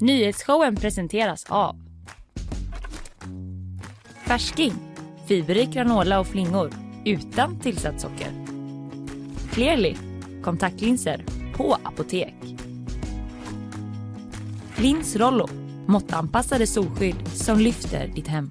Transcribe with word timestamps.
Nyhetsshowen 0.00 0.76
presenteras 0.76 1.46
av 1.48 1.76
Färsking, 4.26 4.72
fiberrik 5.28 5.70
granola 5.70 6.20
och 6.20 6.26
flingor 6.26 6.70
utan 7.04 7.60
tillsatt 7.60 8.00
socker. 8.00 8.46
Clearly, 9.52 9.96
kontaktlinser 10.42 11.24
på 11.54 11.76
apotek. 11.82 12.34
Lins 14.76 15.16
Rollo, 15.16 15.48
måttanpassade 15.86 16.66
solskydd 16.66 17.28
som 17.28 17.58
lyfter 17.58 18.08
ditt 18.08 18.28
hem. 18.28 18.50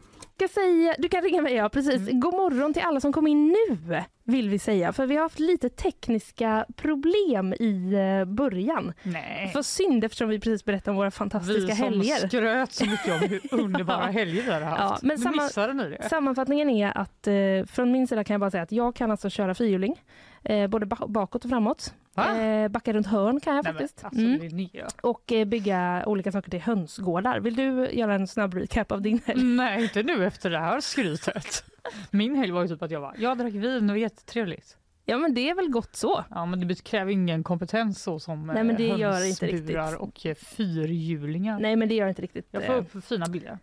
du 0.98 1.10
kan 1.10 1.22
ringa 1.22 1.42
mig, 1.42 1.54
ja 1.54 1.70
precis. 1.70 2.02
Mm. 2.02 2.20
God 2.20 2.34
morgon 2.34 2.74
till 2.74 2.84
alla 2.84 3.00
som 3.00 3.14
kom 3.14 3.28
in 3.28 3.48
nu 3.48 3.78
vill 4.26 4.50
vi 4.50 4.60
säga. 4.60 4.94
För 4.94 5.06
vi 5.06 5.16
har 5.16 5.24
haft 5.24 5.40
lite 5.40 5.70
tekniska 5.70 6.66
problem 6.76 7.54
i 7.60 7.94
eh, 7.94 8.26
början. 8.34 8.94
Nej. 9.04 9.50
För 9.54 9.62
synd 9.62 10.04
eftersom 10.04 10.30
vi 10.30 10.40
precis 10.40 10.66
berättade 10.66 10.92
om 10.92 10.98
våra 10.98 11.12
fantastiska 11.12 11.62
vi 11.62 11.76
som 11.76 11.86
helger. 11.86 12.28
skröt 12.28 12.72
så 12.74 12.86
mycket 12.86 13.22
om 13.22 13.30
hur 13.30 13.42
underbara 13.62 14.06
helger 14.06 14.44
vi 14.44 14.52
hade 14.52 14.66
haft. 14.66 14.80
Ja, 15.04 15.08
men 15.08 15.18
samma- 15.20 15.44
missade 15.44 15.74
ni 15.74 15.90
det. 15.90 16.10
Sammanfattningen 16.10 16.70
är 16.70 16.98
att 16.98 17.28
eh, 17.28 17.34
från 17.68 17.92
min 17.92 18.08
sida 18.08 18.24
kan 18.24 18.34
jag 18.34 18.42
bara 18.42 18.52
säga 18.52 18.64
att 18.64 18.72
jag 18.72 18.96
kan 18.96 19.12
alltså 19.12 19.30
köra 19.30 19.56
fyrhjuling. 19.56 20.02
Eh, 20.44 20.68
både 20.68 20.86
ba- 20.86 21.08
bakåt 21.08 21.44
och 21.46 21.50
framåt. 21.50 21.94
Eh, 22.18 22.68
backa 22.68 22.94
runt 22.94 23.08
hörn 23.08 23.40
kan 23.40 23.56
jag 23.56 23.64
Nej, 23.64 23.74
men, 23.74 23.82
faktiskt. 23.82 24.06
alltså, 24.06 24.22
Mm. 24.22 24.88
Och 25.02 25.32
eh, 25.32 25.46
bygga 25.46 26.04
olika 26.06 26.32
saker 26.32 26.52
till 26.52 26.62
hönsgårdar. 26.62 27.40
Vill 27.40 27.56
du 27.56 27.90
göra 27.92 28.16
en 28.16 28.28
snabb 28.28 28.54
recap 28.54 28.92
av 28.92 29.02
din 29.02 29.22
helg? 29.26 29.44
Nej, 29.44 29.84
inte 29.84 30.04
nu 30.04 30.26
efter 30.26 30.50
det 30.50 30.60
här 30.60 30.80
skrytet. 30.82 31.64
Min 32.12 32.36
helg 32.36 32.52
var 32.52 32.62
ju 32.62 32.68
typ 32.68 32.82
att 32.82 32.92
jag 32.92 33.02
var, 33.02 33.16
jag 33.18 33.38
drack 33.38 33.54
vin 33.54 33.90
och 33.90 33.98
jättetrevligt. 33.98 34.78
Ja 35.06 35.18
men 35.18 35.34
det 35.34 35.50
är 35.50 35.56
väl 35.56 35.70
gott 35.70 35.96
så. 35.96 36.24
Ja, 36.30 36.46
men 36.46 36.68
det 36.68 36.84
kräver 36.84 37.12
ingen 37.12 37.44
kompetens 37.44 38.04
så 38.04 38.20
som 38.20 38.48
Nej, 38.48 38.64
men 38.64 38.76
det 38.76 38.90
eh, 38.90 39.00
gör 39.00 39.20
det 39.20 39.30
inte 39.30 39.46
riktigt. 39.48 39.78
och 40.00 40.26
eh, 40.26 40.36
fyrhjulingar. 40.36 41.60
Nej 41.60 41.76
men 41.76 41.90
det 41.90 41.96
gör 41.96 42.08
inte 42.08 42.22
riktigt. 42.22 42.48
Jag 42.52 42.64
eh, 42.64 42.68
får 42.68 42.76
upp 42.98 43.06
fina 43.06 43.26
bilder. 43.26 43.60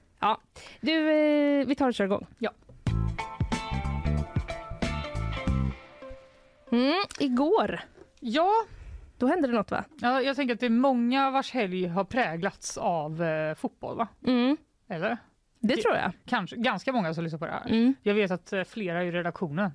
Du, 0.80 1.10
eh, 1.10 1.66
vi 1.66 1.74
tar 1.74 1.88
och 1.88 1.94
kör 1.94 2.04
igång. 2.04 2.26
Ja. 2.38 2.50
Mm, 6.72 7.02
igår, 7.18 7.80
Ja, 8.24 8.50
då 9.18 9.26
hände 9.26 9.48
det 9.48 9.54
något 9.54 9.70
va? 9.70 9.84
ja, 10.00 10.22
jag 10.22 10.36
tänker 10.36 10.54
att 10.54 10.60
det 10.60 10.66
är 10.66 10.70
många 10.70 11.30
vars 11.30 11.50
helg 11.52 11.86
har 11.86 12.04
präglats 12.04 12.78
av 12.78 13.22
eh, 13.22 13.54
fotboll, 13.54 13.96
va? 13.96 14.08
Mm, 14.26 14.56
Eller? 14.88 15.16
det 15.60 15.76
tror 15.76 15.94
jag. 15.94 16.12
Kanske, 16.26 16.56
ganska 16.56 16.92
många 16.92 17.14
som 17.14 17.24
lyssnar 17.24 17.38
på 17.38 17.44
det 17.46 17.50
här. 17.52 17.66
Mm. 17.70 17.94
Jag 18.02 18.14
vet 18.14 18.30
att 18.30 18.52
eh, 18.52 18.64
flera 18.64 19.04
i 19.04 19.10
redaktionen 19.10 19.70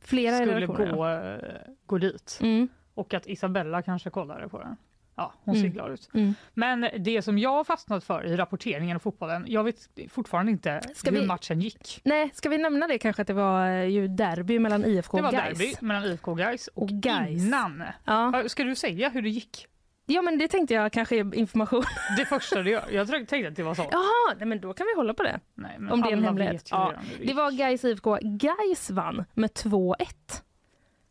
Flera 0.00 0.36
skulle 0.36 0.56
redaktionen, 0.56 0.96
gå, 0.96 1.08
eh, 1.08 1.38
gå 1.86 1.98
dit. 1.98 2.38
Mm, 2.42 2.68
Och 2.94 3.14
att 3.14 3.26
Isabella 3.26 3.82
kanske 3.82 4.10
kollade 4.10 4.48
på 4.48 4.58
den. 4.58 4.76
Ja, 5.20 5.32
hon 5.44 5.54
ser 5.54 5.60
Mm. 5.60 5.72
glad 5.72 5.90
ut. 5.92 6.08
mm. 6.14 6.34
Men 6.54 6.88
det 6.98 7.22
som 7.22 7.38
jag 7.38 7.50
har 7.50 7.64
fastnat 7.64 8.04
för 8.04 8.24
i 8.26 8.36
rapporteringen 8.36 8.96
av 8.96 9.00
fotbollen, 9.00 9.44
jag 9.48 9.64
vet 9.64 9.88
fortfarande 10.10 10.52
inte 10.52 10.80
Ska 10.94 11.10
hur 11.10 11.20
vi- 11.20 11.26
matchen 11.26 11.60
gick. 11.60 12.00
Nej, 12.04 12.30
ska 12.34 12.48
vi 12.48 12.58
nämna 12.58 12.86
det 12.86 12.98
kanske 12.98 13.22
att 13.22 13.28
det 13.28 13.34
var 13.34 13.66
eh, 13.68 13.84
ju 13.84 14.08
derby 14.08 14.58
mellan 14.58 14.84
IFK 14.84 15.16
Det 15.16 15.22
och 15.22 15.32
var 15.32 15.40
Gais? 15.40 15.58
derby 15.58 15.74
mellan 15.80 16.04
IFK 16.04 16.30
och 16.30 16.38
Gais 16.38 16.66
och, 16.68 16.82
Och 16.82 16.88
Gais. 16.88 17.30
innan. 17.46 17.82
Ja. 18.04 18.44
Ska 18.48 18.64
du 18.64 18.74
säga 18.74 19.08
hur 19.08 19.22
det 19.22 19.28
gick? 19.30 19.66
ja, 20.06 20.22
men 20.22 20.38
det 20.38 20.48
tänkte 20.48 20.74
jag 20.74 20.92
kanske 20.92 21.16
är 21.16 21.34
information. 21.34 21.82
Det 22.16 22.24
första 22.24 22.62
du 22.62 22.70
gör. 22.70 22.84
Jag 22.90 23.08
tänkte 23.08 23.48
att 23.48 23.56
det 23.56 23.62
var 23.62 23.74
så. 23.74 23.86
Jaha, 23.90 24.34
nej, 24.38 24.46
men 24.48 24.60
då 24.60 24.74
kan 24.74 24.86
vi 24.86 24.96
hålla 24.96 25.14
på 25.14 25.22
det. 25.22 25.40
Nej, 25.54 25.76
Om 25.90 26.00
det 26.02 26.08
är 26.08 26.12
en 26.12 26.24
hemlighet. 26.24 26.68
Ja, 26.70 26.92
Det 27.18 27.24
gick. 27.24 27.36
var 27.36 27.50
Gais 27.50 27.84
IFK. 27.84 28.18
Gais 28.22 28.90
vann 28.90 29.24
med 29.34 29.50
2-1. 29.50 30.42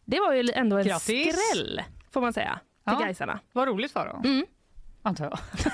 Det 0.05 0.19
var 0.19 0.33
ju 0.33 0.49
ändå 0.53 0.77
en 0.77 0.85
Grattis. 0.85 1.35
skräll, 1.35 1.81
får 2.11 2.21
man 2.21 2.33
säga, 2.33 2.59
till 2.83 2.93
Ja. 2.99 2.99
Gaisarna. 2.99 3.39
Vad 3.53 3.67
roligt 3.67 3.91
för 3.91 4.07
dem, 4.07 4.21
Mm. 4.25 4.45
antar 5.01 5.25
jag. 5.25 5.39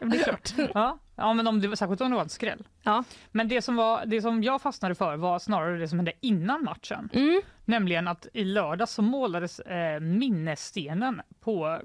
Ja, 0.00 0.06
Det 0.08 0.18
är 0.20 0.24
klart. 0.24 0.52
Ja, 0.74 0.98
ja 1.16 1.32
men 1.34 1.46
om 1.46 1.60
det, 1.60 1.76
särskilt 1.76 2.00
om 2.00 2.10
det 2.10 2.16
var 2.16 2.22
en 2.22 2.28
skräll. 2.28 2.68
Ja. 2.82 3.04
Men 3.30 3.48
det 3.48 3.62
som, 3.62 3.76
var, 3.76 4.06
det 4.06 4.22
som 4.22 4.42
jag 4.42 4.62
fastnade 4.62 4.94
för 4.94 5.16
var 5.16 5.38
snarare 5.38 5.78
det 5.78 5.88
som 5.88 5.98
hände 5.98 6.12
innan 6.20 6.64
matchen. 6.64 7.08
Mm. 7.12 7.40
Nämligen 7.64 8.08
att 8.08 8.26
i 8.32 8.44
lördag 8.44 8.88
så 8.88 9.02
målades 9.02 9.60
eh, 9.60 10.00
minnesstenen 10.00 11.22
på 11.40 11.80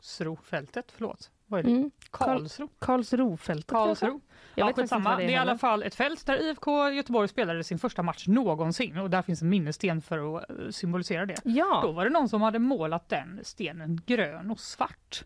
Karlsrofältet. 0.00 0.92
Förlåt, 0.96 1.30
vad 1.46 1.60
är 1.60 1.64
det? 1.64 1.70
Mm. 1.70 1.90
Karlsro? 2.10 2.68
Karlsrofältet? 2.78 3.66
Karlsro? 3.70 4.06
Jag 4.08 4.20
Ja, 4.54 4.66
vet 4.66 4.70
inte 4.72 4.82
skitsamma. 4.82 5.10
vad 5.10 5.18
det 5.18 5.26
det 5.26 5.32
är 5.32 5.34
i 5.34 5.36
alla 5.36 5.58
fall 5.58 5.82
ett 5.82 5.94
fält 5.94 6.26
där 6.26 6.50
IFK 6.50 6.90
Göteborg 6.90 7.28
spelade 7.28 7.64
sin 7.64 7.78
första 7.78 8.02
match 8.02 8.26
någonsin 8.28 8.98
och 8.98 9.10
där 9.10 9.22
finns 9.22 9.42
en 9.42 9.48
minnessten 9.48 10.02
för 10.02 10.36
att 10.38 10.50
eh, 10.50 10.56
symbolisera 10.70 11.26
det. 11.26 11.34
Då 11.44 11.50
Ja. 11.50 11.92
var 11.92 12.04
det 12.04 12.10
någon 12.10 12.28
som 12.28 12.42
hade 12.42 12.58
målat 12.58 13.08
den 13.08 13.40
stenen 13.42 14.00
grön 14.06 14.50
och 14.50 14.60
svart. 14.60 15.24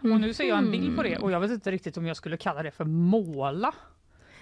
Och 0.00 0.20
nu 0.20 0.34
ser 0.34 0.44
jag 0.48 0.58
en 0.58 0.70
bild 0.70 0.96
på 0.96 1.02
det 1.02 1.18
och 1.18 1.30
jag 1.30 1.40
vet 1.40 1.50
inte 1.50 1.70
riktigt 1.70 1.96
om 1.96 2.06
jag 2.06 2.16
skulle 2.16 2.36
kalla 2.36 2.62
det 2.62 2.70
för 2.70 2.84
måla. 2.84 3.74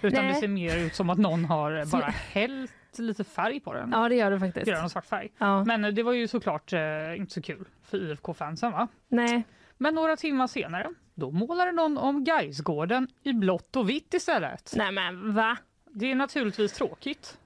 Utan 0.01 0.25
Nej. 0.25 0.33
det 0.33 0.39
ser 0.39 0.47
mer 0.47 0.77
ut 0.77 0.95
som 0.95 1.09
att 1.09 1.17
någon 1.17 1.45
har 1.45 1.71
eh, 1.79 1.85
bara 1.91 2.05
hällt 2.31 2.71
lite 2.97 3.23
färg 3.23 3.59
på 3.59 3.73
den. 3.73 3.91
Ja, 3.91 4.09
det 4.09 4.15
gör 4.15 4.31
det 4.31 4.39
faktiskt. 4.39 4.65
Grön 4.65 4.85
och 4.85 4.91
svart 4.91 5.05
färg. 5.05 5.31
Ja. 5.37 5.63
Men 5.63 5.85
eh, 5.85 5.91
det 5.91 6.03
var 6.03 6.13
ju 6.13 6.27
såklart 6.27 6.73
eh, 6.73 6.79
inte 7.17 7.33
så 7.33 7.41
kul 7.41 7.65
för 7.83 7.97
IFK-fansen 8.11 8.71
va? 8.71 8.87
Nej. 9.07 9.43
Men 9.77 9.95
några 9.95 10.15
timmar 10.15 10.47
senare, 10.47 10.89
då 11.15 11.31
målade 11.31 11.71
någon 11.71 11.97
om 11.97 12.23
Gaisgården 12.23 13.07
i 13.23 13.33
blått 13.33 13.75
och 13.75 13.89
vitt 13.89 14.13
istället. 14.13 14.73
Nej 14.75 14.91
men 14.91 15.33
va? 15.33 15.57
Det 15.91 16.11
är 16.11 16.15
naturligtvis 16.15 16.73
tråkigt, 16.73 17.37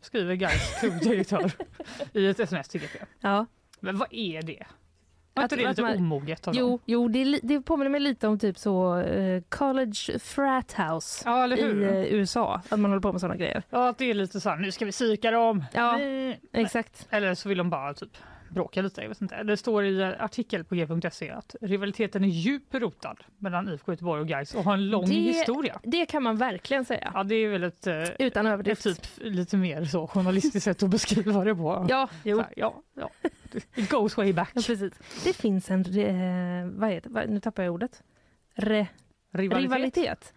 skriver 0.00 0.34
Gais 0.34 0.80
klubbdirektör 0.80 1.52
i 2.12 2.26
ett 2.26 2.40
sms 2.40 2.68
till 2.68 2.80
GP. 2.80 2.98
Ja. 3.20 3.46
Men 3.80 3.98
vad 3.98 4.08
är 4.10 4.42
det? 4.42 4.66
Var 5.34 5.42
inte 5.42 5.56
det 5.56 5.68
lite 5.68 5.82
man- 5.82 5.96
omoget 5.96 6.48
av 6.48 6.54
Jo, 6.56 6.68
dem? 6.68 6.78
jo 6.86 7.08
det, 7.08 7.40
det 7.42 7.60
påminner 7.60 7.90
mig 7.90 8.00
lite 8.00 8.28
om 8.28 8.38
typ 8.38 8.58
så 8.58 8.98
eh, 8.98 9.42
college 9.48 10.18
frat 10.18 10.72
house 10.78 11.22
Ja, 11.26 11.46
i 11.56 11.60
eh, 11.62 12.14
USA. 12.14 12.62
Att 12.68 12.78
man 12.80 12.90
håller 12.90 13.00
på 13.02 13.12
med 13.12 13.20
sådana 13.20 13.36
grejer. 13.36 13.62
Ja, 13.70 13.88
att 13.88 13.98
det 13.98 14.04
är 14.10 14.14
lite 14.14 14.40
så 14.40 14.48
här, 14.50 14.56
nu 14.56 14.72
ska 14.72 14.84
vi 14.84 14.92
psyka 14.92 15.30
dem. 15.30 15.64
Ja. 15.72 15.96
Nej. 15.96 16.40
Exakt. 16.52 17.06
Eller 17.10 17.34
så 17.34 17.48
vill 17.48 17.58
de 17.58 17.70
bara 17.70 17.94
typ 17.94 18.16
bråka 18.54 18.82
lite. 18.82 19.00
Jag 19.02 19.08
vet 19.08 19.20
inte. 19.20 19.42
Det 19.42 19.56
står 19.56 19.84
i 19.84 20.02
artikel 20.04 20.64
på 20.64 20.74
g.se 20.74 21.30
att 21.30 21.56
rivaliteten 21.60 22.24
är 22.24 22.28
djupt 22.28 22.74
rotad 22.74 23.16
mellan 23.38 23.68
IFK 23.68 23.92
Göteborg 23.92 24.20
och 24.20 24.28
Gais 24.28 24.54
och 24.54 24.64
har 24.64 24.74
en 24.74 24.90
lång 24.90 25.08
Det- 25.08 25.14
historia. 25.14 25.80
Det 25.82 26.06
kan 26.06 26.22
man 26.22 26.36
verkligen 26.36 26.84
säga. 26.84 27.10
Ja, 27.14 27.22
det 27.24 27.34
är 27.34 27.48
väl 27.48 27.62
ett, 27.64 27.86
eh, 27.86 28.02
Utan 28.18 28.46
ett 28.46 28.52
överdrift. 28.52 28.82
typ 28.82 29.06
lite 29.16 29.56
mer 29.56 29.84
så 29.84 30.06
journalistiskt 30.06 30.64
sätt 30.64 30.82
att 30.82 30.90
beskriva 30.90 31.44
det 31.44 31.54
på. 31.54 31.86
Ja, 31.88 32.08
jo. 32.24 32.38
här, 32.38 32.48
ja, 32.56 32.82
ja. 32.94 33.10
It 33.74 33.90
goes 33.90 34.16
way 34.16 34.32
back. 34.32 34.50
Ja, 34.54 34.62
precis. 34.66 34.92
Det 35.24 35.32
finns 35.32 35.70
en, 35.70 35.82
vad 36.78 36.90
heter 36.90 37.10
vad, 37.10 37.28
nu 37.30 37.40
tappar 37.40 37.62
jag 37.62 37.74
ordet. 37.74 38.02
Re, 38.54 38.86
Rivalitet. 39.34 39.62
rivalitet. 39.62 40.34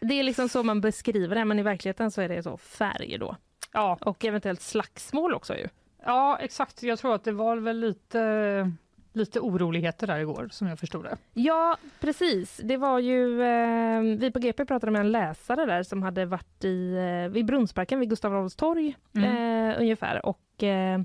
Det 0.00 0.14
är 0.20 0.22
liksom 0.22 0.48
så 0.48 0.62
man 0.62 0.80
beskriver 0.80 1.34
det, 1.36 1.44
men 1.44 1.58
i 1.58 1.62
verkligheten 1.62 2.10
så 2.10 2.20
är 2.20 2.28
det 2.28 2.42
så 2.42 2.56
färg 2.56 3.18
då. 3.18 3.36
Ja, 3.72 3.98
Och 4.00 4.24
eventuellt 4.24 4.60
slagsmål 4.60 5.34
också 5.34 5.56
ju. 5.56 5.68
Ja, 6.04 6.38
exakt. 6.40 6.82
Jag 6.82 6.98
tror 6.98 7.14
att 7.14 7.24
det 7.24 7.32
var 7.32 7.56
väl 7.56 7.80
lite, 7.80 8.72
lite 9.12 9.40
oroligheter 9.40 10.06
där 10.06 10.18
igår 10.18 10.48
som 10.52 10.66
jag 10.68 10.78
förstod 10.78 11.04
det. 11.04 11.16
Ja, 11.34 11.76
precis. 12.00 12.60
Det 12.64 12.76
var 12.76 12.98
ju, 12.98 13.42
eh, 13.42 14.00
vi 14.00 14.30
på 14.30 14.38
GP 14.38 14.64
pratade 14.64 14.92
med 14.92 15.00
en 15.00 15.12
läsare 15.12 15.66
där 15.66 15.82
som 15.82 16.02
hade 16.02 16.24
varit 16.26 16.64
i, 16.64 16.94
eh, 17.26 17.32
vid 17.32 17.46
Brunnsparken 17.46 18.00
vid 18.00 18.10
Gustav 18.10 18.34
Adolfs 18.34 18.56
torg 18.56 18.96
Mm. 19.16 19.70
eh, 19.70 19.80
ungefär. 19.80 20.26
Och 20.26 20.62
eh, 20.62 21.00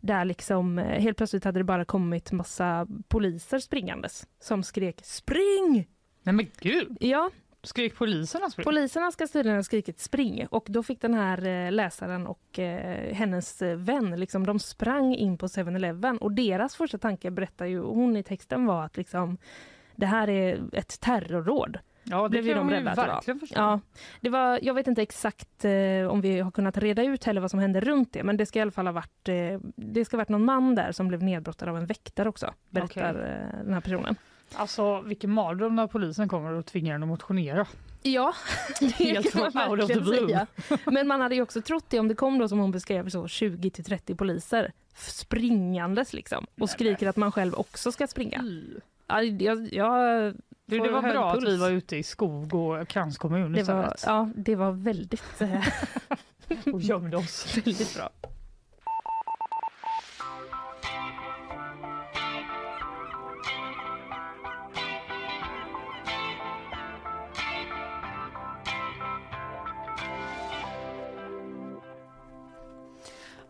där 0.00 0.24
liksom 0.24 0.78
eh, 0.78 1.00
helt 1.00 1.16
plötsligt 1.16 1.44
hade 1.44 1.60
det 1.60 1.64
bara 1.64 1.84
kommit 1.84 2.32
massa 2.32 2.86
poliser 3.08 3.58
springandes 3.58 4.26
som 4.40 4.62
skrek 4.62 5.00
spring! 5.04 5.88
Nej 6.22 6.34
men 6.34 6.46
gud, 6.60 6.96
Ja, 7.00 7.30
skrek 7.68 7.94
poliserna 7.94 8.50
spring? 8.50 8.64
poliserna 8.64 9.10
ska 9.10 9.26
tydligen 9.26 9.58
ha 9.58 9.62
skrikit 9.62 10.00
spring 10.00 10.46
och 10.50 10.66
då 10.68 10.82
fick 10.82 11.00
den 11.00 11.14
här 11.14 11.46
eh, 11.46 11.72
läsaren 11.72 12.26
och 12.26 12.58
eh, 12.58 13.14
hennes 13.14 13.62
eh, 13.62 13.76
vän, 13.76 14.20
liksom, 14.20 14.46
de 14.46 14.58
sprang 14.58 15.14
in 15.14 15.38
på 15.38 15.46
7-Eleven 15.46 16.18
och 16.18 16.32
deras 16.32 16.76
första 16.76 16.98
tanke 16.98 17.30
berättar 17.30 17.66
ju 17.66 17.80
hon 17.80 18.16
i 18.16 18.22
texten 18.22 18.66
var 18.66 18.84
att 18.84 18.96
liksom 18.96 19.38
det 19.96 20.06
här 20.06 20.28
är 20.28 20.60
ett 20.72 21.00
terrorråd. 21.00 21.78
ja, 22.04 22.22
det 22.22 22.28
blev 22.28 22.46
ju 22.46 22.54
de 22.54 22.70
rädda 22.70 22.94
verkligen 22.94 23.40
förstå. 23.40 23.54
Ja, 23.60 23.80
det 24.20 24.28
var, 24.28 24.58
jag 24.62 24.74
vet 24.74 24.86
inte 24.86 25.02
exakt 25.02 25.64
eh, 25.64 26.06
om 26.08 26.20
vi 26.20 26.40
har 26.40 26.50
kunnat 26.50 26.78
reda 26.78 27.02
ut 27.02 27.24
heller 27.24 27.40
vad 27.40 27.50
som 27.50 27.60
hände 27.60 27.80
runt 27.80 28.12
det, 28.12 28.22
men 28.24 28.36
det 28.36 28.46
ska 28.46 28.58
i 28.58 28.62
alla 28.62 28.70
fall 28.70 28.86
ha 28.86 28.92
varit, 28.92 29.28
eh, 29.28 29.60
det 29.76 30.04
ska 30.04 30.16
ha 30.16 30.18
varit 30.18 30.28
någon 30.28 30.44
man 30.44 30.74
där 30.74 30.92
som 30.92 31.08
blev 31.08 31.22
nedbrottad 31.22 31.68
av 31.68 31.76
en 31.76 31.86
väktare 31.86 32.28
också, 32.28 32.54
berättar 32.70 33.14
eh, 33.14 33.64
den 33.64 33.74
här 33.74 33.80
personen. 33.80 34.16
Alltså 34.54 35.00
vilken 35.00 35.30
mardröm 35.30 35.76
när 35.76 35.86
polisen 35.86 36.28
kommer 36.28 36.52
och 36.52 36.66
tvingar 36.66 36.94
en 36.94 37.02
att 37.02 37.08
motionera. 37.08 37.66
Ja, 38.02 38.34
det 38.80 38.86
Helt 38.86 39.32
kan 39.32 39.52
man 39.54 39.78
verkligen 39.78 40.04
säga. 40.06 40.46
Men 40.84 41.08
man 41.08 41.20
hade 41.20 41.34
ju 41.34 41.42
också 41.42 41.62
trott 41.62 41.84
det 41.88 42.00
om 42.00 42.08
det 42.08 42.14
kom 42.14 42.38
då 42.38 42.48
som 42.48 42.58
hon 42.58 42.70
beskrev 42.70 43.08
så 43.08 43.28
20 43.28 43.70
till 43.70 43.84
30 43.84 44.14
poliser 44.14 44.72
springandes 44.96 46.12
liksom 46.12 46.46
och 46.60 46.70
skriker 46.70 47.08
att 47.08 47.16
man 47.16 47.32
själv 47.32 47.54
också 47.54 47.92
ska 47.92 48.06
springa. 48.06 48.44
Ja, 49.06 49.22
jag, 49.22 49.72
jag, 49.72 50.34
Du, 50.66 50.78
det 50.78 50.90
var 50.90 51.02
bra 51.02 51.30
att 51.30 51.34
puls. 51.40 51.48
vi 51.48 51.56
var 51.56 51.70
ute 51.70 51.96
i 51.96 52.02
skog 52.02 52.54
och 52.54 52.88
kranskommun 52.88 53.52
det 53.52 53.62
var, 53.62 53.96
ja, 54.06 54.30
det 54.36 54.56
var 54.56 54.72
väldigt, 54.72 55.40
eh, 55.40 55.66
och 56.72 56.80
gömde 56.80 57.16
oss. 57.16 57.56
väldigt 57.56 57.94
bra. 57.96 58.10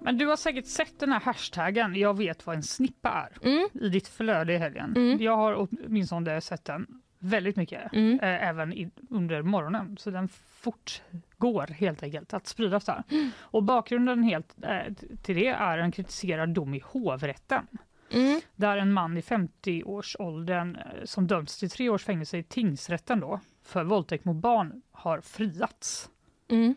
Men 0.06 0.18
du 0.18 0.26
har 0.26 0.36
säkert 0.36 0.66
sett 0.66 0.98
den 1.00 1.12
här 1.12 1.20
hashtaggen 1.20 1.94
“Jag 1.94 2.16
vet 2.16 2.46
vad 2.46 2.56
en 2.56 2.62
snippa 2.62 3.08
är” 3.42 3.46
Mm. 3.48 3.68
i 3.72 3.88
ditt 3.88 4.08
flöde 4.08 4.52
i 4.54 4.58
helgen. 4.58 4.94
Mm. 4.96 5.22
Jag 5.22 5.36
har 5.36 5.68
åtminstone 5.86 6.40
sett 6.40 6.64
den 6.64 6.86
väldigt 7.18 7.56
mycket, 7.56 7.92
Mm. 7.92 8.20
eh, 8.20 8.48
även 8.48 8.72
i, 8.72 8.90
under 9.10 9.42
morgonen. 9.42 9.96
Så 9.98 10.10
den 10.10 10.28
fortgår 10.50 11.66
helt 11.66 12.02
enkelt 12.02 12.34
att 12.34 12.46
spridas 12.46 12.84
där. 12.84 13.02
Och 13.40 13.62
bakgrunden 13.62 14.22
helt, 14.22 14.54
eh, 14.62 14.94
till 15.22 15.36
det 15.36 15.46
är 15.48 15.78
en 15.78 15.92
kritiserad 15.92 16.48
dom 16.48 16.74
i 16.74 16.82
hovrätten 16.84 17.66
Mm. 18.10 18.40
där 18.56 18.76
en 18.76 18.92
man 18.92 19.16
i 19.16 19.20
50-årsåldern 19.22 20.76
eh, 20.76 21.04
som 21.04 21.26
dömts 21.26 21.58
till 21.58 21.70
tre 21.70 21.88
års 21.88 22.04
fängelse 22.04 22.38
i 22.38 22.42
tingsrätten 22.42 23.20
då, 23.20 23.40
för 23.64 23.84
våldtäkt 23.84 24.24
mot 24.24 24.36
barn 24.36 24.82
har 24.92 25.20
friats. 25.20 26.10
Mm. 26.48 26.74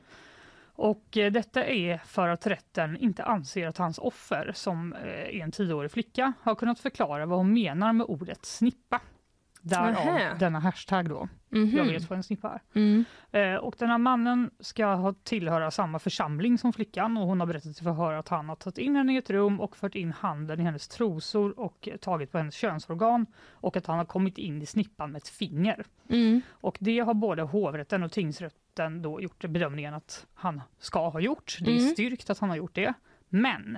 Och 0.82 1.18
eh, 1.18 1.32
detta 1.32 1.66
är 1.66 1.98
för 1.98 2.28
att 2.28 2.48
rätten 2.48 2.98
inte 2.98 3.24
anser 3.24 3.68
att 3.68 3.78
hans 3.78 3.98
offer, 3.98 4.52
som 4.56 4.94
eh, 4.94 5.00
är 5.10 5.44
en 5.44 5.52
tioårig 5.52 5.92
flicka, 5.92 6.34
har 6.42 6.56
kunnat 6.56 6.80
förklara 6.80 7.26
vad 7.26 7.38
hon 7.38 7.54
menar 7.54 7.94
med 7.94 8.06
ordet 8.10 8.46
snippa. 8.46 9.02
Därav 9.62 9.92
Nähä. 9.94 10.36
denna 10.40 10.60
hashtag 10.60 11.10
då, 11.10 11.28
Mhm. 11.50 11.78
jag 11.78 11.86
vet 11.86 12.10
vad 12.10 12.18
en 12.18 12.24
snippa 12.24 12.50
är. 12.50 12.62
Mm. 12.80 13.06
Eh, 13.32 13.56
och 13.56 13.76
den 13.80 13.90
här 13.90 13.98
mannen 13.98 14.52
ska 14.60 14.86
ha 14.86 15.14
tillhöra 15.14 15.72
samma 15.72 16.00
församling 16.00 16.58
som 16.58 16.74
flickan 16.74 17.18
och 17.18 17.28
hon 17.28 17.40
har 17.40 17.48
berättat 17.48 17.82
i 17.82 17.84
förhör 17.84 18.14
att 18.14 18.28
han 18.30 18.50
har 18.50 18.56
tagit 18.56 18.78
in 18.78 18.96
henne 18.96 19.14
i 19.14 19.18
ett 19.18 19.30
rum 19.30 19.60
och 19.60 19.78
fört 19.78 19.96
in 19.96 20.12
handen 20.12 20.60
i 20.60 20.64
hennes 20.64 20.88
trosor 20.88 21.60
och 21.60 21.88
eh, 21.92 21.98
tagit 21.98 22.32
på 22.32 22.38
hennes 22.38 22.56
könsorgan 22.56 23.26
och 23.52 23.78
att 23.78 23.86
han 23.86 23.98
har 23.98 24.06
kommit 24.06 24.38
in 24.38 24.62
i 24.62 24.66
snippan 24.66 25.12
med 25.12 25.20
ett 25.20 25.30
finger. 25.30 25.86
Mm. 26.10 26.42
Och 26.52 26.78
det 26.80 27.00
har 27.00 27.14
både 27.14 27.42
hovrätten 27.42 28.04
och 28.04 28.12
tingsrätten 28.12 28.60
då 28.88 29.22
gjort 29.22 29.40
bedömningen 29.46 29.94
att 29.94 30.26
han 30.34 30.62
ska 30.80 31.10
ha 31.10 31.20
gjort. 31.20 31.58
Det 31.62 31.72
är 31.72 31.80
Mm. 31.80 31.92
styrkt 31.92 32.30
att 32.30 32.40
han 32.40 32.50
har 32.50 32.58
gjort 32.58 32.76
det. 32.76 32.94
Men 33.30 33.78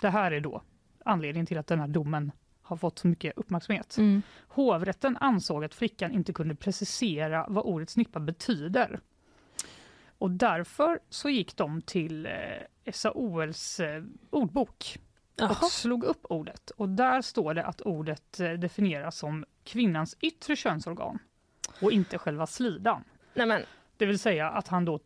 det 0.00 0.08
här 0.08 0.32
är 0.32 0.40
då 0.40 0.62
anledningen 1.04 1.46
till 1.46 1.58
att 1.58 1.66
den 1.66 1.80
här 1.80 1.88
domen 1.88 2.32
har 2.62 2.76
fått 2.76 2.98
så 2.98 3.06
mycket 3.08 3.32
uppmärksamhet. 3.36 3.96
Mm. 3.98 4.22
Hovrätten 4.48 5.16
ansåg 5.20 5.64
att 5.64 5.74
flickan 5.74 6.12
inte 6.12 6.32
kunde 6.32 6.54
precisera 6.54 7.46
vad 7.48 7.64
ordet 7.64 7.90
snippa 7.90 8.20
betyder. 8.20 9.00
Och 10.18 10.30
därför 10.30 10.98
så 11.08 11.28
gick 11.28 11.56
de 11.56 11.82
till 11.82 12.26
eh, 12.26 12.92
SAOLs 12.92 13.80
eh, 13.80 14.02
ordbok 14.30 14.98
Jaha. 15.36 15.48
och 15.50 15.56
slog 15.70 16.04
upp 16.04 16.26
ordet. 16.28 16.70
Och 16.70 16.88
där 16.88 17.22
står 17.22 17.54
det 17.54 17.64
att 17.64 17.80
ordet 17.80 18.40
eh, 18.40 18.50
definieras 18.52 19.16
som 19.18 19.44
kvinnans 19.64 20.16
yttre 20.20 20.56
könsorgan 20.56 21.18
och 21.80 21.92
inte 21.92 22.18
själva 22.18 22.46
slidan. 22.46 23.04
Nej, 23.34 23.46
men, 23.46 23.62
Det 24.02 24.06
vill 24.06 24.18
säga 24.18 24.48
att 24.48 24.68
han 24.68 24.84
då, 24.84 25.00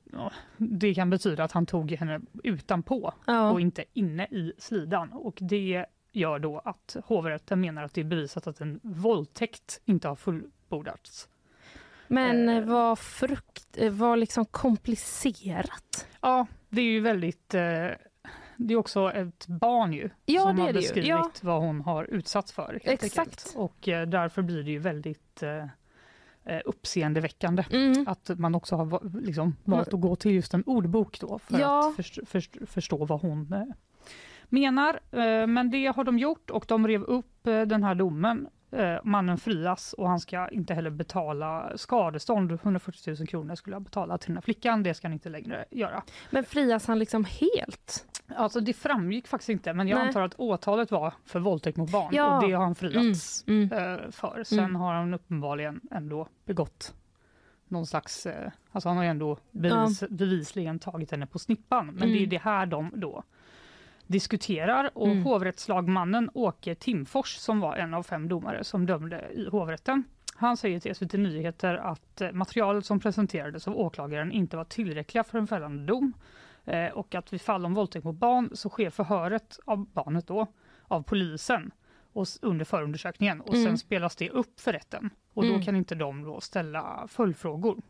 det 0.56 0.94
kan 0.94 1.10
betyda 1.10 1.44
att 1.44 1.52
han 1.52 1.66
tog 1.66 1.90
henne 1.92 2.20
utanpå 2.44 3.12
ja. 3.26 3.50
och 3.50 3.60
inte 3.60 3.84
inne 3.92 4.24
i 4.24 4.52
slidan. 4.58 5.12
Och 5.12 5.38
det 5.40 5.86
gör 6.12 6.38
då 6.38 6.58
att 6.58 6.96
hovrätten 7.04 7.60
menar 7.60 7.82
att 7.82 7.94
det 7.94 8.00
är 8.00 8.04
bevisat 8.04 8.46
att 8.46 8.60
en 8.60 8.80
våldtäkt 8.82 9.80
inte 9.84 10.08
har 10.08 10.16
fullbordats. 10.16 11.28
men 12.06 12.48
eh, 12.48 12.64
vad 12.64 12.98
frukt, 12.98 13.66
eh, 13.76 13.92
vad 13.92 14.18
liksom 14.18 14.44
komplicerat. 14.44 16.06
Ja, 16.20 16.46
det 16.68 16.80
är 16.80 16.84
ju 16.84 17.00
väldigt... 17.00 17.54
Eh, 17.54 17.88
det 18.56 18.74
är 18.74 18.76
också 18.76 19.12
ett 19.12 19.46
barn 19.46 19.92
ju 19.92 20.10
Ja, 20.26 20.42
som 20.42 20.58
har 20.58 20.72
beskrivit 20.72 21.08
Ja. 21.08 21.30
vad 21.40 21.60
hon 21.60 21.80
har 21.80 22.04
utsatts 22.04 22.52
för. 22.52 22.80
Exakt. 22.84 23.18
Enkelt. 23.18 23.52
Och 23.56 23.88
eh, 23.88 24.08
därför 24.08 24.42
blir 24.42 24.62
det 24.62 24.70
ju 24.70 24.78
väldigt 24.78 25.42
eh, 25.42 25.66
uppseendeväckande 26.64 27.64
Mm. 27.70 28.04
att 28.08 28.30
man 28.38 28.54
också 28.54 28.76
har 28.76 29.20
liksom, 29.20 29.56
valt 29.64 29.94
att 29.94 30.00
gå 30.00 30.16
till 30.16 30.32
just 30.32 30.54
en 30.54 30.62
ordbok 30.66 31.20
då 31.20 31.38
för 31.38 31.58
Ja. 31.60 31.88
att 31.88 31.96
först, 31.96 32.18
först, 32.26 32.56
förstå 32.66 33.04
vad 33.04 33.20
hon 33.20 33.52
eh, 33.52 33.62
menar. 34.48 35.00
Eh, 35.12 35.46
men 35.46 35.70
det 35.70 35.86
har 35.86 36.04
de 36.04 36.18
gjort 36.18 36.50
och 36.50 36.64
de 36.68 36.88
rev 36.88 37.02
upp 37.02 37.46
eh, 37.46 37.60
den 37.62 37.82
här 37.82 37.94
domen. 37.94 38.48
Eh, 38.70 38.96
mannen 39.04 39.38
frias 39.38 39.92
och 39.92 40.08
han 40.08 40.20
ska 40.20 40.48
inte 40.48 40.74
heller 40.74 40.90
betala 40.90 41.72
skadestånd. 41.76 42.52
140 42.52 43.14
000 43.18 43.26
kronor 43.28 43.54
skulle 43.54 43.76
jag 43.76 43.82
betala 43.82 44.18
till 44.18 44.28
den 44.28 44.36
här 44.36 44.42
flickan. 44.42 44.82
Det 44.82 44.94
ska 44.94 45.06
han 45.08 45.12
inte 45.12 45.28
längre 45.28 45.64
göra. 45.70 46.02
Men 46.30 46.44
frias 46.44 46.86
han 46.86 46.98
liksom 46.98 47.24
helt? 47.24 48.06
Alltså 48.36 48.60
det 48.60 48.72
framgick 48.72 49.26
faktiskt 49.28 49.48
inte, 49.48 49.72
men 49.72 49.88
jag 49.88 49.98
Nej. 49.98 50.06
antar 50.06 50.22
att 50.22 50.34
åtalet 50.34 50.90
var 50.90 51.14
för 51.24 51.40
våldtäkt 51.40 51.76
mot 51.76 51.90
barn 51.92 52.08
Ja. 52.14 52.36
och 52.36 52.48
det 52.48 52.52
har 52.54 52.64
han 52.64 52.74
friats 52.74 53.44
Mm. 53.48 53.72
eh, 53.72 54.10
för. 54.10 54.42
Sen 54.44 54.58
Mm. 54.58 54.76
har 54.76 54.94
han 54.94 55.14
uppenbarligen 55.14 55.80
ändå 55.90 56.28
begått 56.44 56.94
någon 57.68 57.86
slags, 57.86 58.26
eh, 58.26 58.50
alltså 58.72 58.88
han 58.88 58.96
har 58.96 59.04
ju 59.04 59.10
ändå 59.10 59.38
bevis, 59.50 60.02
bevisligen 60.10 60.78
tagit 60.78 61.10
henne 61.10 61.26
på 61.26 61.38
snippan. 61.38 61.86
Men 61.86 61.96
det 62.08 62.14
är 62.14 62.18
Mm. 62.18 62.28
det 62.28 62.38
här 62.42 62.66
de 62.66 62.90
då 62.94 63.22
diskuterar 64.06 64.90
och 64.94 65.06
Mm. 65.08 65.24
hovrättslagmannen 65.24 66.30
Åke 66.34 66.74
Timfors 66.74 67.36
som 67.36 67.60
var 67.60 67.76
en 67.76 67.94
av 67.94 68.02
fem 68.02 68.28
domare 68.28 68.64
som 68.64 68.86
dömde 68.86 69.24
i 69.34 69.48
hovrätten. 69.48 70.04
Han 70.36 70.56
säger 70.56 70.80
till 70.80 70.90
SVT 70.94 71.12
Nyheter 71.18 71.74
att 71.74 72.20
eh, 72.20 72.32
materialet 72.32 72.84
som 72.86 73.00
presenterades 73.00 73.68
av 73.68 73.78
åklagaren 73.78 74.32
inte 74.32 74.56
var 74.56 74.64
tillräckliga 74.64 75.24
för 75.24 75.38
en 75.38 75.46
fällande 75.46 75.84
dom 75.84 76.12
eh, 76.66 76.88
och 76.92 77.14
att 77.14 77.32
vid 77.32 77.40
fall 77.40 77.64
om 77.66 77.74
våldtäkt 77.74 78.04
mot 78.04 78.16
barn 78.16 78.50
så 78.52 78.68
sker 78.68 78.90
förhöret 78.90 79.58
av 79.64 79.86
barnet 79.92 80.26
då 80.26 80.46
av 80.88 81.02
polisen 81.02 81.70
och 82.12 82.26
under 82.42 82.64
förundersökningen 82.64 83.40
och 83.40 83.54
Mm. 83.54 83.64
sen 83.66 83.78
spelas 83.78 84.16
det 84.16 84.30
upp 84.30 84.60
för 84.60 84.72
rätten 84.72 85.10
och 85.34 85.42
då 85.42 85.48
Mm. 85.48 85.62
kan 85.62 85.76
inte 85.76 85.94
de 85.94 86.22
då 86.22 86.40
ställa 86.40 87.06
följdfrågor. 87.08 87.82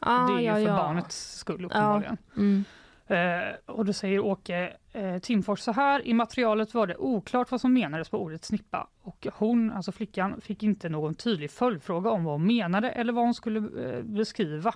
Ah, 0.00 0.26
det 0.26 0.32
är 0.34 0.38
ju 0.40 0.44
ja, 0.46 0.54
för 0.54 0.60
ja. 0.60 0.76
barnets 0.76 1.38
skull 1.38 1.64
uppenbarligen. 1.64 2.16
Mm. 2.36 2.64
Eh, 3.06 3.54
och 3.66 3.84
då 3.84 3.92
säger 3.92 4.20
Åke 4.20 4.76
eh, 4.92 5.18
Timfors 5.18 5.60
så 5.60 5.72
här, 5.72 6.06
i 6.06 6.14
materialet 6.14 6.74
var 6.74 6.86
det 6.86 6.96
oklart 6.96 7.50
vad 7.50 7.60
som 7.60 7.72
menades 7.72 8.08
på 8.08 8.18
ordet 8.22 8.44
snippa 8.44 8.88
och 9.02 9.26
hon, 9.34 9.72
alltså 9.72 9.92
flickan, 9.92 10.40
fick 10.40 10.62
inte 10.62 10.88
någon 10.88 11.14
tydlig 11.14 11.50
följdfråga 11.50 12.10
om 12.10 12.24
vad 12.24 12.34
hon 12.34 12.46
menade 12.46 12.90
eller 12.90 13.12
vad 13.12 13.24
hon 13.24 13.34
skulle 13.34 13.58
eh, 13.88 14.02
beskriva 14.02 14.74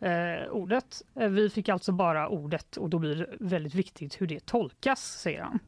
eh, 0.00 0.50
ordet. 0.50 1.02
Eh, 1.14 1.28
vi 1.28 1.50
fick 1.50 1.68
alltså 1.68 1.92
bara 1.92 2.28
ordet 2.28 2.76
och 2.76 2.90
då 2.90 2.98
blir 2.98 3.16
det 3.16 3.26
väldigt 3.40 3.74
viktigt 3.74 4.20
hur 4.20 4.26
det 4.26 4.46
tolkas, 4.46 5.20
säger 5.20 5.42
han. 5.42 5.58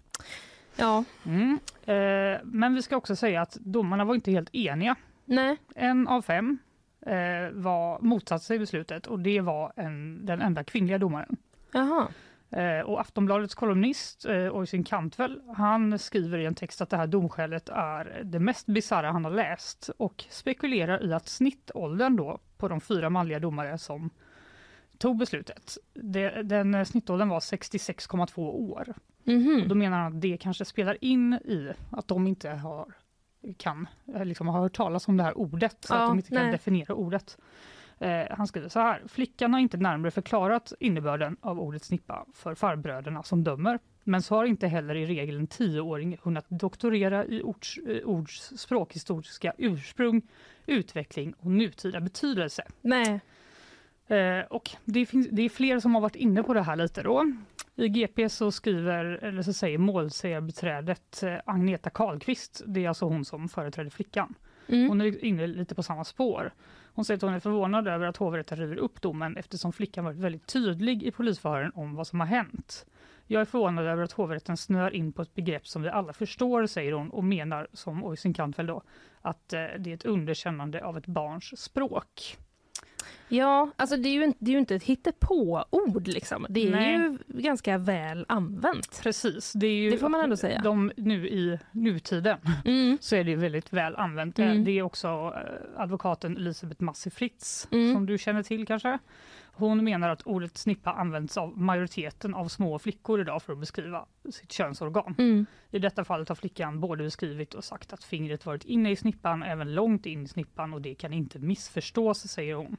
Ja, 0.76 1.04
Mm. 1.24 1.58
Eh, 1.84 2.40
men 2.44 2.74
vi 2.74 2.82
ska 2.82 2.96
också 2.96 3.16
säga 3.16 3.42
att 3.42 3.54
domarna 3.54 4.04
var 4.04 4.14
inte 4.14 4.30
helt 4.30 4.54
eniga. 4.54 4.96
nej. 5.24 5.56
En 5.74 6.08
av 6.08 6.22
fem 6.22 6.58
eh, 7.06 7.50
var 7.52 8.00
motsatte 8.00 8.44
sig 8.44 8.58
beslutet 8.58 9.06
och 9.06 9.20
det 9.20 9.40
var 9.40 9.72
en, 9.76 10.26
den 10.26 10.42
enda 10.42 10.64
kvinnliga 10.64 10.98
domaren. 10.98 11.36
Jaha. 11.72 12.08
Eh, 12.50 12.80
och 12.80 13.00
Aftonbladets 13.00 13.54
kolumnist 13.54 14.24
eh, 14.24 14.56
Oysin 14.56 14.84
Kantvel, 14.84 15.40
han 15.56 15.98
skriver 15.98 16.38
i 16.38 16.46
en 16.46 16.54
text 16.54 16.80
att 16.80 16.90
det 16.90 16.96
här 16.96 17.06
domskälet 17.06 17.68
är 17.68 18.20
det 18.24 18.38
mest 18.38 18.66
bisarra 18.66 19.12
han 19.12 19.24
har 19.24 19.32
läst 19.32 19.90
och 19.96 20.24
spekulerar 20.30 21.04
i 21.04 21.12
att 21.12 21.28
snittåldern 21.28 22.16
då 22.16 22.40
på 22.58 22.68
de 22.68 22.80
fyra 22.80 23.10
manliga 23.10 23.38
domare 23.38 23.78
som 23.78 24.10
tog 25.02 25.16
beslutet, 25.16 25.78
det, 25.94 26.42
den 26.42 26.74
eh, 26.74 26.84
snittåldern 26.84 27.28
var 27.28 27.40
66,2 27.40 28.38
år. 28.40 28.94
Mhm. 29.24 29.62
Och 29.62 29.68
då 29.68 29.74
menar 29.74 29.98
han 29.98 30.12
att 30.16 30.20
det 30.20 30.36
kanske 30.36 30.64
spelar 30.64 31.04
in 31.04 31.32
i 31.32 31.72
att 31.90 32.08
de 32.08 32.26
inte 32.26 32.50
har 32.50 32.86
kan, 33.56 33.88
eh, 34.14 34.24
liksom 34.24 34.48
har 34.48 34.60
hört 34.60 34.76
talas 34.76 35.08
om 35.08 35.16
det 35.16 35.22
här 35.22 35.38
ordet, 35.38 35.76
så 35.80 35.94
Ja, 35.94 36.02
att 36.02 36.10
de 36.10 36.18
inte 36.18 36.30
kan 36.30 36.42
nej. 36.42 36.52
definiera 36.52 36.94
ordet. 36.94 37.38
Eh, 37.98 38.26
han 38.30 38.46
skriver 38.46 38.68
så 38.68 38.80
här, 38.80 39.02
flickan 39.06 39.52
har 39.52 39.60
inte 39.60 39.76
närmare 39.76 40.10
förklarat 40.10 40.72
innebörden 40.80 41.36
av 41.40 41.60
ordet 41.60 41.84
snippa 41.84 42.26
för 42.34 42.54
farbröderna 42.54 43.22
som 43.22 43.44
dömer, 43.44 43.78
men 44.04 44.22
så 44.22 44.34
har 44.34 44.44
inte 44.44 44.66
heller 44.66 44.94
i 44.94 45.06
regel 45.06 45.36
en 45.36 45.46
tioåring 45.46 46.18
hunnit 46.22 46.44
doktorera 46.48 47.24
i 47.24 47.42
ords, 47.42 47.78
eh, 47.78 48.08
ords 48.08 48.52
språkhistoriska 48.56 49.52
ursprung, 49.58 50.22
utveckling 50.66 51.34
och 51.38 51.50
nutida 51.50 52.00
betydelse. 52.00 52.62
Nej. 52.80 53.20
Eh, 54.12 54.44
och 54.50 54.70
det, 54.84 55.06
finns, 55.06 55.28
det 55.30 55.42
är 55.42 55.48
fler 55.48 55.80
som 55.80 55.94
har 55.94 56.00
varit 56.02 56.16
inne 56.16 56.42
på 56.42 56.54
det 56.54 56.62
här 56.62 56.76
lite 56.76 57.02
då. 57.02 57.32
I 57.76 57.88
GP 57.88 58.28
så 58.28 58.52
skriver, 58.52 59.04
eller 59.04 59.42
så 59.42 59.52
säger 59.52 59.78
målsägarbiträdet 59.78 61.22
eh, 61.22 61.36
Agneta 61.44 61.90
Karlqvist, 61.90 62.62
det 62.66 62.84
är 62.84 62.88
alltså 62.88 63.04
hon 63.04 63.24
som 63.24 63.48
företräder 63.48 63.90
flickan. 63.90 64.34
Mm. 64.68 64.88
Hon 64.88 65.00
är 65.00 65.24
inne 65.24 65.46
lite 65.46 65.74
på 65.74 65.82
samma 65.82 66.04
spår. 66.04 66.52
Hon 66.94 67.04
säger 67.04 67.16
att 67.16 67.22
hon 67.22 67.34
är 67.34 67.40
förvånad 67.40 67.88
över 67.88 68.06
att 68.06 68.16
hovrätten 68.16 68.58
river 68.58 68.76
upp 68.76 69.00
domen 69.00 69.36
eftersom 69.36 69.72
flickan 69.72 70.04
varit 70.04 70.18
väldigt 70.18 70.46
tydlig 70.46 71.02
i 71.02 71.10
polisförhören 71.10 71.72
om 71.74 71.94
vad 71.94 72.06
som 72.06 72.20
har 72.20 72.26
hänt. 72.26 72.86
Jag 73.26 73.40
är 73.40 73.44
förvånad 73.44 73.86
över 73.86 74.02
att 74.02 74.12
hovrätten 74.12 74.56
snör 74.56 74.94
in 74.94 75.12
på 75.12 75.22
ett 75.22 75.34
begrepp 75.34 75.66
som 75.66 75.82
vi 75.82 75.88
alla 75.88 76.12
förstår, 76.12 76.66
säger 76.66 76.92
hon 76.92 77.10
och 77.10 77.24
menar, 77.24 77.68
som 77.72 78.04
Oysin 78.04 78.34
Kantvel 78.34 78.66
då, 78.66 78.82
att 79.20 79.52
eh, 79.52 79.64
det 79.78 79.90
är 79.90 79.94
ett 79.94 80.04
underkännande 80.04 80.84
av 80.84 80.98
ett 80.98 81.06
barns 81.06 81.62
språk. 81.62 82.36
Ja, 83.28 83.70
alltså 83.76 83.96
det 83.96 84.08
är 84.08 84.12
ju 84.12 84.24
inte, 84.24 84.38
det 84.40 84.50
är 84.50 84.52
ju 84.52 84.58
inte 84.58 84.74
ett 84.74 84.82
hittepå-ord 84.82 86.08
liksom. 86.08 86.46
Det 86.48 86.66
är 86.66 86.70
Nej. 86.70 86.92
ju 86.94 87.18
ganska 87.28 87.78
väl 87.78 88.24
använt. 88.28 89.00
Precis, 89.02 89.52
det, 89.52 89.66
är 89.66 89.74
ju, 89.74 89.90
Det 89.90 89.98
får 89.98 90.08
man 90.08 90.20
ändå 90.20 90.36
säga. 90.36 90.60
De, 90.64 90.92
nu 90.96 91.28
i 91.28 91.58
nutiden 91.72 92.38
Mm. 92.64 92.98
så 93.00 93.16
är 93.16 93.24
det 93.24 93.30
ju 93.30 93.36
väldigt 93.36 93.72
väl 93.72 93.96
använt. 93.96 94.38
Mm. 94.38 94.64
Det 94.64 94.78
är 94.78 94.82
också 94.82 95.08
eh, 95.08 95.80
advokaten 95.82 96.36
Elisabeth 96.36 96.82
Massi 96.82 97.10
Fritz, 97.10 97.68
Mm. 97.70 97.94
som 97.94 98.06
du 98.06 98.18
känner 98.18 98.42
till 98.42 98.66
kanske. 98.66 98.98
Hon 99.54 99.84
menar 99.84 100.08
att 100.08 100.22
ordet 100.22 100.58
snippa 100.58 100.92
används 100.92 101.36
av 101.36 101.58
majoriteten 101.58 102.34
av 102.34 102.48
små 102.48 102.78
flickor 102.78 103.20
idag 103.20 103.42
för 103.42 103.52
att 103.52 103.58
beskriva 103.58 104.06
sitt 104.30 104.52
könsorgan. 104.52 105.14
Mm. 105.18 105.46
I 105.70 105.78
detta 105.78 106.04
fallet 106.04 106.28
har 106.28 106.36
flickan 106.36 106.80
både 106.80 107.04
beskrivit 107.04 107.54
och 107.54 107.64
sagt 107.64 107.92
att 107.92 108.04
fingret 108.04 108.46
varit 108.46 108.64
inne 108.64 108.90
i 108.90 108.96
snippan, 108.96 109.42
även 109.42 109.74
långt 109.74 110.06
in 110.06 110.22
i 110.24 110.28
snippan 110.28 110.74
och 110.74 110.82
det 110.82 110.94
kan 110.94 111.12
inte 111.12 111.38
missförstås, 111.38 112.18
säger 112.28 112.54
hon. 112.54 112.76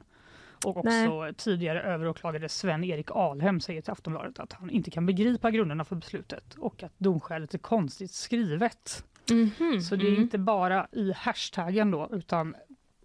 Och 0.64 0.76
också 0.76 1.32
tidigare 1.36 1.82
överåklagare 1.82 2.48
Sven-Erik 2.48 3.10
Alhem 3.10 3.60
säger 3.60 3.82
till 3.82 3.92
Aftonbladet 3.92 4.38
att 4.38 4.52
han 4.52 4.70
inte 4.70 4.90
kan 4.90 5.06
begripa 5.06 5.50
grunderna 5.50 5.84
för 5.84 5.96
beslutet 5.96 6.54
och 6.54 6.82
att 6.82 6.92
domskälet 6.98 7.54
är 7.54 7.58
konstigt 7.58 8.10
skrivet. 8.10 9.04
Mhm. 9.30 9.80
Så 9.80 9.96
det 9.96 10.06
är 10.06 10.08
Mm. 10.10 10.22
inte 10.22 10.38
bara 10.38 10.86
i 10.92 11.12
hashtaggen 11.12 11.90
då, 11.90 12.08
utan 12.12 12.54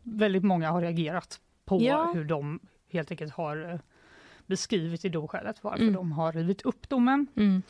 väldigt 0.04 0.44
många 0.44 0.72
har 0.72 0.82
reagerat 0.82 1.40
på 1.66 1.82
Ja. 1.82 2.12
hur 2.14 2.24
de 2.26 2.60
helt 2.90 3.12
enkelt 3.12 3.34
har 3.34 3.72
eh, 3.72 3.80
beskrivit 4.46 5.06
i 5.06 5.10
domskälet 5.10 5.64
varför 5.64 5.82
Mm. 5.82 5.94
de 5.94 6.12
har 6.12 6.32
rivit 6.34 6.62
upp 6.62 6.90
domen. 6.90 7.28
Mm. 7.36 7.62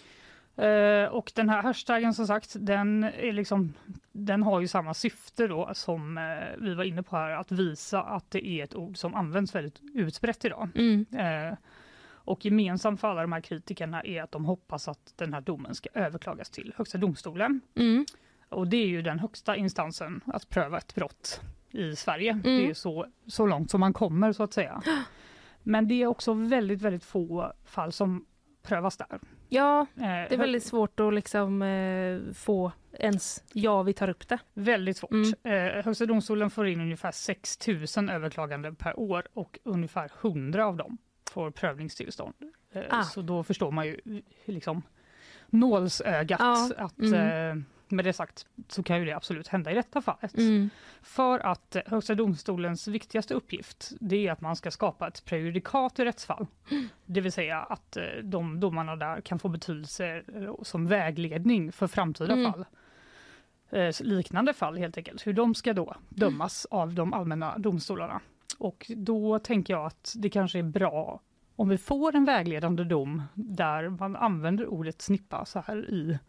Eh, 0.55 1.09
och 1.09 1.31
den 1.35 1.49
här 1.49 1.61
hashtaggen 1.63 2.13
som 2.13 2.27
sagt, 2.27 2.55
den, 2.59 3.03
är 3.03 3.33
liksom, 3.33 3.73
den 4.11 4.43
har 4.43 4.59
ju 4.59 4.67
samma 4.67 4.93
syfte 4.93 5.47
då 5.47 5.69
som 5.73 6.17
eh, 6.17 6.23
vi 6.57 6.73
var 6.73 6.83
inne 6.83 7.03
på 7.03 7.15
här, 7.15 7.29
att 7.31 7.51
visa 7.51 8.01
att 8.03 8.31
det 8.31 8.45
är 8.47 8.63
ett 8.63 8.75
ord 8.75 8.97
som 8.97 9.15
används 9.15 9.55
väldigt 9.55 9.79
utbrett 9.93 10.45
idag. 10.45 10.69
Mm. 10.75 11.05
Eh, 11.17 11.57
och 12.11 12.45
gemensamt 12.45 13.01
för 13.01 13.07
alla 13.07 13.21
de 13.21 13.31
här 13.31 13.41
kritikerna 13.41 14.03
är 14.03 14.23
att 14.23 14.31
de 14.31 14.45
hoppas 14.45 14.87
att 14.87 15.13
den 15.15 15.33
här 15.33 15.41
domen 15.41 15.75
ska 15.75 15.89
överklagas 15.93 16.49
till 16.49 16.73
Högsta 16.77 16.97
domstolen. 16.97 17.61
Mm. 17.75 18.05
Och 18.49 18.67
det 18.67 18.77
är 18.77 18.87
ju 18.87 19.01
den 19.01 19.19
högsta 19.19 19.55
instansen 19.55 20.21
att 20.25 20.49
pröva 20.49 20.77
ett 20.77 20.95
brott 20.95 21.41
i 21.71 21.95
Sverige. 21.95 22.31
Mm. 22.31 22.41
Det 22.43 22.49
är 22.49 22.67
ju 22.67 22.73
så, 22.73 23.05
så 23.27 23.45
långt 23.45 23.71
som 23.71 23.79
man 23.79 23.93
kommer 23.93 24.33
så 24.33 24.43
att 24.43 24.53
säga. 24.53 24.81
Men 25.63 25.87
det 25.87 26.01
är 26.01 26.07
också 26.07 26.33
väldigt, 26.33 26.81
väldigt 26.81 27.03
få 27.03 27.53
fall 27.65 27.91
som 27.91 28.25
prövas 28.63 28.97
där. 28.97 29.19
Ja, 29.49 29.79
Eh, 29.95 30.01
det 30.01 30.33
är 30.33 30.37
väldigt 30.37 30.63
svårt 30.63 30.99
att 30.99 31.13
liksom 31.13 31.61
eh, 31.61 32.33
få 32.33 32.71
ens 32.93 33.43
ja, 33.53 33.83
vi 33.83 33.93
tar 33.93 34.09
upp 34.09 34.27
det. 34.27 34.39
Väldigt 34.53 34.97
svårt. 34.97 35.11
Mm. 35.11 35.33
Eh, 35.77 35.85
Högsta 35.85 36.05
domstolen 36.05 36.49
får 36.49 36.67
in 36.67 36.81
ungefär 36.81 37.11
6 37.11 37.67
000 37.97 38.09
överklaganden 38.09 38.75
per 38.75 38.99
år 38.99 39.27
och 39.33 39.59
ungefär 39.63 40.11
100 40.21 40.65
av 40.65 40.75
dem 40.77 40.97
får 41.31 41.51
prövningstillstånd. 41.51 42.33
Eh, 42.73 42.83
Ah. 42.89 43.03
Så 43.03 43.21
då 43.21 43.43
förstår 43.43 43.71
man 43.71 43.85
ju 43.85 43.93
eh, 44.05 44.21
liksom 44.45 44.81
nålsögat 45.47 46.39
Ja, 46.39 46.69
att 46.77 46.99
mm. 46.99 47.65
Med 47.91 48.05
det 48.05 48.13
sagt 48.13 48.45
så 48.67 48.83
kan 48.83 48.99
ju 48.99 49.05
det 49.05 49.13
absolut 49.13 49.47
hända 49.47 49.71
i 49.71 49.75
detta 49.75 50.01
fallet. 50.01 50.37
Mm. 50.37 50.69
För 51.01 51.39
att 51.39 51.75
eh, 51.75 51.81
Högsta 51.85 52.15
domstolens 52.15 52.87
viktigaste 52.87 53.33
uppgift 53.33 53.91
det 53.99 54.27
är 54.27 54.31
att 54.31 54.41
man 54.41 54.55
ska 54.55 54.71
skapa 54.71 55.07
ett 55.07 55.25
prejudikat 55.25 55.99
i 55.99 56.05
rättsfall. 56.05 56.47
Det 57.05 57.21
vill 57.21 57.31
säga 57.31 57.59
att 57.59 57.97
eh, 57.97 58.03
de 58.23 58.59
domarna 58.59 58.95
där 58.95 59.21
kan 59.21 59.39
få 59.39 59.49
betydelse 59.49 60.23
eh, 60.35 60.55
som 60.63 60.87
vägledning 60.87 61.71
för 61.71 61.87
framtida 61.87 62.33
Mm. 62.33 62.51
fall. 62.51 62.65
Eh, 63.69 63.95
liknande 63.99 64.53
fall 64.53 64.77
helt 64.77 64.97
enkelt, 64.97 65.27
hur 65.27 65.33
de 65.33 65.55
ska 65.55 65.73
då 65.73 65.95
dömas 66.09 66.65
av 66.71 66.93
de 66.93 67.13
allmänna 67.13 67.57
domstolarna. 67.57 68.21
Och 68.57 68.91
då 68.95 69.39
tänker 69.39 69.73
jag 69.73 69.85
att 69.85 70.13
det 70.15 70.29
kanske 70.29 70.59
är 70.59 70.63
bra 70.63 71.21
om 71.59 71.69
vi 71.69 71.77
får 71.77 72.15
en 72.15 72.25
vägledande 72.25 72.83
dom 72.83 73.23
där 73.33 73.89
man 73.89 74.15
använder 74.15 74.67
ordet 74.67 75.01
snippa 75.01 75.45
så 75.45 75.63
här 75.67 75.89
i. 75.89 76.19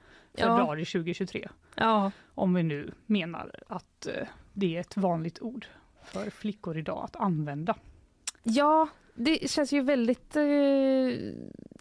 februari 0.40 0.84
2023 0.84 1.48
Ja, 1.74 2.10
om 2.34 2.54
vi 2.54 2.62
nu 2.62 2.90
menar 3.06 3.50
att 3.68 4.06
eh, 4.06 4.26
det 4.52 4.76
är 4.76 4.80
ett 4.80 4.96
vanligt 4.96 5.42
ord 5.42 5.66
för 6.04 6.30
flickor 6.30 6.78
idag 6.78 7.04
att 7.04 7.16
använda. 7.16 7.74
ja 8.42 8.88
det 9.14 9.50
känns 9.50 9.72
ju 9.72 9.82
väldigt... 9.82 10.36
Eh, 10.36 10.42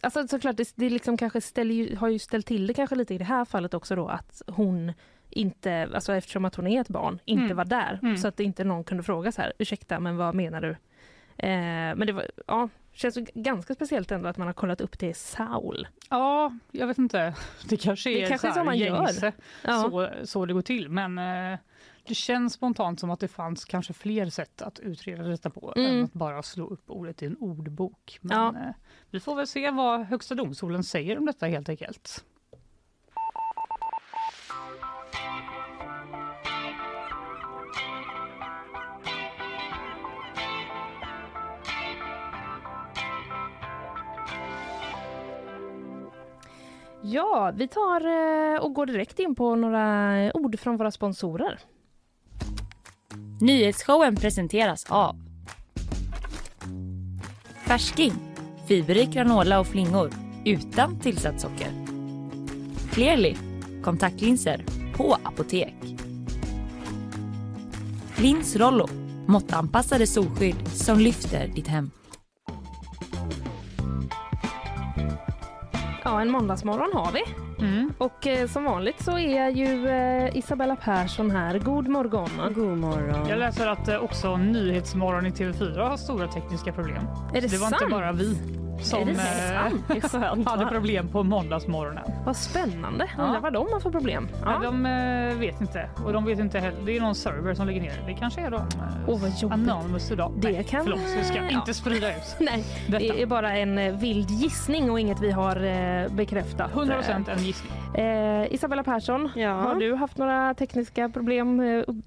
alltså 0.00 0.28
såklart, 0.28 0.56
det, 0.56 0.72
det 0.76 0.90
liksom 0.90 1.16
kanske 1.16 1.40
ställer 1.40 1.96
har 1.96 2.08
ju 2.08 2.18
ställt 2.18 2.46
till 2.46 2.66
det 2.66 2.74
kanske 2.74 2.96
lite 2.96 3.14
i 3.14 3.18
det 3.18 3.24
här 3.24 3.44
fallet 3.44 3.74
också 3.74 3.96
då 3.96 4.08
att 4.08 4.42
hon 4.46 4.92
inte, 5.30 5.88
alltså 5.94 6.12
eftersom 6.14 6.44
att 6.44 6.54
hon 6.54 6.66
är 6.66 6.80
ett 6.80 6.88
barn, 6.88 7.18
inte 7.24 7.44
Mm. 7.44 7.56
var 7.56 7.64
där. 7.64 7.98
Mm. 8.02 8.16
Så 8.16 8.28
att 8.28 8.40
inte 8.40 8.64
någon 8.64 8.84
kunde 8.84 9.02
fråga 9.02 9.32
så 9.32 9.42
här, 9.42 9.52
ursäkta 9.58 10.00
men 10.00 10.16
vad 10.16 10.34
menar 10.34 10.60
du? 10.60 10.70
Eh, 11.36 11.94
men 11.96 12.06
det 12.06 12.12
var, 12.12 12.26
ja, 12.46 12.68
känns 13.00 13.18
ganska 13.34 13.74
speciellt 13.74 14.10
ändå 14.12 14.28
att 14.28 14.36
man 14.36 14.46
har 14.46 14.54
kollat 14.54 14.80
upp 14.80 14.98
det 14.98 15.06
i 15.08 15.14
Saul. 15.14 15.88
Ja, 16.10 16.52
jag 16.70 16.86
vet 16.86 16.98
inte. 16.98 17.34
Det 17.68 17.76
kanske 17.76 18.10
är 18.10 18.20
Det 18.22 18.28
kanske 18.28 18.48
så, 18.48 18.54
så 18.54 18.64
man 18.64 18.78
gör. 18.78 19.32
Ja. 19.62 19.82
så, 19.90 20.08
så 20.24 20.46
det 20.46 20.52
går 20.54 20.62
till. 20.62 20.88
Men 20.88 21.18
eh, 21.52 21.58
det 22.06 22.14
känns 22.14 22.52
spontant 22.52 23.00
som 23.00 23.10
att 23.10 23.20
det 23.20 23.28
fanns 23.28 23.64
kanske 23.64 23.92
fler 23.92 24.30
sätt 24.30 24.62
att 24.62 24.78
utreda 24.80 25.22
detta 25.22 25.50
på 25.50 25.72
Mm. 25.76 25.90
än 25.98 26.04
att 26.04 26.12
bara 26.12 26.42
slå 26.42 26.66
upp 26.66 26.90
ordet 26.90 27.22
i 27.22 27.26
en 27.26 27.36
ordbok. 27.36 28.18
Men 28.20 28.38
Ja. 28.38 28.48
eh, 28.48 28.74
vi 29.10 29.20
får 29.20 29.34
väl 29.36 29.46
se 29.46 29.70
vad 29.70 30.00
Högsta 30.00 30.34
domstolen 30.34 30.84
säger 30.84 31.18
om 31.18 31.26
detta 31.26 31.46
helt 31.46 31.68
enkelt. 31.68 32.24
Ja, 47.02 47.52
vi 47.54 47.68
tar 47.68 48.06
eh, 48.06 48.60
och 48.60 48.74
går 48.74 48.86
direkt 48.86 49.18
in 49.18 49.34
på 49.34 49.54
några 49.54 50.32
ord 50.34 50.58
från 50.58 50.76
våra 50.76 50.90
sponsorer. 50.90 51.58
Nyhetsshowen 53.40 54.16
presenteras 54.16 54.86
av 54.88 55.16
Färsking, 57.66 58.12
fiberrik 58.68 59.10
granola 59.10 59.60
och 59.60 59.66
flingor 59.66 60.10
utan 60.44 61.00
tillsatt 61.00 61.40
socker. 61.40 61.72
Clearly, 62.92 63.36
kontaktlinser 63.82 64.64
på 64.96 65.16
apotek. 65.24 65.74
Lins 68.16 68.56
Rollo, 68.56 68.88
måttanpassade 69.26 70.06
solskydd 70.06 70.68
som 70.68 70.98
lyfter 70.98 71.48
ditt 71.48 71.68
hem. 71.68 71.90
Ja, 76.10 76.20
en 76.20 76.30
måndagsmorgon 76.30 76.90
har 76.94 77.12
vi. 77.12 77.22
Mm. 77.66 77.92
Och 77.98 78.26
eh, 78.26 78.48
som 78.48 78.64
vanligt 78.64 79.02
så 79.04 79.18
är 79.18 79.48
ju 79.48 79.88
eh, 79.88 80.36
Isabella 80.36 80.76
Persson 80.76 81.30
här. 81.30 81.58
God 81.58 81.88
morgon. 81.88 82.28
God 82.54 82.78
morgon. 82.78 83.28
Jag 83.28 83.38
läser 83.38 83.66
att 83.66 83.88
eh, 83.88 83.96
också 83.96 84.36
Nyhetsmorgon 84.36 85.26
i 85.26 85.30
TV4 85.30 85.88
har 85.88 85.96
stora 85.96 86.28
tekniska 86.28 86.72
problem. 86.72 87.02
Är 87.34 87.40
det, 87.40 87.46
Det 87.46 87.56
var 87.58 87.68
sant? 87.68 87.82
inte 87.82 87.94
bara 87.94 88.12
vi 88.12 88.38
som 88.82 89.06
det 89.06 89.12
eh, 89.12 90.08
sant? 90.10 90.44
Det 90.44 90.50
hade 90.50 90.66
problem 90.66 91.08
på 91.08 91.22
måndagsmorgonen. 91.22 92.04
Vad 92.26 92.36
spännande. 92.36 93.10
Ja. 93.16 93.22
Undrar 93.24 93.40
vad 93.40 93.52
de 93.52 93.72
har 93.72 93.80
för 93.80 93.90
problem. 93.90 94.28
Ja. 94.44 94.60
de 94.62 94.86
eh, 94.86 95.38
vet 95.38 95.60
inte. 95.60 95.90
Och 96.04 96.12
de 96.12 96.24
vet 96.24 96.38
inte 96.38 96.58
heller. 96.58 96.78
Det 96.86 96.96
är 96.96 97.00
någon 97.00 97.14
server 97.14 97.54
som 97.54 97.66
ligger 97.66 97.80
ner. 97.80 98.02
Det 98.06 98.14
kanske 98.14 98.40
är 98.40 98.50
de. 98.50 98.60
Åh, 99.08 99.20
vad 99.20 99.30
jobbigt. 99.30 99.52
Anonymous 99.70 100.10
idag. 100.10 100.32
Det 100.36 100.52
Nej, 100.52 100.64
kan- 100.64 100.84
Förlåt, 100.84 101.00
jag 101.16 101.26
ska 101.26 101.36
ja. 101.36 101.48
inte 101.48 101.74
sprida 101.74 102.16
ut 102.16 102.22
Nej, 102.40 102.64
detta. 102.86 102.98
det 102.98 103.22
är 103.22 103.26
bara 103.26 103.56
en 103.56 103.98
vild 103.98 104.30
gissning 104.30 104.90
och 104.90 105.00
inget 105.00 105.20
vi 105.20 105.30
har 105.30 105.54
bekräftat. 106.08 106.72
100% 106.72 107.30
en 107.30 107.38
gissning. 107.44 107.72
Eh, 107.94 108.52
Isabella 108.54 108.84
Persson, 108.84 109.30
Ja. 109.36 109.50
har 109.52 109.74
du 109.74 109.94
haft 109.94 110.18
några 110.18 110.54
tekniska 110.54 111.08
problem 111.08 111.62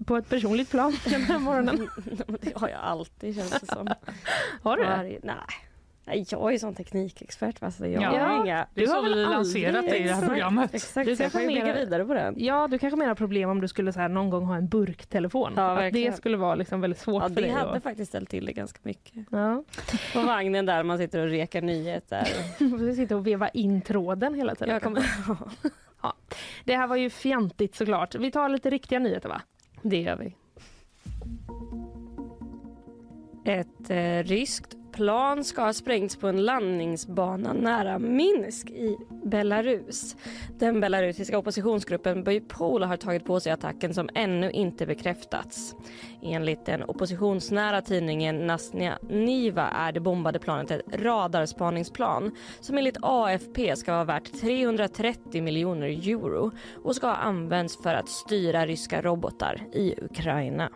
på 0.06 0.18
ett 0.18 0.30
personligt 0.30 0.72
plan 0.72 0.94
den 1.06 1.22
här 1.22 1.40
morgonen? 1.40 1.90
det 2.42 2.58
har 2.58 2.68
jag 2.70 2.80
alltid 2.82 3.36
känns 3.36 3.60
det 3.62 3.66
som. 3.76 3.88
Har 4.64 4.78
du 4.78 4.84
det? 4.84 5.20
Nej. 5.24 5.36
Nej, 6.06 6.26
jag 6.30 6.54
är 6.54 6.58
sån 6.58 6.76
teknikexpert. 6.76 7.62
va, 7.62 7.72
Så 7.72 7.86
jag 7.88 8.02
Ja. 8.04 8.10
har 8.10 8.18
Ja. 8.18 8.44
inga... 8.46 8.68
Det 8.74 8.82
är 8.82 8.86
Du 8.86 8.92
har 8.92 8.98
så 8.98 9.04
väl 9.04 9.16
vi 9.16 9.22
lanserat 9.26 9.86
det 9.90 9.98
i 9.98 10.04
det 10.04 10.14
här 10.14 10.28
programmet. 10.28 10.74
Exakt, 10.74 11.06
Du 11.06 11.12
jag 11.12 11.20
kanske 11.32 11.48
menar- 11.48 11.74
vidare 11.74 12.06
på 12.06 12.14
den. 12.14 12.36
Ja, 12.38 12.68
du 12.68 12.80
kanske 12.80 12.98
menar 12.98 13.16
problem 13.16 13.50
om 13.50 13.62
du 13.62 13.68
skulle 13.68 13.94
så 13.94 14.00
här, 14.00 14.10
någon 14.10 14.30
gång 14.30 14.46
ha 14.46 14.56
en 14.56 14.68
burktelefon. 14.68 15.54
Ja, 15.56 15.86
att 15.88 15.94
det 15.94 16.16
skulle 16.16 16.38
vara 16.38 16.56
liksom 16.56 16.82
väldigt 16.82 17.00
svårt 17.00 17.24
Ja, 17.24 17.28
för 17.30 17.36
det 17.36 17.42
dig. 17.42 17.50
hade 17.52 17.74
då. 17.74 17.80
faktiskt 17.80 18.10
ställt 18.10 18.30
till 18.30 18.46
det 18.46 18.54
ganska 18.54 18.80
mycket. 18.84 19.26
Ja. 19.32 19.64
På 20.14 20.22
vagnen 20.22 20.66
där 20.66 20.84
man 20.84 20.98
sitter 20.98 21.20
och 21.24 21.28
rekar 21.30 21.62
nyheter. 21.62 22.28
Du 22.60 22.96
sitter 22.96 23.16
och 23.16 23.28
veva 23.28 23.50
in 23.50 23.82
tråden 23.82 24.34
hela 24.34 24.56
tiden. 24.56 24.74
Jag 24.74 24.82
kommer... 24.84 25.04
Det 26.66 26.76
här 26.76 26.88
var 26.88 26.96
ju 26.96 27.10
fjantigt 27.10 27.76
såklart. 27.76 28.16
Vi 28.16 28.32
tar 28.32 28.50
lite 28.50 28.70
riktiga 28.70 29.00
nyheter 29.00 29.30
va? 29.30 29.42
Det 29.82 30.02
gör 30.02 30.16
vi. 30.16 30.36
Ett 33.46 33.90
eh, 33.90 34.24
ryskt 34.30 34.76
plan 34.94 35.44
ska 35.44 35.62
ha 35.62 35.74
sprängts 35.74 36.16
på 36.16 36.28
en 36.28 36.46
landningsbana 36.46 37.54
nära 37.54 38.00
Minsk 38.00 38.70
i 38.70 38.98
Belarus. 39.24 40.16
Den 40.60 40.80
belarusiska 40.82 41.38
oppositionsgruppen 41.38 42.24
Bojpol 42.24 42.84
har 42.84 42.98
tagit 42.98 43.26
på 43.26 43.40
sig 43.40 43.52
attacken 43.52 43.94
som 43.94 44.10
ännu 44.14 44.52
inte 44.52 44.86
bekräftats. 44.86 45.76
Enligt 46.22 46.66
den 46.66 46.84
oppositionsnära 46.84 47.82
tidningen 47.82 48.48
Nasnia 48.48 48.98
Niva 49.10 49.70
är 49.70 49.92
det 49.92 50.00
bombade 50.00 50.40
planet 50.40 50.72
ett 50.72 50.96
radarspaningsplan 50.96 52.32
som 52.60 52.78
enligt 52.78 52.98
AFP 53.02 53.76
ska 53.76 53.92
vara 53.92 54.04
värt 54.04 54.42
330 54.42 55.44
miljoner 55.44 55.88
euro 55.88 56.52
och 56.84 56.96
ska 56.96 57.08
ha 57.08 57.16
använts 57.16 57.84
för 57.84 57.94
att 57.94 58.10
styra 58.10 58.66
ryska 58.66 59.02
robotar 59.02 59.62
i 59.74 59.96
Ukraina. 60.02 60.70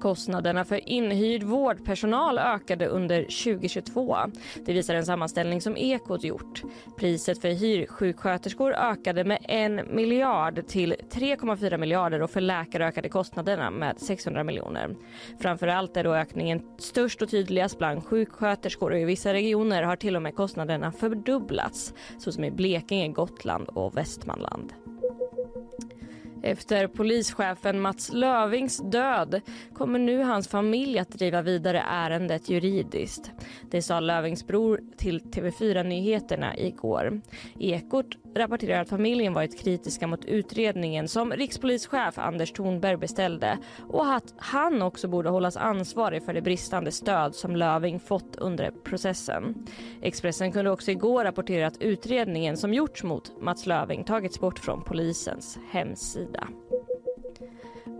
Kostnaderna 0.00 0.64
för 0.64 0.88
inhyrd 0.88 1.42
vårdpersonal 1.42 2.38
ökade 2.38 2.86
under 2.86 3.22
2022. 3.22 4.16
Det 4.66 4.72
visar 4.72 4.94
en 4.94 5.06
sammanställning 5.06 5.60
som 5.60 5.76
Ekot 5.76 6.24
gjort. 6.24 6.62
Priset 6.96 7.40
för 7.40 7.48
hyrsjuksköterskor 7.48 8.72
ökade 8.72 9.24
med 9.24 9.38
en 9.42 9.94
miljard 9.94 10.66
till 10.66 10.94
3,4 11.10 11.78
miljarder 11.78 12.22
och 12.22 12.30
för 12.30 12.40
läkare 12.40 12.86
ökade 12.86 13.08
kostnaderna 13.08 13.70
med 13.70 14.00
600 14.00 14.44
miljoner. 14.44 14.96
Framför 15.40 15.66
allt 15.66 15.96
är 15.96 16.04
då 16.04 16.14
ökningen 16.14 16.62
störst 16.78 17.22
och 17.22 17.30
tydligast 17.30 17.78
bland 17.78 18.04
sjuksköterskor 18.04 18.90
och 18.90 18.98
i 18.98 19.04
vissa 19.04 19.32
regioner 19.32 19.82
har 19.82 19.96
till 19.96 20.16
och 20.16 20.22
med 20.22 20.34
kostnaderna 20.34 20.92
fördubblats 20.92 21.94
såsom 22.18 22.44
i 22.44 22.50
Blekinge, 22.50 23.08
Gotland 23.08 23.68
och 23.68 23.96
Västmanland. 23.96 24.72
Efter 26.42 26.86
polischefen 26.86 27.80
Mats 27.80 28.12
Lövings 28.12 28.78
död 28.78 29.40
kommer 29.74 29.98
nu 29.98 30.22
hans 30.22 30.48
familj 30.48 30.98
att 30.98 31.10
driva 31.10 31.42
vidare 31.42 31.82
ärendet 31.90 32.48
juridiskt. 32.48 33.30
Det 33.70 33.82
sa 33.82 34.00
Lövings 34.00 34.46
bror 34.46 34.80
till 34.96 35.20
TV4 35.20 35.82
Nyheterna 35.82 36.56
igår. 36.56 37.20
Ekot 37.60 38.06
rapporterar 38.38 38.80
att 38.80 38.88
familjen 38.88 39.34
varit 39.34 39.58
kritiska 39.58 40.06
mot 40.06 40.24
utredningen 40.24 41.08
som 41.08 41.32
rikspolischef 41.32 42.18
Anders 42.18 42.52
Thornberg 42.52 42.96
beställde 42.96 43.58
och 43.88 44.14
att 44.14 44.34
han 44.36 44.82
också 44.82 45.08
borde 45.08 45.28
hållas 45.28 45.56
ansvarig 45.56 46.22
för 46.22 46.34
det 46.34 46.42
bristande 46.42 46.92
stöd 46.92 47.34
som 47.34 47.56
Löving 47.56 48.00
fått 48.00 48.36
under 48.36 48.70
processen. 48.70 49.66
Expressen 50.02 50.52
kunde 50.52 50.70
också 50.70 50.90
igår 50.90 51.24
rapportera 51.24 51.66
att 51.66 51.82
utredningen 51.82 52.56
som 52.56 52.74
gjorts 52.74 53.02
mot 53.02 53.40
Mats 53.40 53.66
Löving 53.66 54.04
tagits 54.04 54.40
bort 54.40 54.58
från 54.58 54.84
polisens 54.84 55.58
hemsida. 55.70 56.48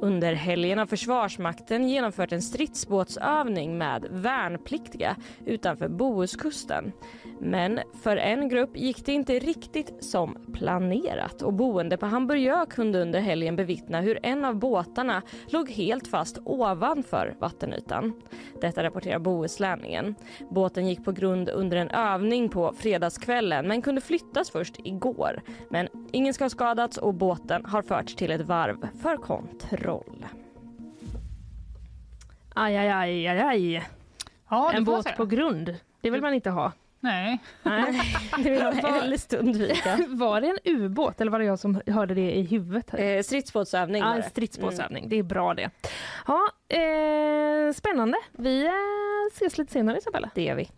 Under 0.00 0.32
helgen 0.32 0.78
har 0.78 0.86
Försvarsmakten 0.86 1.88
genomfört 1.88 2.32
en 2.32 2.42
stridsbåtsövning 2.42 3.78
med 3.78 4.06
värnpliktiga 4.10 5.16
utanför 5.44 5.88
Bohuskusten. 5.88 6.92
Men 7.40 7.80
för 8.02 8.16
en 8.16 8.48
grupp 8.48 8.76
gick 8.76 9.06
det 9.06 9.12
inte 9.12 9.38
riktigt 9.38 10.04
som 10.04 10.36
planerat 10.54 11.42
och 11.42 11.52
boende 11.52 11.96
på 11.96 12.06
Hamburgö 12.06 12.66
kunde 12.66 13.02
under 13.02 13.20
helgen 13.20 13.56
bevittna 13.56 14.00
hur 14.00 14.18
en 14.22 14.44
av 14.44 14.56
båtarna 14.56 15.22
låg 15.48 15.70
helt 15.70 16.08
fast 16.08 16.38
ovanför 16.44 17.36
vattenytan. 17.40 18.12
Detta 18.60 18.82
rapporterar 18.82 19.18
Bohuslänningen. 19.18 20.14
Båten 20.50 20.88
gick 20.88 21.04
på 21.04 21.12
grund 21.12 21.48
under 21.48 21.76
en 21.76 21.90
övning 21.90 22.48
på 22.48 22.72
fredagskvällen 22.72 23.68
men 23.68 23.82
kunde 23.82 24.00
flyttas 24.00 24.50
först 24.50 24.76
igår. 24.84 25.42
Men 25.70 25.88
ingen 26.12 26.34
ska 26.34 26.44
ha 26.44 26.50
skadats 26.50 26.98
och 26.98 27.14
båten 27.14 27.64
har 27.64 27.82
förts 27.82 28.14
till 28.14 28.30
ett 28.30 28.46
varv 28.46 28.88
för 29.02 29.16
kontroll. 29.16 29.85
Aj, 32.54 32.76
aj, 32.76 32.88
aj, 32.88 33.26
aj, 33.28 33.40
aj. 33.40 33.82
Ja, 34.50 34.72
En 34.74 34.84
båt 34.84 35.16
på 35.16 35.26
grund. 35.26 35.76
Det 36.00 36.10
vill 36.10 36.20
man 36.20 36.34
inte 36.34 36.50
ha. 36.50 36.72
Nej. 37.00 37.38
Nej. 37.62 38.00
Det 38.44 38.50
vill 38.50 38.62
man 38.62 38.74
helst 38.76 39.32
undvika. 39.34 39.98
Var 40.08 40.40
det 40.40 40.48
en 40.48 40.58
ubåt 40.74 41.20
eller 41.20 41.30
var 41.30 41.38
det 41.38 41.44
jag 41.44 41.58
som 41.58 41.80
hörde 41.86 42.14
det 42.14 42.36
i 42.36 42.42
huvudet? 42.42 42.94
Eh, 42.94 43.22
stridsbåtsövning 43.22 44.02
Ja, 44.02 44.14
det. 44.14 44.22
stridsbåtsövning. 44.22 45.08
Det 45.08 45.16
är 45.16 45.22
bra 45.22 45.54
det. 45.54 45.70
Ja, 46.26 46.48
eh, 46.76 47.72
spännande. 47.72 48.18
Vi 48.32 48.66
eh, 48.66 48.72
ses 49.32 49.58
lite 49.58 49.72
senare 49.72 49.98
Isabella. 49.98 50.30
Det 50.34 50.42
gör 50.42 50.54
vi. 50.54 50.70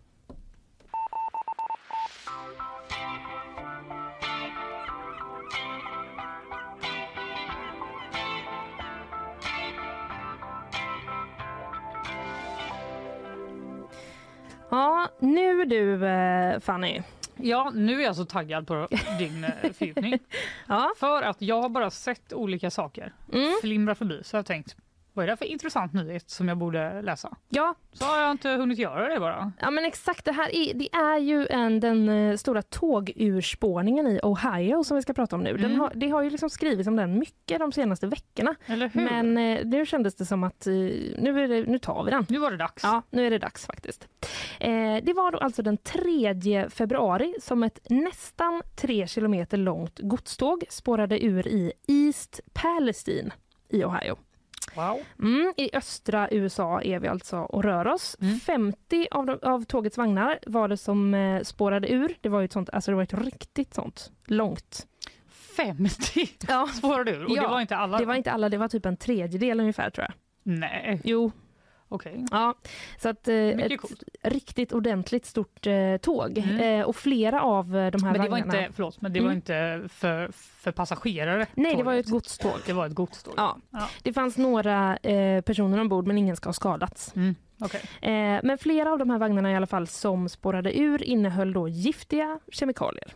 Ja, 14.69 15.09
nu 15.19 15.65
du 15.65 16.05
eh, 16.07 16.59
Fanny. 16.59 17.01
Ja, 17.37 17.71
nu 17.75 17.99
är 18.01 18.05
jag 18.05 18.15
så 18.15 18.25
taggad 18.25 18.67
på 18.67 18.87
din 19.19 19.43
eh, 19.43 19.71
fördjupning. 19.73 20.19
Ja. 20.67 20.91
För 20.97 21.21
att 21.21 21.41
jag 21.41 21.61
har 21.61 21.69
bara 21.69 21.89
sett 21.91 22.33
olika 22.33 22.71
saker 22.71 23.13
Mm. 23.33 23.53
flimra 23.61 23.95
förbi 23.95 24.21
så 24.23 24.35
jag 24.35 24.39
har 24.39 24.43
tänkt 24.43 24.75
vad 25.19 25.23
är 25.23 25.27
det 25.31 25.37
för 25.37 25.45
intressant 25.45 25.93
nyhet 25.93 26.29
som 26.29 26.47
jag 26.47 26.57
borde 26.57 27.01
läsa? 27.01 27.37
Ja, 27.49 27.75
Så 27.93 28.05
har 28.05 28.21
jag 28.21 28.31
inte 28.31 28.49
hunnit 28.49 28.79
göra 28.79 29.13
det 29.13 29.19
bara. 29.19 29.51
ja, 29.59 29.71
men 29.71 29.85
exakt. 29.85 30.25
Det 30.25 30.31
här 30.31 30.55
är, 30.55 30.73
det 30.73 30.89
är 30.95 31.17
ju 31.17 31.47
en, 31.47 31.79
den 31.79 32.09
eh, 32.09 32.37
stora 32.37 32.61
tågurspårningen 32.61 34.07
i 34.07 34.19
Ohio 34.23 34.83
som 34.83 34.95
vi 34.95 35.01
ska 35.01 35.13
prata 35.13 35.35
om 35.35 35.43
nu. 35.43 35.49
Mm. 35.49 35.79
har, 35.79 35.91
det 35.95 36.09
har 36.09 36.21
ju 36.21 36.29
liksom 36.29 36.49
skrivits 36.49 36.87
om 36.87 36.95
den 36.95 37.19
mycket 37.19 37.59
de 37.59 37.71
senaste 37.71 38.07
veckorna. 38.07 38.55
Eller 38.65 38.89
hur? 38.89 39.01
Men 39.01 39.37
eh, 39.37 39.65
nu 39.65 39.85
kändes 39.85 40.15
det 40.15 40.25
som 40.25 40.43
att 40.43 40.67
eh, 40.67 40.73
nu, 40.73 41.47
det, 41.47 41.71
nu 41.71 41.79
tar 41.79 42.03
vi 42.03 42.11
den. 42.11 42.25
Nu 42.29 42.39
var 42.39 42.51
det 42.51 42.57
dags. 42.57 42.83
Ja, 42.83 43.01
nu 43.09 43.25
är 43.27 43.29
det 43.29 43.39
dags 43.39 43.65
faktiskt. 43.65 44.07
Eh, 44.59 44.97
det 45.03 45.13
var 45.13 45.31
då 45.31 45.37
alltså 45.37 45.61
den 45.61 45.77
3 45.77 46.69
februari 46.69 47.35
som 47.41 47.63
ett 47.63 47.79
nästan 47.89 48.61
tre 48.75 49.07
kilometer 49.07 49.57
långt 49.57 49.99
godståg 49.99 50.63
spårade 50.69 51.25
ur 51.25 51.47
i 51.47 51.71
East 51.87 52.39
Palestine 52.53 53.31
i 53.69 53.83
Ohio. 53.83 54.17
Wow. 54.87 54.99
Mm, 55.19 55.53
I 55.57 55.69
östra 55.75 56.27
USA 56.31 56.81
är 56.81 56.99
vi 56.99 57.07
alltså 57.07 57.37
och 57.37 57.63
rör 57.63 57.87
oss. 57.87 58.17
Mm. 58.21 58.39
50 58.39 59.07
av, 59.11 59.25
de, 59.25 59.39
av 59.41 59.63
tågets 59.63 59.97
vagnar 59.97 60.39
var 60.47 60.67
det 60.67 60.77
som 60.77 61.13
eh, 61.13 61.41
spårade 61.43 61.91
ur. 61.91 62.15
Det 62.21 62.29
var 62.29 62.39
ju 62.39 62.45
ett 62.45 62.51
sånt, 62.53 62.69
alltså 62.69 62.91
det 62.91 62.95
var 62.95 63.03
ett 63.03 63.13
riktigt 63.13 63.73
sånt 63.73 64.11
långt. 64.25 64.87
50 65.57 66.27
Ja, 66.47 66.67
spårade 66.73 67.11
ur 67.11 67.25
och 67.25 67.31
Ja, 67.31 67.41
det 67.41 67.47
var 67.47 67.61
inte 67.61 67.75
alla. 67.75 67.97
det 67.97 68.05
var 68.05 68.15
inte 68.15 68.31
alla, 68.31 68.49
det 68.49 68.57
var 68.57 68.67
typ 68.67 68.85
en 68.85 68.97
tredjedel 68.97 69.59
ungefär 69.59 69.89
tror 69.89 70.05
jag. 70.07 70.13
Nej, 70.43 71.01
Jo, 71.03 71.31
okej. 71.89 72.25
ja. 72.31 72.53
Så 72.97 73.09
att 73.09 73.27
eh, 73.27 73.35
ett 73.35 73.81
coolt. 73.81 74.03
riktigt 74.23 74.73
ordentligt 74.73 75.25
stort 75.25 75.67
eh, 75.67 75.97
tåg. 76.01 76.37
Mm. 76.37 76.79
Eh, 76.79 76.85
och 76.85 76.95
flera 76.95 77.41
av 77.41 77.77
eh, 77.77 77.91
de 77.91 78.03
här 78.03 78.11
Men 78.11 78.13
det 78.13 78.19
var 78.19 78.27
vagnarna... 78.29 78.59
inte, 78.61 78.73
förlåt, 78.75 79.01
men 79.01 79.13
det 79.13 79.19
var 79.19 79.25
Mm. 79.27 79.35
inte 79.35 79.81
för, 79.89 80.29
för 80.33 80.71
passagerare? 80.71 81.45
Nej, 81.53 81.75
det 81.75 81.83
var 81.83 81.93
ett 81.93 82.09
godståg. 82.09 82.51
Det 82.65 82.73
var 82.73 82.85
ett 82.85 82.93
godståg? 82.95 83.33
Ja. 83.37 83.57
Ja. 83.69 83.87
Det 84.03 84.13
fanns 84.13 84.37
några 84.37 84.97
eh, 84.97 85.41
personer 85.41 85.79
ombord 85.81 86.07
men 86.07 86.17
ingen 86.17 86.35
ska 86.35 86.49
ha 86.49 86.53
skadats. 86.53 87.15
Mm. 87.15 87.35
Okej. 87.61 87.81
Eh, 88.01 88.39
men 88.43 88.57
flera 88.57 88.91
av 88.91 88.97
de 88.99 89.09
här 89.09 89.17
vagnarna 89.19 89.51
i 89.51 89.55
alla 89.55 89.67
fall 89.67 89.87
som 89.87 90.29
spårade 90.29 90.79
ur 90.79 91.03
innehöll 91.03 91.53
då 91.53 91.67
giftiga 91.67 92.39
kemikalier. 92.51 93.13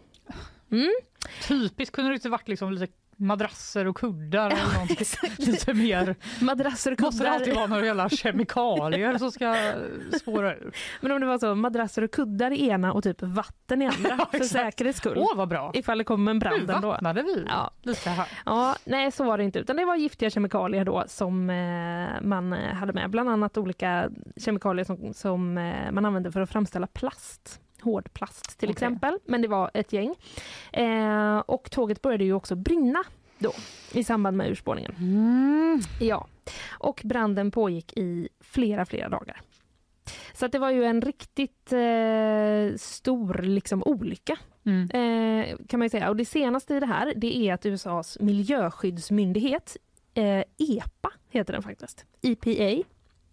Typiskt, 1.47 1.95
kunde 1.95 2.11
det 2.11 2.15
inte 2.15 2.29
varit 2.29 2.47
liksom 2.47 2.71
lite 2.73 2.93
madrasser 3.23 3.87
och 3.87 3.97
kuddar 3.97 4.49
eller 4.51 4.73
någonting? 4.73 4.97
lite 5.37 5.73
mer. 5.73 6.15
Madrasser 6.41 6.91
och 6.91 7.01
Måste 7.01 7.23
det 7.23 7.29
alltid 7.31 7.45
kuddar. 7.45 7.57
vara 7.59 7.67
några 7.67 7.85
jävla 7.85 8.09
kemikalier 8.09 9.17
som 9.17 9.31
ska 9.31 9.73
spåra 10.21 10.55
ur? 10.55 10.75
Men 11.01 11.11
om 11.11 11.21
det 11.21 11.27
var 11.27 11.37
så, 11.37 11.55
madrasser 11.55 12.01
och 12.03 12.11
kuddar 12.11 12.51
i 12.51 12.67
ena 12.69 12.93
och 12.93 13.03
typ 13.03 13.21
vatten 13.21 13.81
i 13.81 13.85
andra 13.85 14.09
Ja, 14.17 14.27
för 14.37 14.43
säkerhets 14.43 14.97
skull. 14.99 15.17
Åh, 15.17 15.35
vad 15.35 15.47
bra! 15.49 15.71
Ifall 15.73 15.97
det 15.97 16.03
kommer 16.03 16.31
en 16.31 16.35
Nu 16.37 16.39
brand 16.39 16.69
ändå. 16.69 16.87
vattnade 16.87 17.21
vi 17.23 17.45
Ja. 17.47 17.71
lite 17.81 18.09
här. 18.09 18.27
Ja, 18.45 18.75
nej 18.85 19.11
så 19.11 19.23
var 19.23 19.37
det 19.37 19.43
inte 19.43 19.59
utan 19.59 19.75
det 19.75 19.85
var 19.85 19.95
giftiga 19.95 20.29
kemikalier 20.29 20.85
då 20.85 21.03
som 21.07 21.49
eh, 21.49 22.21
man 22.21 22.53
eh, 22.53 22.73
hade 22.75 22.93
med. 22.93 23.09
Bland 23.09 23.29
annat 23.29 23.57
olika 23.57 24.09
kemikalier 24.37 24.85
som, 24.85 25.13
som 25.13 25.57
eh, 25.57 25.91
man 25.91 26.05
använde 26.05 26.31
för 26.31 26.41
att 26.41 26.49
framställa 26.49 26.87
plast. 26.87 27.59
Hårdplast 27.83 28.59
till 28.59 28.67
Okej. 28.69 28.71
exempel. 28.73 29.17
Men 29.25 29.41
det 29.41 29.47
var 29.47 29.71
ett 29.73 29.93
gäng. 29.93 30.15
Eh, 30.71 31.37
och 31.37 31.71
tåget 31.71 32.01
började 32.01 32.23
ju 32.23 32.33
också 32.33 32.55
brinna 32.55 33.03
då 33.39 33.51
i 33.91 34.03
samband 34.03 34.37
med 34.37 34.49
urspårningen. 34.51 34.95
Mm. 34.97 35.81
Ja, 35.99 36.27
och 36.71 37.01
branden 37.03 37.51
pågick 37.51 37.93
i 37.97 38.29
flera, 38.41 38.85
flera 38.85 39.09
dagar. 39.09 39.41
Så 40.33 40.45
att 40.45 40.51
det 40.51 40.59
var 40.59 40.69
ju 40.71 40.83
en 40.85 41.01
riktigt 41.01 41.73
eh, 41.73 42.75
stor 42.77 43.33
liksom, 43.41 43.83
olycka 43.83 44.37
Mm. 44.65 44.89
eh, 44.89 45.57
kan 45.67 45.79
man 45.79 45.89
säga. 45.89 46.09
Och 46.09 46.15
det 46.15 46.25
senaste 46.25 46.75
i 46.75 46.79
det 46.79 46.85
här 46.85 47.13
det 47.15 47.37
är 47.37 47.53
att 47.53 47.65
USAs 47.65 48.17
miljöskyddsmyndighet 48.19 49.77
eh, 50.13 50.43
EPA 50.57 51.11
heter 51.29 51.53
den 51.53 51.63
faktiskt. 51.63 52.05
EPA. 52.21 52.83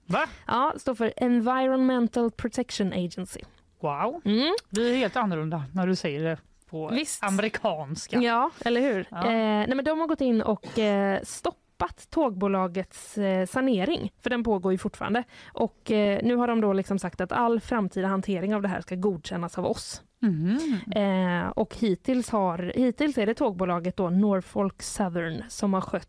Va? 0.06 0.26
Ja, 0.46 0.74
står 0.76 0.94
för 0.94 1.12
Environmental 1.16 2.30
Protection 2.30 2.92
Agency. 2.92 3.40
Wow. 3.80 4.20
Mm. 4.24 4.54
Det 4.70 4.80
är 4.80 4.96
helt 4.96 5.16
annorlunda 5.16 5.64
när 5.74 5.86
du 5.86 5.96
säger 5.96 6.24
det 6.24 6.38
på 6.70 6.88
Visst. 6.88 7.22
amerikanska. 7.24 8.18
Ja, 8.20 8.50
eller 8.64 8.80
hur? 8.80 9.06
Ja. 9.10 9.18
Eh, 9.18 9.32
nej, 9.32 9.74
men 9.74 9.84
de 9.84 10.00
har 10.00 10.06
gått 10.06 10.20
in 10.20 10.42
och 10.42 10.78
eh, 10.78 11.20
stoppat 11.22 12.06
tågbolagets 12.10 13.18
eh, 13.18 13.46
sanering, 13.46 14.12
för 14.22 14.30
den 14.30 14.44
pågår 14.44 14.72
ju 14.72 14.78
fortfarande. 14.78 15.24
Och 15.52 15.90
eh, 15.90 16.20
nu 16.22 16.36
har 16.36 16.46
de 16.46 16.60
då 16.60 16.72
liksom 16.72 16.98
sagt 16.98 17.20
att 17.20 17.32
all 17.32 17.60
framtida 17.60 18.08
hantering 18.08 18.54
av 18.54 18.62
det 18.62 18.68
här 18.68 18.80
ska 18.80 18.94
godkännas 18.94 19.58
av 19.58 19.66
oss. 19.66 20.02
Mhm. 20.18 20.80
Eh, 20.94 21.48
och 21.48 21.76
hittills, 21.76 22.30
har, 22.30 22.72
hittills 22.76 23.18
är 23.18 23.26
det 23.26 23.34
tågbolaget 23.34 23.96
då 23.96 24.10
Norfolk 24.10 24.82
Southern 24.82 25.44
som 25.48 25.74
har 25.74 25.80
skött 25.80 26.08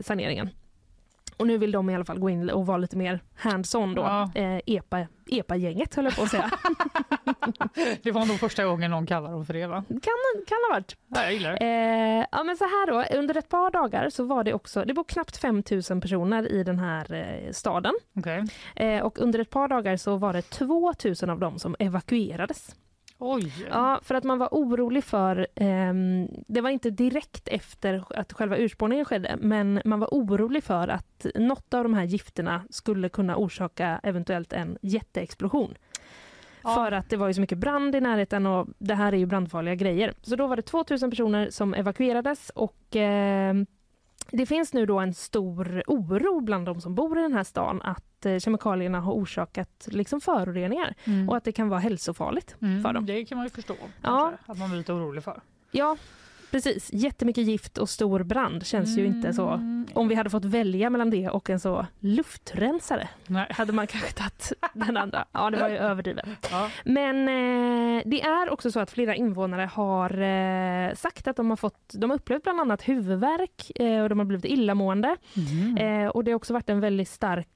saneringen. 0.00 0.50
Och 1.36 1.46
nu 1.46 1.58
vill 1.58 1.72
de 1.72 1.90
i 1.90 1.94
alla 1.94 2.04
fall 2.04 2.18
gå 2.18 2.30
in 2.30 2.50
och 2.50 2.66
vara 2.66 2.78
lite 2.78 2.96
mer 2.96 3.20
hands-on 3.36 3.94
då. 3.94 4.02
Ja. 4.02 4.30
Eh, 4.34 4.60
EPA, 4.66 5.06
EPA-gänget 5.26 5.94
höll 5.94 6.04
jag 6.04 6.16
på 6.16 6.22
att 6.22 6.30
säga. 6.30 6.50
Det 8.02 8.12
var 8.12 8.26
nog 8.26 8.40
första 8.40 8.64
gången 8.64 8.90
någon 8.90 9.06
kallade 9.06 9.34
dem 9.34 9.46
för 9.46 9.54
det 9.54 9.66
va? 9.66 9.84
kan, 9.88 10.44
kan 10.46 10.58
ha 10.68 10.74
varit. 10.74 10.96
Ja, 11.08 11.22
jag 11.22 11.32
gillar 11.32 11.50
det. 11.52 11.66
Eh, 11.66 12.26
ja 12.32 12.44
men 12.44 12.56
så 12.56 12.64
här 12.64 12.86
då, 12.86 13.18
under 13.18 13.36
ett 13.36 13.48
par 13.48 13.70
dagar 13.70 14.10
så 14.10 14.24
var 14.24 14.44
det 14.44 14.54
också, 14.54 14.84
det 14.84 14.94
bor 14.94 15.04
knappt 15.04 15.36
5 15.36 15.62
000 15.90 16.00
personer 16.00 16.52
i 16.52 16.62
den 16.64 16.78
här 16.78 17.14
eh, 17.14 17.52
staden. 17.52 17.94
Okej. 18.18 18.44
Eh, 18.76 19.02
och 19.02 19.18
under 19.18 19.38
ett 19.38 19.50
par 19.50 19.68
dagar 19.68 19.96
så 19.96 20.16
var 20.16 20.32
det 20.32 20.42
2 20.42 20.92
000 21.22 21.30
av 21.30 21.38
dem 21.38 21.58
som 21.58 21.76
evakuerades. 21.78 22.74
Oj. 23.18 23.52
Ja, 23.70 24.00
för 24.02 24.14
att 24.14 24.24
man 24.24 24.38
var 24.38 24.48
orolig 24.50 25.04
för, 25.04 25.46
ehm, 25.54 26.28
det 26.46 26.60
var 26.60 26.70
inte 26.70 26.90
direkt 26.90 27.48
efter 27.48 28.04
att 28.10 28.32
själva 28.32 28.58
urspårningen 28.58 29.04
skedde, 29.04 29.36
men 29.40 29.82
man 29.84 30.00
var 30.00 30.08
orolig 30.10 30.64
för 30.64 30.88
att 30.88 31.26
något 31.34 31.74
av 31.74 31.82
de 31.82 31.94
här 31.94 32.04
gifterna 32.04 32.62
skulle 32.70 33.08
kunna 33.08 33.36
orsaka 33.36 34.00
eventuellt 34.02 34.52
en 34.52 34.78
jätteexplosion. 34.82 35.74
Ja. 36.62 36.74
För 36.74 36.92
att 36.92 37.10
det 37.10 37.16
var 37.16 37.26
ju 37.28 37.34
så 37.34 37.40
mycket 37.40 37.58
brand 37.58 37.94
i 37.94 38.00
närheten 38.00 38.46
och 38.46 38.68
det 38.78 38.94
här 38.94 39.12
är 39.12 39.16
ju 39.16 39.26
brandfarliga 39.26 39.74
grejer. 39.74 40.14
Så 40.22 40.36
då 40.36 40.46
var 40.46 40.56
det 40.56 40.62
2000 40.62 41.10
personer 41.10 41.50
som 41.50 41.74
evakuerades 41.74 42.50
och 42.50 42.96
ehm, 42.96 43.66
det 44.30 44.46
finns 44.46 44.72
nu 44.72 44.86
då 44.86 44.98
en 44.98 45.14
stor 45.14 45.82
oro 45.86 46.40
bland 46.40 46.66
de 46.66 46.80
som 46.80 46.94
bor 46.94 47.18
i 47.18 47.22
den 47.22 47.32
här 47.32 47.44
stan 47.44 47.82
att 47.82 48.26
eh, 48.26 48.38
kemikalierna 48.38 49.00
har 49.00 49.12
orsakat 49.12 49.88
liksom 49.90 50.20
föroreningar 50.20 50.94
Mm. 51.04 51.28
och 51.28 51.36
att 51.36 51.44
det 51.44 51.52
kan 51.52 51.68
vara 51.68 51.80
hälsofarligt 51.80 52.56
Mm, 52.62 52.82
för 52.82 52.92
dem. 52.92 53.06
Det 53.06 53.24
kan 53.24 53.38
man 53.38 53.46
ju 53.46 53.50
förstå. 53.50 53.74
Ja. 54.02 54.28
kanske, 54.30 54.52
Att 54.52 54.58
man 54.58 54.68
blir 54.68 54.78
lite 54.78 54.92
orolig 54.92 55.24
för. 55.24 55.40
Ja, 55.70 55.96
precis. 56.50 56.90
Jättemycket 56.92 57.44
gift 57.44 57.78
och 57.78 57.88
stor 57.88 58.22
brand 58.22 58.66
känns 58.66 58.98
ju 58.98 59.06
inte 59.06 59.32
så. 59.32 59.48
Mm. 59.48 59.86
Om 59.94 60.08
vi 60.08 60.14
hade 60.14 60.30
fått 60.30 60.44
välja 60.44 60.90
mellan 60.90 61.10
det 61.10 61.28
och 61.28 61.50
en 61.50 61.60
så 61.60 61.86
luftrensare 62.00 63.08
Nej. 63.26 63.46
hade 63.50 63.72
man 63.72 63.86
kanske 63.86 64.12
tagit 64.12 64.52
den 64.72 64.96
andra. 64.96 65.24
Ja, 65.32 65.50
det 65.50 65.56
var 65.56 65.68
ju 65.68 65.76
överdrivet. 65.90 66.26
Ja. 66.50 66.70
Men 66.84 67.28
eh, 67.28 68.02
det 68.06 68.22
är 68.22 68.50
också 68.50 68.70
så 68.70 68.80
att 68.80 68.90
flera 68.90 69.14
invånare 69.14 69.70
har 69.72 70.20
eh, 70.20 70.94
sagt 70.94 71.28
att 71.28 71.36
de 71.36 71.50
har 71.50 71.56
fått, 71.56 71.94
de 71.94 72.10
har 72.10 72.16
upplevt 72.16 72.42
bland 72.42 72.60
annat 72.60 72.88
huvudvärk 72.88 73.70
eh, 73.74 74.02
och 74.02 74.08
de 74.08 74.18
har 74.18 74.26
blivit 74.26 74.44
illamående. 74.44 75.16
Mhm. 75.34 75.76
Eh, 75.76 76.08
och 76.08 76.24
det 76.24 76.30
har 76.30 76.36
också 76.36 76.52
varit 76.52 76.70
en 76.70 76.80
väldigt 76.80 77.08
stark 77.08 77.48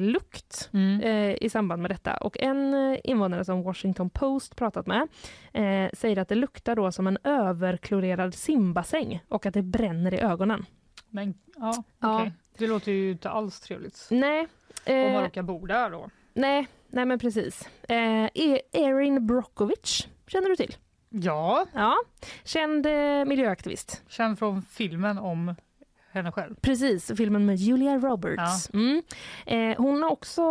lukt 0.00 0.70
Mm. 0.72 1.00
eh, 1.00 1.36
i 1.40 1.48
samband 1.50 1.82
med 1.82 1.90
detta. 1.90 2.16
Och 2.16 2.40
en 2.40 2.74
eh, 2.74 2.98
invånare 3.04 3.44
som 3.44 3.62
Washington 3.62 4.10
Post 4.10 4.56
pratat 4.56 4.86
med 4.86 5.08
eh, 5.52 5.90
säger 5.94 6.18
att 6.18 6.28
det 6.28 6.34
luktar 6.34 6.76
då 6.76 6.92
som 6.92 7.06
en 7.06 7.18
överklorerad 7.24 8.34
simbassäng 8.34 9.20
och 9.28 9.46
att 9.46 9.54
det 9.54 9.62
bränner 9.62 10.14
i 10.14 10.20
ögonen. 10.20 10.64
Men 11.08 11.34
ja, 11.56 11.84
Ja. 11.98 12.16
okej. 12.20 12.32
Det 12.58 12.66
låter 12.66 12.92
ju 12.92 13.10
inte 13.10 13.30
alls 13.30 13.60
trevligt. 13.60 14.08
Nej, 14.10 14.40
Om 14.86 14.94
man 14.94 15.14
eh, 15.14 15.22
råkar 15.22 15.42
bo 15.42 15.66
där 15.66 15.90
då. 15.90 16.10
nej, 16.34 16.66
nej 16.88 17.04
men 17.04 17.18
precis. 17.18 17.68
Eh, 17.88 18.24
E- 18.24 18.62
Erin 18.72 19.26
Brockovich 19.26 20.06
känner 20.26 20.48
du 20.48 20.56
till? 20.56 20.74
Ja, 21.08 21.66
Ja, 21.74 21.94
känd 22.44 22.86
eh, 22.86 23.24
miljöaktivist. 23.24 24.02
känd 24.08 24.38
från 24.38 24.62
filmen 24.62 25.18
om 25.18 25.54
henne 26.12 26.32
själv. 26.32 26.54
Precis, 26.60 27.12
filmen 27.16 27.46
med 27.46 27.56
Julia 27.56 27.98
Roberts. 27.98 28.70
Mm. 28.74 29.02
Eh, 29.46 29.76
hon 29.82 30.02
har 30.02 30.10
också 30.10 30.42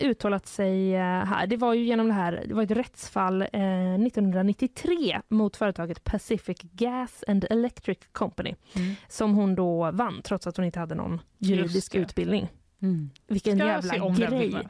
eh, 0.00 0.08
uttalat 0.08 0.46
sig 0.46 0.94
eh, 0.94 1.00
här. 1.02 1.46
Det 1.46 1.56
var 1.56 1.74
ju 1.74 1.84
genom 1.84 2.06
det 2.08 2.12
här, 2.14 2.44
det 2.46 2.54
var 2.54 2.62
ett 2.62 2.70
rättsfall 2.70 3.42
eh, 3.42 3.94
1993 3.94 5.20
mot 5.28 5.56
företaget 5.56 6.04
Pacific 6.04 6.58
Gas 6.62 7.24
and 7.28 7.44
Electric 7.50 7.98
Company 8.12 8.54
Mm. 8.74 8.94
som 9.08 9.34
hon 9.34 9.54
då 9.54 9.90
vann 9.90 10.22
trots 10.22 10.46
att 10.46 10.56
hon 10.56 10.66
inte 10.66 10.78
hade 10.80 10.94
någon 10.94 11.20
juridisk 11.38 11.92
det. 11.92 12.48
Utbildning. 12.80 13.10
Vilken 13.26 13.58
Ska 13.58 13.66
jävla 13.66 14.28
grej. 14.28 14.68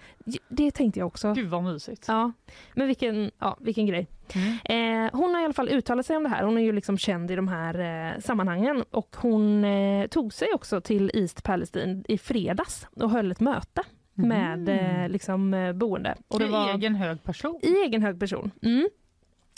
Det 0.48 0.70
tänkte 0.70 1.00
jag 1.00 1.06
också. 1.06 1.32
Gud 1.32 1.48
vad 1.48 1.62
mysigt. 1.62 2.04
Ja, 2.08 2.32
men 2.74 2.86
vilken, 2.86 3.30
ja, 3.38 3.56
vilken 3.60 3.86
grej. 3.86 4.06
Mm. 4.34 5.04
Eh, 5.04 5.10
hon 5.12 5.34
har 5.34 5.42
i 5.42 5.44
alla 5.44 5.54
fall 5.54 5.68
uttalat 5.68 6.06
sig 6.06 6.16
om 6.16 6.22
det 6.22 6.28
här. 6.28 6.42
Hon 6.44 6.58
är 6.58 6.62
ju 6.62 6.72
liksom 6.72 6.98
känd 6.98 7.30
i 7.30 7.36
de 7.36 7.48
här 7.48 7.78
eh, 8.14 8.20
sammanhangen 8.20 8.84
och 8.90 9.16
hon 9.18 9.64
eh, 9.64 10.06
tog 10.06 10.32
sig 10.32 10.48
också 10.54 10.80
till 10.80 11.10
East 11.14 11.42
Palestine 11.44 12.04
i 12.08 12.18
fredags 12.18 12.86
och 12.96 13.10
höll 13.10 13.32
ett 13.32 13.40
möte 13.40 13.82
med 14.14 14.68
eh, 14.68 15.08
liksom, 15.08 15.54
eh, 15.54 15.72
boende. 15.72 16.16
Och 16.28 16.38
det 16.38 16.46
I 16.46 16.48
var 16.48 16.74
egen 16.74 16.94
hög 16.94 17.22
person. 17.22 17.60
i 17.62 17.68
egen 17.68 18.02
hög 18.02 18.20
person. 18.20 18.50
Mm. 18.62 18.88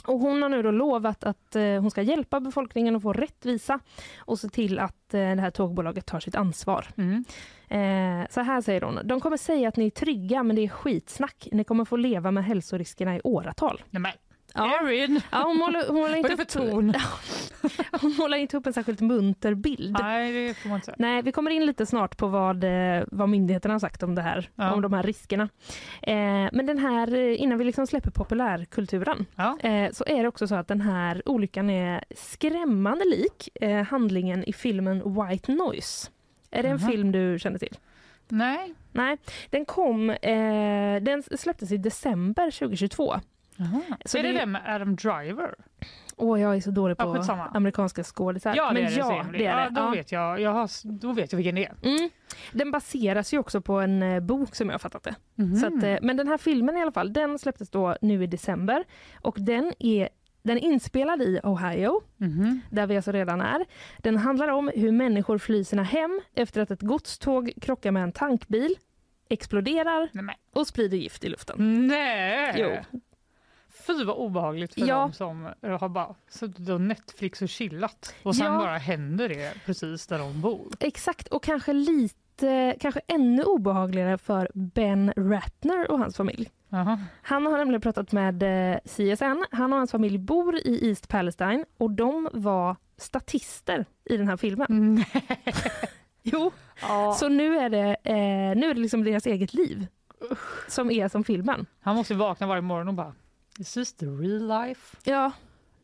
Och 0.05 0.19
hon 0.19 0.43
har 0.43 0.49
nu 0.49 0.63
då 0.63 0.71
lovat 0.71 1.25
att 1.25 1.57
eh, 1.57 1.63
hon 1.63 1.91
ska 1.91 2.03
hjälpa 2.03 2.41
befolkningen 2.41 2.97
att 2.97 3.03
få 3.03 3.13
rättvisa 3.13 3.81
och 4.19 4.39
se 4.39 4.49
till 4.49 4.79
att 4.79 5.15
eh, 5.15 5.21
det 5.21 5.41
här 5.41 5.51
tågbolaget 5.51 6.07
tar 6.07 6.21
sitt 6.21 6.35
ansvar. 6.35 6.87
Mm. 6.97 7.25
Eh, 7.69 8.27
så 8.31 8.41
här 8.41 8.61
säger 8.61 8.81
hon. 8.81 8.99
De 9.05 9.21
kommer 9.21 9.37
säga 9.37 9.69
att 9.69 9.77
ni 9.77 9.87
är 9.87 9.91
trygga 9.91 10.43
men 10.43 10.57
det 10.57 10.65
är 10.65 10.69
skitsnack. 10.69 11.49
Ni 11.53 11.65
kommer 11.65 11.85
få 11.85 11.97
leva 11.97 12.31
med 12.31 12.45
hälsoriskerna 12.45 13.17
i 13.17 13.21
åratal. 13.25 13.83
Nej, 13.91 14.01
Ja. 14.55 14.79
Erin! 14.83 15.21
Ja, 15.33 15.43
hon, 15.47 15.57
målar, 15.59 15.87
hon, 15.87 15.95
målar 15.97 16.09
Vad 16.09 16.13
är 16.13 16.17
inte 16.17 16.29
det 16.29 16.37
för 16.53 16.61
upp, 16.61 16.71
ton? 16.71 16.95
hon 18.01 18.15
målar 18.19 18.39
inte 18.39 18.57
upp 18.57 18.67
en 18.67 18.73
särskilt 18.73 19.01
munter 19.01 19.55
bild. 19.55 19.97
Nej, 20.01 20.33
det 20.33 20.55
får 20.55 20.69
man 20.69 20.77
inte 20.77 20.85
säga. 20.85 20.97
Nej, 20.99 21.23
vi 21.23 21.33
kommer 21.33 21.51
in 21.51 21.67
lite 21.67 21.87
snart 21.87 22.17
på 22.17 22.27
vad, 22.29 22.65
eh, 22.65 23.05
vad 23.07 23.29
myndigheterna 23.29 23.75
har 23.75 23.79
sagt 23.79 24.03
om 24.03 24.15
det 24.15 24.23
här, 24.23 24.51
Ja. 24.55 24.73
om 24.73 24.83
de 24.83 24.93
här 24.93 25.03
riskerna. 25.03 25.49
Eh, 26.03 26.15
men 26.53 26.67
den 26.67 26.79
här, 26.79 27.15
eh, 27.15 27.41
innan 27.43 27.59
vi 27.59 27.65
liksom 27.65 27.87
släpper 27.87 28.11
populärkulturen, 28.11 29.27
Ja. 29.37 29.59
eh, 29.61 29.91
så 29.93 30.05
är 30.07 30.23
det 30.23 30.29
också 30.29 30.47
så 30.47 30.55
att 30.55 30.69
den 30.69 30.81
här 30.81 31.23
olyckan 31.29 31.71
är 31.71 32.05
skrämmande 32.17 33.05
lik 33.05 33.49
eh, 33.55 33.83
handlingen 33.83 34.45
i 34.45 34.53
filmen 34.53 35.03
White 35.29 35.53
Noise. 35.53 36.11
Är 36.51 36.63
det 36.63 36.69
en 36.69 36.77
Aha. 36.83 36.91
film 36.91 37.13
du 37.13 37.39
känner 37.39 37.59
till? 37.59 37.77
Nej. 38.29 38.75
Nej, 38.93 39.17
den 39.51 39.65
kom, 39.65 40.11
eh, 40.11 41.03
den 41.03 41.23
släpptes 41.37 41.73
i 41.73 41.77
december 41.77 42.51
2022. 42.51 43.15
Så 44.05 44.19
är 44.19 44.23
det 44.23 44.33
det- 44.33 44.39
det 44.39 44.47
med 44.47 44.63
Adam 44.67 44.97
Driver? 44.97 45.55
Åh, 46.17 46.41
jag 46.41 46.57
är 46.57 46.61
så 46.61 46.71
dålig 46.71 46.97
Ja, 46.99 47.05
på 47.05 47.15
skitsamma. 47.15 47.47
amerikanska 47.55 48.05
skådisar. 48.05 48.55
Ja, 48.57 48.69
det 48.69 48.75
Men 48.75 48.83
är 48.83 48.91
det. 48.91 48.97
ja, 48.97 49.25
det 49.33 49.47
är 49.47 49.59
ja, 49.59 49.65
det. 49.69 49.75
Då, 49.75 49.81
Ja. 49.81 49.91
Vet 49.91 50.13
jag, 50.13 50.41
jag 50.41 50.51
har, 50.51 50.71
då 50.99 51.13
vet 51.13 51.33
jag 51.33 51.37
vilken 51.37 51.55
det 51.55 51.65
är. 51.67 51.75
Mm. 51.83 52.11
Den 52.53 52.71
baseras 52.71 53.35
ju 53.35 53.39
också 53.39 53.61
på 53.61 53.81
en 53.81 54.03
eh, 54.03 54.21
bok 54.21 54.55
som 54.55 54.67
jag 54.69 54.75
har 54.75 54.79
fattat 54.79 55.03
det. 55.03 55.15
Mhm. 55.35 55.57
Så 55.57 55.67
att, 55.67 55.83
eh, 55.83 55.97
men 56.03 56.17
den 56.17 56.29
här 56.29 56.39
filmen 56.39 56.77
i 56.77 56.83
alla 56.83 56.93
fall, 56.93 57.13
den 57.13 57.39
släpptes 57.39 57.71
då 57.71 57.97
nu 58.01 58.23
i 58.25 58.27
december 58.27 58.85
och 59.21 59.37
den 59.39 59.73
är 59.79 60.09
den 60.45 60.57
är 60.57 60.61
inspelad 60.63 61.23
i 61.23 61.41
Ohio, 61.43 62.01
Mhm. 62.17 62.61
där 62.71 62.87
vi 62.87 62.97
alltså 62.97 63.13
redan 63.13 63.41
är. 63.41 63.65
Den 63.99 64.17
handlar 64.17 64.49
om 64.49 64.71
hur 64.75 64.93
människor 64.93 65.39
flyr 65.39 65.65
sina 65.65 65.83
hem 65.83 66.21
efter 66.35 66.61
att 66.61 66.71
ett 66.71 66.83
godståg 66.83 67.53
krockar 67.61 67.91
med 67.91 68.03
en 68.03 68.13
tankbil, 68.13 68.75
exploderar 69.29 70.09
och 70.55 70.67
sprider 70.67 70.97
gift 70.97 71.25
i 71.25 71.29
luften. 71.29 71.87
Nej! 71.89 72.55
Jo. 72.57 73.01
Fy 73.87 74.05
vad 74.05 74.17
obehagligt 74.17 74.75
för 74.75 74.81
Ja. 74.87 74.97
dem 75.01 75.13
som 75.13 75.49
har 75.63 75.89
bara 75.89 76.15
suttit 76.29 76.69
och 76.69 76.81
Netflix 76.81 77.43
och 77.43 77.49
chillat 77.49 78.15
och 78.23 78.37
sen 78.37 78.47
Ja. 78.53 78.59
bara 78.59 78.79
händer 78.79 79.29
det 79.29 79.55
precis 79.67 80.07
där 80.07 80.19
de 80.19 80.41
bor. 80.41 80.67
Exakt, 80.81 81.29
och 81.29 81.43
kanske 81.43 81.73
lite, 81.73 82.77
kanske 82.81 83.01
ännu 83.07 83.43
obehagligare 83.43 84.19
för 84.19 84.51
Ben 84.55 85.13
Ratner 85.17 85.91
och 85.91 85.99
hans 85.99 86.17
familj. 86.17 86.51
Jaha. 86.69 87.01
Han 87.23 87.47
har 87.47 87.59
nämligen 87.59 87.81
pratat 87.81 88.13
med 88.13 88.43
eh, 88.43 88.79
CSN. 88.85 89.45
Han 89.51 89.73
och 89.73 89.79
hans 89.79 89.91
familj 89.91 90.19
bor 90.19 90.57
i 90.57 90.89
East 90.89 91.09
Palestine 91.09 91.65
och 91.79 91.91
de 91.91 92.29
var 92.33 92.77
statister 92.97 93.87
i 94.05 94.17
den 94.17 94.29
här 94.29 94.37
filmen. 94.37 94.67
Nej. 94.95 95.23
Jo, 96.23 96.51
Ja. 96.83 97.15
så 97.19 97.29
nu 97.29 97.59
är 97.59 97.71
det, 97.71 97.97
eh, 98.05 98.15
nu 98.61 98.71
är 98.71 98.75
det 98.75 98.81
liksom 98.81 99.05
deras 99.05 99.27
eget 99.27 99.55
liv 99.55 99.87
som 100.69 100.91
är 100.91 101.09
som 101.09 101.25
filmen. 101.25 101.67
Han 101.81 101.97
måste 101.97 102.15
vakna 102.15 102.47
varje 102.47 102.63
morgon 102.63 102.89
och 102.89 102.95
bara 102.95 103.13
Is 103.59 103.75
this 103.75 103.95
the 103.97 104.07
real 104.07 104.49
life? 104.67 104.97
Ja, 105.05 105.33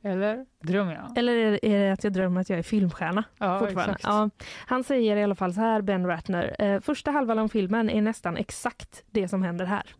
Eller 0.03 0.47
drömmer 0.63 0.95
jag? 0.95 1.19
eller 1.19 1.33
är 1.37 1.51
det, 1.51 1.67
är 1.67 1.79
det 1.87 1.93
att 1.93 2.05
jag 2.05 2.13
drömmer 2.13 2.41
att 2.41 2.51
jag 2.51 2.59
är 2.59 2.63
filmstjärna 2.63 3.25
Ja, 3.39 3.59
fortfarande? 3.59 3.93
exakt. 3.93 4.05
Ja, 4.05 4.31
han 4.67 4.85
säger 4.85 5.17
i 5.17 5.23
alla 5.23 5.35
fall 5.35 5.55
så 5.55 5.61
här, 5.61 5.83
Ben 5.83 6.07
Ratner. 6.07 6.57
Eh, 6.59 6.81
första 6.81 7.11
halvan 7.11 7.39
av 7.39 7.49
filmen 7.49 7.91
är 7.91 8.03
nästan 8.03 8.37
exakt 8.37 9.03
det 9.11 9.29
som 9.29 9.43
händer 9.43 9.65
här. 9.65 9.95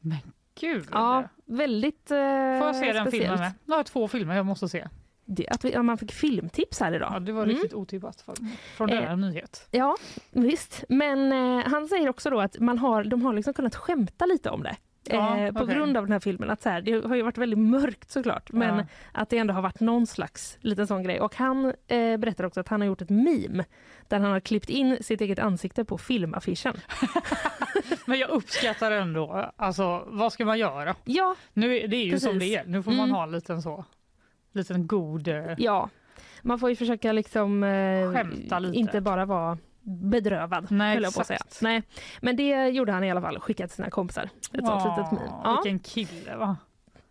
Men 0.00 0.18
gud. 0.60 0.88
Ja, 0.92 1.28
väldigt 1.44 2.10
eh, 2.10 2.16
Får 2.58 2.66
jag 2.66 2.76
se 2.76 2.92
den 2.92 3.10
filmen 3.10 3.38
med? 3.38 3.52
Jag 3.64 3.76
har 3.76 3.82
två 3.82 4.08
filmer 4.08 4.36
jag 4.36 4.46
måste 4.46 4.68
se. 4.68 4.88
Det, 5.28 5.48
att 5.48 5.64
vi, 5.64 5.72
ja, 5.72 5.82
man 5.82 5.98
fick 5.98 6.12
filmtips 6.12 6.80
här 6.80 6.92
idag. 6.94 7.12
Ja, 7.14 7.20
det 7.20 7.32
var 7.32 7.42
Mm. 7.42 7.54
riktigt 7.54 7.74
otippat 7.74 8.20
från, 8.20 8.34
från 8.76 8.90
Eh, 8.90 9.00
denna 9.00 9.16
nyhet. 9.28 9.68
Ja, 9.70 9.96
visst. 10.30 10.84
Men 10.88 11.32
eh, 11.32 11.64
han 11.66 11.88
säger 11.88 12.08
också 12.08 12.30
då 12.30 12.40
att 12.40 12.58
man 12.58 12.78
har, 12.78 13.04
de 13.04 13.22
har 13.22 13.32
liksom 13.32 13.54
kunnat 13.54 13.76
skämta 13.76 14.26
lite 14.26 14.50
om 14.50 14.62
det. 14.62 14.76
Ja, 15.14 15.38
eh, 15.38 15.52
på 15.52 15.62
okej. 15.62 15.74
grund 15.74 15.96
av 15.96 16.02
den 16.04 16.12
här 16.12 16.20
filmen. 16.20 16.50
Att 16.50 16.62
så 16.62 16.68
här, 16.68 16.80
det 16.80 17.06
har 17.06 17.16
ju 17.16 17.22
varit 17.22 17.38
väldigt 17.38 17.58
mörkt 17.58 18.10
såklart. 18.10 18.52
Men 18.52 18.76
Ja. 18.78 18.84
att 19.12 19.28
det 19.30 19.38
ändå 19.38 19.54
har 19.54 19.62
varit 19.62 19.80
någon 19.80 20.06
slags 20.06 20.58
liten 20.60 20.86
sån 20.86 21.02
grej. 21.02 21.20
Och 21.20 21.36
han 21.36 21.64
eh, 21.88 22.16
berättar 22.16 22.44
också 22.44 22.60
att 22.60 22.68
han 22.68 22.80
har 22.80 22.86
gjort 22.86 23.02
ett 23.02 23.10
meme 23.10 23.64
där 24.08 24.20
han 24.20 24.30
har 24.32 24.40
klippt 24.40 24.68
in 24.68 24.96
sitt 25.00 25.20
eget 25.20 25.38
ansikte 25.38 25.84
på 25.84 25.98
filmaffischen. 25.98 26.74
Men 28.06 28.18
jag 28.18 28.30
uppskattar 28.30 28.90
ändå, 28.90 29.52
alltså 29.56 30.04
vad 30.06 30.32
ska 30.32 30.44
man 30.44 30.58
göra? 30.58 30.94
Ja, 31.04 31.34
Nu, 31.52 31.86
det 31.86 31.96
är 31.96 32.04
ju 32.04 32.18
som 32.20 32.32
Precis. 32.32 32.50
det 32.52 32.56
är, 32.56 32.64
nu 32.66 32.82
får 32.82 32.90
man 32.90 33.00
Mm. 33.00 33.14
ha 33.14 33.22
en 33.22 33.32
liten 33.32 33.62
så, 33.62 33.84
liten 34.52 34.86
god... 34.86 35.28
eh, 35.28 35.44
ja. 35.58 35.88
Man 36.42 36.58
får 36.58 36.70
ju 36.70 36.76
försöka 36.76 37.12
liksom 37.12 37.64
eh, 37.64 38.12
Skämta 38.12 38.58
lite. 38.58 38.78
inte 38.78 39.00
bara 39.00 39.24
vara 39.24 39.58
bedrövad. 39.86 40.66
Nej, 40.70 40.94
höll 40.94 41.02
jag 41.02 41.14
på 41.14 41.20
att. 41.20 41.58
Nej, 41.60 41.82
men 42.20 42.36
det 42.36 42.68
gjorde 42.68 42.92
han 42.92 43.04
i 43.04 43.10
alla 43.10 43.20
fall, 43.20 43.40
skickat 43.40 43.70
till 43.70 43.76
sina 43.76 43.90
kompisar. 43.90 44.30
Ett 44.52 44.66
sånt 44.66 44.84
litet 44.84 45.12
meme. 45.12 45.32
Ja. 45.44 45.60
Vilken 45.64 45.78
kille 45.78 46.36
va? 46.36 46.56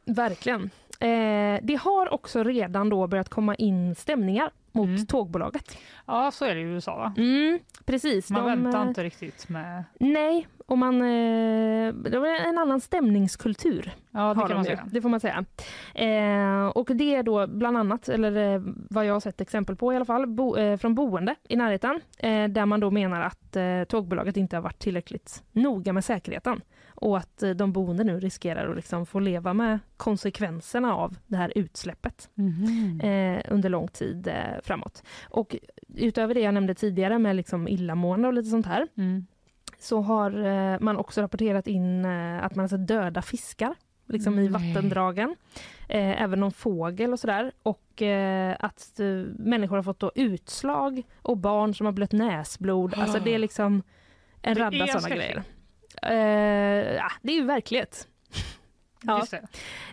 Verkligen. 0.06 0.70
Eh, 1.00 1.60
det 1.64 1.80
har 1.82 2.14
också 2.14 2.44
redan 2.44 2.90
då 2.90 3.08
börjat 3.08 3.30
komma 3.30 3.56
in 3.56 3.96
stämningar 3.96 4.52
mot 4.72 4.88
Mm. 4.88 5.06
tågbolaget. 5.06 5.78
Ja 6.06 6.32
så 6.32 6.46
är 6.46 6.56
det 6.56 6.62
i 6.62 6.64
USA 6.64 6.98
va? 6.98 7.14
Mm, 7.18 7.60
precis. 7.86 8.30
Man 8.30 8.42
De, 8.44 8.64
väntar 8.64 8.82
eh, 8.82 8.88
inte 8.88 9.04
riktigt 9.04 9.50
med... 9.50 9.84
Nej, 10.00 10.48
och 10.68 10.78
man, 10.78 11.02
eh, 11.02 11.94
det 11.94 12.20
var 12.20 12.48
en 12.48 12.58
annan 12.58 12.82
stämningskultur 12.82 13.92
Ja 14.12 14.34
det 14.34 14.42
kan 14.48 14.56
man 14.56 14.66
säga. 14.66 14.88
Det 14.92 15.02
får 15.02 15.10
man 15.10 15.20
säga. 15.20 15.46
Eh, 15.96 16.68
och 16.68 16.90
det 16.96 17.16
är 17.16 17.24
då 17.24 17.48
bland 17.48 17.78
annat, 17.78 18.10
eller 18.10 18.56
eh, 18.56 18.62
vad 18.90 19.06
jag 19.06 19.14
har 19.14 19.20
sett 19.20 19.42
exempel 19.42 19.76
på 19.76 19.94
i 19.94 19.96
alla 19.96 20.06
fall, 20.06 20.28
bo, 20.28 20.58
eh, 20.58 20.78
från 20.78 20.96
boende 20.96 21.36
i 21.50 21.56
närheten. 21.56 22.02
Eh, 22.18 22.48
där 22.48 22.66
man 22.66 22.80
då 22.80 22.92
menar 22.92 23.22
att 23.22 23.56
eh, 23.56 23.84
tågbolaget 23.88 24.38
inte 24.38 24.56
har 24.58 24.62
varit 24.62 24.80
tillräckligt 24.80 25.44
noga 25.52 25.94
med 25.94 26.06
säkerheten. 26.06 26.62
Och 26.96 27.18
att 27.18 27.44
eh, 27.44 27.50
de 27.52 27.72
boende 27.74 28.04
nu 28.04 28.20
riskerar 28.20 28.70
att 28.70 28.76
liksom 28.76 29.06
få 29.06 29.20
leva 29.20 29.54
med 29.54 29.80
konsekvenserna 29.98 30.96
av 30.96 31.16
det 31.28 31.38
här 31.38 31.52
utsläppet 31.56 32.30
Mhm. 32.36 33.00
eh, 33.04 33.42
under 33.50 33.70
lång 33.70 33.88
tid 33.88 34.28
eh, 34.28 34.34
framåt. 34.64 35.04
Och 35.30 35.56
utöver 35.96 36.34
det 36.34 36.40
jag 36.40 36.54
nämnde 36.54 36.74
tidigare 36.76 37.20
med 37.20 37.36
liksom 37.36 37.68
illamående 37.68 38.28
och 38.28 38.34
lite 38.34 38.50
sånt 38.50 38.66
här 38.66 38.88
Mm. 38.98 39.26
så 39.80 40.02
har 40.02 40.46
eh, 40.46 40.80
man 40.80 40.98
också 40.98 41.22
rapporterat 41.22 41.68
in 41.68 42.06
eh, 42.06 42.44
att 42.46 42.56
man 42.56 42.64
har 42.64 42.68
sett 42.68 42.88
döda 42.88 43.22
fiskar 43.22 43.76
liksom 44.08 44.40
i 44.40 44.50
Nej. 44.50 44.52
vattendragen. 44.52 45.36
Eh, 45.90 46.22
även 46.22 46.40
någon 46.40 46.52
fågel 46.52 47.14
och 47.14 47.20
sådär. 47.20 47.52
Och 47.64 48.02
eh, 48.02 48.56
att 48.60 49.00
eh, 49.00 49.06
människor 49.38 49.76
har 49.76 49.84
fått 49.84 50.00
då 50.00 50.12
utslag 50.16 51.04
och 51.22 51.38
barn 51.38 51.74
som 51.74 51.86
har 51.86 51.94
blött 51.94 52.12
näsblod. 52.12 52.94
Alltså 52.98 53.20
det 53.20 53.34
är 53.34 53.40
liksom 53.40 53.84
en 54.42 54.56
radda 54.56 54.88
sådana 54.88 55.16
grejer. 55.16 55.44
Eh, 56.02 56.96
ja, 56.96 57.12
det 57.22 57.32
är 57.32 57.36
ju 57.36 57.46
verklighet. 57.46 58.08
Ja. 59.02 59.28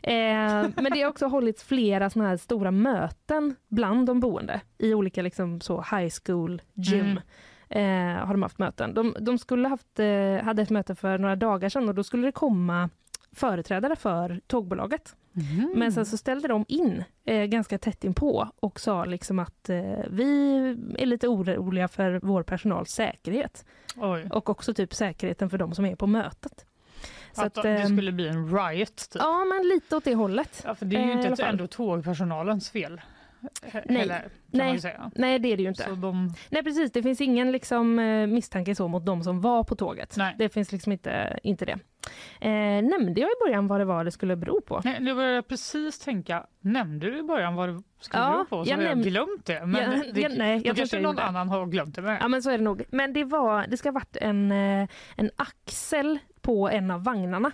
Eh, 0.02 0.68
men 0.76 0.92
det 0.92 1.02
har 1.02 1.08
också 1.08 1.26
hållits 1.26 1.64
flera 1.64 2.10
såna 2.10 2.28
här 2.28 2.36
stora 2.36 2.70
möten 2.70 3.56
bland 3.68 4.06
de 4.06 4.20
boende 4.20 4.60
i 4.78 4.94
olika 4.94 5.22
liksom 5.22 5.60
så 5.60 5.76
high 5.76 6.12
school 6.24 6.62
gym. 6.74 7.00
Mm. 7.00 7.18
Eh, 7.68 8.26
har 8.26 8.34
de 8.34 8.42
haft 8.42 8.58
möten. 8.58 8.94
De, 8.94 9.16
de 9.20 9.38
skulle 9.38 9.68
haft, 9.68 9.98
eh, 9.98 10.44
hade 10.44 10.62
ett 10.62 10.70
möte 10.70 10.94
för 10.94 11.18
några 11.18 11.36
dagar 11.36 11.68
sedan 11.68 11.88
och 11.88 11.94
då 11.94 12.04
skulle 12.04 12.26
det 12.26 12.32
komma 12.32 12.90
företrädare 13.32 13.96
för 13.96 14.40
tågbolaget. 14.46 15.16
Mhm. 15.32 15.72
Men 15.74 15.92
sen 15.92 16.06
så 16.06 16.16
ställde 16.16 16.48
de 16.48 16.64
in 16.68 17.04
eh, 17.24 17.44
ganska 17.44 17.78
tätt 17.78 18.04
inpå 18.04 18.48
och 18.60 18.80
sa 18.80 19.04
liksom 19.04 19.38
att 19.38 19.68
eh, 19.68 19.76
vi 20.10 20.58
är 20.98 21.06
lite 21.06 21.28
oroliga 21.28 21.88
för 21.88 22.20
vår 22.22 22.42
personals 22.42 22.90
säkerhet 22.90 23.64
Oj. 23.96 24.28
och 24.30 24.50
också 24.50 24.74
typ 24.74 24.94
säkerheten 24.94 25.50
för 25.50 25.58
de 25.58 25.74
som 25.74 25.84
är 25.86 25.96
på 25.96 26.06
mötet. 26.06 26.66
Så 27.32 27.40
att, 27.42 27.58
att, 27.58 27.62
det 27.62 27.70
ehm, 27.70 27.86
skulle 27.96 28.12
bli 28.12 28.28
en 28.28 28.58
riot 28.58 28.96
typ. 28.96 29.22
Ja, 29.22 29.44
men 29.44 29.68
lite 29.68 29.96
åt 29.96 30.04
det 30.04 30.14
hållet. 30.14 30.62
Ja, 30.66 30.74
för 30.74 30.86
det 30.86 30.96
är 30.96 31.04
ju 31.04 31.10
Eh, 31.12 31.16
inte 31.16 31.36
fall. 31.36 31.50
ändå 31.50 31.66
tågpersonalens 31.66 32.70
fel. 32.70 33.00
He- 33.62 33.82
Nej. 33.86 33.98
Heller, 33.98 34.28
Nej. 34.50 34.80
säga. 34.80 35.10
Nej, 35.14 35.38
det 35.38 35.52
är 35.52 35.56
det 35.56 35.62
ju 35.62 35.68
inte. 35.68 35.90
De, 35.94 36.34
Nej 36.50 36.62
precis, 36.64 36.92
det 36.92 37.02
finns 37.02 37.20
ingen 37.20 37.52
liksom, 37.52 37.98
eh, 37.98 38.26
misstanke 38.26 38.74
så 38.74 38.88
mot 38.88 39.06
de 39.06 39.22
som 39.24 39.40
var 39.40 39.64
på 39.64 39.74
tåget. 39.76 40.14
Nej. 40.16 40.34
Det 40.38 40.48
finns 40.48 40.72
liksom 40.72 40.92
inte, 40.92 41.38
inte 41.42 41.64
det. 41.64 41.78
Eh, 42.40 42.82
nämnde 42.82 43.20
jag 43.20 43.30
i 43.30 43.34
början 43.46 43.66
vad 43.66 43.80
det 43.80 43.84
var 43.84 44.04
det 44.04 44.10
skulle 44.10 44.36
bero 44.36 44.60
på? 44.60 44.80
nej, 44.84 44.96
nu 45.00 45.14
började 45.14 45.34
jag 45.34 45.48
precis 45.48 45.98
tänka, 45.98 46.46
nämnde 46.60 47.10
du 47.10 47.18
i 47.18 47.22
början 47.22 47.54
vad 47.54 47.68
det 47.68 47.82
skulle 48.00 48.22
Ja, 48.24 48.30
bero 48.32 48.44
på? 48.44 48.64
Så 48.64 48.70
jag 48.70 48.76
har 48.76 48.84
jag 48.84 48.98
näm- 48.98 49.02
glömt 49.02 49.46
det. 49.46 49.66
Men 49.66 49.82
Ja, 49.92 50.02
det, 50.14 50.20
ja, 50.20 50.28
nej, 50.36 50.54
jag 50.54 50.64
kanske 50.64 50.82
inte 50.82 50.96
jag 50.96 51.02
någon 51.02 51.12
gjorde. 51.14 51.22
annan 51.24 51.48
har 51.48 51.66
glömt 51.66 51.94
det 51.94 52.02
med. 52.02 52.18
Ja 52.20 52.28
men 52.28 52.42
så 52.42 52.50
är 52.50 52.58
det 52.58 52.64
nog. 52.64 52.82
Men 52.90 53.12
det, 53.12 53.24
var, 53.24 53.66
det 53.66 53.76
ska 53.76 53.88
ha 53.88 53.94
varit 53.94 54.16
en, 54.16 54.52
eh, 54.52 54.88
en 55.16 55.30
axel 55.36 56.18
på 56.40 56.68
en 56.68 56.90
av 56.90 57.04
vagnarna 57.04 57.50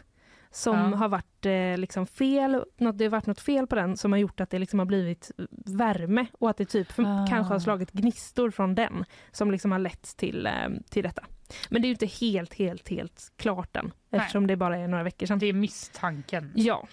som 0.51 0.77
Ja. 0.77 0.97
har 0.97 1.09
varit 1.09 1.47
eh, 1.47 1.79
liksom 1.81 2.07
fel, 2.07 2.65
något, 2.77 2.99
det 2.99 3.05
har 3.05 3.11
varit 3.11 3.27
något 3.27 3.41
fel 3.41 3.67
på 3.67 3.75
den 3.77 3.97
som 3.97 4.13
har 4.13 4.19
gjort 4.19 4.41
att 4.41 4.51
det 4.51 4.59
liksom 4.59 4.79
har 4.79 4.87
blivit 4.87 5.31
värme 5.67 6.27
och 6.39 6.51
att 6.51 6.57
det 6.57 6.65
typ 6.65 6.89
Ah. 6.99 7.27
kanske 7.29 7.55
har 7.55 7.59
slagit 7.59 7.93
gnistor 7.93 8.51
från 8.51 8.75
den 8.75 9.05
som 9.33 9.51
liksom 9.51 9.73
har 9.73 9.79
lett 9.79 10.17
till, 10.17 10.47
eh, 10.47 10.53
till 10.91 11.03
detta. 11.03 11.23
Men 11.69 11.83
det 11.83 11.87
är 11.87 11.89
ju 11.89 11.93
inte 11.95 12.07
helt, 12.07 12.55
helt, 12.55 12.89
helt 12.89 13.33
klart 13.37 13.77
än 13.77 13.93
eftersom 14.11 14.47
det 14.47 14.57
bara 14.57 14.77
är 14.77 14.89
några 14.89 15.05
veckor 15.05 15.27
sedan. 15.27 15.39
Det 15.39 15.47
är 15.47 15.53
misstanken 15.53 16.53
Ja, 16.55 16.89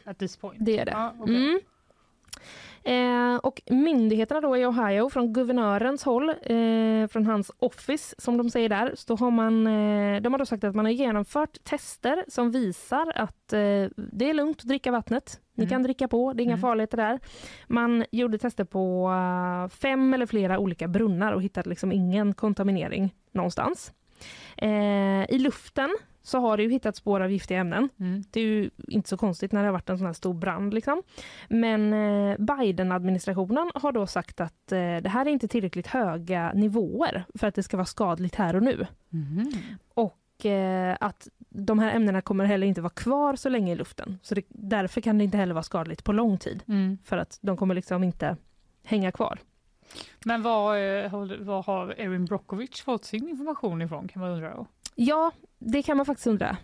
det 0.60 0.80
är 0.80 0.86
det. 0.86 0.92
Ja, 0.92 1.14
okej. 1.20 1.36
Mm. 1.36 1.60
Eh, 2.86 3.36
och 3.36 3.62
myndigheterna 3.70 4.42
då 4.42 4.58
i 4.58 4.66
Ohio, 4.66 5.10
från 5.10 5.34
guvernörens 5.34 6.04
håll, 6.04 6.30
eh, 6.30 7.08
från 7.10 7.26
hans 7.26 7.52
office 7.60 8.16
som 8.18 8.38
de 8.38 8.50
säger 8.50 8.70
där, 8.70 8.92
så 8.96 9.16
har 9.16 9.32
man, 9.32 9.68
eh, 9.68 10.22
de 10.22 10.34
har 10.34 10.38
då 10.40 10.46
sagt 10.46 10.64
att 10.64 10.76
man 10.76 10.86
har 10.86 10.92
genomfört 10.92 11.64
tester 11.64 12.26
som 12.28 12.52
visar 12.52 13.12
att 13.16 13.54
eh, 13.54 13.60
det 13.96 14.30
är 14.30 14.34
lugnt 14.34 14.58
att 14.62 14.68
dricka 14.68 14.92
vattnet. 14.92 15.40
Ni 15.54 15.64
Mm. 15.64 15.70
kan 15.70 15.84
dricka 15.84 16.08
på, 16.08 16.34
det 16.34 16.42
är 16.42 16.44
inga 16.44 16.52
Mm. 16.54 16.62
farligheter 16.62 16.98
där. 16.98 17.20
Man 17.68 18.06
gjorde 18.12 18.38
tester 18.38 18.64
på 18.64 19.10
eh, 19.12 19.70
fem 19.78 20.14
eller 20.14 20.26
flera 20.26 20.60
olika 20.60 20.88
brunnar 20.88 21.34
och 21.34 21.44
hittade 21.44 21.70
liksom 21.70 21.92
ingen 21.92 22.34
kontaminering 22.34 23.14
någonstans. 23.32 23.94
Eh, 24.58 25.32
I 25.32 25.38
luften 25.40 25.98
så 26.26 26.40
har 26.40 26.58
det 26.58 26.64
ju 26.64 26.70
hittats 26.70 27.00
spår 27.00 27.20
av 27.20 27.32
giftiga 27.32 27.60
ämnen. 27.60 27.90
Mm. 28.00 28.24
Det 28.32 28.40
är 28.40 28.44
ju 28.44 28.70
inte 28.88 29.10
så 29.10 29.18
konstigt 29.18 29.52
när 29.52 29.62
det 29.62 29.68
har 29.68 29.74
varit 29.74 29.90
en 29.90 29.98
sån 29.98 30.08
här 30.08 30.14
stor 30.14 30.34
brand. 30.34 30.74
Liksom. 30.74 31.04
Men 31.48 31.94
eh, 31.94 32.38
Biden-administrationen 32.38 33.72
har 33.76 33.92
då 33.92 34.08
sagt 34.08 34.42
att 34.42 34.72
eh, 34.72 34.78
det 34.78 35.10
här 35.10 35.26
är 35.26 35.30
inte 35.30 35.48
tillräckligt 35.48 35.88
höga 35.88 36.52
nivåer 36.54 37.26
för 37.36 37.48
att 37.48 37.56
det 37.56 37.64
ska 37.64 37.78
vara 37.78 37.86
skadligt 37.86 38.36
här 38.36 38.56
och 38.56 38.64
nu. 38.64 38.88
Mhm. 39.10 39.52
Och 39.94 40.46
eh, 40.46 40.98
att 41.00 41.28
de 41.50 41.80
här 41.80 41.96
ämnena 41.96 42.22
kommer 42.22 42.46
heller 42.46 42.68
inte 42.68 42.82
vara 42.82 42.94
kvar 42.94 43.36
så 43.36 43.50
länge 43.50 43.72
i 43.72 43.76
luften. 43.76 44.20
Så 44.22 44.36
det, 44.36 44.46
därför 44.50 45.02
kan 45.02 45.18
det 45.18 45.24
inte 45.24 45.38
heller 45.38 45.54
vara 45.54 45.64
skadligt 45.64 46.04
på 46.04 46.14
lång 46.14 46.38
tid. 46.38 46.64
Mm. 46.68 46.98
För 47.04 47.18
att 47.18 47.40
de 47.42 47.58
kommer 47.58 47.76
liksom 47.76 48.04
inte 48.04 48.38
hänga 48.84 49.12
kvar. 49.12 49.40
Men 50.26 50.42
vad, 50.42 50.78
eh, 50.78 51.26
vad 51.40 51.66
har 51.66 51.96
Erin 51.98 52.26
Brockovich 52.26 52.84
fått 52.84 53.06
sin 53.06 53.30
information 53.30 53.82
ifrån 53.82 54.08
kan 54.08 54.22
man 54.22 54.32
undra? 54.32 54.66
Ja, 54.96 55.32
det 55.60 55.84
kan 55.84 55.98
man 55.98 56.06
faktiskt 56.06 56.28
undra. 56.28 56.58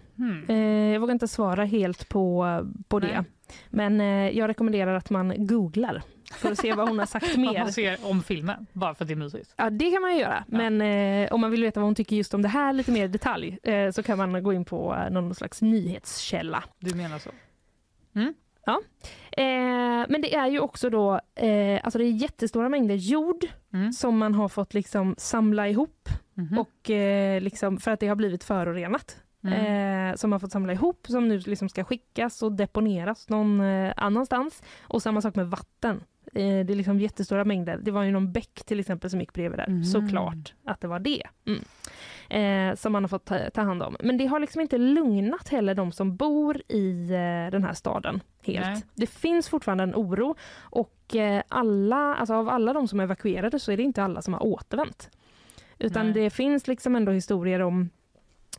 Eh, 0.50 0.56
jag 0.94 1.00
vågar 1.00 1.14
inte 1.14 1.28
svara 1.28 1.66
helt 1.66 2.10
på, 2.10 2.48
på 2.88 3.00
det. 3.00 3.26
Men 3.70 4.02
eh, 4.02 4.38
jag 4.38 4.48
rekommenderar 4.48 4.96
att 4.96 5.10
man 5.10 5.48
googlar 5.48 6.04
för 6.34 6.52
att 6.52 6.58
se 6.58 6.74
vad 6.74 6.88
hon 6.90 7.00
har 7.00 7.06
sagt 7.06 7.38
mer. 7.38 7.60
man 7.60 7.72
ser 7.72 7.98
om 8.06 8.24
filmen, 8.24 8.68
bara 8.74 8.96
för 8.96 9.04
att 9.04 9.08
det 9.08 9.14
är 9.14 9.16
mysigt. 9.16 9.54
Ja, 9.58 9.70
det 9.70 9.92
kan 9.92 10.02
man 10.02 10.14
ju 10.14 10.20
göra. 10.20 10.44
Ja. 10.48 10.58
Men 10.58 10.82
eh, 10.82 11.34
om 11.34 11.42
man 11.42 11.52
vill 11.52 11.62
veta 11.64 11.80
vad 11.80 11.88
hon 11.88 11.96
tycker 11.96 12.16
just 12.16 12.34
om 12.34 12.42
det 12.42 12.48
här 12.48 12.74
lite 12.74 12.92
mer 12.92 13.06
i 13.06 13.08
detalj 13.08 13.58
eh, 13.64 13.92
så 13.92 14.04
kan 14.04 14.18
man 14.18 14.44
gå 14.44 14.54
in 14.54 14.66
på 14.66 15.08
någon 15.12 15.36
slags 15.36 15.62
nyhetskälla. 15.62 16.64
Du 16.80 16.96
menar 16.96 17.20
så? 17.20 17.30
Eh, 19.38 20.06
men 20.10 20.22
det 20.22 20.36
är 20.36 20.48
ju 20.48 20.60
också 20.60 20.90
då, 20.90 21.14
eh, 21.36 21.80
alltså 21.84 21.98
det 22.00 22.06
är 22.06 22.12
jättestora 22.12 22.70
mängder 22.70 22.96
jord 22.96 23.46
Mm. 23.74 23.92
som 23.94 24.18
man 24.18 24.36
har 24.36 24.48
fått 24.50 24.74
liksom 24.74 25.16
samla 25.18 25.68
ihop 25.70 26.10
Mhm. 26.34 26.58
och 26.58 26.90
eh, 26.90 27.42
liksom 27.42 27.78
för 27.78 27.92
att 27.92 28.00
det 28.00 28.08
har 28.08 28.16
blivit 28.16 28.44
förorenat. 28.44 29.18
Mm. 29.44 30.10
Eh, 30.10 30.16
som 30.16 30.30
man 30.30 30.40
fått 30.40 30.52
samla 30.52 30.74
ihop 30.74 31.08
som 31.10 31.28
nu 31.28 31.40
liksom 31.40 31.70
ska 31.70 31.84
skickas 31.84 32.44
och 32.44 32.52
deponeras 32.52 33.30
någon 33.30 33.62
eh, 33.62 33.94
annanstans. 33.98 34.64
Och 34.82 35.02
samma 35.02 35.22
sak 35.22 35.36
med 35.36 35.48
vatten. 35.50 35.96
Eh, 36.34 36.66
det 36.66 36.74
är 36.74 36.76
liksom 36.76 37.00
jättestora 37.00 37.46
mängder. 37.46 37.80
Det 37.84 37.92
var 37.92 38.04
ju 38.04 38.12
någon 38.12 38.32
bäck 38.32 38.64
till 38.66 38.80
exempel 38.80 39.10
som 39.10 39.20
gick 39.20 39.34
bredvid 39.34 39.60
där. 39.60 39.68
Mhm. 39.70 39.84
Såklart 39.84 40.54
att 40.66 40.82
det 40.82 40.88
var 40.88 41.00
det. 41.00 41.24
Eh, 42.32 42.76
som 42.76 42.92
man 42.92 43.04
har 43.04 43.08
fått 43.08 43.26
ta, 43.26 43.50
ta 43.50 43.62
hand 43.62 43.84
om. 43.84 43.96
Men 44.00 44.18
det 44.18 44.26
har 44.26 44.40
liksom 44.40 44.62
inte 44.62 44.78
lugnat 44.78 45.50
heller 45.50 45.76
de 45.76 45.92
som 45.92 46.16
bor 46.16 46.62
i 46.68 47.04
eh, 47.04 47.52
den 47.52 47.64
här 47.64 47.74
staden 47.74 48.24
helt. 48.42 48.66
Nej. 48.66 48.84
Det 48.96 49.08
finns 49.08 49.50
fortfarande 49.50 49.84
en 49.84 49.96
oro 49.96 50.36
och 50.60 51.16
eh, 51.16 51.44
alla, 51.48 52.16
alltså 52.16 52.34
av 52.34 52.50
alla 52.50 52.74
de 52.74 52.88
som 52.88 53.00
är 53.00 53.04
evakuerade 53.04 53.60
så 53.60 53.72
är 53.72 53.78
det 53.78 53.84
inte 53.84 54.04
alla 54.04 54.22
som 54.22 54.34
har 54.34 54.46
återvänt. 54.46 55.10
Utan 55.80 56.06
Nej. 56.06 56.14
det 56.14 56.30
finns 56.30 56.68
liksom 56.68 56.96
ändå 56.96 57.12
historier 57.12 57.60
om 57.60 57.90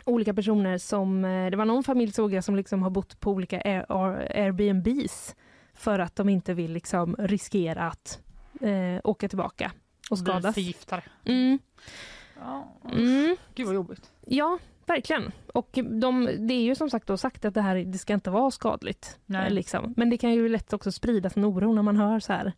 olika 0.05 0.35
personer 0.35 0.79
som, 0.79 1.25
eh, 1.25 1.51
det 1.51 1.57
var 1.57 1.65
någon 1.65 1.85
familj 1.85 2.13
såg 2.13 2.33
jag 2.33 2.45
som 2.45 2.57
liksom 2.57 2.83
har 2.83 2.91
bott 2.91 3.21
på 3.21 3.31
olika 3.31 3.61
Air, 3.61 3.87
Airbnbs 4.37 5.37
för 5.75 5.99
att 5.99 6.17
de 6.17 6.29
inte 6.29 6.55
vill 6.55 6.73
liksom 6.73 7.17
riskera 7.19 7.83
att 7.83 8.21
eh, 8.61 9.01
åka 9.05 9.29
tillbaka 9.29 9.73
och 10.11 10.19
skadas. 10.19 10.55
förgiftade. 10.55 11.03
Mm. 11.25 11.59
Mm, 12.93 13.37
Gud 13.55 13.67
vad 13.67 13.75
jobbigt. 13.75 14.11
ja, 14.27 14.59
verkligen. 14.87 15.33
Och 15.55 15.79
de, 16.01 16.25
det 16.39 16.55
är 16.55 16.63
ju 16.63 16.75
som 16.75 16.91
sagt 16.91 17.07
då 17.07 17.17
sagt 17.17 17.45
att 17.45 17.55
det 17.55 17.61
här 17.63 17.77
det 17.77 17.99
ska 17.99 18.15
inte 18.15 18.31
vara 18.31 18.51
skadligt. 18.51 19.19
Nej. 19.27 19.51
Liksom. 19.51 19.95
Men 19.97 20.11
det 20.11 20.19
kan 20.19 20.33
ju 20.33 20.49
lätt 20.49 20.73
också 20.73 20.93
spridas 20.93 21.37
en 21.37 21.45
oro 21.45 21.73
när 21.73 21.83
man 21.83 21.97
hör 21.97 22.21
så 22.21 22.33
här 22.33 22.53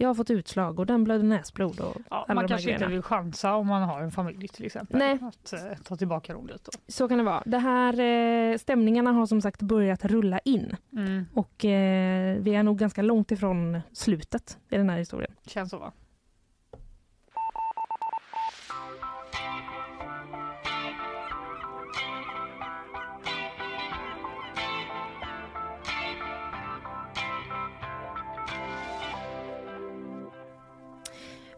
jag 0.00 0.08
har 0.08 0.14
fått 0.14 0.30
utslag 0.30 0.78
och 0.78 0.86
den 0.86 1.04
blöder 1.04 1.24
näsblod. 1.24 1.80
Och 1.80 1.96
Ja, 2.10 2.24
man 2.28 2.48
kanske 2.48 2.54
inte 2.54 2.78
grejerna. 2.78 2.86
vill 2.94 3.02
chansa 3.02 3.54
om 3.54 3.66
man 3.66 3.82
har 3.82 4.00
en 4.02 4.10
familj 4.10 4.48
till 4.48 4.66
exempel. 4.66 4.98
Nej. 4.98 5.18
Att 5.22 5.52
eh, 5.52 5.60
ta 5.84 5.96
tillbaka. 5.96 6.32
Då. 6.34 6.42
Så 6.88 7.08
kan 7.08 7.18
det 7.18 7.24
vara. 7.24 7.42
Det 7.46 7.58
här, 7.58 8.00
eh, 8.52 8.56
stämningarna 8.58 9.12
har 9.12 9.26
som 9.26 9.40
sagt 9.40 9.62
börjat 9.62 10.04
rulla 10.04 10.38
in 10.38 10.76
Mm. 10.92 11.24
och 11.34 11.64
eh, 11.64 12.36
vi 12.38 12.54
är 12.54 12.62
nog 12.62 12.78
ganska 12.78 13.02
långt 13.02 13.30
ifrån 13.32 13.80
slutet 13.92 14.58
i 14.70 14.76
den 14.76 14.90
här 14.90 14.98
historien. 14.98 15.32
Känns 15.46 15.70
så 15.70 15.78
va? 15.78 15.92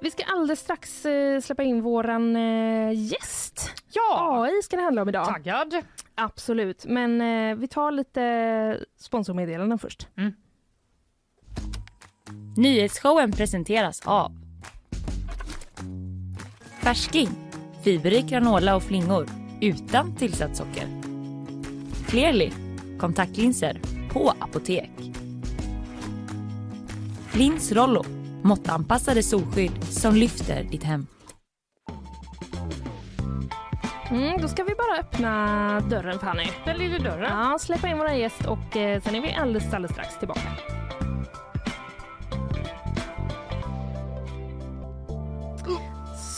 Vi 0.02 0.10
ska 0.10 0.24
alldeles 0.24 0.60
strax 0.60 1.06
eh, 1.06 1.40
släppa 1.40 1.62
in 1.62 1.82
våran 1.82 2.36
eh, 2.36 2.92
gäst. 2.92 3.70
Ja! 3.92 4.42
AI 4.44 4.62
ska 4.62 4.76
det 4.76 4.82
handla 4.82 5.02
om 5.02 5.08
idag. 5.08 5.26
Taggad! 5.26 5.74
Absolut, 6.14 6.84
men 6.86 7.20
eh, 7.20 7.56
vi 7.56 7.68
tar 7.68 7.90
lite 7.90 8.84
sponsormeddelanden 8.96 9.78
först. 9.78 10.08
Nyhetsshowen 12.56 13.32
presenteras 13.32 14.06
av 14.06 14.32
Färsking, 16.80 17.28
fiberrik 17.84 18.26
granola 18.26 18.76
och 18.76 18.82
flingor 18.82 19.26
utan 19.60 20.16
tillsatt 20.16 20.56
socker. 20.56 20.86
Clearly, 22.08 22.50
kontaktlinser 22.98 23.80
på 24.12 24.34
apotek. 24.38 24.90
Lins 27.34 27.72
Rollo, 27.72 28.04
måttanpassade 28.42 29.22
solskydd 29.22 29.84
som 29.84 30.14
lyfter 30.14 30.64
ditt 30.64 30.84
hem. 30.84 31.06
Mm, 34.10 34.40
då 34.40 34.48
ska 34.48 34.64
vi 34.64 34.74
bara 34.74 35.00
öppna 35.00 35.80
dörren 35.80 36.18
Fanny. 36.18 36.46
Den 36.64 36.76
lilla 36.76 36.98
dörren. 36.98 37.38
Ja, 37.38 37.58
släppa 37.60 37.88
in 37.88 37.98
våra 37.98 38.14
gäst 38.14 38.46
och 38.46 38.76
eh, 38.76 39.00
sen 39.00 39.14
är 39.14 39.20
vi 39.20 39.34
alldeles, 39.34 39.74
alldeles 39.74 39.92
strax 39.92 40.18
tillbaka. 40.18 40.40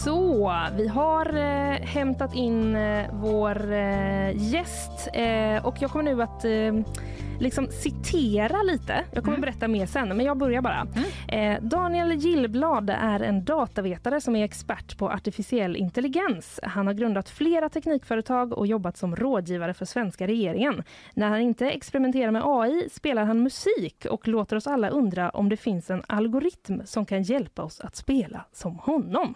Så, 0.05 0.53
vi 0.77 0.89
har 0.89 1.37
eh, 1.37 1.87
hämtat 1.87 2.35
in 2.35 2.77
eh, 2.77 3.07
vår 3.13 3.73
eh, 3.73 4.37
gäst 4.37 5.09
eh, 5.13 5.67
och 5.67 5.77
jag 5.81 5.91
kommer 5.91 6.05
nu 6.05 6.23
att 6.23 6.45
eh, 6.45 6.95
liksom 7.43 7.69
citera 7.71 8.63
lite. 8.63 9.05
Jag 9.13 9.25
kommer 9.25 9.39
berätta 9.39 9.69
mer 9.69 9.87
sen, 9.87 10.09
men 10.09 10.27
jag 10.27 10.39
börjar 10.39 10.63
bara. 10.63 10.87
Eh, 11.29 11.63
Daniel 11.63 12.13
Gillblad 12.13 12.91
är 12.91 13.21
en 13.21 13.45
datavetare 13.45 14.21
som 14.21 14.37
är 14.37 14.45
expert 14.45 14.99
på 14.99 15.11
artificiell 15.11 15.77
intelligens. 15.77 16.61
Han 16.63 16.87
har 16.87 16.95
grundat 16.95 17.29
flera 17.29 17.69
teknikföretag 17.69 18.53
och 18.53 18.67
jobbat 18.67 18.97
som 18.97 19.17
rådgivare 19.17 19.75
för 19.75 19.85
svenska 19.85 20.27
regeringen. 20.27 20.83
När 21.15 21.29
han 21.29 21.41
inte 21.41 21.71
experimenterar 21.71 22.31
med 22.31 22.43
AI 22.45 22.89
spelar 22.93 23.25
han 23.25 23.43
musik 23.43 24.07
och 24.11 24.29
låter 24.29 24.57
oss 24.57 24.67
alla 24.67 24.89
undra 24.89 25.31
om 25.31 25.49
det 25.49 25.57
finns 25.57 25.91
en 25.91 26.03
algoritm 26.07 26.81
som 26.85 27.07
kan 27.07 27.23
hjälpa 27.23 27.63
oss 27.63 27.81
att 27.81 27.97
spela 27.97 28.45
som 28.53 28.79
honom. 28.79 29.35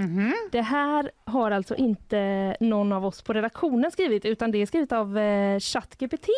Mhm. 0.00 0.34
Det 0.52 0.60
här 0.62 1.10
har 1.24 1.50
alltså 1.50 1.74
inte 1.74 2.56
någon 2.60 2.92
av 2.92 3.06
oss 3.06 3.22
på 3.22 3.32
redaktionen 3.32 3.90
skrivit 3.90 4.24
utan 4.24 4.50
det 4.50 4.58
är 4.62 4.66
skrivet 4.66 4.92
av 4.92 5.18
eh, 5.18 5.58
ChatGPT. 5.60 6.28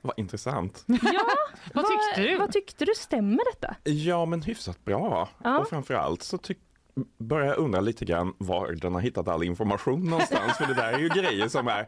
Vad 0.00 0.18
intressant. 0.18 0.84
Ja, 0.86 1.24
Vad 1.74 1.84
tyckte 1.86 2.22
du? 2.22 2.36
Vad 2.38 2.52
tyckte 2.52 2.84
du? 2.84 2.92
Stämmer 2.96 3.40
detta? 3.54 3.74
Ja, 3.84 4.24
men 4.26 4.42
hyfsat 4.42 4.84
bra. 4.84 5.28
Ja. 5.44 5.58
Och 5.58 5.68
framförallt 5.68 6.22
så 6.22 6.36
tyck- 6.36 6.58
börjar 7.18 7.46
jag 7.46 7.58
undra 7.58 7.80
lite 7.80 8.04
grann 8.04 8.34
var 8.38 8.72
den 8.72 8.94
har 8.94 9.00
hittat 9.00 9.28
all 9.28 9.42
information 9.42 10.04
någonstans. 10.10 10.56
För 10.58 10.66
det 10.66 10.74
där 10.74 10.92
är 10.92 10.98
ju 10.98 11.08
grejer 11.08 11.48
som 11.48 11.68
är 11.68 11.86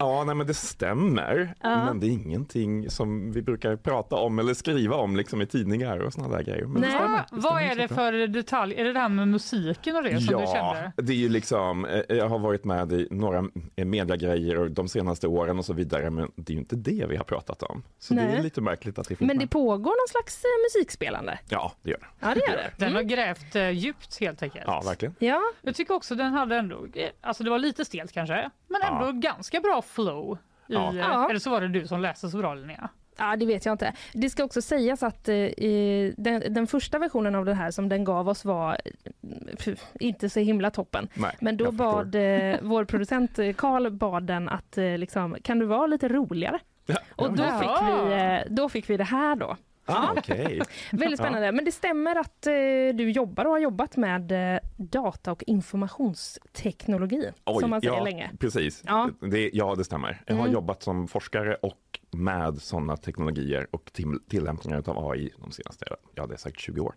Ja, 0.00 0.24
nej 0.24 0.34
men 0.34 0.46
det 0.46 0.54
stämmer. 0.54 1.54
Ja. 1.62 1.84
Men 1.84 2.00
det 2.00 2.06
är 2.06 2.10
ingenting 2.10 2.90
som 2.90 3.32
vi 3.32 3.42
brukar 3.42 3.76
prata 3.76 4.16
om 4.16 4.38
eller 4.38 4.54
skriva 4.54 4.96
om 4.96 5.16
liksom 5.16 5.42
i 5.42 5.46
tidningar 5.46 5.98
och 5.98 6.12
sådana 6.12 6.36
där 6.36 6.44
grejer. 6.44 6.64
Men 6.64 6.80
Nej. 6.80 6.90
det 6.90 6.96
stämmer. 6.98 7.18
Det 7.18 7.26
vad 7.30 7.42
stämmer 7.42 7.62
är 7.70 7.76
det 7.76 7.88
för 7.88 8.26
detalj? 8.26 8.74
Är 8.74 8.84
det 8.84 8.92
det 8.92 8.98
här 9.00 9.08
med 9.08 9.28
musiken 9.28 9.96
och 9.96 10.02
det 10.02 10.20
som 10.20 10.26
du 10.36 10.42
Ja, 10.42 10.52
kände? 10.76 10.92
det 10.96 11.12
är 11.12 11.16
ju 11.16 11.28
liksom, 11.28 11.84
eh, 11.84 12.02
jag 12.16 12.28
har 12.28 12.38
varit 12.38 12.64
med 12.64 12.92
i 12.92 13.08
några 13.10 13.44
eh, 13.76 13.84
mediagrejer 13.84 14.68
de 14.68 14.88
senaste 14.88 15.26
åren 15.28 15.58
och 15.58 15.64
så 15.64 15.72
vidare, 15.72 16.10
men 16.10 16.30
det 16.36 16.52
är 16.52 16.54
ju 16.54 16.60
inte 16.60 16.76
det 16.76 17.06
vi 17.08 17.16
har 17.16 17.24
pratat 17.24 17.62
om. 17.62 17.82
Så 17.98 18.14
det 18.14 18.24
Nej. 18.24 18.36
är 18.36 18.42
lite 18.42 18.60
märkligt 18.60 18.98
att 18.98 19.08
det 19.08 19.16
finns 19.16 19.28
Men 19.28 19.36
det 19.38 19.42
med. 19.44 19.50
pågår 19.50 19.90
någon 19.90 20.08
slags 20.08 20.44
eh, 20.44 20.48
musikspelande? 20.78 21.38
Ja, 21.48 21.72
det 21.82 21.90
gör 21.90 21.98
det. 21.98 22.06
Ja, 22.20 22.34
det 22.34 22.40
gör 22.50 22.56
det. 22.56 22.70
Den 22.84 22.94
har 22.94 23.02
grävt 23.02 23.56
eh, 23.56 23.70
djupt 23.70 24.20
helt 24.20 24.42
enkelt. 24.42 24.64
Ja, 24.66 24.82
verkligen. 24.86 25.14
Ja, 25.18 25.40
Jag 25.62 25.74
tycker 25.74 25.94
också 25.94 26.14
den 26.14 26.32
hade 26.32 26.56
ändå, 26.56 26.86
alltså 27.20 27.44
det 27.44 27.50
var 27.50 27.58
lite 27.58 27.84
stelt 27.84 28.12
kanske, 28.12 28.50
men 28.68 28.80
Ja. 28.82 29.06
ändå 29.08 29.20
ganska 29.28 29.60
bra 29.60 29.82
flow. 29.88 30.38
I, 30.68 30.74
Ja. 30.74 30.94
Ja. 30.94 31.28
Eller 31.30 31.40
så 31.40 31.50
var 31.50 31.60
det 31.60 31.68
du 31.68 31.86
som 31.86 32.00
läste 32.00 32.28
så 32.28 32.38
bra 32.38 32.54
Linnea. 32.54 32.88
Ja, 33.18 33.36
det 33.36 33.46
vet 33.46 33.64
jag 33.64 33.72
inte. 33.74 33.92
Det 34.12 34.30
ska 34.30 34.44
också 34.44 34.62
sägas 34.62 35.02
att 35.02 35.28
eh, 35.28 35.34
i 35.36 36.14
den, 36.16 36.42
den 36.54 36.66
första 36.66 36.98
versionen 36.98 37.34
av 37.34 37.44
det 37.44 37.54
här 37.54 37.70
som 37.70 37.88
den 37.88 38.04
gav 38.04 38.28
oss 38.28 38.44
var 38.44 38.80
eh, 38.84 39.56
pff, 39.56 39.80
inte 40.00 40.28
så 40.28 40.40
himla 40.40 40.70
toppen. 40.70 41.08
Nej, 41.14 41.36
Men 41.40 41.56
då 41.56 41.72
bad 41.72 42.14
eh, 42.14 42.56
vår 42.62 42.84
producent 42.84 43.38
eh, 43.38 43.52
Karl 43.52 43.90
bad 43.90 44.22
den 44.22 44.48
att 44.48 44.78
eh, 44.78 44.98
liksom, 44.98 45.36
kan 45.42 45.58
du 45.58 45.66
vara 45.66 45.86
lite 45.86 46.08
roligare? 46.08 46.58
Ja, 46.86 46.96
Och 47.16 47.36
då 47.36 47.42
fick, 47.42 47.70
vi, 47.86 48.12
eh, 48.12 48.54
då 48.54 48.68
fick 48.68 48.90
vi 48.90 48.96
det 48.96 49.04
här 49.04 49.36
då. 49.36 49.56
Ah, 49.88 50.14
Okej. 50.16 50.60
Väldigt 50.92 51.18
spännande. 51.18 51.52
Men 51.52 51.64
det 51.64 51.72
stämmer 51.72 52.16
att 52.16 52.46
eh, 52.46 52.52
du 52.94 53.10
jobbar 53.10 53.44
och 53.44 53.50
har 53.50 53.58
jobbat 53.58 53.96
med 53.96 54.54
eh, 54.54 54.60
data 54.76 55.32
och 55.32 55.42
informationsteknologi 55.46 57.30
Oj, 57.46 57.60
som 57.60 57.70
man 57.70 57.80
säger 57.80 57.94
ja, 57.96 58.04
länge. 58.04 58.30
Precis. 58.38 58.82
Ja. 58.86 59.10
Det, 59.20 59.50
ja, 59.52 59.74
det 59.74 59.84
stämmer. 59.84 60.22
Jag 60.26 60.34
har 60.34 60.40
Mm. 60.42 60.52
jobbat 60.52 60.82
som 60.82 61.08
forskare 61.08 61.54
och 61.54 62.00
med 62.10 62.58
sådana 62.62 62.96
teknologier 62.96 63.66
och 63.70 63.92
till, 63.92 64.18
tillämpningar 64.28 64.82
av 64.86 65.10
AI 65.10 65.30
de 65.38 65.50
senaste, 65.52 65.86
ja 66.14 66.26
det 66.26 66.34
är 66.34 66.38
säkert 66.38 66.60
20 66.60 66.80
år. 66.80 66.94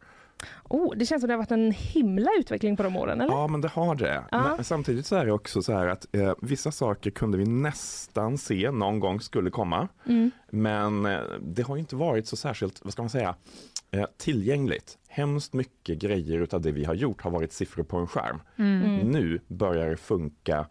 Oh, 0.64 0.96
det 0.96 1.06
känns 1.06 1.22
som 1.22 1.28
det 1.28 1.34
har 1.34 1.38
varit 1.38 1.52
en 1.52 1.72
himla 1.72 2.32
utveckling 2.40 2.78
på 2.78 2.84
de 2.84 2.96
åren, 2.96 3.22
eller? 3.22 3.34
Ja, 3.34 3.48
men 3.48 3.62
det 3.62 3.68
har 3.68 3.96
det. 3.96 4.24
Ja. 4.32 4.54
Men 4.56 4.64
samtidigt 4.64 5.06
så 5.06 5.16
är 5.16 5.26
det 5.26 5.32
också 5.32 5.62
så 5.62 5.74
här 5.74 5.88
att 5.88 6.16
eh, 6.16 6.34
vissa 6.42 6.72
saker 6.72 7.12
kunde 7.12 7.38
vi 7.38 7.46
nästan 7.46 8.38
se 8.38 8.72
någon 8.72 9.00
gång 9.00 9.22
skulle 9.22 9.50
komma. 9.50 9.88
Mm. 10.06 10.32
Men 10.50 11.06
eh, 11.06 11.20
det 11.42 11.62
har 11.62 11.76
ju 11.76 11.80
inte 11.80 11.96
varit 11.96 12.28
så 12.28 12.36
särskilt, 12.36 12.80
vad 12.84 12.94
ska 12.94 13.02
man 13.02 13.10
säga, 13.10 13.36
eh, 13.92 14.06
tillgängligt. 14.18 14.98
Hemskt 15.08 15.54
mycket 15.54 16.00
grejer 16.00 16.42
utav 16.42 16.62
det 16.62 16.72
vi 16.72 16.86
har 16.86 16.94
gjort 16.94 17.22
har 17.22 17.32
varit 17.32 17.54
siffror 17.54 17.84
på 17.84 17.98
en 17.98 18.08
skärm. 18.08 18.42
Mm. 18.58 18.98
Nu 18.98 19.40
börjar 19.48 19.90
det 19.90 19.98
funka 19.98 20.68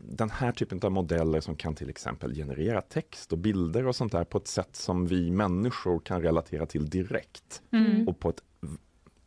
den 0.00 0.30
här 0.30 0.52
typen 0.52 0.80
av 0.82 0.92
modeller 0.92 1.40
som 1.40 1.56
kan 1.56 1.74
till 1.74 1.90
exempel 1.90 2.34
generera 2.34 2.80
text 2.80 3.32
och 3.32 3.38
bilder 3.38 3.86
och 3.86 3.96
sånt 3.96 4.12
där 4.12 4.24
på 4.24 4.38
ett 4.38 4.46
sätt 4.48 4.76
som 4.76 5.06
vi 5.06 5.30
människor 5.30 6.00
kan 6.00 6.22
relatera 6.22 6.66
till 6.66 6.90
direkt 6.90 7.62
Mm. 7.70 8.08
och 8.08 8.18
på 8.20 8.28
ett 8.30 8.42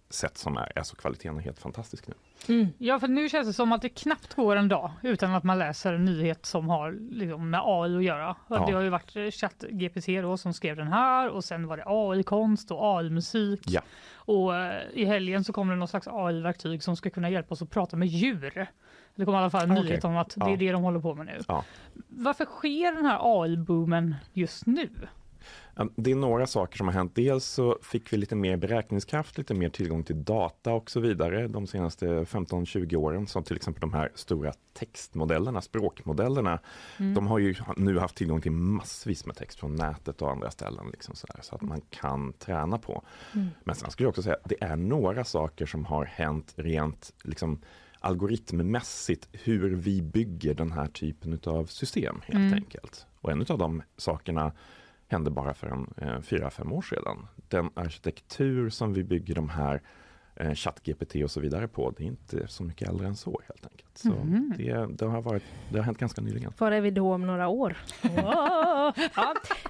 sätt 0.10 0.38
som 0.38 0.58
är, 0.58 0.72
alltså 0.76 0.96
kvaliteten 0.96 1.38
är 1.38 1.42
helt 1.42 1.60
fantastisk 1.60 2.08
nu. 2.08 2.14
Mm. 2.48 2.68
Ja, 2.78 3.00
för 3.00 3.08
nu 3.08 3.30
känns 3.30 3.48
det 3.48 3.54
som 3.54 3.72
att 3.72 3.82
det 3.82 3.90
knappt 3.90 4.34
går 4.34 4.56
en 4.56 4.68
dag 4.68 4.92
utan 5.04 5.36
att 5.36 5.44
man 5.44 5.60
läser 5.60 5.94
en 5.94 6.06
nyhet 6.06 6.46
som 6.46 6.70
har 6.70 6.92
liksom 7.12 7.50
med 7.50 7.62
AI 7.64 7.98
att 7.98 8.04
göra. 8.04 8.36
Ja. 8.48 8.66
Det 8.68 8.74
har 8.74 8.82
ju 8.82 8.90
varit 8.90 9.34
ChatGPT 9.34 10.06
då 10.08 10.38
som 10.38 10.54
skrev 10.54 10.76
den 10.76 10.88
här 10.88 11.30
och 11.30 11.44
sen 11.44 11.68
var 11.68 11.78
det 11.78 11.84
AI-konst 11.86 12.72
och 12.72 12.98
AI-musik. 12.98 13.62
Ja. 13.66 13.82
Och 14.14 14.56
eh, 14.56 14.82
i 14.94 15.06
helgen 15.06 15.44
så 15.44 15.54
kommer 15.54 15.74
det 15.74 15.80
någon 15.80 15.88
slags 15.88 16.08
AI-verktyg 16.08 16.84
som 16.84 16.96
ska 16.96 17.10
kunna 17.10 17.30
hjälpa 17.30 17.54
oss 17.54 17.62
att 17.62 17.70
prata 17.70 17.96
med 17.98 18.08
djur. 18.08 18.68
Det 19.20 19.26
kom 19.26 19.34
i 19.34 19.38
alla 19.38 19.50
fall 19.50 19.64
en 19.64 19.72
Ah, 19.72 19.74
okej. 19.74 19.84
nyhet 19.90 20.04
om 20.04 20.18
att 20.18 20.30
det 20.36 20.46
är 20.46 20.50
Ja. 20.50 20.56
det 20.58 20.72
de 20.72 20.84
håller 20.84 21.00
på 21.00 21.16
med 21.16 21.26
nu. 21.26 21.40
Ja. 21.48 21.66
Varför 22.10 22.46
sker 22.46 22.96
den 22.96 23.06
här 23.06 23.20
AI-boomen 23.22 24.16
just 24.34 24.66
nu? 24.66 24.90
Det 25.96 26.12
är 26.12 26.16
några 26.16 26.48
saker 26.48 26.78
som 26.78 26.88
har 26.88 26.94
hänt. 26.94 27.16
Dels 27.16 27.46
så 27.46 27.78
fick 27.82 28.14
vi 28.14 28.18
lite 28.18 28.36
mer 28.36 28.58
beräkningskraft, 28.58 29.38
lite 29.38 29.54
mer 29.54 29.70
tillgång 29.70 30.04
till 30.04 30.24
data 30.24 30.74
och 30.74 30.92
så 30.92 31.00
vidare 31.00 31.48
de 31.48 31.68
senaste 31.68 32.06
15-20 32.26 32.96
åren. 32.96 33.28
Som 33.28 33.44
till 33.44 33.56
exempel 33.56 33.82
de 33.82 33.94
här 33.94 34.12
stora 34.16 34.54
textmodellerna, 34.74 35.62
språkmodellerna. 35.62 36.60
De 36.98 37.28
har 37.28 37.40
ju 37.40 37.56
nu 37.78 38.00
haft 38.00 38.16
tillgång 38.16 38.42
till 38.42 38.52
massvis 38.52 39.26
med 39.26 39.36
text 39.36 39.60
från 39.60 39.76
nätet 39.76 40.22
och 40.22 40.32
andra 40.32 40.52
ställen. 40.52 40.88
Liksom 40.92 41.16
så, 41.16 41.28
där, 41.28 41.42
så 41.42 41.56
att 41.56 41.62
man 41.62 41.82
kan 41.90 42.34
träna 42.34 42.78
på. 42.78 43.04
Men 43.64 43.76
sen 43.76 43.92
skulle 43.92 44.06
jag 44.06 44.10
också 44.10 44.22
säga 44.24 44.36
att 44.44 44.50
det 44.50 44.64
är 44.64 44.76
några 44.76 45.24
saker 45.24 45.66
som 45.66 45.86
har 45.86 46.06
hänt 46.06 46.54
rent 46.56 47.14
liksom, 47.24 47.60
algoritmmässigt 48.00 49.28
hur 49.32 49.76
vi 49.76 50.02
bygger 50.02 50.54
den 50.54 50.72
här 50.72 50.88
typen 50.88 51.40
av 51.46 51.66
system 51.66 52.22
helt 52.26 52.36
Mm. 52.40 52.54
enkelt. 52.54 53.06
Och 53.22 53.32
en 53.32 53.46
av 53.50 53.58
de 53.58 53.82
sakerna 53.98 54.52
hände 55.08 55.32
bara 55.32 55.54
för 55.54 55.68
en 55.68 55.94
eh, 55.98 56.22
fyra, 56.22 56.50
fem 56.50 56.74
år 56.74 56.82
sedan. 56.82 57.28
Den 57.48 57.70
arkitektur 57.74 58.70
som 58.70 58.94
vi 58.94 59.04
bygger 59.04 59.36
de 59.36 59.50
här 59.50 59.82
eh, 60.36 60.54
ChatGPT 60.54 61.16
och 61.24 61.32
så 61.32 61.40
vidare 61.40 61.68
på. 61.68 61.92
Det 61.98 62.04
är 62.04 62.08
inte 62.08 62.48
så 62.48 62.64
mycket 62.64 62.90
äldre 62.90 63.08
än 63.08 63.16
så 63.16 63.42
helt 63.48 63.66
enkelt. 63.72 63.98
Så 63.98 64.10
Mhm. 64.10 64.54
det, 64.58 64.88
det, 64.98 65.06
har 65.06 65.22
varit, 65.22 65.44
det 65.72 65.78
har 65.78 65.84
hänt 65.86 65.98
ganska 65.98 66.22
nyligen. 66.22 66.54
Var 66.58 66.72
är 66.72 66.82
vi 66.82 66.92
då 66.92 67.14
om 67.14 67.28
några 67.28 67.48
år? 67.48 67.78
ja, 68.16 68.94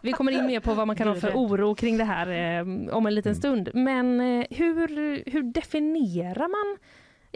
vi 0.02 0.12
kommer 0.12 0.32
in 0.32 0.46
mer 0.46 0.60
på 0.60 0.74
vad 0.74 0.88
man 0.88 0.96
kan 0.96 1.08
ha 1.08 1.16
för 1.16 1.32
oro 1.34 1.76
kring 1.76 1.98
det 1.98 2.04
här 2.04 2.28
eh, 2.60 2.96
om 2.96 3.06
en 3.06 3.16
liten 3.16 3.30
Mm. 3.32 3.40
stund. 3.42 3.70
Men 3.74 4.22
eh, 4.22 4.46
hur, 4.50 4.88
hur 5.32 5.44
definierar 5.44 6.48
man 6.48 6.78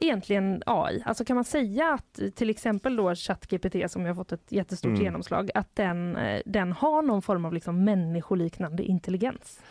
egentligen 0.03 0.63
AI? 0.65 1.01
Alltså 1.05 1.25
kan 1.25 1.35
man 1.35 1.43
säga 1.43 1.93
att 1.93 2.19
eh, 2.19 2.29
till 2.29 2.49
exempel 2.49 2.95
då 2.95 3.15
ChatGPT 3.15 3.91
som 3.91 4.05
har 4.05 4.15
fått 4.15 4.31
ett 4.31 4.51
jättestort 4.51 4.89
Mm. 4.89 5.01
genomslag, 5.01 5.49
att 5.55 5.75
den, 5.75 6.15
eh, 6.15 6.41
den 6.45 6.71
har 6.71 7.01
någon 7.01 7.21
form 7.21 7.45
av 7.45 7.53
liksom 7.53 7.83
människoliknande 7.83 8.83
intelligens? 8.83 9.61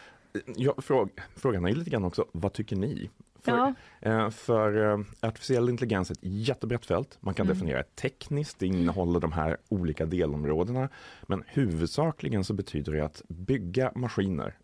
Ja, 0.57 0.75
fråg, 0.79 1.11
frågan 1.37 1.65
är 1.65 1.73
lite 1.73 1.91
grann 1.91 2.05
också, 2.05 2.27
vad 2.33 2.53
tycker 2.53 2.77
ni? 2.77 3.11
För, 3.41 3.53
Ja, 3.53 3.75
eh, 4.01 4.31
för 4.31 4.93
eh, 4.93 4.99
artificiell 5.21 5.69
intelligens 5.69 6.11
är 6.11 6.15
ett 6.15 6.19
jättebrett 6.23 6.87
fält. 6.87 7.19
Man 7.21 7.35
kan 7.35 7.47
Mm. 7.47 7.55
definiera 7.57 7.79
det 7.79 7.97
tekniskt, 7.97 8.59
det 8.59 8.67
innehåller 8.67 9.21
de 9.21 9.33
här 9.33 9.57
olika 9.69 10.07
delområdena. 10.07 10.89
Men 11.27 11.45
huvudsakligen 11.47 12.45
så 12.45 12.55
betyder 12.55 12.93
det 12.93 13.05
att 13.05 13.23
bygga 13.29 13.93
maskiner, 13.95 14.55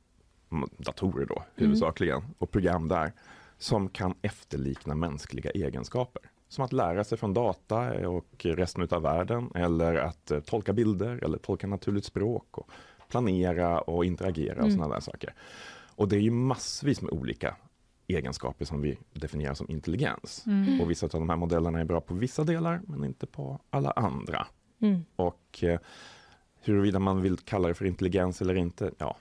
datorer 0.76 1.26
då 1.26 1.44
huvudsakligen, 1.54 2.22
och 2.38 2.50
program 2.50 2.88
där, 2.88 3.12
som 3.58 3.88
kan 3.88 4.14
efterlikna 4.22 4.94
mänskliga 4.94 5.50
egenskaper. 5.50 6.22
Som 6.48 6.64
att 6.64 6.72
lära 6.72 7.04
sig 7.04 7.18
från 7.18 7.34
data 7.34 8.08
och 8.08 8.44
resten 8.44 8.88
av 8.90 9.02
världen 9.02 9.50
eller 9.54 9.94
att 9.94 10.30
eh, 10.30 10.40
tolka 10.40 10.72
bilder 10.72 11.24
eller 11.24 11.38
tolka 11.38 11.66
naturligt 11.66 12.04
språk 12.04 12.58
och 12.58 12.70
planera 13.08 13.80
och 13.80 14.04
interagera 14.04 14.54
och 14.56 14.58
Mm. 14.64 14.70
sådana 14.76 14.94
där 14.94 15.00
saker. 15.00 15.34
Och 15.96 16.08
det 16.08 16.16
är 16.16 16.20
ju 16.20 16.30
massvis 16.30 17.02
med 17.02 17.12
olika 17.12 17.56
egenskaper 18.06 18.64
som 18.64 18.80
vi 18.82 18.98
definierar 19.12 19.54
som 19.54 19.70
intelligens. 19.70 20.44
Mm. 20.46 20.80
Och 20.80 20.90
vissa 20.90 21.06
av 21.06 21.10
de 21.10 21.28
här 21.28 21.36
modellerna 21.36 21.80
är 21.80 21.84
bra 21.84 22.00
på 22.00 22.14
vissa 22.14 22.44
delar 22.44 22.80
men 22.86 23.04
inte 23.04 23.26
på 23.26 23.60
alla 23.70 23.90
andra. 23.90 24.46
mm. 24.80 25.04
Och 25.16 25.64
eh, 25.64 25.80
huruvida 26.60 26.98
man 26.98 27.22
vill 27.22 27.36
kalla 27.38 27.68
det 27.68 27.74
för 27.74 27.84
intelligens 27.84 28.40
eller 28.42 28.54
inte, 28.54 28.90
ja, 28.98 29.16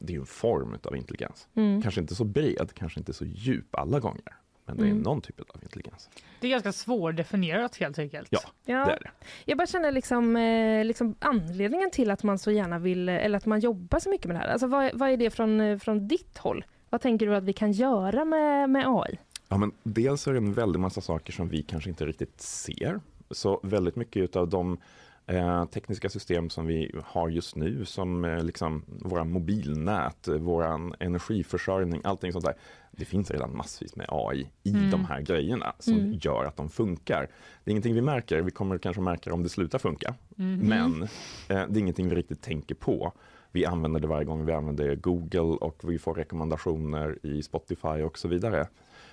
det 0.00 0.12
är 0.12 0.14
ju 0.14 0.20
en 0.20 0.26
form 0.26 0.76
av 0.84 0.96
intelligens. 0.96 1.48
Mm. 1.54 1.82
Kanske 1.82 2.00
inte 2.00 2.14
så 2.14 2.24
bred, 2.24 2.70
kanske 2.74 3.00
inte 3.00 3.12
så 3.12 3.24
djup 3.24 3.74
alla 3.76 4.00
gånger. 4.00 4.36
Men 4.66 4.76
det 4.76 4.82
är 4.82 4.86
Mm. 4.90 5.02
någon 5.02 5.20
typ 5.20 5.40
av 5.40 5.62
intelligens. 5.62 6.10
Det 6.40 6.46
är 6.46 6.50
ganska 6.50 6.72
svårdefinierat 6.72 7.76
helt 7.76 7.98
enkelt. 7.98 8.28
Ja. 8.30 8.40
Ja. 8.64 8.84
Det 8.84 8.92
är 8.92 8.98
det. 9.00 9.10
Jag 9.44 9.58
bara 9.58 9.66
känner 9.66 9.92
liksom, 9.92 10.36
eh, 10.36 10.84
liksom 10.84 11.14
anledningen 11.18 11.90
till 11.90 12.10
att 12.10 12.22
man 12.22 12.38
så 12.38 12.50
gärna 12.50 12.78
vill, 12.78 13.08
eller 13.08 13.36
att 13.36 13.46
man 13.46 13.60
jobbar 13.60 13.98
så 13.98 14.10
mycket 14.10 14.26
med 14.26 14.36
det 14.36 14.40
här. 14.40 14.48
Alltså 14.48 14.66
vad, 14.66 14.90
vad 14.94 15.10
är 15.10 15.16
det 15.16 15.30
från, 15.30 15.60
eh, 15.60 15.78
från 15.78 16.08
ditt 16.08 16.38
håll? 16.38 16.64
Vad 16.90 17.00
tänker 17.00 17.26
du 17.26 17.36
att 17.36 17.44
vi 17.44 17.52
kan 17.52 17.72
göra 17.72 18.24
med, 18.24 18.70
med 18.70 18.84
AI? 18.88 19.18
Ja, 19.48 19.56
men 19.56 19.72
dels 19.82 20.26
är 20.26 20.32
det 20.32 20.38
en 20.38 20.52
väldig 20.54 20.80
massa 20.80 21.00
saker 21.00 21.32
som 21.32 21.48
vi 21.48 21.62
kanske 21.62 21.90
inte 21.90 22.06
riktigt 22.06 22.40
ser. 22.40 23.00
Så 23.30 23.60
väldigt 23.62 23.96
mycket 23.96 24.36
av 24.36 24.48
de 24.48 24.78
eh, 25.36 25.64
tekniska 25.64 26.08
system 26.08 26.50
som 26.50 26.66
vi 26.66 26.92
har 27.04 27.28
just 27.28 27.56
nu 27.56 27.84
som 27.84 28.24
eh, 28.24 28.44
liksom 28.44 28.84
våra 28.88 29.24
mobilnät, 29.24 30.28
eh, 30.28 30.34
våran 30.34 30.94
energiförsörjning, 31.00 32.00
allting 32.04 32.32
sånt 32.32 32.44
där. 32.44 32.54
Det 32.90 33.04
finns 33.04 33.30
redan 33.30 33.56
massvis 33.56 33.96
med 33.96 34.06
AI 34.08 34.50
i 34.62 34.70
Mm. 34.70 34.90
de 34.90 35.04
här 35.04 35.20
grejerna 35.20 35.72
som 35.78 35.94
Mm. 35.94 36.18
gör 36.22 36.44
att 36.44 36.56
de 36.56 36.68
funkar. 36.70 37.28
Det 37.64 37.70
är 37.70 37.72
ingenting 37.72 37.94
vi 37.94 38.00
märker, 38.00 38.42
vi 38.42 38.50
kommer 38.50 38.78
kanske 38.78 39.02
märka 39.02 39.34
om 39.34 39.42
det 39.42 39.48
slutar 39.48 39.78
funka. 39.78 40.14
Mhm. 40.36 40.58
Men 40.68 41.02
eh, 41.02 41.08
det 41.48 41.54
är 41.54 41.78
ingenting 41.78 42.08
vi 42.08 42.14
riktigt 42.14 42.42
tänker 42.42 42.74
på. 42.74 43.12
Vi 43.52 43.66
använder 43.66 44.00
det 44.00 44.06
varje 44.06 44.24
gång 44.24 44.46
vi 44.46 44.52
använder 44.52 44.94
Google 44.96 45.40
och 45.40 45.80
vi 45.84 45.98
får 45.98 46.14
rekommendationer 46.14 47.18
i 47.26 47.42
Spotify 47.42 47.88
och 48.02 48.18
så 48.18 48.28
vidare. 48.28 48.68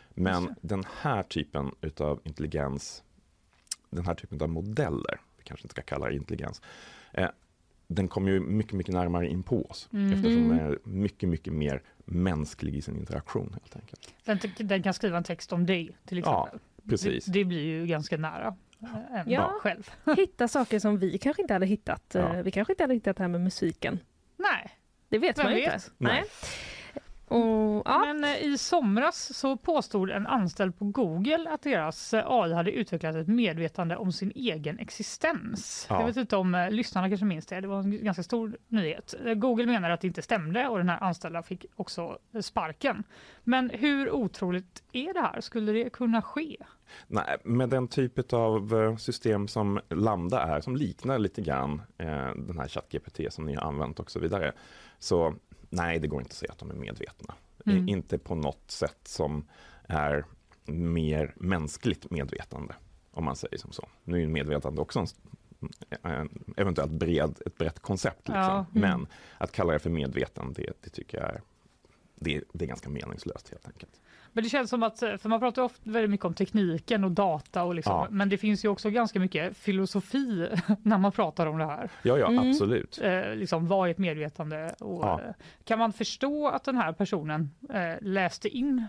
Men 0.10 0.56
den 0.62 0.84
här 1.02 1.24
typen 1.24 1.72
utav 1.82 2.20
intelligens, 2.24 3.04
den 3.90 4.06
här 4.06 4.16
typen 4.16 4.42
av 4.42 4.50
modeller, 4.50 5.20
kanske 5.48 5.64
inte 5.64 5.74
ska 5.74 5.82
kalla 5.82 6.08
det 6.10 6.16
intelligens, 6.16 6.62
eh, 7.14 7.30
den 7.88 8.08
kommer 8.08 8.32
ju 8.32 8.40
mycket, 8.40 8.74
mycket 8.74 8.94
närmare 8.94 9.28
in 9.28 9.44
på 9.44 9.66
oss 9.66 9.90
Mm. 9.94 10.14
eftersom 10.14 10.50
den 10.50 10.60
är 10.60 10.80
mycket, 10.84 11.30
mycket 11.30 11.54
mer 11.54 11.82
mänsklig 12.06 12.76
i 12.76 12.82
sin 12.82 12.96
interaktion 12.98 13.56
helt 13.62 13.76
enkelt. 13.76 14.14
Den, 14.58 14.68
den 14.68 14.84
kan 14.84 14.94
skriva 14.94 15.18
en 15.18 15.24
text 15.24 15.54
om 15.54 15.66
dig 15.66 15.98
till 16.06 16.18
Ja, 16.20 16.46
exempel. 16.48 16.68
Precis. 16.90 17.26
Det, 17.26 17.32
det 17.40 17.46
blir 17.46 17.62
ju 17.64 17.86
ganska 17.86 18.18
nära 18.18 18.56
eh, 18.82 19.16
en 19.20 19.30
Ja. 19.32 19.54
själv. 19.62 19.90
Hitta 20.18 20.48
saker 20.48 20.80
som 20.80 20.98
vi 21.00 21.18
kanske 21.18 21.42
inte 21.42 21.54
hade 21.54 21.66
hittat. 21.66 22.16
Eh, 22.16 22.22
Ja. 22.22 22.42
Vi 22.42 22.52
kanske 22.52 22.74
inte 22.74 22.84
hade 22.84 22.94
hittat 22.94 23.18
det 23.18 23.24
här 23.24 23.28
med 23.30 23.42
musiken. 23.42 24.00
Nej, 24.38 24.70
Det 25.10 25.18
vet 25.18 25.38
Vem 25.38 25.44
man 25.46 25.54
ju 25.54 25.64
inte. 25.64 25.80
Nej. 25.98 26.24
Och, 27.30 27.82
ja. 27.86 28.00
men 28.06 28.24
eh, 28.24 28.44
i 28.44 28.58
somras 28.58 29.38
så 29.38 29.58
påstod 29.58 30.10
en 30.10 30.28
anställd 30.28 30.80
på 30.80 30.86
Google 30.86 31.50
att 31.50 31.62
deras 31.62 32.14
eh, 32.14 32.24
AI 32.28 32.54
hade 32.54 32.72
utvecklat 32.72 33.16
ett 33.16 33.28
medvetande 33.28 33.96
om 33.96 34.12
sin 34.12 34.32
egen 34.36 34.80
existens. 34.80 35.88
Ja. 35.90 36.00
Jag 36.00 36.08
vet 36.08 36.18
inte 36.18 36.36
om 36.36 36.56
eh, 36.56 36.72
lyssnarna 36.72 37.10
kanske 37.10 37.26
minns 37.26 37.46
det, 37.46 37.62
det 37.62 37.68
var 37.68 37.80
en 37.80 38.04
ganska 38.04 38.24
stor 38.24 38.58
nyhet. 38.68 39.16
Google 39.36 39.66
menar 39.66 39.90
att 39.90 40.02
det 40.02 40.08
inte 40.08 40.22
stämde 40.22 40.68
och 40.68 40.78
den 40.78 40.90
här 40.90 41.04
anställda 41.04 41.44
fick 41.44 41.66
också 41.76 42.18
sparken. 42.42 43.04
Men 43.44 43.70
hur 43.70 44.12
otroligt 44.12 44.84
är 44.92 45.14
det 45.14 45.22
här? 45.22 45.42
Skulle 45.42 45.72
det 45.72 45.90
kunna 45.90 46.22
ske? 46.22 46.58
Nej, 47.08 47.38
med 47.44 47.70
den 47.70 47.88
typ 47.88 48.34
av 48.34 48.96
system 48.98 49.48
som 49.48 49.80
Lambda 49.90 50.42
är, 50.42 50.62
som 50.62 50.76
liknar 50.76 51.20
lite 51.20 51.42
grann 51.42 51.82
eh, 51.98 52.30
den 52.36 52.60
här 52.60 52.68
ChatGPT 52.68 53.34
som 53.34 53.46
ni 53.46 53.56
har 53.56 53.62
använt 53.62 54.00
och 54.00 54.12
så 54.12 54.20
vidare. 54.20 54.52
Så 55.00 55.36
nej, 55.70 56.00
det 56.00 56.08
går 56.08 56.22
inte 56.22 56.32
att 56.32 56.38
säga 56.38 56.52
att 56.52 56.60
de 56.60 56.72
är 56.72 56.76
medvetna. 56.76 57.34
Mm. 57.66 57.90
Inte 57.90 58.18
på 58.18 58.36
något 58.36 58.72
sätt 58.72 59.00
som 59.04 59.48
är 59.88 60.26
mer 60.66 61.34
mänskligt 61.36 62.12
medvetande, 62.12 62.76
om 63.12 63.26
man 63.26 63.36
säger 63.36 63.58
som 63.58 63.72
så. 63.72 63.88
Nu 64.04 64.16
är 64.16 64.22
ju 64.22 64.28
medvetande 64.28 64.82
också 64.82 65.00
en 65.00 65.08
eventuellt 66.58 66.92
bred, 66.92 67.42
ett 67.46 67.58
brett 67.58 67.80
koncept. 67.80 68.28
Liksom. 68.28 68.44
Ja, 68.44 68.66
mm. 68.76 68.90
Men 68.90 69.08
att 69.38 69.52
kalla 69.52 69.74
det 69.74 69.80
för 69.80 69.90
medvetande, 69.90 70.62
det, 70.62 70.74
det 70.82 70.90
tycker 70.90 71.18
jag 71.18 71.28
är, 71.28 71.42
det, 72.20 72.44
det 72.54 72.66
är 72.66 72.68
ganska 72.68 72.90
meningslöst 72.90 73.50
helt 73.50 73.68
enkelt. 73.68 74.02
Men 74.34 74.44
det 74.44 74.50
känns 74.50 74.70
som 74.70 74.84
att, 74.84 75.02
eh, 75.04 75.18
för 75.18 75.30
man 75.30 75.40
pratar 75.40 75.62
ofta 75.62 75.90
väldigt 75.92 76.10
mycket 76.12 76.26
om 76.26 76.34
tekniken 76.34 77.04
och 77.04 77.12
data 77.12 77.64
och 77.64 77.76
liksom, 77.76 77.94
Ja. 77.94 78.08
men 78.12 78.30
det 78.30 78.38
finns 78.38 78.66
ju 78.66 78.70
också 78.70 78.90
ganska 78.90 79.20
mycket 79.20 79.58
filosofi 79.58 80.48
när 80.84 80.98
man 80.98 81.12
pratar 81.12 81.46
om 81.48 81.58
det 81.58 81.66
här. 81.66 81.90
Ja, 82.04 82.18
ja, 82.18 82.28
Mm. 82.28 82.50
absolut. 82.50 83.00
Eh, 83.04 83.36
liksom, 83.36 83.68
vad 83.68 83.88
är 83.88 83.92
ett 83.92 83.98
medvetande? 83.98 84.76
Och, 84.80 85.04
Ja. 85.06 85.22
eh, 85.22 85.32
kan 85.64 85.80
man 85.80 85.94
förstå 85.94 86.48
att 86.48 86.64
den 86.64 86.76
här 86.78 86.94
personen 86.94 87.50
eh, 87.74 87.96
läste 88.02 88.50
in 88.50 88.86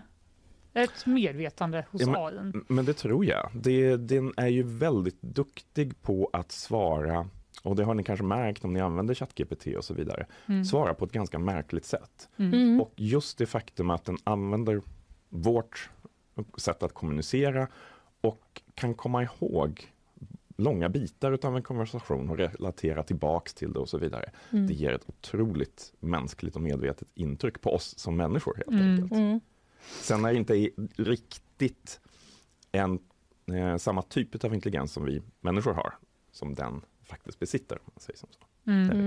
ett 0.73 1.05
medvetande 1.05 1.85
hos 1.91 2.01
Ja, 2.01 2.07
men- 2.11 2.21
AI? 2.55 2.61
Men 2.67 2.85
det 2.85 2.93
tror 2.93 3.25
jag. 3.25 3.49
Det, 3.53 3.97
den 3.97 4.33
är 4.37 4.47
ju 4.47 4.63
väldigt 4.63 5.21
duktig 5.21 6.01
på 6.01 6.29
att 6.33 6.51
svara, 6.51 7.27
och 7.63 7.75
det 7.75 7.83
har 7.83 7.93
ni 7.93 8.03
kanske 8.03 8.23
märkt 8.25 8.65
om 8.65 8.73
ni 8.73 8.79
använder 8.79 9.13
ChatGPT 9.13 9.67
och 9.77 9.83
så 9.85 9.93
vidare, 9.93 10.25
Mm. 10.45 10.65
svara 10.65 10.93
på 10.93 11.05
ett 11.05 11.11
ganska 11.11 11.39
märkligt 11.39 11.85
sätt. 11.85 12.29
Mm. 12.37 12.53
Mm. 12.53 12.81
Och 12.81 12.93
just 12.95 13.37
det 13.37 13.45
faktum 13.45 13.89
att 13.89 14.05
den 14.05 14.17
använder 14.23 14.81
vårt 15.29 15.89
sätt 16.57 16.83
att 16.83 16.93
kommunicera 16.93 17.67
och 18.21 18.61
kan 18.73 18.93
komma 18.93 19.23
ihåg 19.23 19.91
långa 20.57 20.89
bitar 20.89 21.39
av 21.45 21.55
en 21.57 21.63
konversation 21.63 22.29
och 22.29 22.37
relatera 22.37 23.03
tillbaks 23.03 23.53
till 23.53 23.73
det 23.73 23.79
och 23.79 23.89
så 23.89 23.97
vidare. 23.97 24.31
Mm. 24.51 24.67
Det 24.67 24.73
ger 24.73 24.91
ett 24.93 25.09
otroligt 25.09 25.93
mänskligt 25.99 26.55
och 26.55 26.61
medvetet 26.61 27.07
intryck 27.15 27.61
på 27.61 27.73
oss 27.75 27.97
som 27.97 28.17
människor 28.17 28.55
helt 28.55 28.69
Mm. 28.69 28.89
enkelt. 28.93 29.11
Mm. 29.11 29.39
Sen 30.01 30.25
är 30.25 30.31
det 30.33 30.37
inte 30.39 30.69
riktigt 30.97 31.99
en, 32.71 32.99
eh, 33.53 33.77
samma 33.77 34.01
typ 34.01 34.43
av 34.45 34.53
intelligens 34.53 34.91
som 34.93 35.05
vi 35.05 35.21
människor 35.41 35.73
har, 35.73 35.93
som 36.31 36.53
den 36.55 36.81
faktiskt 37.09 37.39
besitter. 37.39 37.75
Om 37.75 37.91
man 37.95 37.99
säger 37.99 38.17
som 38.19 38.29
så. 38.31 38.71
Mm. 38.71 38.87
Det 38.87 38.93
är 38.93 38.99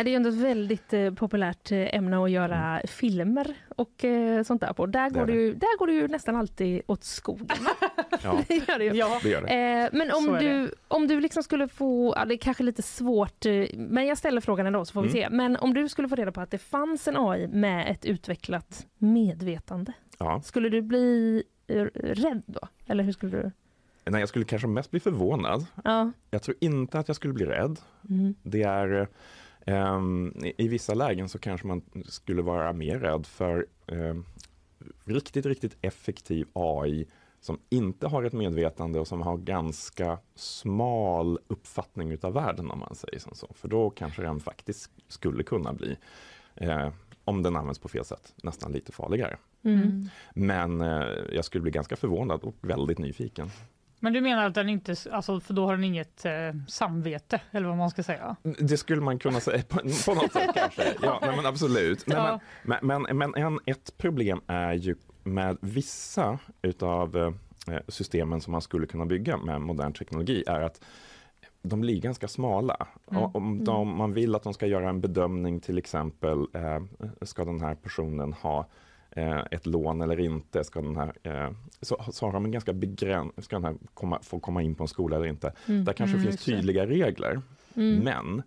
Mm. 0.00 0.06
Ju 0.06 0.14
ändå 0.14 0.28
ett 0.28 0.34
väldigt 0.34 0.92
eh, 0.92 1.14
populärt 1.14 1.72
eh, 1.72 1.94
ämne 1.94 2.24
att 2.24 2.30
göra 2.30 2.80
filmer 2.86 3.54
och 3.76 4.04
eh, 4.04 4.42
sånt 4.42 4.60
där 4.60 4.72
på. 4.72 4.86
Där 4.86 5.10
Det 5.10 5.18
går 5.18 5.26
det, 5.26 5.32
ju, 5.32 5.54
där 5.54 5.78
går 5.78 5.86
det 5.86 5.92
ju 5.92 6.08
nästan 6.08 6.36
alltid 6.36 6.82
åt 6.86 7.04
skogen. 7.04 7.46
Ja, 8.22 8.42
det 8.48 8.68
gör 8.68 8.78
det 8.78 8.84
ju. 8.84 8.92
Ja. 8.92 9.20
det 9.22 9.28
gör 9.28 9.42
det. 9.42 9.48
Eh, 9.84 9.88
men 9.92 10.10
om 10.12 10.38
du, 10.40 10.74
om 10.88 11.06
du 11.08 11.20
liksom 11.20 11.42
skulle 11.42 11.68
få, 11.68 12.14
ja, 12.16 12.24
det 12.24 12.34
är 12.34 12.38
kanske 12.38 12.62
lite 12.62 12.82
svårt, 12.82 13.46
eh, 13.46 13.64
men 13.76 14.06
jag 14.06 14.18
ställer 14.18 14.40
frågan 14.40 14.66
ändå 14.66 14.84
så 14.84 14.92
får 14.92 15.02
vi 15.02 15.08
Mm. 15.08 15.22
se. 15.30 15.36
Men 15.36 15.56
om 15.56 15.74
du 15.74 15.88
skulle 15.88 16.08
få 16.08 16.14
reda 16.14 16.32
på 16.32 16.40
att 16.40 16.50
det 16.50 16.58
fanns 16.58 17.08
en 17.08 17.16
AI 17.16 17.48
med 17.48 17.90
ett 17.90 18.04
utvecklat 18.04 18.86
medvetande, 18.98 19.92
Ja. 20.18 20.40
skulle 20.42 20.68
du 20.68 20.82
bli 20.82 21.42
eh, 21.66 21.84
rädd 21.94 22.42
då? 22.46 22.60
Eller 22.86 23.04
hur 23.04 23.12
skulle 23.12 23.36
du? 23.42 23.50
Nej, 24.04 24.20
jag 24.20 24.28
skulle 24.28 24.44
kanske 24.44 24.68
mest 24.68 24.90
bli 24.90 25.00
förvånad. 25.00 25.66
Ja. 25.84 26.12
Jag 26.30 26.42
tror 26.42 26.56
inte 26.60 26.98
att 26.98 27.08
jag 27.08 27.16
skulle 27.16 27.34
bli 27.34 27.46
rädd. 27.46 27.78
Mm. 28.10 28.34
Det 28.42 28.62
är, 28.62 29.08
ehm, 29.66 30.32
i, 30.44 30.64
I 30.64 30.68
vissa 30.68 30.94
lägen 30.94 31.28
så 31.28 31.38
kanske 31.38 31.66
man 31.66 31.82
skulle 32.04 32.42
vara 32.42 32.72
mer 32.72 32.98
rädd 32.98 33.26
för 33.26 33.66
ehm, 33.86 34.24
riktigt, 35.04 35.46
riktigt 35.46 35.76
effektiv 35.80 36.46
AI 36.52 37.06
som 37.40 37.58
inte 37.68 38.06
har 38.06 38.22
ett 38.22 38.32
medvetande 38.32 39.00
och 39.00 39.08
som 39.08 39.22
har 39.22 39.36
ganska 39.36 40.18
smal 40.34 41.38
uppfattning 41.48 42.10
utav 42.10 42.32
världen 42.32 42.70
om 42.70 42.78
man 42.78 42.94
säger 42.94 43.18
som 43.18 43.34
så. 43.34 43.52
För 43.54 43.68
då 43.68 43.90
kanske 43.90 44.22
den 44.22 44.40
faktiskt 44.40 44.90
skulle 45.08 45.42
kunna 45.42 45.72
bli 45.72 45.96
eh, 46.54 46.88
om 47.24 47.42
den 47.42 47.56
används 47.56 47.78
på 47.78 47.88
fel 47.88 48.04
sätt, 48.04 48.34
nästan 48.42 48.72
lite 48.72 48.92
farligare. 48.92 49.36
Mm. 49.62 50.08
Men 50.34 50.80
eh, 50.80 51.06
jag 51.32 51.44
skulle 51.44 51.62
bli 51.62 51.70
ganska 51.70 51.96
förvånad 51.96 52.42
och 52.42 52.54
väldigt 52.60 52.98
nyfiken. 52.98 53.50
Men 54.02 54.12
du 54.12 54.20
menar 54.20 54.46
att 54.46 54.54
den 54.54 54.68
inte, 54.68 54.96
alltså 55.12 55.40
för 55.40 55.54
då 55.54 55.66
har 55.66 55.72
den 55.72 55.84
inget 55.84 56.24
eh, 56.24 56.32
samvete 56.68 57.40
eller 57.50 57.68
vad 57.68 57.76
man 57.76 57.90
ska 57.90 58.02
säga? 58.02 58.36
Det 58.42 58.76
skulle 58.76 59.00
man 59.00 59.18
kunna 59.18 59.40
säga 59.40 59.62
på, 59.68 59.76
på 59.78 60.14
något 60.14 60.32
sätt 60.32 60.50
kanske. 60.54 60.82
Ja, 61.02 61.18
nej, 61.22 61.36
men 61.36 61.46
absolut. 61.46 62.06
Nej, 62.06 62.16
Ja. 62.16 62.40
men 62.62 62.78
men, 63.06 63.18
men, 63.18 63.34
en, 63.34 63.58
ett 63.66 63.96
problem 63.98 64.40
är 64.46 64.72
ju 64.72 64.96
med 65.22 65.56
vissa 65.60 66.38
utav 66.62 67.16
eh, 67.16 67.76
systemen 67.88 68.40
som 68.40 68.52
man 68.52 68.62
skulle 68.62 68.86
kunna 68.86 69.06
bygga 69.06 69.36
med 69.36 69.60
modern 69.60 69.92
teknologi 69.92 70.44
är 70.46 70.60
att 70.60 70.84
de 71.62 71.80
blir 71.80 72.00
ganska 72.00 72.28
smala. 72.28 72.86
Mm. 73.10 73.22
Om 73.22 73.64
de, 73.64 73.96
man 73.96 74.12
vill 74.12 74.34
att 74.34 74.42
de 74.42 74.54
ska 74.54 74.66
göra 74.66 74.88
en 74.88 75.00
bedömning 75.00 75.60
till 75.60 75.78
exempel, 75.78 76.38
eh, 76.54 76.82
ska 77.22 77.44
den 77.44 77.60
här 77.60 77.74
personen 77.74 78.32
ha 78.32 78.66
ett 79.50 79.66
lån 79.66 80.00
eller 80.02 80.20
inte? 80.20 80.64
Ska 80.64 80.80
den 80.80 80.96
här, 80.96 81.12
eh, 81.22 81.50
så, 81.80 82.04
så 82.12 82.26
har 82.26 82.32
de 82.32 82.44
en 82.44 82.50
ganska 82.50 82.72
begränsad, 82.72 83.44
ska 83.44 83.56
den 83.56 83.64
här 83.64 83.74
komma, 83.94 84.18
få 84.22 84.40
komma 84.40 84.62
in 84.62 84.74
på 84.74 84.84
en 84.84 84.88
skola 84.88 85.16
eller 85.16 85.26
inte? 85.26 85.52
Mm. 85.68 85.84
Där 85.84 85.92
kanske 85.92 86.16
Mm, 86.16 86.28
finns 86.30 86.44
tydliga 86.44 86.86
regler. 86.86 87.42
Mm. 87.76 87.98
Men 87.98 88.42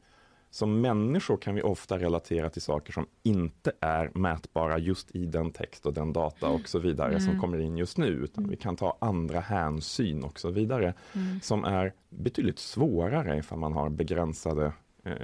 som 0.50 0.82
människor 0.82 1.38
kan 1.38 1.56
vi 1.56 1.62
ofta 1.62 1.98
relatera 2.00 2.50
till 2.50 2.62
saker 2.62 2.94
som 2.94 3.06
inte 3.24 3.72
är 3.80 4.12
mätbara 4.14 4.78
just 4.78 5.16
i 5.16 5.26
den 5.26 5.52
text 5.52 5.86
och 5.86 5.94
den 5.94 6.14
data 6.14 6.50
och 6.50 6.70
så 6.70 6.80
vidare 6.80 7.20
som 7.20 7.30
Mm. 7.30 7.42
kommer 7.42 7.58
in 7.58 7.78
just 7.78 7.98
nu. 7.98 8.08
Utan 8.08 8.50
vi 8.50 8.56
kan 8.58 8.76
ta 8.76 8.98
andra 9.02 9.40
hänsyn 9.40 10.24
och 10.24 10.40
så 10.40 10.50
vidare 10.52 10.94
Mm. 11.14 11.40
som 11.42 11.64
är 11.66 11.94
betydligt 12.10 12.60
svårare 12.60 13.38
ifall 13.38 13.60
man 13.60 13.74
har 13.74 13.90
begränsade 13.90 14.66
eh, 14.66 14.72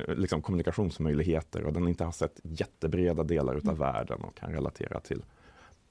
liksom 0.07 0.41
kommunikationsmöjligheter 0.41 1.63
och 1.63 1.73
den 1.73 1.87
inte 1.87 2.03
har 2.03 2.11
sett 2.11 2.39
jättebreda 2.43 3.23
delar 3.23 3.55
utav 3.55 3.77
världen 3.77 4.21
och 4.21 4.35
kan 4.35 4.53
relatera 4.53 4.99
till 4.99 5.23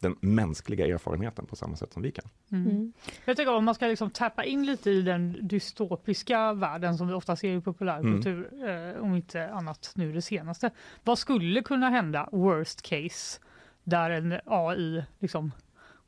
den 0.00 0.16
mänskliga 0.20 0.86
erfarenheten 0.86 1.46
på 1.46 1.56
samma 1.56 1.76
sätt 1.76 1.92
som 1.92 2.02
vi 2.02 2.10
kan. 2.10 2.24
Mm. 2.52 2.70
Mm. 2.70 2.92
Jag 3.24 3.36
tänker 3.36 3.54
om 3.54 3.64
man 3.64 3.74
ska 3.74 3.86
liksom 3.86 4.10
tappa 4.10 4.44
in 4.44 4.66
lite 4.66 4.90
i 4.90 5.02
den 5.02 5.48
dystopiska 5.48 6.52
världen 6.52 6.98
som 6.98 7.08
vi 7.08 7.14
ofta 7.14 7.36
ser 7.36 7.56
i 7.56 7.60
populärkultur, 7.60 8.68
eh, 8.68 9.02
om 9.02 9.16
inte 9.16 9.50
annat 9.50 9.92
nu 9.94 10.12
det 10.12 10.22
senaste. 10.22 10.70
Vad 11.04 11.18
skulle 11.18 11.62
kunna 11.62 11.88
hända 11.88 12.28
worst 12.32 12.82
case 12.82 13.40
där 13.84 14.10
en 14.10 14.40
AI 14.46 15.04
liksom 15.18 15.52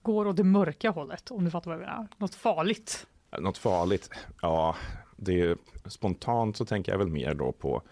går 0.02 0.26
åt 0.26 0.36
det 0.36 0.44
mörka 0.44 0.90
hållet, 0.90 1.30
om 1.30 1.44
du 1.44 1.50
fattar 1.50 1.70
vad 1.70 1.80
jag 1.80 1.86
menar? 1.86 2.08
Något 2.16 2.34
farligt. 2.34 3.06
Något 3.38 3.58
farligt? 3.58 4.10
Ja, 4.42 4.76
det, 5.24 5.58
spontant 5.86 6.56
så 6.56 6.64
tänker 6.64 6.92
jag 6.92 6.98
väl 6.98 7.08
mer 7.08 7.34
då 7.34 7.52
på 7.52 7.82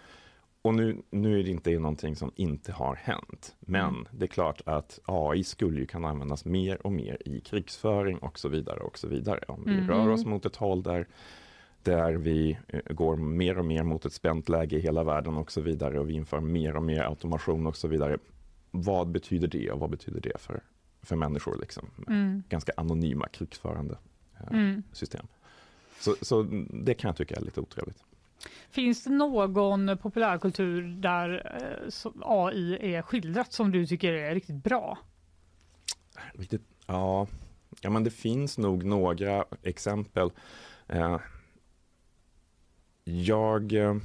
och 0.62 0.74
nu, 0.74 1.02
nu 1.10 1.40
är 1.40 1.44
det 1.44 1.50
inte 1.50 1.70
någonting 1.78 2.16
som 2.16 2.32
inte 2.36 2.72
har 2.72 2.94
hänt, 2.94 3.54
men 3.60 3.88
Mm. 3.88 4.06
det 4.10 4.24
är 4.24 4.28
klart 4.28 4.60
att 4.66 4.98
AI 5.04 5.44
skulle 5.44 5.80
ju 5.80 5.86
kunna 5.86 6.08
användas 6.08 6.44
mer 6.44 6.86
och 6.86 6.92
mer 6.92 7.18
i 7.28 7.40
krigsföring 7.40 8.18
och 8.18 8.38
så 8.38 8.48
vidare 8.48 8.80
och 8.80 8.98
så 8.98 9.08
vidare. 9.08 9.44
Om 9.48 9.64
vi 9.66 9.72
Mm. 9.74 9.88
rör 9.88 10.08
oss 10.08 10.24
mot 10.24 10.46
ett 10.46 10.56
håll 10.56 10.82
där, 10.82 11.06
där 11.82 12.12
vi 12.12 12.58
eh, 12.68 12.80
går 12.94 13.16
mer 13.16 13.58
och 13.58 13.64
mer 13.64 13.82
mot 13.82 14.04
ett 14.04 14.12
spänt 14.12 14.48
läge 14.48 14.76
i 14.76 14.80
hela 14.80 15.04
världen 15.04 15.36
och 15.36 15.52
så 15.52 15.60
vidare 15.60 16.00
och 16.00 16.08
vi 16.10 16.14
inför 16.14 16.40
mer 16.40 16.76
och 16.76 16.82
mer 16.82 17.02
automation 17.02 17.66
och 17.66 17.76
så 17.76 17.88
vidare. 17.88 18.18
Vad 18.70 19.08
betyder 19.08 19.48
det 19.48 19.70
och 19.70 19.78
vad 19.80 19.90
betyder 19.90 20.20
det 20.20 20.40
för, 20.40 20.60
för 21.02 21.16
människor 21.16 21.56
liksom? 21.60 21.86
Mm. 22.08 22.42
Ganska 22.48 22.72
anonyma 22.76 23.28
krigsförande 23.28 23.98
eh, 24.40 24.46
Mm. 24.58 24.82
system. 24.92 25.26
Så, 26.00 26.14
så 26.20 26.42
det 26.70 26.94
kan 26.94 27.08
jag 27.08 27.16
tycka 27.16 27.36
är 27.36 27.40
lite 27.40 27.60
otrevligt. 27.60 28.04
Finns 28.70 29.04
det 29.04 29.10
någon 29.10 29.98
populärkultur 29.98 30.82
där 30.82 31.52
eh, 31.62 32.12
AI 32.20 32.94
är 32.94 33.02
skildrat 33.02 33.52
som 33.52 33.70
du 33.70 33.86
tycker 33.86 34.12
är 34.12 34.34
riktigt 34.34 34.64
bra? 34.64 34.98
Riktigt, 36.32 36.62
ja, 36.86 37.26
ja, 37.80 37.90
men 37.90 38.04
det 38.04 38.10
finns 38.10 38.58
nog 38.58 38.84
några 38.84 39.44
exempel. 39.62 40.30
Eh, 40.88 41.18
jag, 43.04 43.72
eh, 43.72 43.96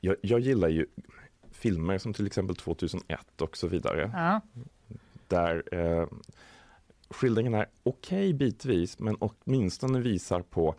jag, 0.00 0.16
jag 0.22 0.40
gillar 0.40 0.68
ju 0.68 0.86
filmer 1.50 1.98
som 1.98 2.14
till 2.14 2.26
exempel 2.26 2.56
2001 2.56 3.40
och 3.40 3.56
så 3.56 3.68
vidare. 3.68 4.10
Ja. 4.14 4.40
Där 5.28 5.62
skildringen 7.10 7.54
är 7.54 7.66
okej 7.82 8.32
bitvis 8.32 8.98
men 8.98 9.16
åtminstone 9.16 10.00
visar 10.00 10.40
på 10.40 10.74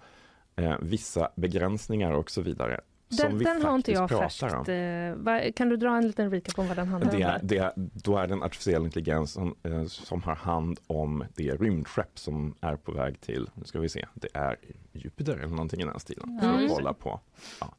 eh, 0.55 0.75
vissa 0.81 1.29
begränsningar 1.35 2.11
och 2.11 2.31
så 2.31 2.41
vidare. 2.41 2.81
Den, 3.09 3.37
den 3.37 3.61
har 3.61 3.75
inte 3.75 3.91
jag 3.91 4.09
färskt. 4.09 4.43
om. 4.43 5.27
Eh, 5.27 5.51
kan 5.53 5.69
du 5.69 5.77
dra 5.77 5.97
en 5.97 6.07
liten 6.07 6.31
recap 6.31 6.59
om 6.59 6.67
vad 6.67 6.77
den 6.77 6.87
handlar 6.87 7.11
om? 7.11 7.17
Det 7.19 7.23
är, 7.23 7.31
där? 7.31 7.39
det 7.43 7.57
är, 7.57 7.71
då 7.75 8.17
är 8.17 8.27
det 8.27 8.33
en 8.33 8.43
artificiell 8.43 8.83
intelligens 8.85 9.31
som, 9.31 9.55
eh, 9.63 9.85
som 9.85 10.23
har 10.23 10.35
hand 10.35 10.79
om 10.87 11.23
det 11.35 11.51
rymdskepp 11.55 12.19
som 12.19 12.55
är 12.61 12.75
på 12.75 12.91
väg 12.91 13.21
till, 13.21 13.49
nu 13.53 13.63
ska 13.65 13.79
vi 13.79 13.89
se, 13.89 14.05
det 14.13 14.27
är 14.33 14.55
Jupiter 14.91 15.33
eller 15.37 15.47
någonting 15.47 15.81
i 15.81 15.85
den 15.85 15.99
stilen. 15.99 16.39
För 16.41 16.47
Ja, 16.47 16.89
att 16.89 16.99
på. 16.99 17.19
Ja. 17.61 17.73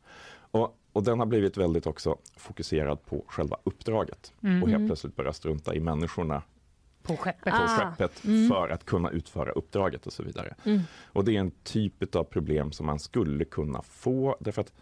Och, 0.51 0.79
och 0.93 1.03
den 1.03 1.19
har 1.19 1.27
blivit 1.27 1.57
väldigt 1.57 1.87
också 1.87 2.17
fokuserad 2.37 3.05
på 3.05 3.25
själva 3.27 3.57
uppdraget 3.65 4.33
Mm. 4.43 4.63
och 4.63 4.69
helt 4.69 4.77
Mm. 4.79 4.89
plötsligt 4.89 5.17
börja 5.17 5.33
strunta 5.33 5.75
i 5.75 5.81
människorna 5.81 6.43
På 7.03 7.17
skeppet. 7.17 7.53
på 7.55 7.59
Ah, 7.63 7.69
skeppet 7.69 8.25
mm. 8.25 8.49
för 8.49 8.69
att 8.69 8.85
kunna 8.85 9.11
utföra 9.11 9.51
uppdraget 9.51 10.07
och 10.07 10.13
så 10.13 10.23
vidare. 10.23 10.55
Mm. 10.65 10.81
Och 11.13 11.25
det 11.25 11.37
är 11.37 11.41
en 11.41 11.51
typ 11.65 12.15
av 12.17 12.25
problem 12.25 12.73
som 12.73 12.87
man 12.87 12.99
skulle 12.99 13.45
kunna 13.45 13.83
få 13.83 14.37
därför 14.41 14.61
att 14.63 14.73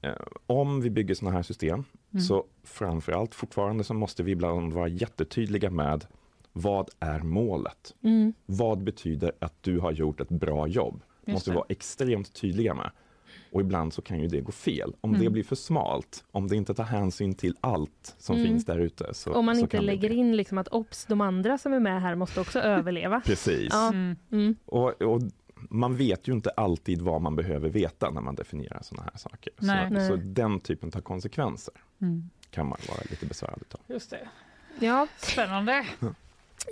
eh, 0.00 0.12
om 0.46 0.80
vi 0.80 0.90
bygger 0.90 1.14
sådana 1.14 1.36
här 1.36 1.42
system 1.42 1.84
Mm. 2.12 2.22
så 2.24 2.44
framförallt 2.64 3.34
fortfarande 3.34 3.84
så 3.84 3.94
måste 3.94 4.22
vi 4.22 4.32
ibland 4.32 4.72
vara 4.72 4.88
jättetydliga 4.88 5.70
med 5.70 6.06
vad 6.52 6.90
är 7.00 7.20
målet? 7.20 7.94
Mm. 8.02 8.32
Vad 8.46 8.82
betyder 8.82 9.32
att 9.38 9.54
du 9.62 9.78
har 9.78 9.92
gjort 9.92 10.20
ett 10.20 10.28
bra 10.28 10.66
jobb? 10.66 11.02
Just 11.26 11.34
måste 11.34 11.50
vi 11.50 11.52
det. 11.54 11.56
vara 11.58 11.66
extremt 11.68 12.32
tydliga 12.34 12.74
med. 12.74 12.90
Och 13.54 13.60
ibland 13.60 13.92
så 13.92 14.02
kan 14.02 14.20
ju 14.20 14.26
det 14.28 14.40
gå 14.40 14.52
fel. 14.52 14.94
Om 15.00 15.12
det 15.12 15.18
Mm. 15.18 15.32
blir 15.32 15.44
för 15.44 15.56
smalt, 15.56 16.24
om 16.30 16.48
det 16.48 16.56
inte 16.56 16.74
tar 16.74 16.84
hänsyn 16.84 17.34
till 17.34 17.56
allt 17.60 18.14
som 18.18 18.36
Mm. 18.36 18.48
finns 18.48 18.64
där 18.64 18.78
ute. 18.78 19.14
Så, 19.14 19.32
Om 19.34 19.44
man 19.46 19.54
så 19.54 19.60
inte 19.60 19.76
kan 19.76 19.80
det 19.80 19.86
lägger 19.86 20.08
bli- 20.08 20.18
in 20.18 20.36
liksom 20.36 20.58
att 20.58 20.68
ops, 20.68 21.06
de 21.06 21.20
andra 21.20 21.58
som 21.58 21.72
är 21.72 21.80
med 21.80 22.02
här 22.02 22.14
måste 22.14 22.40
också 22.40 22.58
överleva. 22.60 23.20
Precis. 23.24 23.68
Ja. 23.72 23.88
Mm. 23.88 24.16
Mm. 24.32 24.56
Och, 24.64 25.02
och 25.02 25.22
man 25.70 25.96
vet 25.96 26.28
ju 26.28 26.32
inte 26.32 26.50
alltid 26.50 27.02
vad 27.02 27.22
man 27.22 27.36
behöver 27.36 27.68
veta 27.68 28.10
när 28.10 28.20
man 28.20 28.34
definierar 28.34 28.82
sådana 28.82 29.10
här 29.12 29.18
saker. 29.18 29.52
Nej. 29.58 29.88
Så, 29.88 29.94
Nej. 29.94 30.08
så 30.08 30.16
den 30.16 30.60
typen 30.60 30.90
av 30.96 31.00
konsekvenser 31.00 31.74
Mm. 32.00 32.30
kan 32.50 32.68
man 32.68 32.78
vara 32.88 33.00
lite 33.10 33.26
besvärad 33.26 33.62
av. 33.72 33.80
Just 33.86 34.10
det. 34.10 34.28
Ja, 34.78 35.06
Spännande. 35.18 35.86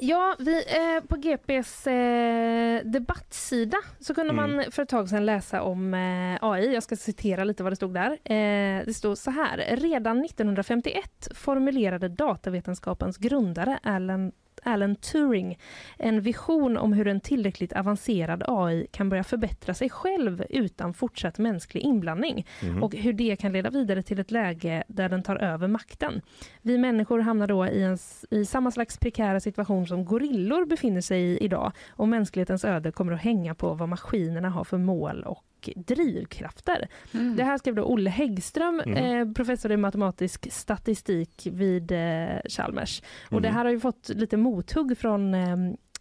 Ja, 0.00 0.36
vi, 0.38 0.56
eh, 0.66 1.04
på 1.08 1.16
GPs 1.16 1.86
eh, 1.86 2.80
debattsida 2.84 3.76
så 4.00 4.14
kunde 4.14 4.32
Mm. 4.32 4.56
man 4.56 4.64
för 4.72 4.82
ett 4.82 4.88
tag 4.88 5.08
sedan 5.08 5.26
läsa 5.26 5.62
om 5.62 5.94
eh, 5.94 6.38
AI. 6.50 6.74
Jag 6.74 6.82
ska 6.82 6.96
citera 6.96 7.44
lite 7.44 7.62
vad 7.62 7.72
det 7.72 7.76
stod 7.76 7.94
där. 7.94 8.10
Eh, 8.10 8.84
det 8.86 8.94
stod 8.96 9.18
så 9.18 9.30
här. 9.30 9.76
Redan 9.76 10.24
1951 10.24 11.28
formulerade 11.34 12.08
datavetenskapens 12.08 13.16
grundare 13.18 13.78
Alan 13.82 14.32
Alan 14.62 14.96
Turing 14.96 15.58
en 15.98 16.20
vision 16.20 16.76
om 16.76 16.92
hur 16.92 17.06
en 17.08 17.20
tillräckligt 17.20 17.72
avancerad 17.72 18.42
AI 18.46 18.86
kan 18.90 19.08
börja 19.08 19.24
förbättra 19.24 19.74
sig 19.74 19.90
själv 19.90 20.44
utan 20.50 20.94
fortsatt 20.94 21.38
mänsklig 21.38 21.80
inblandning 21.80 22.46
Mhm. 22.62 22.82
och 22.82 22.94
hur 22.94 23.12
det 23.12 23.36
kan 23.36 23.52
leda 23.52 23.70
vidare 23.70 24.02
till 24.02 24.18
ett 24.18 24.30
läge 24.30 24.84
där 24.88 25.08
den 25.08 25.22
tar 25.22 25.36
över 25.36 25.68
makten. 25.68 26.20
Vi 26.62 26.78
människor 26.78 27.18
hamnar 27.20 27.46
då 27.46 27.66
i, 27.66 27.82
en, 27.82 27.98
i 28.30 28.44
samma 28.44 28.70
slags 28.70 28.98
prekära 28.98 29.40
situation 29.40 29.86
som 29.86 30.04
gorillor 30.04 30.66
befinner 30.66 31.00
sig 31.00 31.20
i 31.22 31.38
idag 31.44 31.72
och 31.90 32.08
mänsklighetens 32.08 32.64
öde 32.64 32.92
kommer 32.92 33.12
att 33.12 33.20
hänga 33.22 33.54
på 33.54 33.74
vad 33.74 33.88
maskinerna 33.88 34.50
har 34.50 34.64
för 34.64 34.78
mål 34.78 35.22
och 35.22 35.44
drivkrafter. 35.76 36.88
Mm. 37.14 37.36
Det 37.36 37.44
här 37.44 37.58
skrev 37.58 37.74
då 37.74 37.82
Olle 37.84 38.10
Häggström, 38.10 38.82
Mhm. 38.86 38.96
eh, 38.96 39.32
professor 39.34 39.72
i 39.72 39.76
matematisk 39.76 40.52
statistik 40.52 41.48
vid 41.52 41.92
eh, 41.92 42.40
Chalmers. 42.48 43.02
Och 43.30 43.42
det 43.42 43.48
Mhm. 43.48 43.56
här 43.56 43.64
har 43.64 43.72
ju 43.72 43.80
fått 43.80 44.08
lite 44.08 44.36
mothugg 44.36 44.98
från 44.98 45.34
eh, 45.34 45.56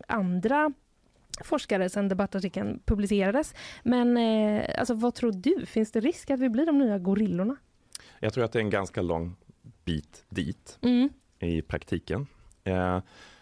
andra 0.08 0.74
forskare 1.44 1.90
sedan 1.90 2.08
debattartikeln 2.08 2.80
publicerades. 2.86 3.54
Men 3.84 4.18
eh, 4.18 4.80
alltså, 4.80 4.94
vad 4.94 5.14
tror 5.16 5.32
du? 5.32 5.66
Finns 5.66 5.92
det 5.92 6.00
risk 6.00 6.30
att 6.30 6.40
vi 6.40 6.50
blir 6.50 6.66
de 6.66 6.78
nya 6.80 7.00
gorillorna? 7.00 7.56
Jag 8.20 8.34
tror 8.34 8.44
att 8.44 8.52
det 8.52 8.60
är 8.60 8.64
en 8.64 8.70
ganska 8.70 9.02
lång 9.02 9.36
bit 9.86 10.26
dit 10.30 10.78
Mm. 10.82 11.10
i 11.40 11.62
praktiken. 11.62 12.28
Eh, 12.64 13.00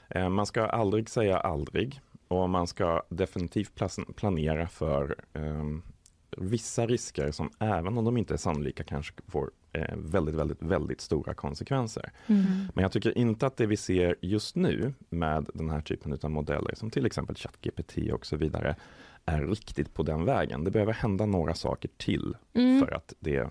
eh, 0.09 0.29
man 0.29 0.45
ska 0.45 0.65
aldrig 0.65 1.09
säga 1.09 1.37
aldrig 1.37 2.01
och 2.27 2.49
man 2.49 2.67
ska 2.67 3.01
definitivt 3.09 3.81
planera 4.15 4.67
för 4.67 5.15
ehm, 5.33 5.81
vissa 6.37 6.85
risker 6.87 7.31
som 7.31 7.49
även 7.59 7.97
om 7.97 8.05
de 8.05 8.17
inte 8.17 8.33
är 8.33 8.37
sannolika 8.37 8.83
kanske 8.83 9.13
får 9.27 9.51
eh, 9.73 9.95
väldigt, 9.97 10.35
väldigt, 10.35 10.61
väldigt 10.61 11.01
stora 11.01 11.33
konsekvenser. 11.33 12.11
Mm. 12.27 12.43
Men 12.73 12.81
jag 12.81 12.91
tycker 12.91 13.17
inte 13.17 13.47
att 13.47 13.57
det 13.57 13.65
vi 13.65 13.77
ser 13.77 14.15
just 14.21 14.55
nu 14.55 14.93
med 15.09 15.49
den 15.53 15.69
här 15.69 15.81
typen 15.81 16.17
av 16.21 16.31
modeller 16.31 16.75
som 16.75 16.89
till 16.91 17.05
exempel 17.05 17.35
ChatGPT 17.35 17.97
och 18.13 18.25
så 18.25 18.37
vidare 18.37 18.75
är 19.25 19.41
riktigt 19.41 19.93
på 19.93 20.03
den 20.03 20.25
vägen. 20.25 20.63
Det 20.63 20.71
behöver 20.71 20.93
hända 20.93 21.25
några 21.25 21.53
saker 21.53 21.89
till 21.97 22.35
Mm. 22.53 22.79
för 22.79 22.95
att 22.95 23.13
det 23.19 23.49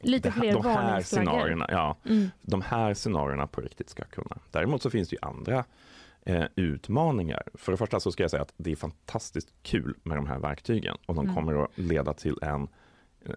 Lite 0.00 0.32
fler 0.32 0.52
de 0.52 0.64
här 0.64 1.02
scenarierna, 1.02 1.66
ja, 1.68 1.96
Mm. 2.04 2.28
de 2.42 2.62
här 2.62 2.94
scenarierna 2.94 3.46
på 3.46 3.60
riktigt 3.60 3.90
ska 3.90 4.04
kunna. 4.04 4.38
Däremot 4.50 4.82
så 4.82 4.90
finns 4.90 5.08
det 5.08 5.14
ju 5.16 5.28
andra 5.28 5.64
eh, 6.30 6.44
utmaningar. 6.56 7.42
För 7.54 7.72
det 7.72 7.78
första 7.78 8.00
så 8.00 8.12
ska 8.12 8.22
jag 8.24 8.30
säga 8.30 8.42
att 8.42 8.54
det 8.56 8.72
är 8.72 8.76
fantastiskt 8.76 9.52
kul 9.62 9.94
med 10.02 10.18
de 10.18 10.26
här 10.26 10.38
verktygen 10.38 10.96
och 11.06 11.14
de 11.14 11.24
Mm. 11.24 11.34
kommer 11.34 11.64
att 11.64 11.78
leda 11.78 12.14
till 12.14 12.36
en 12.42 12.68
eh, 13.24 13.34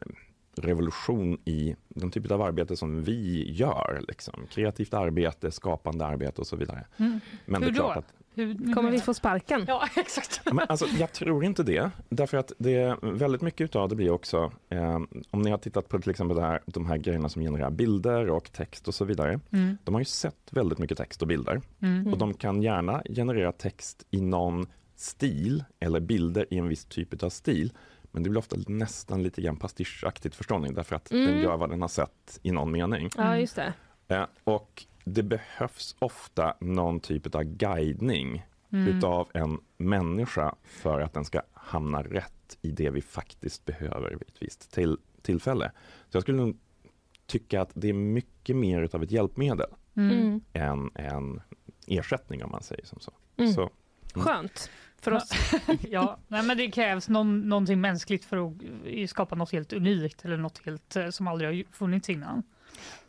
revolution 0.55 1.37
i 1.45 1.75
den 1.89 2.11
typen 2.11 2.31
av 2.31 2.41
arbete 2.41 2.77
som 2.77 3.03
vi 3.03 3.51
gör. 3.51 4.01
Liksom. 4.07 4.47
Kreativt 4.49 4.93
arbete, 4.93 5.51
skapande 5.51 6.05
arbete 6.05 6.41
och 6.41 6.47
så 6.47 6.55
vidare. 6.55 6.85
Mm. 6.97 7.19
Men 7.45 7.63
Hur 7.63 7.71
det 7.71 7.75
är 7.75 7.79
klart 7.79 7.95
då? 7.95 7.99
att 7.99 8.13
Hur, 8.35 8.73
Kommer 8.73 8.91
vi 8.91 8.99
få 8.99 9.13
sparken? 9.13 9.65
Ja, 9.67 9.87
exakt. 9.95 10.41
Men 10.45 10.65
alltså, 10.69 10.85
jag 10.99 11.11
tror 11.11 11.45
inte 11.45 11.63
det, 11.63 11.91
därför 12.09 12.37
att 12.37 12.51
det, 12.57 12.97
väldigt 13.01 13.41
mycket 13.41 13.75
av 13.75 13.89
det 13.89 13.95
blir 13.95 14.09
också, 14.09 14.51
eh, 14.69 14.99
om 15.31 15.41
ni 15.41 15.49
har 15.51 15.57
tittat 15.57 15.89
på 15.89 15.99
till 15.99 16.11
exempel 16.11 16.37
det 16.37 16.43
här, 16.43 16.61
de 16.65 16.85
här 16.85 16.97
grejerna 16.97 17.29
som 17.29 17.41
genererar 17.41 17.71
bilder 17.71 18.29
och 18.29 18.51
text 18.51 18.87
och 18.87 18.93
så 18.95 19.05
vidare. 19.05 19.39
Mm. 19.51 19.77
De 19.83 19.93
har 19.95 20.01
ju 20.01 20.05
sett 20.05 20.49
väldigt 20.51 20.79
mycket 20.79 20.97
text 20.97 21.21
och 21.21 21.27
bilder 21.27 21.61
Mm. 21.79 22.13
och 22.13 22.17
de 22.17 22.33
kan 22.33 22.61
gärna 22.61 23.03
generera 23.15 23.51
text 23.51 24.05
i 24.11 24.21
någon 24.21 24.67
stil 24.95 25.63
eller 25.79 25.99
bilder 25.99 26.45
i 26.49 26.57
en 26.57 26.67
viss 26.67 26.85
typ 26.85 27.23
av 27.23 27.29
stil. 27.29 27.73
Men 28.13 28.23
det 28.23 28.29
blir 28.29 28.39
ofta 28.39 28.55
nästan 28.67 29.23
lite 29.23 29.41
grann 29.41 29.57
pastischaktigt 29.57 30.35
förstår 30.35 30.59
ni, 30.59 30.71
därför 30.71 30.95
att 30.95 31.05
den 31.05 31.23
Mm. 31.27 31.41
gör 31.41 31.57
vad 31.57 31.69
den 31.69 31.81
har 31.81 31.87
sett 31.87 32.39
i 32.43 32.51
någon 32.51 32.71
mening. 32.71 33.09
Ja, 33.17 33.37
just 33.37 33.55
det. 33.55 33.73
Eh, 34.07 34.25
och 34.43 34.85
det 35.05 35.23
behövs 35.23 35.95
ofta 35.99 36.57
någon 36.59 36.99
typ 36.99 37.35
av 37.35 37.43
guidning 37.43 38.45
Mm. 38.73 38.97
utav 38.97 39.29
en 39.33 39.59
människa 39.77 40.55
för 40.63 41.01
att 41.01 41.13
den 41.13 41.25
ska 41.25 41.41
hamna 41.53 42.03
rätt 42.03 42.57
i 42.61 42.71
det 42.71 42.89
vi 42.89 43.01
faktiskt 43.01 43.65
behöver 43.65 44.09
vid 44.09 44.21
ett 44.21 44.41
visst 44.41 44.71
till, 44.71 44.97
tillfälle. 45.21 45.71
Så 46.09 46.15
jag 46.15 46.21
skulle 46.23 46.37
nog 46.37 46.57
tycka 47.25 47.61
att 47.61 47.71
det 47.73 47.89
är 47.89 47.93
mycket 47.93 48.55
mer 48.55 48.81
utav 48.81 49.03
ett 49.03 49.11
hjälpmedel 49.11 49.69
Mm. 49.95 50.11
Mm. 50.19 50.41
än 50.53 50.91
en 50.95 51.41
ersättning 51.87 52.43
om 52.43 52.51
man 52.51 52.63
säger 52.63 52.85
som 52.85 52.99
så. 52.99 53.11
Mm. 53.37 53.53
så 53.53 53.69
Skönt 54.13 54.69
för 55.03 55.11
oss. 55.11 55.29
Ja, 55.89 56.17
nej, 56.27 56.43
men 56.43 56.57
det 56.57 56.71
krävs 56.71 57.09
någon, 57.09 57.49
någonting 57.49 57.81
mänskligt 57.81 58.25
för 58.25 58.47
att 58.47 58.53
eh, 58.85 59.07
skapa 59.07 59.35
något 59.35 59.51
helt 59.51 59.73
unikt 59.73 60.25
eller 60.25 60.37
något 60.37 60.61
helt 60.65 60.95
eh, 60.95 61.09
som 61.09 61.27
aldrig 61.27 61.49
har 61.49 61.73
funnits 61.73 62.09
innan. 62.09 62.43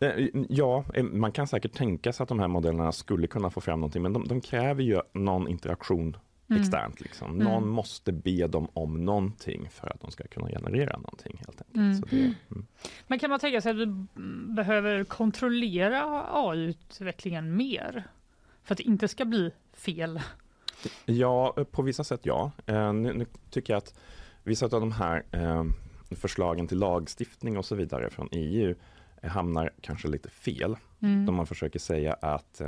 Eh, 0.01 0.29
Ja, 0.49 0.85
man 1.03 1.33
kan 1.33 1.47
säkert 1.47 1.73
tänka 1.73 2.13
sig 2.13 2.23
att 2.25 2.29
de 2.29 2.39
här 2.39 2.49
modellerna 2.49 2.93
skulle 2.93 3.27
kunna 3.27 3.51
få 3.51 3.61
fram 3.61 3.81
någonting, 3.81 4.03
men 4.03 4.13
de, 4.13 4.29
de 4.29 4.41
kräver 4.41 4.83
ju 4.83 5.01
någon 5.13 5.49
interaktion 5.49 6.17
Mm. 6.51 6.63
externt. 6.63 7.01
Liksom. 7.01 7.31
Mm. 7.35 7.45
Någon 7.45 7.69
måste 7.69 8.13
be 8.13 8.47
dem 8.47 8.69
om 8.73 9.05
någonting 9.05 9.69
för 9.71 9.93
att 9.95 10.01
de 10.01 10.11
ska 10.11 10.25
kunna 10.27 10.49
generera 10.49 10.97
någonting. 10.97 11.37
helt 11.47 11.61
enkelt. 11.61 11.77
Mm. 11.77 11.95
Så 11.95 12.07
det, 12.11 12.17
mm. 12.51 12.67
Men 13.07 13.19
kan 13.19 13.31
man 13.31 13.41
tänka 13.41 13.61
sig 13.61 13.71
att 13.71 13.77
vi 13.79 13.87
behöver 14.55 15.05
kontrollera 15.05 16.25
AI-utvecklingen 16.33 17.57
mer? 17.57 18.05
För 18.65 18.75
att 18.75 18.79
det 18.79 18.85
inte 18.85 19.09
ska 19.09 19.25
bli 19.25 19.51
fel. 19.73 20.21
Ja, 21.07 21.55
på 21.71 21.83
vissa 21.83 22.05
sätt 22.05 22.21
ja. 22.23 22.51
Eh, 22.67 22.93
Nu, 22.93 23.13
nu 23.13 23.27
tycker 23.51 23.73
jag 23.73 23.79
att 23.79 23.95
vissa 24.43 24.67
av 24.67 24.71
de 24.71 24.93
här 24.93 25.25
eh, 25.31 25.65
förslagen 26.11 26.67
till 26.69 26.79
lagstiftning 26.79 27.59
och 27.59 27.65
så 27.65 27.75
vidare 27.75 28.11
från 28.11 28.29
EU 28.33 28.75
eh, 29.23 29.31
hamnar 29.31 29.71
kanske 29.81 30.09
lite 30.09 30.31
fel. 30.31 30.77
Mm. 31.01 31.27
Då 31.27 31.33
man 31.33 31.47
försöker 31.47 31.79
säga 31.79 32.13
att 32.13 32.61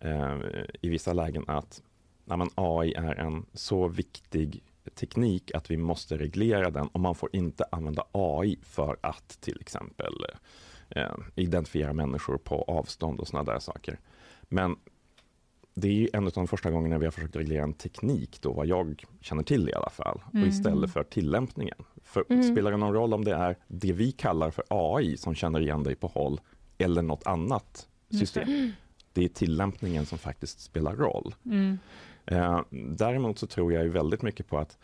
eh, 0.00 0.36
i 0.80 0.88
vissa 0.88 1.12
lägen 1.12 1.44
att 1.46 1.82
nej, 2.24 2.38
men 2.38 2.48
AI 2.54 2.94
är 2.94 3.14
en 3.14 3.46
så 3.52 3.88
viktig 3.88 4.62
teknik 4.94 5.54
att 5.54 5.70
vi 5.70 5.76
måste 5.76 6.18
reglera 6.18 6.70
den 6.70 6.86
och 6.86 7.00
man 7.00 7.14
får 7.14 7.30
inte 7.32 7.64
använda 7.70 8.04
AI 8.12 8.58
för 8.62 8.96
att 9.00 9.40
till 9.40 9.60
exempel 9.60 10.14
eh, 10.88 11.16
identifiera 11.34 11.92
människor 11.92 12.38
på 12.38 12.62
avstånd 12.62 13.20
och 13.20 13.28
sådana 13.28 13.52
där 13.52 13.58
saker. 13.58 13.98
Men 14.42 14.76
det 15.78 15.88
är 15.88 15.92
ju 15.92 16.08
en 16.12 16.24
av 16.26 16.32
de 16.32 16.46
första 16.46 16.70
gångerna 16.70 16.98
vi 16.98 17.04
har 17.06 17.10
försökt 17.12 17.36
reglera 17.36 17.62
en 17.62 17.72
teknik 17.74 18.38
då, 18.40 18.52
vad 18.52 18.66
jag 18.66 19.04
känner 19.20 19.42
till 19.42 19.68
i 19.68 19.74
alla 19.74 19.90
fall, 19.90 20.22
och 20.26 20.34
Mm. 20.34 20.48
istället 20.48 20.92
för 20.92 21.02
tillämpningen. 21.02 21.78
För 22.04 22.24
Mm. 22.30 22.42
spelar 22.42 22.70
det 22.70 22.76
någon 22.76 22.92
roll 22.94 23.14
om 23.14 23.24
det 23.24 23.34
är 23.34 23.56
det 23.68 23.92
vi 23.92 24.12
kallar 24.12 24.50
för 24.50 24.64
AI 24.68 25.16
som 25.16 25.34
känner 25.34 25.60
igen 25.60 25.82
dig 25.82 25.94
på 25.96 26.06
håll 26.06 26.40
eller 26.78 27.02
något 27.02 27.26
annat 27.26 27.88
system? 28.10 28.72
Det 29.12 29.24
är 29.24 29.28
tillämpningen 29.28 30.06
som 30.06 30.18
faktiskt 30.18 30.60
spelar 30.60 30.96
roll. 30.96 31.34
Mm. 31.44 31.78
Eh, 32.26 32.60
däremot 32.96 33.38
så 33.38 33.46
tror 33.46 33.72
jag 33.72 33.82
ju 33.84 33.88
väldigt 33.90 34.22
mycket 34.22 34.48
på 34.48 34.58
att, 34.58 34.78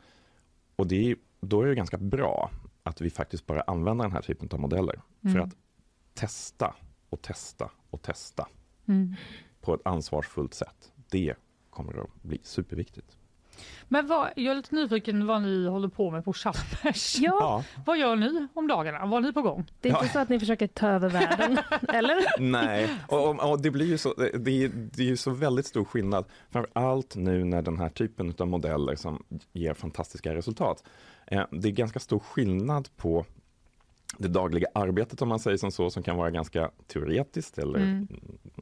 och 0.76 0.86
det 0.86 1.10
är, 1.10 1.16
då 1.40 1.62
är 1.62 1.66
det 1.66 1.74
ganska 1.74 1.98
bra 1.98 2.50
att 2.82 3.00
vi 3.00 3.10
faktiskt 3.10 3.46
bara 3.46 3.60
använder 3.60 4.04
den 4.04 4.12
här 4.12 4.22
typen 4.22 4.48
av 4.52 4.60
modeller 4.60 5.00
Mm. 5.24 5.34
för 5.34 5.40
att 5.40 5.56
testa 6.14 6.74
och 7.10 7.22
testa 7.22 7.70
och 7.90 8.02
testa 8.02 8.48
Mm. 8.88 9.14
På 9.62 9.74
ett 9.74 9.80
ansvarsfullt 9.84 10.54
sätt. 10.54 10.92
Det 11.10 11.34
kommer 11.70 12.00
att 12.02 12.22
bli 12.22 12.40
superviktigt. 12.42 13.16
Men 13.88 14.06
vad, 14.06 14.30
jag 14.36 14.50
är 14.52 14.54
lite 14.54 14.74
nyfiken 14.74 15.26
vad 15.26 15.42
ni 15.42 15.66
håller 15.68 15.88
på 15.88 16.10
med 16.10 16.24
på 16.24 16.32
Chalmers. 16.32 17.16
Ja, 17.20 17.30
Ja, 17.40 17.64
Vad 17.86 17.98
gör 17.98 18.16
ni 18.16 18.46
om 18.54 18.68
dagarna? 18.68 18.98
Vad 18.98 19.08
har 19.10 19.20
ni 19.20 19.32
på 19.32 19.42
gång? 19.42 19.64
det 19.80 19.88
är 19.88 19.92
inte 19.92 20.04
Ja. 20.06 20.12
så 20.12 20.18
att 20.18 20.28
ni 20.28 20.40
försöker 20.40 20.66
ta 20.66 20.88
över 20.88 21.08
världen, 21.08 21.58
eller? 21.88 22.40
nej, 22.40 22.90
och, 23.08 23.28
och, 23.30 23.50
och 23.50 23.60
det 23.62 23.70
blir 23.70 23.86
ju 23.86 23.98
så, 23.98 24.14
det 24.14 24.50
är, 24.64 24.68
det 24.68 25.02
är 25.02 25.06
ju 25.06 25.16
så 25.16 25.30
väldigt 25.30 25.66
stor 25.66 25.84
skillnad, 25.84 26.24
framför 26.50 26.70
allt 26.72 27.16
nu 27.16 27.44
när 27.44 27.62
den 27.62 27.78
här 27.78 27.88
typen 27.88 28.34
av 28.38 28.46
modeller 28.48 28.96
som 28.96 29.24
ger 29.52 29.74
fantastiska 29.74 30.34
resultat. 30.34 30.84
Eh, 31.26 31.44
det 31.50 31.68
är 31.68 31.72
ganska 31.72 32.00
stor 32.00 32.18
skillnad 32.18 32.88
på 32.96 33.24
det 34.18 34.28
dagliga 34.28 34.66
arbetet 34.74 35.22
om 35.22 35.28
man 35.28 35.38
säger 35.38 35.56
som 35.56 35.70
så, 35.72 35.90
som 35.90 36.02
kan 36.02 36.16
vara 36.16 36.30
ganska 36.30 36.70
teoretiskt 36.86 37.58
eller 37.58 37.78
Mm. 37.78 38.08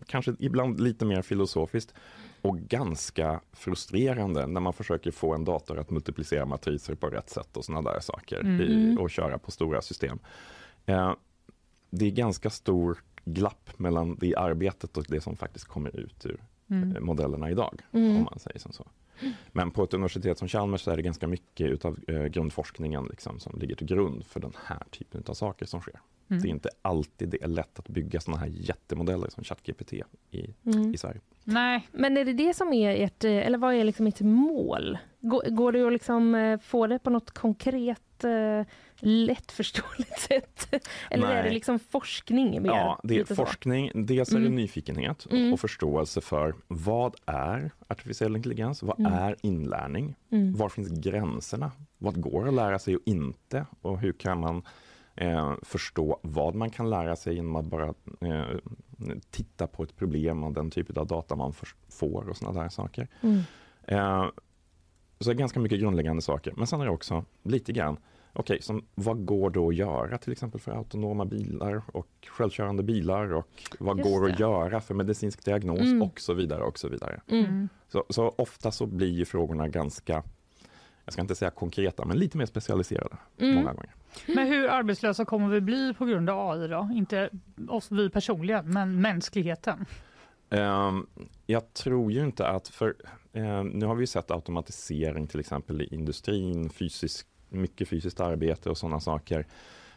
kanske 0.06 0.34
ibland 0.38 0.80
lite 0.80 1.04
mer 1.04 1.22
filosofiskt 1.22 1.94
och 2.42 2.58
ganska 2.58 3.40
frustrerande 3.52 4.46
när 4.46 4.60
man 4.60 4.72
försöker 4.72 5.10
få 5.10 5.34
en 5.34 5.44
dator 5.44 5.78
att 5.78 5.90
multiplicera 5.90 6.46
matriser 6.46 6.94
på 6.94 7.06
rätt 7.06 7.30
sätt 7.30 7.56
och 7.56 7.64
sådana 7.64 7.92
där 7.92 8.00
saker 8.00 8.40
Mm. 8.40 8.60
i, 8.60 8.96
och 9.00 9.10
köra 9.10 9.38
på 9.38 9.50
stora 9.50 9.82
system. 9.82 10.18
Eh, 10.86 11.12
det 11.90 12.06
är 12.06 12.10
ganska 12.10 12.50
stor 12.50 12.98
glapp 13.24 13.78
mellan 13.78 14.16
det 14.20 14.34
arbetet 14.36 14.96
och 14.96 15.04
det 15.08 15.20
som 15.20 15.36
faktiskt 15.36 15.64
kommer 15.64 15.96
ut 15.96 16.26
ur 16.26 16.40
Mm. 16.70 16.96
eh, 16.96 17.00
modellerna 17.02 17.50
idag, 17.50 17.80
Mm. 17.92 18.16
om 18.16 18.22
man 18.24 18.38
säger 18.38 18.58
som 18.58 18.72
så. 18.72 18.86
Men 19.52 19.70
på 19.70 19.84
ett 19.84 19.94
universitet 19.94 20.38
som 20.38 20.48
Chalmers 20.48 20.80
så 20.80 20.90
är 20.90 20.96
det 20.96 21.02
ganska 21.02 21.26
mycket 21.26 21.70
utav 21.70 21.98
eh, 22.08 22.24
grundforskningen 22.24 23.06
liksom, 23.10 23.40
som 23.40 23.58
ligger 23.58 23.76
till 23.76 23.86
grund 23.86 24.24
för 24.26 24.40
den 24.40 24.52
här 24.64 24.82
typen 24.90 25.22
av 25.26 25.34
saker 25.34 25.66
som 25.66 25.80
sker. 25.80 26.00
Mm. 26.30 26.42
Det 26.42 26.48
är 26.48 26.50
inte 26.50 26.68
alltid 26.82 27.28
det 27.28 27.42
är 27.42 27.48
lätt 27.48 27.78
att 27.78 27.88
bygga 27.88 28.20
sådana 28.20 28.40
här 28.40 28.50
jättemodeller 28.54 29.28
som 29.30 29.44
ChatGPT 29.44 29.92
i, 30.30 30.54
Mm. 30.64 30.94
i 30.94 30.98
Sverige. 30.98 31.20
Nej, 31.44 31.88
Men 31.92 32.16
är 32.16 32.24
det 32.24 32.32
det 32.32 32.54
som 32.54 32.72
är 32.72 33.04
ert, 33.04 33.24
eh, 33.24 33.30
eller 33.46 33.58
vad 33.58 33.74
är 33.74 33.84
liksom 33.84 34.06
ert 34.06 34.20
mål? 34.20 34.98
Går, 35.20 35.42
går 35.50 35.72
det 35.72 35.86
att 35.86 35.92
liksom 35.92 36.34
eh, 36.34 36.58
få 36.58 36.86
det 36.86 36.98
på 36.98 37.10
något 37.10 37.30
konkret, 37.30 38.24
eh, 38.24 38.66
lättförståeligt 39.02 40.18
sätt? 40.28 40.74
Eller 41.10 41.28
är 41.28 41.34
Nej. 41.34 41.42
det 41.42 41.50
liksom 41.50 41.78
forskning? 41.78 42.62
Mer, 42.62 42.70
Ja, 42.70 43.00
det 43.02 43.14
är 43.14 43.18
lite 43.18 43.34
så? 43.36 43.46
forskning. 43.46 43.90
Dels 43.94 44.32
är 44.32 44.36
det 44.38 44.40
Mm. 44.46 44.56
nyfikenhet 44.56 45.24
och- 45.24 45.32
Mm. 45.32 45.52
och 45.52 45.60
förståelse 45.60 46.20
för 46.20 46.54
vad 46.68 47.14
är 47.26 47.70
artificiell 47.88 48.36
intelligens? 48.36 48.82
Vad 48.82 49.00
Mm. 49.00 49.12
är 49.12 49.36
inlärning? 49.42 50.14
Mm. 50.30 50.52
Var 50.56 50.68
finns 50.68 50.88
gränserna? 50.88 51.72
Vad 51.98 52.20
går 52.20 52.48
att 52.48 52.54
lära 52.54 52.78
sig 52.78 52.96
och 52.96 53.02
inte? 53.04 53.66
Och 53.80 53.98
hur 54.00 54.12
kan 54.12 54.40
man 54.40 54.62
eh, 55.14 55.54
förstå 55.62 56.20
vad 56.22 56.54
man 56.54 56.70
kan 56.70 56.90
lära 56.90 57.16
sig 57.16 57.34
genom 57.34 57.56
att 57.56 57.64
bara 57.64 57.86
eh, 58.20 58.56
titta 59.30 59.66
på 59.66 59.82
ett 59.82 59.96
problem 59.96 60.44
och 60.44 60.52
den 60.52 60.70
typen 60.70 60.96
av 60.98 61.06
data 61.06 61.36
man 61.36 61.52
får 61.88 62.28
och 62.28 62.36
sådana 62.36 62.62
där 62.62 62.68
saker. 62.68 63.08
Mm. 63.20 63.38
Eh, 63.86 64.26
så 65.18 65.30
det 65.30 65.30
är 65.30 65.38
ganska 65.38 65.60
mycket 65.60 65.80
grundläggande 65.80 66.22
saker. 66.22 66.52
Men 66.56 66.66
sen 66.66 66.80
är 66.80 66.84
det 66.84 66.90
också 66.90 67.24
lite 67.42 67.72
grann, 67.72 67.96
okej, 68.32 68.62
som 68.62 68.84
vad 68.94 69.24
går 69.24 69.50
då 69.50 69.68
att 69.68 69.74
göra 69.74 70.18
till 70.18 70.32
exempel 70.32 70.60
för 70.60 70.72
autonoma 70.72 71.24
bilar 71.24 71.82
och 71.92 72.08
självkörande 72.26 72.82
bilar 72.82 73.32
och 73.32 73.46
vad 73.78 73.98
Just 73.98 74.10
går 74.10 74.26
det. 74.26 74.32
att 74.32 74.40
göra 74.40 74.80
för 74.80 74.94
medicinsk 74.94 75.44
diagnos 75.44 75.80
Mm. 75.80 76.02
och 76.02 76.20
så 76.20 76.34
vidare 76.34 76.62
och 76.62 76.78
så 76.78 76.88
vidare. 76.88 77.20
Mm. 77.28 77.68
Så, 77.88 78.04
så 78.08 78.28
ofta 78.38 78.70
så 78.70 78.86
blir 78.86 79.08
ju 79.10 79.24
frågorna 79.24 79.68
ganska, 79.68 80.22
jag 81.04 81.12
ska 81.12 81.22
inte 81.22 81.34
säga 81.34 81.50
konkreta, 81.50 82.04
men 82.04 82.18
lite 82.18 82.38
mer 82.38 82.46
specialiserade 82.46 83.16
Mm. 83.38 83.54
många 83.54 83.72
gånger. 83.72 83.94
Men 84.26 84.46
hur 84.46 84.68
arbetslösa 84.68 85.24
kommer 85.24 85.48
vi 85.48 85.60
bli 85.60 85.94
på 85.98 86.04
grund 86.04 86.30
av 86.30 86.50
AI 86.50 86.68
då? 86.68 86.90
Inte 86.94 87.30
oss 87.68 87.90
vi 87.90 88.10
personligen, 88.10 88.70
men 88.72 89.00
mänskligheten. 89.00 89.86
Ehm, 90.50 91.06
jag 91.46 91.74
tror 91.74 92.12
ju 92.12 92.24
inte 92.24 92.46
att, 92.48 92.68
för 92.68 92.94
ehm, 93.32 93.68
nu 93.68 93.86
har 93.86 93.94
vi 93.94 94.02
ju 94.02 94.06
sett 94.06 94.30
automatisering 94.30 95.26
till 95.26 95.40
exempel 95.40 95.82
i 95.82 95.84
industrin, 95.94 96.70
fysisk, 96.70 97.26
mycket 97.50 97.88
fysiskt 97.88 98.20
arbete 98.20 98.70
och 98.70 98.78
sådana 98.78 99.00
saker. 99.00 99.46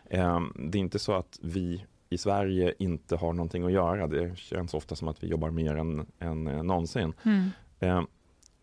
Ehm, 0.10 0.54
det 0.72 0.78
är 0.78 0.80
inte 0.80 1.00
så 1.00 1.14
att 1.14 1.40
vi 1.42 1.86
i 2.10 2.18
Sverige 2.18 2.74
inte 2.80 3.16
har 3.16 3.34
någonting 3.34 3.64
att 3.66 3.72
göra. 3.72 4.08
Det 4.08 4.38
känns 4.38 4.74
ofta 4.74 4.96
som 4.96 5.08
att 5.08 5.24
vi 5.24 5.28
jobbar 5.28 5.50
mer 5.52 5.76
än, 5.76 6.06
än 6.20 6.48
eh, 6.48 6.64
någonsin. 6.64 7.14
Mm. 7.24 7.50
Ehm, 7.80 8.06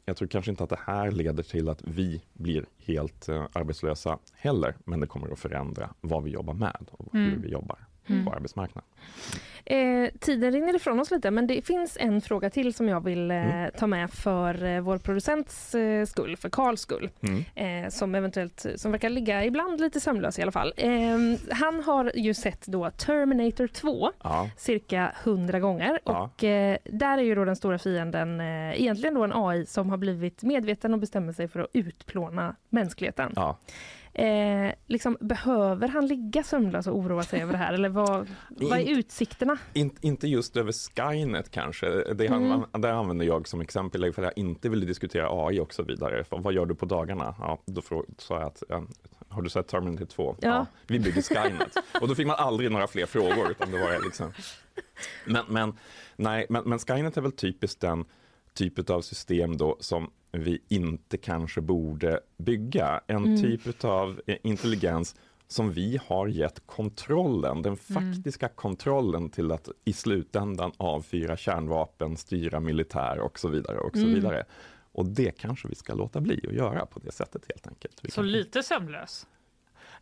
jag 0.04 0.16
tror 0.16 0.28
kanske 0.28 0.50
inte 0.50 0.64
att 0.64 0.70
det 0.70 0.78
här 0.86 1.10
leder 1.10 1.42
till 1.42 1.68
att 1.68 1.82
vi 1.84 2.22
blir 2.32 2.64
helt 2.78 3.28
eh, 3.28 3.44
arbetslösa 3.52 4.18
heller, 4.34 4.74
men 4.84 5.00
det 5.00 5.06
kommer 5.06 5.32
att 5.32 5.38
förändra 5.38 5.90
vad 6.00 6.22
vi 6.24 6.30
jobbar 6.30 6.54
med 6.54 6.86
och 6.90 7.06
hur 7.12 7.28
Mm. 7.28 7.42
vi 7.42 7.48
jobbar 7.48 7.78
Mm. 8.08 8.24
på 8.24 8.32
arbetsmarknaden. 8.32 8.88
Eh, 9.64 10.10
tiden 10.20 10.52
rinner 10.52 10.76
ifrån 10.76 11.00
oss 11.00 11.10
lite 11.10 11.30
men 11.30 11.46
det 11.46 11.66
finns 11.66 11.96
en 12.00 12.20
fråga 12.20 12.50
till 12.50 12.74
som 12.74 12.88
jag 12.88 13.04
vill 13.04 13.30
eh, 13.30 13.36
Mm. 13.54 13.70
ta 13.78 13.86
med 13.86 14.10
för 14.10 14.64
eh, 14.64 14.80
vår 14.80 14.98
producents 14.98 15.74
eh, 15.74 16.04
skull, 16.06 16.36
för 16.36 16.50
Karls 16.50 16.80
skull. 16.80 17.10
Mm. 17.20 17.84
eh, 17.84 17.90
som 17.90 18.14
eventuellt 18.14 18.66
som 18.76 18.92
verkar 18.92 19.08
ligga 19.10 19.44
ibland 19.44 19.80
lite 19.80 20.00
sömnlös 20.00 20.38
i 20.38 20.42
alla 20.42 20.52
fall. 20.52 20.72
Eh, 20.76 21.18
han 21.50 21.82
har 21.82 22.12
ju 22.14 22.34
sett 22.34 22.66
då 22.66 22.90
Terminator 22.90 23.66
2 23.66 24.12
Ja, 24.22 24.50
cirka 24.56 25.12
100 25.24 25.60
gånger 25.60 26.00
Ja. 26.04 26.22
och 26.24 26.44
eh, 26.44 26.76
där 26.84 27.18
är 27.18 27.22
ju 27.22 27.34
då 27.34 27.44
den 27.44 27.56
stora 27.56 27.78
fienden 27.78 28.40
eh, 28.40 28.80
egentligen 28.80 29.14
då 29.14 29.24
en 29.24 29.32
AI 29.34 29.66
som 29.66 29.90
har 29.90 29.96
blivit 29.96 30.42
medveten 30.42 30.92
och 30.94 30.98
bestämmer 31.00 31.32
sig 31.32 31.48
för 31.48 31.60
att 31.60 31.70
utplåna 31.72 32.56
mänskligheten. 32.68 33.32
ja. 33.36 33.58
Eh, 34.14 34.72
liksom, 34.86 35.16
behöver 35.20 35.88
han 35.88 36.06
ligga 36.06 36.42
sömnlös 36.42 36.86
och 36.86 36.96
oroa 36.96 37.22
sig 37.22 37.42
över 37.42 37.52
det 37.52 37.58
här 37.58 37.72
eller 37.72 37.88
vad, 37.88 38.28
vad 38.48 38.78
är 38.78 38.90
utsikterna? 38.90 39.58
In, 39.72 39.96
inte 40.00 40.28
just 40.28 40.56
över 40.56 40.72
Skynet 40.72 41.50
kanske. 41.50 42.14
Det, 42.14 42.28
han, 42.28 42.40
Mm. 42.52 42.82
det 42.82 42.92
använder 42.92 43.26
jag 43.26 43.48
som 43.48 43.60
exempel 43.60 44.12
för 44.12 44.22
jag 44.22 44.32
inte 44.36 44.68
ville 44.68 44.86
diskutera 44.86 45.46
AI 45.46 45.60
och 45.60 45.74
så 45.74 45.82
vidare. 45.82 46.24
För 46.24 46.38
vad 46.38 46.52
gör 46.52 46.66
du 46.66 46.74
på 46.74 46.86
dagarna? 46.86 47.34
Ja, 47.38 47.62
då 47.66 47.82
sa 48.18 48.34
jag 48.38 48.42
att 48.42 48.62
ja, 48.68 48.82
har 49.28 49.42
du 49.42 49.48
sett 49.50 49.68
Terminator 49.68 50.06
2? 50.06 50.36
Ja. 50.40 50.66
vi 50.86 50.98
bygger 51.00 51.22
Skynet. 51.22 51.76
och 52.00 52.08
då 52.08 52.14
fick 52.14 52.26
man 52.26 52.36
aldrig 52.36 52.70
några 52.70 52.86
fler 52.86 53.06
frågor. 53.06 53.50
Utan 53.50 53.70
det 53.70 53.78
var 53.78 54.04
liksom... 54.04 54.32
men, 55.26 55.44
men, 55.48 55.72
nej, 56.16 56.46
men, 56.48 56.62
men 56.66 56.78
Skynet 56.78 57.16
är 57.16 57.20
väl 57.20 57.32
typiskt 57.32 57.80
den 57.80 58.04
typ 58.54 58.90
av 58.90 59.00
system 59.00 59.56
då 59.56 59.76
som 59.80 60.10
vi 60.32 60.62
inte 60.68 61.16
kanske 61.16 61.60
borde 61.60 62.20
bygga. 62.38 63.00
En 63.06 63.24
Mm. 63.24 63.42
typ 63.42 63.84
av 63.84 64.20
intelligens 64.42 65.16
som 65.48 65.72
vi 65.72 66.00
har 66.06 66.28
gett 66.28 66.66
kontrollen, 66.66 67.62
den 67.62 67.76
faktiska 67.76 68.48
kontrollen 68.48 69.30
till 69.30 69.52
att 69.52 69.68
i 69.84 69.92
slutändan 69.92 70.72
avfyra 70.76 71.36
kärnvapen, 71.36 72.16
styra 72.16 72.60
militär 72.60 73.18
och 73.20 73.38
så 73.38 73.48
vidare. 73.48 73.78
och 73.78 73.92
så 73.96 74.02
Mm. 74.02 74.14
vidare. 74.14 74.44
Och 74.92 75.06
det 75.06 75.30
kanske 75.38 75.68
vi 75.68 75.74
ska 75.74 75.94
låta 75.94 76.20
bli 76.20 76.44
att 76.48 76.54
göra 76.54 76.86
på 76.86 76.98
det 77.00 77.12
sättet 77.12 77.42
helt 77.48 77.66
enkelt. 77.66 77.98
Vi 78.02 78.10
Så 78.10 78.14
kan- 78.14 78.32
lite 78.32 78.62
sömnlös. 78.62 79.26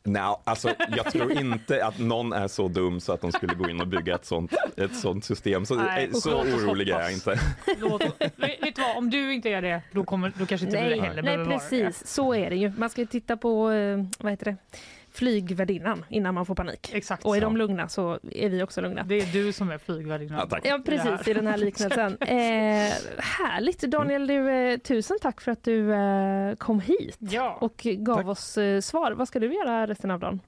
Nej, 0.02 0.36
alltså, 0.44 0.74
jag 0.96 1.12
tror 1.12 1.32
inte 1.40 1.84
att 1.86 1.98
någon 1.98 2.32
är 2.32 2.48
så 2.48 2.68
dum 2.68 3.00
så 3.00 3.12
att 3.12 3.20
de 3.20 3.32
skulle 3.32 3.54
gå 3.54 3.68
in 3.70 3.80
och 3.80 3.86
bygga 3.86 4.14
ett 4.14 4.26
sånt, 4.26 4.52
ett 4.76 4.96
sånt 4.96 5.24
system. 5.24 5.66
Så, 5.66 5.74
Nej, 5.74 6.04
eh, 6.04 6.12
så 6.12 6.40
orolig 6.40 6.88
är 6.88 7.00
jag 7.00 7.12
inte. 7.12 7.40
Låt, 7.80 8.02
vet, 8.20 8.36
du 8.38 8.72
vad, 8.82 8.96
om 8.96 9.10
du 9.10 9.34
inte 9.34 9.48
är 9.50 9.62
det, 9.62 9.82
då, 9.92 10.04
kommer, 10.04 10.32
då 10.38 10.46
kanske 10.46 10.66
inte 10.66 10.80
Nej, 10.80 11.00
heller 11.00 11.14
nej 11.14 11.22
behöver 11.22 11.44
vara 11.44 11.54
det. 11.54 11.60
precis, 11.60 12.06
så 12.06 12.34
är 12.34 12.50
det 12.50 12.56
ju. 12.56 12.72
Man 12.76 12.90
ska 12.90 13.00
ju 13.00 13.06
titta 13.06 13.36
på 13.36 13.70
eh, 13.70 14.04
vad 14.18 14.32
heter 14.32 14.44
det? 14.46 14.56
Flygvärdinnan 15.12 16.04
innan 16.08 16.34
man 16.34 16.46
får 16.46 16.54
panik. 16.54 16.90
Exakt. 16.94 17.24
Och 17.24 17.36
är 17.36 17.40
så. 17.40 17.44
de 17.44 17.56
lugna 17.56 17.88
så 17.88 18.18
är 18.32 18.48
vi 18.48 18.62
också 18.62 18.80
lugna. 18.80 19.02
Det 19.02 19.14
är 19.20 19.26
du 19.32 19.52
som 19.52 19.70
är 19.70 19.78
flygvärdinnan. 19.78 20.38
Ja, 20.38 20.46
tack. 20.46 20.60
Ja, 20.66 20.80
precis, 20.86 21.28
i 21.28 21.32
den 21.34 21.46
här 21.46 21.56
liknelsen. 21.56 22.16
Eh, 22.28 22.92
härligt! 23.18 23.80
Daniel, 23.80 24.26
du, 24.26 24.50
eh, 24.50 24.78
tusen 24.78 25.16
tack 25.22 25.40
för 25.40 25.52
att 25.52 25.64
du 25.64 25.94
eh, 25.94 26.54
kom 26.54 26.80
hit 26.80 27.16
Ja. 27.18 27.58
och 27.60 27.76
gav 27.84 28.16
Tack. 28.16 28.26
oss 28.26 28.58
eh, 28.58 28.80
svar. 28.80 29.12
Vad 29.12 29.28
ska 29.28 29.38
du 29.38 29.54
göra 29.54 29.86
resten 29.86 30.10
av 30.10 30.20
dagen? 30.20 30.40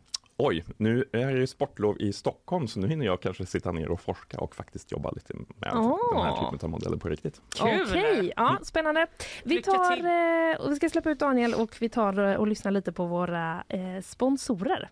Oj, 0.43 0.65
nu 0.77 1.05
är 1.13 1.33
det 1.33 1.41
ju 1.41 1.47
sportlov 1.47 2.01
i 2.01 2.13
Stockholm 2.13 2.69
så 2.69 2.81
nu 2.81 2.89
hinner 2.89 3.07
jag 3.07 3.23
kanske 3.23 3.47
sitta 3.47 3.73
ner 3.73 3.91
och 3.91 4.01
forska 4.01 4.39
och 4.39 4.57
faktiskt 4.57 4.93
jobba 4.93 5.11
lite 5.11 5.35
med 5.35 5.73
Åh. 5.75 6.15
den 6.15 6.23
här 6.23 6.45
typen 6.45 6.59
av 6.63 6.71
modeller 6.71 6.97
på 6.97 7.09
riktigt. 7.09 7.43
Kul! 7.57 7.83
Okej, 7.83 8.33
ja, 8.37 8.59
spännande. 8.63 9.07
Vi, 9.45 9.63
tar, 9.63 9.93
eh, 9.93 10.69
vi 10.69 10.77
ska 10.77 10.89
släppa 10.89 11.11
ut 11.11 11.19
Daniel 11.19 11.55
och 11.55 11.77
vi 11.81 11.89
tar 11.89 12.29
eh, 12.29 12.35
och 12.35 12.47
lyssnar 12.47 12.73
lite 12.73 12.93
på 12.93 13.07
våra 13.07 13.65
eh, 13.69 14.03
sponsorer. 14.03 14.91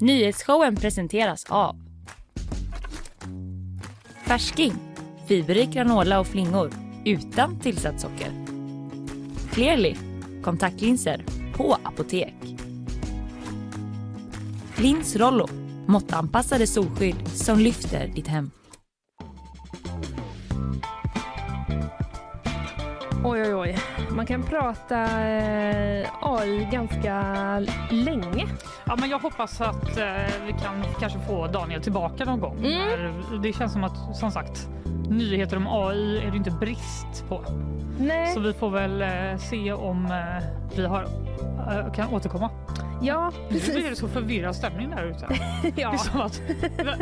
Nyhetsshowen 0.00 0.76
presenteras 0.76 1.46
av 1.48 1.76
Färsking, 4.26 4.72
fiberrik 5.28 5.70
granola 5.70 6.20
och 6.20 6.26
flingor 6.26 6.70
utan 7.04 7.60
tillsatt 7.60 8.00
socker. 8.00 8.32
Clearly, 9.52 9.96
kontaktlinser 10.42 11.24
på 11.56 11.76
apotek. 11.84 12.59
Lins 14.80 15.16
Rollo, 15.16 15.48
måttanpassade 15.86 16.66
solskydd 16.66 17.28
som 17.28 17.58
lyfter 17.58 18.08
ditt 18.14 18.26
hem. 18.26 18.50
Oj, 23.24 23.42
oj, 23.42 23.54
oj. 23.54 23.78
Man 24.10 24.26
kan 24.26 24.42
prata 24.42 25.00
eh, 25.28 26.08
AI 26.20 26.68
ganska 26.72 27.22
länge. 27.90 28.46
Ja, 28.84 28.96
men 28.96 29.10
jag 29.10 29.18
hoppas 29.18 29.60
att 29.60 29.98
eh, 29.98 30.06
vi 30.46 30.52
kan 30.52 30.84
kanske 31.00 31.18
få 31.28 31.46
Daniel 31.46 31.82
tillbaka 31.82 32.24
någon 32.24 32.40
gång. 32.40 32.64
Mm. 32.64 33.42
Det 33.42 33.52
känns 33.52 33.72
som 33.72 33.84
att, 33.84 34.16
som 34.16 34.30
sagt, 34.30 34.68
nyheter 35.10 35.56
om 35.56 35.66
AI 35.66 36.18
är 36.26 36.30
det 36.30 36.36
inte 36.36 36.50
brist 36.50 37.24
på. 37.28 37.44
Nej, 37.98 38.34
Så 38.34 38.40
vi 38.40 38.52
får 38.52 38.70
väl 38.70 39.02
eh, 39.02 39.36
se 39.38 39.72
om 39.72 40.04
eh, 40.06 40.44
vi 40.76 40.86
har, 40.86 41.02
eh, 41.02 41.92
kan 41.92 42.14
återkomma. 42.14 42.50
ja, 43.02 43.32
Nu 43.48 43.48
blir 43.48 43.60
det 43.60 43.80
precis. 43.82 43.98
så 43.98 44.08
förvirrad 44.08 44.56
stämning 44.56 44.90
där 44.90 45.04
ute. 45.06 45.26
Det 45.74 45.80
Ja. 45.82 45.92
är 45.92 45.96
som 45.96 46.20
att 46.20 46.40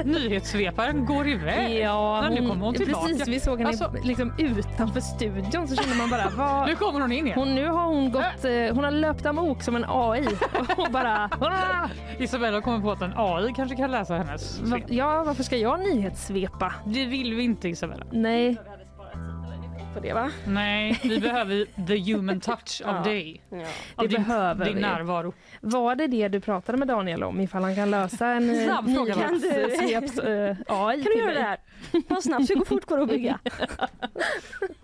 nyhetssveparen 0.07 1.07
går 1.07 1.29
iväg. 1.29 1.79
Ja, 1.81 2.23
Men 2.23 2.33
nu 2.33 2.49
kommer 2.49 2.65
hon 2.65 2.75
tillbaka. 2.75 3.07
precis. 3.07 3.29
Vi 3.29 3.41
såg 3.41 3.59
henne 3.59 3.69
Alltså- 3.71 3.93
liksom 4.05 4.33
utanför 4.39 5.01
studion 5.01 5.69
så 5.69 5.77
kände 5.77 5.97
man 5.97 6.11
bara, 6.11 6.29
vad, 6.37 6.69
Nu 6.69 6.75
kommer 6.77 7.01
hon 7.01 7.13
in 7.13 7.27
igen. 7.27 7.39
Hon, 7.39 7.55
nu 7.55 7.67
har 7.69 7.87
hon 7.87 8.13
gått, 8.13 8.45
eh, 8.45 8.75
hon 8.75 8.85
har 8.85 8.91
löpt 8.91 9.27
amok 9.27 9.63
som 9.63 9.77
en 9.77 9.85
AI 9.89 10.27
och 10.77 10.87
bara... 10.93 11.31
Ah! 11.41 11.89
Isabella 12.19 12.61
kommit 12.61 12.83
på 12.83 12.91
att 12.93 13.03
en 13.03 13.13
AI 13.17 13.53
kanske 13.57 13.77
kan 13.77 13.91
läsa 13.91 14.15
hennes 14.15 14.61
Va, 14.61 14.67
svep. 14.67 14.85
ja, 14.89 15.23
varför 15.27 15.43
ska 15.43 15.57
jag 15.57 15.81
nyhetssvepa? 15.81 16.73
Det 16.85 17.05
vill 17.07 17.35
vi 17.35 17.43
inte 17.43 17.69
Isabella. 17.69 17.98
Nej. 18.13 18.57
På 19.99 20.03
det 20.05 20.13
va? 20.13 20.31
Nej, 20.47 21.01
vi 21.03 21.21
behöver 21.29 21.65
the 21.87 22.13
human 22.13 22.41
touch 22.41 22.81
Ja. 22.85 22.99
of 23.01 23.05
dig. 23.07 23.41
Det 23.51 23.67
Av 23.97 24.09
din, 24.09 24.23
behöver 24.23 24.65
din 24.65 24.75
vi. 24.75 24.81
närvaro. 24.81 25.33
Var 25.61 25.95
det 25.95 26.07
det 26.07 26.29
du 26.29 26.41
pratade 26.41 26.79
med 26.79 26.89
Daniel 26.89 27.23
om? 27.23 27.41
Ifall 27.41 27.63
han 27.63 27.75
kan 27.75 27.91
lösa 27.91 28.27
en 28.27 28.51
eh, 28.59 28.65
Snabb 28.65 28.95
fråga, 28.95 29.15
va? 29.15 29.27
nyhetssveps 29.31 30.19
eh, 30.19 30.57
AI 30.67 31.03
Kan 31.03 31.13
du 31.13 31.19
göra 31.19 31.27
mig? 31.27 31.35
det 31.35 31.43
här? 31.43 31.59
Vad 32.09 32.23
snabbt, 32.23 32.51
hur 32.51 32.65
fort 32.65 32.85
går 32.85 32.97
det 32.97 33.03
att 33.03 33.09
bygga? 33.09 33.39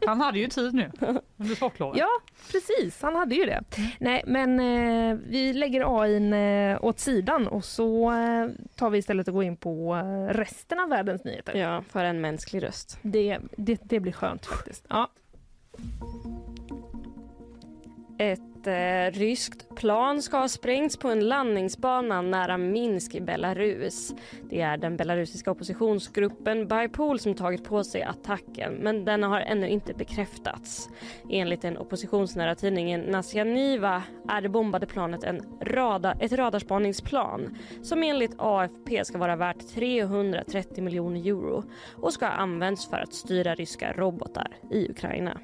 Han 0.07 0.21
hade 0.21 0.39
ju 0.39 0.47
tid 0.49 0.75
nu 0.75 0.91
under 1.37 1.55
sportlovet. 1.55 1.99
Ja, 1.99 2.09
precis. 2.53 3.03
Han 3.03 3.15
hade 3.17 3.35
ju 3.35 3.45
det. 3.45 3.63
Nej, 4.01 4.23
men 4.27 4.61
eh, 4.61 5.19
vi 5.29 5.53
lägger 5.53 6.03
AI 6.03 6.33
eh, 6.73 6.85
åt 6.85 6.99
sidan 7.01 7.47
och 7.47 7.65
så 7.65 8.11
eh, 8.13 8.49
tar 8.77 8.91
vi 8.91 8.99
istället 8.99 9.29
och 9.29 9.35
går 9.35 9.45
in 9.45 9.57
på 9.57 9.97
eh, 9.97 10.35
resten 10.35 10.81
av 10.81 10.89
världens 10.89 11.25
nyheter. 11.25 11.55
Ja, 11.55 11.83
för 11.93 12.05
en 12.05 12.21
mänsklig 12.21 12.63
röst. 12.63 12.99
Det, 13.03 13.39
det, 13.57 13.81
det 13.85 14.01
blir 14.01 14.13
skönt 14.13 14.47
faktiskt. 14.47 14.87
Ja. 14.89 15.04
Ett 18.19 18.67
eh, 18.67 19.19
ryskt 19.19 19.75
plan 19.75 20.23
ska 20.23 20.39
ha 20.39 20.49
sprängts 20.49 20.97
på 20.97 21.09
en 21.09 21.29
landningsbana 21.29 22.23
nära 22.23 22.59
Minsk 22.59 23.15
i 23.15 23.21
Belarus. 23.21 24.15
Det 24.51 24.61
är 24.61 24.77
den 24.77 24.97
belarusiska 24.97 25.51
oppositionsgruppen 25.51 26.69
Bipol 26.69 27.19
som 27.19 27.35
tagit 27.35 27.65
på 27.65 27.85
sig 27.85 28.03
attacken 28.03 28.73
men 28.73 29.05
den 29.05 29.23
har 29.23 29.41
ännu 29.41 29.69
inte 29.69 29.95
bekräftats. 29.95 30.89
Enligt 31.31 31.63
den 31.63 31.79
oppositionsnära 31.79 32.55
tidningen 32.55 33.01
Nasjaniva 33.01 34.03
är 34.29 34.41
det 34.41 34.49
bombade 34.49 34.87
planet 34.87 35.25
en 35.25 35.41
rada, 35.61 36.13
ett 36.21 36.33
radarspaningsplan 36.33 37.57
som 37.83 38.03
enligt 38.03 38.35
AFP 38.39 39.05
ska 39.05 39.19
vara 39.19 39.37
värt 39.37 39.75
330 39.75 40.85
miljoner 40.85 41.21
euro 41.21 41.65
och 41.97 42.13
ska 42.13 42.27
ha 42.27 42.33
använts 42.33 42.87
för 42.87 42.97
att 42.97 43.15
styra 43.15 43.55
ryska 43.55 43.93
robotar 43.93 44.57
i 44.71 44.91
Ukraina. 44.91 45.41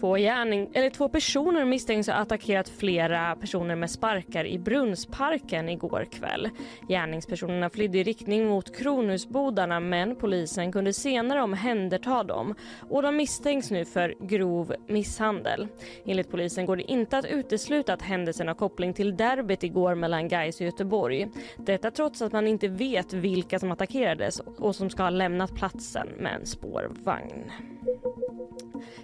Två, 0.00 0.16
gärning, 0.16 0.70
eller 0.72 0.90
två 0.90 1.08
personer 1.08 1.64
misstänks 1.64 2.08
ha 2.08 2.14
attackerat 2.14 2.68
flera 2.68 3.36
personer 3.36 3.76
med 3.76 3.90
sparkar 3.90 4.44
i 4.46 4.58
Brunnsparken 4.58 5.68
igår 5.68 6.06
kväll. 6.10 6.48
Gärningspersonerna 6.88 7.70
flydde 7.70 7.98
i 7.98 8.02
riktning 8.02 8.46
mot 8.46 8.76
Kronhusbodarna 8.76 9.80
men 9.80 10.16
polisen 10.16 10.72
kunde 10.72 10.92
senare 10.92 11.42
omhänderta 11.42 12.22
dem 12.22 12.54
och 12.90 13.02
de 13.02 13.16
misstänks 13.16 13.70
nu 13.70 13.84
för 13.84 14.14
grov 14.20 14.74
misshandel. 14.86 15.68
Enligt 16.04 16.30
polisen 16.30 16.66
går 16.66 16.76
det 16.76 16.90
inte 16.92 17.18
att 17.18 17.26
utesluta 17.26 17.92
att 17.92 18.02
händelsen 18.02 18.48
har 18.48 18.54
koppling 18.54 18.94
till 18.94 19.16
derbyt 19.16 19.62
igår 19.62 19.94
mellan 19.94 20.28
Gais 20.28 20.60
och 20.60 20.66
Göteborg. 20.66 21.28
Detta 21.56 21.90
trots 21.90 22.22
att 22.22 22.32
man 22.32 22.46
inte 22.46 22.68
vet 22.68 23.12
vilka 23.12 23.58
som 23.58 23.72
attackerades 23.72 24.40
och 24.40 24.76
som 24.76 24.90
ska 24.90 25.02
ha 25.02 25.10
lämnat 25.10 25.54
platsen 25.54 26.08
med 26.18 26.34
en 26.34 26.46
spårvagn. 26.46 27.50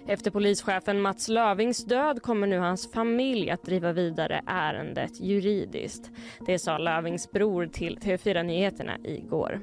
Efter 0.07 0.31
polischefen 0.31 1.01
Mats 1.01 1.27
Lövings 1.27 1.85
död 1.85 2.21
kommer 2.21 2.47
nu 2.47 2.57
hans 2.57 2.91
familj 2.91 3.49
att 3.49 3.63
driva 3.63 3.93
vidare 3.93 4.43
ärendet 4.47 5.19
juridiskt. 5.19 6.11
Det 6.45 6.59
sa 6.59 6.77
Lövings 6.77 7.31
bror 7.31 7.65
till 7.65 7.97
TV4 7.97 8.43
Nyheterna 8.43 8.97
igår. 9.03 9.61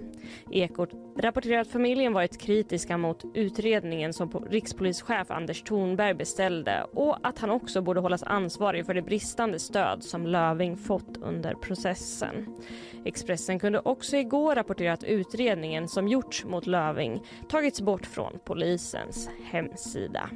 Ekot 0.51 0.91
rapporterar 1.17 1.61
att 1.61 1.69
familjen 1.69 2.13
varit 2.13 2.41
kritiska 2.41 2.97
mot 2.99 3.25
utredningen 3.35 4.13
som 4.13 4.31
rikspolischef 4.51 5.31
Anders 5.31 5.63
Thornberg 5.63 6.15
beställde 6.15 6.87
och 6.93 7.17
att 7.23 7.39
han 7.39 7.51
också 7.51 7.83
borde 7.83 8.01
hållas 8.01 8.23
ansvarig 8.23 8.87
för 8.87 8.95
det 8.95 9.03
bristande 9.03 9.59
stöd 9.59 10.03
som 10.05 10.27
Löving 10.27 10.77
fått 10.77 11.17
under 11.23 11.55
processen. 11.55 12.57
Expressen 13.05 13.59
kunde 13.59 13.81
också 13.85 14.17
igår 14.17 14.55
rapportera 14.55 14.93
att 14.93 15.05
utredningen 15.05 15.89
som 15.89 16.09
gjorts 16.09 16.45
mot 16.45 16.67
Löving 16.67 17.23
tagits 17.49 17.81
bort 17.81 18.07
från 18.07 18.39
polisens 18.45 19.31
hemsida. 19.51 20.31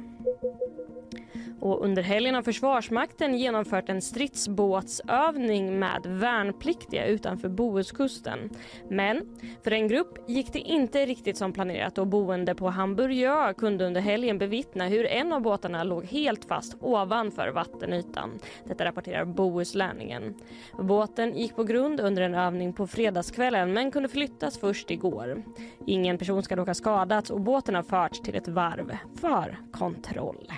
Och 1.61 1.83
under 1.83 2.01
helgen 2.01 2.35
har 2.35 2.41
Försvarsmakten 2.41 3.37
genomfört 3.37 3.89
en 3.89 4.01
stridsbåtsövning 4.01 5.79
med 5.79 6.01
värnpliktiga 6.05 7.05
utanför 7.05 7.49
Bohuskusten. 7.49 8.49
Men 8.89 9.39
för 9.63 9.71
en 9.71 9.87
grupp 9.87 10.29
gick 10.29 10.53
det 10.53 10.59
inte 10.59 11.05
riktigt 11.05 11.37
som 11.37 11.53
planerat 11.53 11.97
och 11.97 12.07
boende 12.07 12.55
på 12.55 12.69
Hamburgö 12.69 13.53
kunde 13.53 13.85
under 13.85 14.01
helgen 14.01 14.37
bevittna 14.37 14.87
hur 14.87 15.05
en 15.05 15.33
av 15.33 15.41
båtarna 15.41 15.83
låg 15.83 16.05
helt 16.05 16.45
fast 16.45 16.75
ovanför 16.81 17.47
vattenytan. 17.49 18.39
Detta 18.65 18.85
rapporterar 18.85 19.25
Bohuslänningen. 19.25 20.35
Båten 20.79 21.37
gick 21.37 21.55
på 21.55 21.63
grund 21.63 21.99
under 21.99 22.21
en 22.21 22.35
övning 22.35 22.73
på 22.73 22.87
fredagskvällen 22.87 23.73
men 23.73 23.91
kunde 23.91 24.09
flyttas 24.09 24.57
först 24.57 24.91
igår. 24.91 25.43
Ingen 25.87 26.17
person 26.17 26.43
ska 26.43 26.55
dock 26.55 26.67
ha 26.67 26.73
skadats 26.73 27.29
och 27.29 27.41
båten 27.41 27.75
har 27.75 27.83
förts 27.83 28.21
till 28.21 28.35
ett 28.35 28.47
varv 28.47 28.97
för 29.21 29.57
kontroll. 29.71 30.51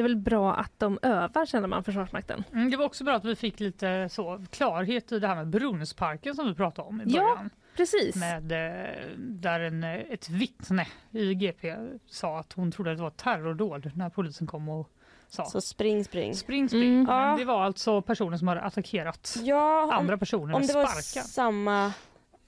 Det 0.00 0.04
är 0.04 0.08
väl 0.08 0.16
bra 0.16 0.54
att 0.54 0.78
de 0.78 0.98
övar 1.02 1.46
känner 1.46 1.68
man 1.68 1.84
Försvarsmakten. 1.84 2.44
Mm, 2.52 2.70
det 2.70 2.76
var 2.76 2.84
också 2.84 3.04
bra 3.04 3.14
att 3.14 3.24
vi 3.24 3.36
fick 3.36 3.60
lite 3.60 4.08
så 4.08 4.44
klarhet 4.50 5.12
i 5.12 5.18
det 5.18 5.26
här 5.26 5.34
med 5.34 5.48
Brunnsparken 5.48 6.34
som 6.34 6.46
vi 6.46 6.54
pratade 6.54 6.88
om 6.88 7.00
i 7.00 7.04
början. 7.04 7.38
Ja, 7.42 7.48
precis. 7.76 8.16
Med, 8.16 8.52
eh, 8.52 9.16
där 9.16 9.60
en, 9.60 9.84
ett 9.84 10.28
vittne 10.28 10.86
i 11.10 11.34
GP 11.34 11.76
sa 12.06 12.38
att 12.38 12.52
hon 12.52 12.72
trodde 12.72 12.90
att 12.90 12.96
det 12.96 13.02
var 13.02 13.10
terrordåd 13.10 13.90
när 13.94 14.10
polisen 14.10 14.46
kom 14.46 14.68
och 14.68 14.90
sa. 15.28 15.44
Så 15.44 15.60
spring, 15.60 16.04
spring. 16.04 16.34
Spring, 16.34 16.68
spring. 16.68 16.94
Mm. 16.94 17.04
Men 17.04 17.38
det 17.38 17.44
var 17.44 17.62
alltså 17.62 18.02
personer 18.02 18.36
som 18.36 18.48
hade 18.48 18.60
attackerat 18.60 19.36
ja, 19.42 19.84
om, 19.84 19.90
andra 19.90 20.18
personer 20.18 20.54
Om 20.54 20.62
det 20.62 20.74
var 20.74 20.86
samma 21.22 21.92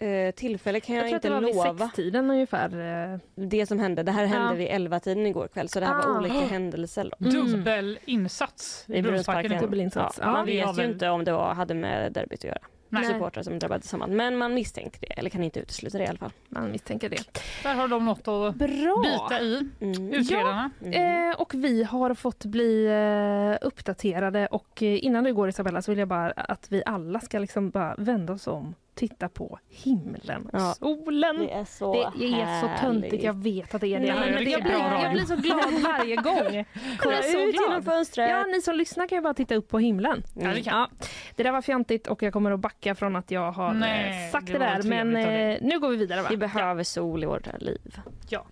eh, 0.03 0.31
tillfälle 0.31 0.81
kan 0.81 0.97
jag, 0.97 1.05
jag 1.05 1.13
inte 1.13 1.29
lova. 1.29 1.47
Jag 1.47 1.53
tror 1.53 1.67
att 1.67 1.67
det 1.67 1.73
var 1.73 1.75
vid 1.75 1.87
sextiden 1.87 2.31
ungefär. 2.31 3.13
Eh. 3.13 3.19
Det 3.35 3.67
som 3.67 3.79
hände, 3.79 4.03
det 4.03 4.13
här 4.13 4.27
hände 4.27 4.49
ja. 4.49 4.55
vid 4.55 4.67
elva 4.67 5.01
tiden 5.01 5.27
igår 5.27 5.49
kväll 5.49 5.69
så 5.69 5.81
det 5.81 5.87
här 5.87 5.95
ah. 5.95 6.09
var 6.09 6.19
olika 6.19 6.41
händelser. 6.41 7.11
Då. 7.19 7.27
Mm. 7.27 7.47
Dubbelinsats 7.47 8.85
i 8.89 9.03
Brunnsparken. 9.03 9.61
Dubbelinsats. 9.61 10.19
Ja. 10.21 10.33
Man 10.33 10.47
vet 10.47 10.79
ju 10.79 10.85
inte 10.85 11.09
om 11.09 11.25
det 11.25 11.33
var, 11.33 11.55
hade 11.55 11.75
med 11.75 12.13
derbyt 12.13 12.39
att 12.39 12.45
göra. 12.45 12.59
Nej. 12.93 13.05
supportrar 13.05 13.43
som 13.43 13.59
drabbades 13.59 13.89
samman. 13.89 14.17
Men 14.17 14.37
man 14.37 14.55
misstänker 14.55 15.01
det, 15.01 15.07
eller 15.07 15.31
kan 15.31 15.43
inte 15.43 15.61
utesluta 15.61 15.99
det 15.99 16.05
i 16.05 16.07
alla 16.07 16.19
fall. 16.19 16.33
Man 16.49 16.71
misstänker 16.71 17.09
det. 17.09 17.41
Där 17.63 17.75
har 17.75 17.89
de 17.89 18.05
något 18.05 18.29
att 18.29 18.55
Bra. 18.55 19.03
bita 19.03 19.41
i, 19.41 19.69
mm. 19.81 20.13
utredarna. 20.13 20.71
Ja, 20.79 20.87
mm. 20.87 21.31
eh, 21.31 21.41
och 21.41 21.55
vi 21.55 21.83
har 21.83 22.15
fått 22.15 22.45
bli 22.45 22.87
eh, 22.87 23.67
uppdaterade 23.67 24.47
och 24.47 24.83
eh, 24.83 25.05
innan 25.05 25.25
du 25.25 25.35
går 25.35 25.49
Isabella 25.49 25.83
så 25.83 25.91
vill 25.93 25.99
jag 25.99 26.09
bara 26.09 26.31
att 26.31 26.67
vi 26.73 26.83
alla 26.87 27.21
ska 27.21 27.39
liksom 27.39 27.71
bara 27.71 27.95
vända 27.99 28.33
oss 28.33 28.47
om 28.47 28.75
titta 28.95 29.29
på 29.29 29.59
himlen 29.69 30.47
och 30.47 30.61
ja. 30.61 30.75
solen. 30.75 31.39
Det 31.39 31.53
är 31.53 31.65
så 31.65 32.11
Det 32.19 32.27
är 32.27 32.61
så 32.61 32.85
töntigt, 32.85 33.25
jag 33.25 33.43
vet 33.43 33.75
att 33.75 33.81
det 33.81 33.95
är 33.95 34.01
det. 34.01 34.15
Nej, 34.15 34.33
men 34.33 34.45
det 34.45 34.51
jag, 34.51 34.63
blir, 34.63 34.73
jag 34.73 35.13
blir 35.13 35.25
så 35.25 35.37
glad 35.37 35.73
varje 35.99 36.17
gång. 36.17 36.65
Kolla 36.99 37.19
ut 37.19 37.55
genom 37.55 37.83
fönstret. 37.83 38.31
Ja, 38.31 38.45
ni 38.45 38.61
som 38.63 38.75
lyssnar 38.75 39.09
kan 39.09 39.19
ju 39.19 39.23
bara 39.23 39.35
titta 39.35 39.55
upp 39.55 39.69
på 39.69 39.79
himlen. 39.79 40.23
Mm. 40.37 40.49
Ja, 40.49 40.55
det, 40.55 40.61
ja, 40.61 40.89
det 41.37 41.43
där 41.43 41.53
var 41.53 41.63
fjantigt 41.63 42.07
och 42.07 42.23
jag 42.23 42.33
kommer 42.33 42.51
att 42.51 42.61
backa 42.61 42.95
från 42.95 43.17
att 43.17 43.31
jag 43.31 43.53
har 43.53 43.75
Nej, 43.75 44.31
sagt 44.31 44.47
det, 44.47 44.53
det 44.53 44.59
där. 44.59 44.83
Men 44.83 45.17
eh, 45.17 45.59
nu 45.61 45.81
går 45.81 45.89
vi 45.89 45.97
vidare 45.97 46.23
va? 46.23 46.29
Vi 46.31 46.37
behöver 46.37 46.85
sol 46.85 47.23
i 47.23 47.27
vårt 47.27 47.61
liv. 47.61 48.01
Ja. 48.29 48.47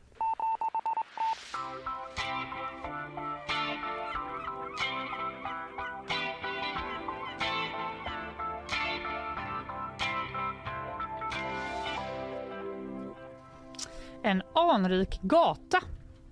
En 14.23 14.43
anrik 14.55 15.21
gata 15.23 15.79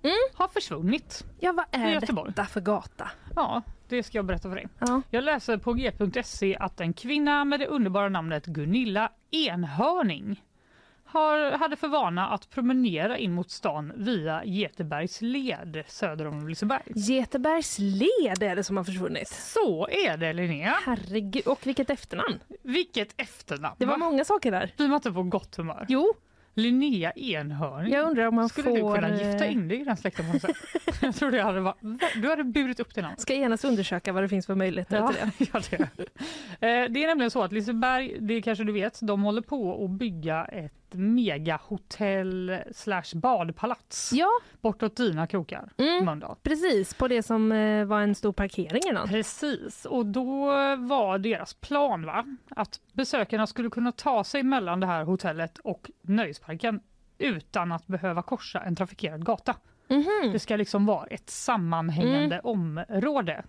mm. 0.03 0.15
har 0.33 0.47
försvunnit. 0.47 1.25
Ja, 1.39 1.51
vad 1.51 1.65
är 1.71 1.99
detta 1.99 2.45
för 2.45 2.61
gata? 2.61 3.09
Ja, 3.35 3.61
det 3.87 4.03
ska 4.03 4.17
jag 4.17 4.25
berätta 4.25 4.49
för 4.49 4.55
dig. 4.55 4.67
Ja. 4.79 5.01
Jag 5.09 5.23
läser 5.23 5.57
på 5.57 5.73
g.se 5.73 6.57
att 6.59 6.81
en 6.81 6.93
kvinna 6.93 7.45
med 7.45 7.59
det 7.59 7.67
underbara 7.67 8.09
namnet 8.09 8.45
Gunilla 8.45 9.11
Enhörning 9.31 10.43
har, 11.05 11.51
hade 11.51 11.75
för 11.75 11.87
vana 11.87 12.27
att 12.27 12.49
promenera 12.49 13.17
in 13.17 13.33
mot 13.33 13.51
stan 13.51 13.93
via 13.95 14.45
Getebergs 14.45 15.21
led 15.21 15.83
söder 15.87 16.27
om 16.27 16.47
Liseberg. 16.47 16.83
Getebergs 16.95 17.79
led 17.79 18.43
är 18.43 18.55
det 18.55 18.63
som 18.63 18.77
har 18.77 18.83
försvunnit? 18.83 19.27
Så 19.27 19.87
är 19.87 20.17
det 20.17 20.33
Linnea. 20.33 20.75
Herregud, 20.85 21.47
och 21.47 21.67
vilket 21.67 21.89
efternamn? 21.89 22.39
Vilket 22.63 23.21
efternamn? 23.21 23.75
Det 23.79 23.85
var 23.85 23.97
många 23.97 24.25
saker 24.25 24.51
där. 24.51 24.73
Blir 24.77 24.87
man 24.87 24.95
inte 24.95 25.11
på 25.11 25.23
gott 25.23 25.55
humör? 25.55 25.85
Jo, 25.89 26.13
Linnea 26.61 27.11
Enhörning. 27.11 27.93
Jag 27.93 28.07
undrar 28.07 28.25
om 28.25 28.35
man 28.35 28.49
Skulle 28.49 28.69
får... 28.69 28.75
du 28.75 28.95
kunna 28.95 29.23
gifta 29.23 29.45
in 29.45 29.67
dig 29.67 29.81
i 29.81 29.83
den 29.83 29.97
släkten 29.97 30.25
på 30.25 30.33
något 30.33 30.41
sätt? 30.41 30.55
Jag 31.01 31.15
tror 31.15 31.31
det 31.31 31.41
hade 31.41 31.59
varit... 31.59 31.77
Du 32.15 32.29
hade 32.29 32.43
burit 32.43 32.79
upp 32.79 32.95
det 32.95 33.01
namn. 33.01 33.15
Ska 33.17 33.33
genast 33.33 33.65
undersöka 33.65 34.13
vad 34.13 34.23
det 34.23 34.29
finns 34.29 34.45
för 34.45 34.55
möjligheter 34.55 34.97
ja, 34.97 35.07
till 35.07 35.47
det. 35.51 35.59
ja, 35.77 35.85
det. 35.97 36.03
Eh, 36.67 36.91
det 36.91 37.03
är 37.03 37.07
nämligen 37.07 37.31
så 37.31 37.43
att 37.43 37.51
Liseberg, 37.51 38.17
det 38.19 38.41
kanske 38.41 38.63
du 38.63 38.73
vet, 38.73 38.99
de 39.01 39.23
håller 39.23 39.41
på 39.41 39.85
att 39.85 39.91
bygga 39.91 40.45
ett 40.45 40.78
megahotell 40.93 42.57
slash 42.71 43.15
badpalats 43.15 44.11
ja. 44.13 44.27
bortåt 44.61 44.95
dina 44.95 45.27
krokar, 45.27 45.69
mm, 45.77 46.05
Mölndal. 46.05 46.35
Precis, 46.43 46.93
på 46.93 47.07
det 47.07 47.23
som 47.23 47.51
eh, 47.51 47.85
var 47.85 48.01
en 48.01 48.15
stor 48.15 48.31
parkering 48.31 48.81
innan. 48.89 49.07
Precis, 49.07 49.85
och 49.85 50.05
då 50.05 50.45
var 50.75 51.17
deras 51.17 51.53
plan 51.53 52.05
va? 52.05 52.25
att 52.49 52.79
besökarna 52.93 53.47
skulle 53.47 53.69
kunna 53.69 53.91
ta 53.91 54.23
sig 54.23 54.43
mellan 54.43 54.79
det 54.79 54.87
här 54.87 55.03
hotellet 55.03 55.57
och 55.57 55.91
nöjesparken 56.01 56.79
utan 57.17 57.71
att 57.71 57.87
behöva 57.87 58.21
korsa 58.21 58.59
en 58.59 58.75
trafikerad 58.75 59.25
gata. 59.25 59.55
Mm 59.87 60.03
-hmm. 60.03 60.31
Det 60.31 60.39
ska 60.39 60.55
liksom 60.55 60.85
vara 60.85 61.05
ett 61.05 61.29
sammanhängande 61.29 62.35
mm. 62.35 62.45
område. 62.45 63.43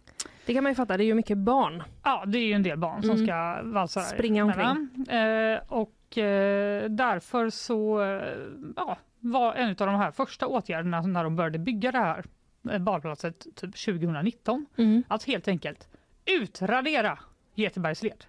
Det 0.46 0.54
kan 0.54 0.62
man 0.62 0.72
ju 0.72 0.76
fatta, 0.76 0.96
det 0.96 1.04
är 1.04 1.06
ju 1.06 1.14
mycket 1.14 1.38
barn. 1.38 1.82
Ja, 2.02 2.24
det 2.26 2.38
är 2.38 2.46
ju 2.46 2.52
en 2.52 2.62
del 2.62 2.78
barn 2.78 3.02
som 3.02 3.10
mm. 3.10 3.26
ska 3.26 3.62
valsa 3.62 4.00
Springa 4.00 4.44
omkring. 4.44 5.06
Eh, 5.16 5.60
och 5.68 5.92
eh, 6.18 6.90
därför 6.90 7.50
så 7.50 8.02
eh, 8.02 8.38
ja, 8.76 8.98
var 9.20 9.54
en 9.54 9.68
av 9.68 9.74
de 9.74 9.94
här 9.94 10.10
första 10.10 10.46
åtgärderna 10.46 11.00
när 11.00 11.24
de 11.24 11.36
började 11.36 11.58
bygga 11.58 11.92
det 11.92 11.98
här 11.98 12.24
eh, 12.70 12.78
badplatset 12.78 13.38
typ 13.40 13.84
2019 13.84 14.66
mm. 14.76 15.02
att 15.08 15.24
helt 15.24 15.48
enkelt 15.48 15.88
utradera 16.24 17.18
Getebergsled. 17.54 18.24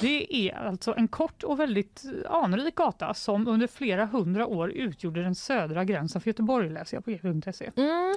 Det 0.00 0.48
är 0.48 0.54
alltså 0.54 0.94
en 0.96 1.08
kort 1.08 1.42
och 1.42 1.60
väldigt 1.60 2.04
anrik 2.28 2.74
gata 2.74 3.14
som 3.14 3.48
under 3.48 3.66
flera 3.66 4.06
hundra 4.06 4.46
år 4.46 4.70
utgjorde 4.70 5.22
den 5.22 5.34
södra 5.34 5.84
gränsen 5.84 6.20
för 6.20 6.28
Göteborg 6.28 6.70
läser 6.70 6.96
jag 6.96 7.04
på 7.04 7.10
g.se. 7.10 7.70
Mm. 7.76 8.16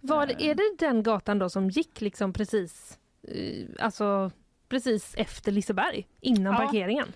Var, 0.00 0.42
är 0.42 0.54
det 0.54 0.86
den 0.86 1.02
gatan 1.02 1.38
då 1.38 1.48
som 1.48 1.70
gick 1.70 2.00
liksom 2.00 2.32
precis, 2.32 2.98
alltså 3.78 4.30
precis 4.68 5.14
efter 5.16 5.52
Liseberg, 5.52 6.06
innan 6.20 6.52
ja. 6.52 6.58
parkeringen? 6.58 7.06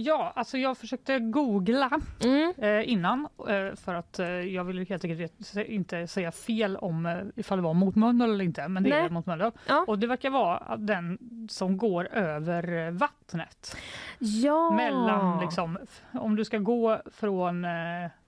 Ja, 0.00 0.32
alltså 0.36 0.58
jag 0.58 0.78
försökte 0.78 1.18
googla 1.18 2.00
mm. 2.24 2.52
eh, 2.58 2.92
innan 2.92 3.28
eh, 3.48 3.74
för 3.74 3.94
att 3.94 4.18
eh, 4.18 4.28
jag 4.28 4.64
ville 4.64 4.84
helt 4.84 5.04
enkelt 5.04 5.50
inte 5.56 6.06
säga 6.06 6.32
fel 6.32 6.76
om 6.76 7.06
eh, 7.06 7.18
ifall 7.36 7.58
det 7.58 7.62
var 7.62 7.74
mot 7.74 7.96
Mölndal 7.96 8.30
eller 8.30 8.44
inte, 8.44 8.68
men 8.68 8.82
det 8.82 8.90
Nej. 8.90 9.04
är 9.04 9.10
mot 9.10 9.26
Mölndal. 9.26 9.52
Ja. 9.68 9.84
Och 9.88 9.98
det 9.98 10.06
verkar 10.06 10.30
vara 10.30 10.76
den 10.76 11.18
som 11.48 11.76
går 11.76 12.08
över 12.12 12.90
vattnet. 12.90 13.76
Ja. 14.18 14.70
Mellan, 14.70 15.40
liksom, 15.40 15.78
om 16.12 16.36
du 16.36 16.44
ska 16.44 16.58
gå 16.58 17.00
från 17.12 17.66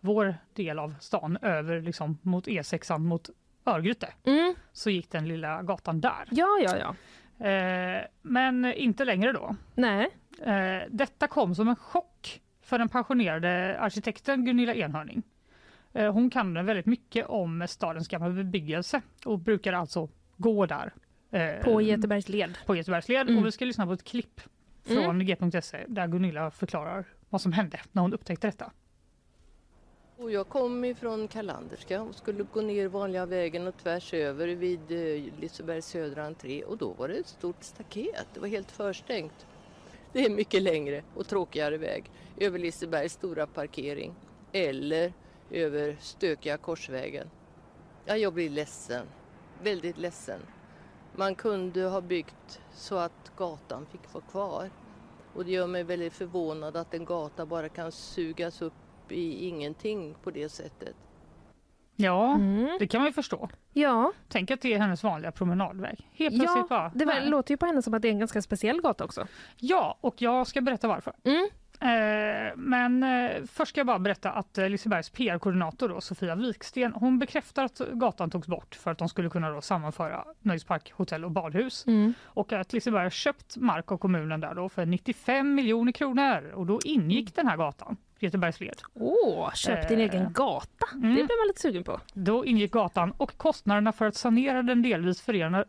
vår 0.00 0.34
del 0.54 0.78
av 0.78 0.94
stan 1.00 1.38
över 1.42 1.80
liksom, 1.80 2.18
mot 2.22 2.46
E6 2.46 2.98
mot 2.98 3.30
Örgryte 3.64 4.08
mm. 4.24 4.54
så 4.72 4.90
gick 4.90 5.10
den 5.10 5.28
lilla 5.28 5.62
gatan 5.62 6.00
där. 6.00 6.28
Ja, 6.30 6.58
ja, 6.64 6.76
ja. 6.76 6.94
Men 8.22 8.64
inte 8.64 9.04
längre 9.04 9.32
då. 9.32 9.56
Nej. 9.74 10.10
Eh, 10.38 10.88
detta 10.90 11.28
kom 11.28 11.54
som 11.54 11.68
en 11.68 11.76
chock 11.76 12.42
för 12.62 12.78
den 12.78 12.88
pensionerade 12.88 13.78
arkitekten 13.80 14.44
Gunilla 14.44 14.74
Enhörning. 14.74 15.22
Eh, 15.92 16.12
hon 16.12 16.30
kan 16.30 16.66
väldigt 16.66 16.86
mycket 16.86 17.26
om 17.26 17.66
stadens 17.68 18.08
gamla 18.08 18.30
bebyggelse 18.30 19.02
och 19.24 19.38
brukar 19.38 19.72
alltså 19.72 20.08
gå 20.36 20.66
där. 20.66 20.92
Eh, 21.30 21.64
på 21.64 21.82
Götebergs 21.82 22.28
led. 22.28 22.58
På 22.66 22.76
Götebergs 22.76 23.08
led. 23.08 23.28
Mm. 23.28 23.38
Och 23.38 23.46
vi 23.46 23.52
ska 23.52 23.64
lyssna 23.64 23.86
på 23.86 23.92
ett 23.92 24.04
klipp 24.04 24.40
från 24.82 25.20
mm. 25.20 25.26
g.se 25.26 25.84
där 25.88 26.06
Gunilla 26.06 26.50
förklarar 26.50 27.04
vad 27.28 27.40
som 27.40 27.52
hände 27.52 27.80
när 27.92 28.02
hon 28.02 28.12
upptäckte 28.12 28.46
detta. 28.46 28.72
Och 30.16 30.30
jag 30.30 30.48
kom 30.48 30.84
ifrån 30.84 31.28
Kalanderska 31.28 32.02
och 32.02 32.14
skulle 32.14 32.44
gå 32.52 32.60
ner 32.60 32.88
vanliga 32.88 33.26
vägen 33.26 33.66
och 33.66 33.76
tvärs 33.76 34.14
över 34.14 34.46
vid 34.46 34.90
Lisebergs 35.40 35.86
södra 35.86 36.24
entré 36.26 36.62
och 36.62 36.78
då 36.78 36.92
var 36.92 37.08
det 37.08 37.14
ett 37.14 37.26
stort 37.26 37.64
staket, 37.64 38.26
det 38.34 38.40
var 38.40 38.48
helt 38.48 38.70
förstängt. 38.70 39.46
Det 40.12 40.24
är 40.24 40.30
mycket 40.30 40.62
längre 40.62 41.02
och 41.14 41.26
tråkigare 41.26 41.76
väg 41.76 42.10
över 42.36 42.58
Lisebergs 42.58 43.12
stora 43.12 43.46
parkering 43.46 44.14
eller 44.52 45.12
över 45.50 45.96
stökiga 46.00 46.56
Korsvägen. 46.56 47.30
Ja, 48.04 48.16
jag 48.16 48.32
blir 48.32 48.50
ledsen. 48.50 49.06
Väldigt 49.62 49.98
ledsen. 49.98 50.40
Man 51.16 51.34
kunde 51.34 51.82
ha 51.82 52.00
byggt 52.00 52.60
så 52.74 52.96
att 52.96 53.32
gatan 53.36 53.86
fick 53.86 54.14
vara 54.14 54.24
kvar. 54.24 54.70
Och 55.34 55.44
det 55.44 55.50
gör 55.50 55.66
mig 55.66 55.84
väldigt 55.84 56.12
förvånad 56.12 56.76
att 56.76 56.94
en 56.94 57.04
gata 57.04 57.46
bara 57.46 57.68
kan 57.68 57.92
sugas 57.92 58.62
upp 58.62 58.72
i 59.08 59.46
ingenting 59.46 60.14
på 60.22 60.30
det 60.30 60.48
sättet. 60.48 60.96
Ja, 62.00 62.34
Mm. 62.34 62.76
det 62.78 62.86
kan 62.86 63.00
man 63.00 63.08
ju 63.08 63.12
förstå. 63.12 63.48
Ja, 63.72 64.12
Tänk 64.28 64.50
att 64.50 64.60
det 64.60 64.74
är 64.74 64.78
hennes 64.78 65.02
vanliga 65.02 65.32
promenadväg. 65.32 66.08
Helt 66.12 66.34
plötsligt 66.38 66.56
ja 66.56 66.66
bara... 66.68 66.90
det 66.94 67.04
var, 67.04 67.20
låter 67.20 67.50
ju 67.54 67.56
på 67.56 67.66
henne 67.66 67.82
som 67.82 67.94
att 67.94 68.02
det 68.02 68.08
är 68.08 68.12
en 68.12 68.18
ganska 68.18 68.42
speciell 68.42 68.80
gata 68.80 69.04
också. 69.04 69.26
Ja, 69.56 69.98
och 70.00 70.22
jag 70.22 70.46
ska 70.46 70.60
berätta 70.60 70.88
varför. 70.88 71.12
Mm. 71.24 71.48
Eh, 71.82 72.52
men 72.56 73.02
eh, 73.02 73.30
först 73.52 73.68
ska 73.68 73.80
jag 73.80 73.86
bara 73.86 73.98
berätta 73.98 74.30
att 74.30 74.58
eh, 74.58 74.68
Lisebergs 74.68 75.10
PR-koordinator 75.10 76.00
Sofia 76.00 76.34
Wiksten 76.34 76.92
hon 76.92 77.18
bekräftar 77.18 77.64
att 77.64 77.78
gatan 77.92 78.30
togs 78.30 78.48
bort 78.48 78.74
för 78.74 78.90
att 78.90 78.98
de 78.98 79.08
skulle 79.08 79.30
kunna 79.30 79.50
då 79.50 79.60
sammanföra 79.60 80.24
nöjespark, 80.40 80.92
hotell 80.92 81.24
och 81.24 81.30
badhus. 81.30 81.86
Mm. 81.86 82.14
Och 82.24 82.52
att 82.52 82.72
Liseberg 82.72 83.02
har 83.02 83.10
köpt 83.10 83.56
mark 83.56 83.92
av 83.92 83.98
kommunen 83.98 84.40
där 84.40 84.54
då 84.54 84.68
för 84.68 84.86
95 84.86 85.54
miljoner 85.54 85.92
kronor 85.92 86.52
och 86.54 86.66
då 86.66 86.80
ingick 86.84 87.34
den 87.36 87.46
här 87.46 87.56
gatan, 87.56 87.96
Göteborgsled. 88.22 88.80
Åh, 88.94 89.54
köp 89.54 89.88
din 89.88 89.98
Eh, 89.98 90.04
egen 90.04 90.32
gata. 90.32 90.86
mm. 90.92 91.08
Det 91.08 91.14
blir 91.24 91.40
man 91.40 91.48
lite 91.48 91.60
sugen 91.60 91.84
på. 91.84 92.00
Då 92.14 92.44
ingick 92.46 92.72
gatan 92.72 93.12
och 93.16 93.36
kostnaderna 93.36 93.92
för 93.92 94.06
att 94.06 94.14
sanera 94.14 94.62
den 94.62 94.82
delvis 94.82 95.20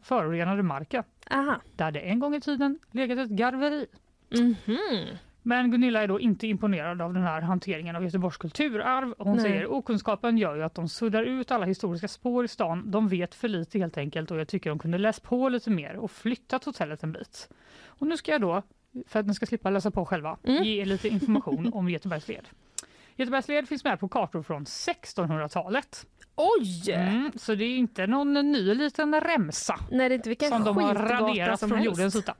förorenade 0.02 0.64
marken 0.64 1.04
Aha. 1.32 1.56
där 1.76 1.92
det 1.92 2.00
en 2.00 2.20
gång 2.20 2.36
i 2.36 2.42
tiden 2.42 2.80
legat 2.92 3.18
ett 3.20 3.30
garveri. 3.30 3.86
Mhm. 4.30 5.06
Men 5.44 5.72
Gunilla 5.72 6.04
är 6.04 6.08
då 6.08 6.20
inte 6.20 6.48
imponerad 6.48 7.02
av 7.02 7.14
den 7.14 7.24
här 7.24 7.42
hanteringen 7.42 7.96
av 7.96 8.04
Göteborgs 8.04 8.38
kulturarv. 8.38 9.14
Hon 9.18 9.34
Nej. 9.36 9.42
säger 9.42 9.72
okunskapen 9.72 10.38
gör 10.38 10.56
ju 10.56 10.64
att 10.64 10.76
de 10.76 10.90
suddar 10.90 11.24
ut 11.24 11.52
alla 11.52 11.66
historiska 11.66 12.08
spår 12.08 12.46
i 12.46 12.48
stan. 12.48 12.92
De 12.92 13.08
vet 13.08 13.36
för 13.36 13.48
lite 13.48 13.80
helt 13.80 13.98
enkelt 13.98 14.32
och 14.32 14.40
jag 14.40 14.48
tycker 14.48 14.70
de 14.70 14.80
kunde 14.80 14.98
läst 14.98 15.24
på 15.24 15.50
lite 15.50 15.70
mer 15.70 15.96
och 15.96 16.12
flyttat 16.12 16.64
hotellet 16.64 17.04
en 17.04 17.12
bit. 17.12 17.50
Och 17.86 18.08
nu 18.08 18.18
ska 18.18 18.32
jag 18.32 18.42
då, 18.42 18.62
för 19.08 19.20
att 19.20 19.26
ni 19.28 19.34
ska 19.34 19.46
slippa 19.46 19.70
läsa 19.70 19.92
på 19.92 20.06
själva, 20.06 20.38
Mm. 20.44 20.64
ge 20.64 20.82
er 20.82 20.86
lite 20.86 21.08
information 21.08 21.74
om 21.74 21.90
Göteborgsled. 21.90 22.48
Göteborgsled 23.16 23.68
finns 23.68 23.84
med 23.84 24.00
på 24.00 24.08
kartor 24.08 24.44
från 24.44 24.66
1600-talet. 24.66 26.06
Oj! 26.36 26.92
Mm, 26.92 27.32
så 27.36 27.56
det 27.56 27.66
är 27.66 27.78
inte 27.78 28.08
någon 28.08 28.34
ny 28.34 28.74
liten 28.74 29.22
remsa 29.22 29.80
Nej, 29.92 30.14
inte 30.14 30.46
som 30.50 30.64
de 30.64 30.78
har 30.78 30.96
raderat 30.96 31.60
från 31.60 31.72
helst. 31.72 31.86
jordens 31.86 32.16
yta. 32.16 32.36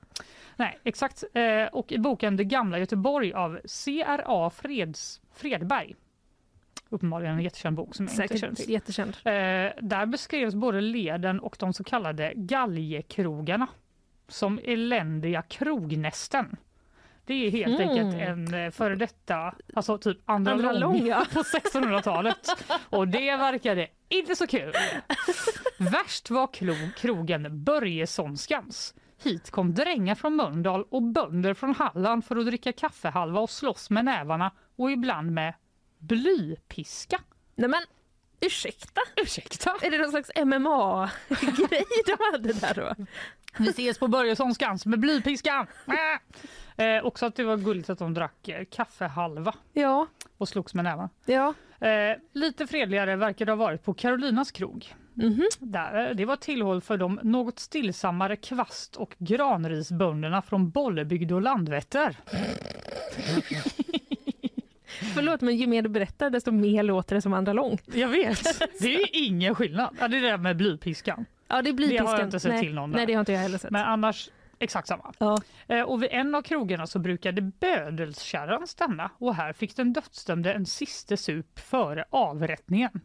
Nej, 0.56 0.80
exakt. 0.84 1.24
Eh, 1.34 1.66
och 1.72 1.92
i 1.92 1.98
boken 2.00 2.38
Det 2.38 2.44
gamla 2.44 2.80
Göteborg 2.80 3.34
av 3.34 3.60
C.R.A. 3.66 4.50
Freds, 4.50 5.22
Fredberg, 5.36 5.96
uppenbarligen 6.90 7.36
en 7.36 7.42
jättekänd 7.44 7.76
bok 7.76 7.96
som 7.96 8.06
jag 8.18 8.26
inte 8.26 8.38
känner 8.38 8.56
Säkert 8.56 8.66
till. 8.66 8.74
jättekänd. 8.74 9.10
Eh, 9.24 9.32
där 9.88 10.06
beskrevs 10.06 10.56
både 10.56 10.82
leden 10.82 11.40
och 11.40 11.56
de 11.60 11.74
så 11.74 11.84
kallade 11.84 12.34
galjekrogarna 12.36 13.68
som 14.32 14.60
eländiga 14.64 15.42
krognästen. 15.42 16.56
Det 17.26 17.34
är 17.48 17.52
helt 17.52 17.80
Mm. 17.80 17.90
enkelt 17.90 18.22
en 18.22 18.54
eh, 18.54 18.72
före 18.72 18.96
detta, 18.96 19.56
alltså 19.74 19.98
typ 19.98 20.18
andra, 20.26 20.52
Andra 20.52 20.72
lång, 20.72 20.98
lång, 20.98 21.08
ja. 21.08 21.26
på 21.34 21.40
1600-talet. 21.44 22.50
Och 22.90 23.08
det 23.08 23.36
verkade 23.36 23.88
inte 24.10 24.36
så 24.36 24.48
kul. 24.48 24.74
Värst 25.78 26.30
var 26.30 26.50
krogen 26.98 27.64
Börjessonskans. 27.64 28.94
Hit 29.24 29.52
kom 29.52 29.74
drängar 29.74 30.16
från 30.16 30.36
Mölndal 30.36 30.84
och 30.90 31.04
bönder 31.04 31.54
från 31.54 31.76
Halland 31.76 32.26
för 32.26 32.36
att 32.36 32.46
dricka 32.46 32.74
kaffehalva 32.74 33.40
och 33.40 33.50
slåss 33.50 33.90
med 33.90 34.06
nävarna 34.06 34.52
och 34.76 34.92
ibland 34.92 35.32
med 35.32 35.54
blypiska. 35.98 37.22
Nej 37.56 37.70
men, 37.70 37.82
ursäkta? 38.40 39.02
Ursäkta? 39.16 39.76
Är 39.82 39.92
det 39.92 39.98
någon 39.98 40.10
slags 40.12 40.32
MMA-grej 40.46 41.84
de 42.06 42.18
hade 42.32 42.54
där 42.54 42.74
då? 42.74 43.06
Vi 43.60 43.68
ses 43.70 44.00
på 44.00 44.08
Börjessonskans 44.08 44.86
med 44.86 45.00
blypiskan. 45.00 45.68
Eh, 46.78 47.06
också 47.06 47.26
att 47.26 47.36
det 47.36 47.44
var 47.44 47.58
gulligt 47.58 47.90
att 47.90 48.00
de 48.00 48.14
drack 48.14 48.48
eh, 48.48 48.64
kaffehalva 48.72 49.54
Ja, 49.74 50.08
och 50.38 50.50
slogs 50.50 50.74
med 50.74 50.84
nävarna. 50.84 51.10
ja. 51.26 51.54
Eh, 51.88 52.18
lite 52.34 52.68
fredligare 52.68 53.16
verkar 53.16 53.46
det 53.46 53.52
ha 53.52 53.58
varit 53.58 53.84
på 53.84 53.94
Carolinas 53.94 54.52
krog. 54.52 54.94
Mhm. 55.14 55.44
Där, 55.60 56.10
eh, 56.10 56.16
det 56.16 56.26
var 56.26 56.36
tillhåll 56.36 56.82
för 56.82 56.98
de 56.98 57.20
något 57.24 57.60
stillsammare 57.60 58.36
kvast 58.36 58.96
och 58.96 59.16
granrisbönderna 59.18 60.42
från 60.42 60.70
Bollebygd 60.70 61.32
och 61.32 61.42
Landvetter. 61.42 62.18
Förlåt, 65.14 65.42
men 65.42 65.56
ju 65.58 65.68
mer 65.68 65.82
du 65.82 65.90
berättar 65.90 66.30
desto 66.30 66.52
mer 66.52 66.84
låter 66.84 67.16
det 67.16 67.22
som 67.22 67.34
andra 67.34 67.54
lång. 67.54 67.78
Jag 67.94 68.08
vet, 68.10 68.44
det 68.80 68.96
är 68.96 69.10
ingen 69.14 69.56
skillnad. 69.56 69.96
Ja, 70.00 70.08
det 70.08 70.18
är 70.18 70.22
det 70.22 70.28
där 70.28 70.38
med 70.38 70.58
blypiskan. 70.58 71.26
Ja, 71.48 71.62
det 71.62 71.74
blir 71.74 71.90
Det 71.90 71.98
har 71.98 72.18
jag 72.18 72.28
inte 72.28 72.40
sett 72.40 72.52
nej, 72.52 72.62
till 72.62 72.74
någon 72.74 72.92
där. 72.92 72.98
Nej, 72.98 73.06
det 73.06 73.14
har 73.14 73.20
inte 73.20 73.32
jag 73.32 73.40
heller 73.40 73.58
sett. 73.58 73.72
Men 73.72 73.86
annars 73.86 74.30
exakt 74.60 74.88
samma. 74.88 75.14
Ja. 75.20 75.42
Eh, 75.68 75.82
Och 75.82 76.04
vid 76.04 76.10
en 76.12 76.36
av 76.36 76.42
krogarna 76.42 76.88
så 76.88 77.00
brukade 77.00 77.42
bödelskärran 77.42 78.68
stanna 78.68 79.12
och 79.18 79.36
här 79.36 79.54
fick 79.54 79.76
den 79.76 79.94
dödsdömde 79.94 80.54
en 80.54 80.66
sista 80.66 81.18
sup 81.18 81.60
före 81.60 82.06
avrättningen. 82.10 83.02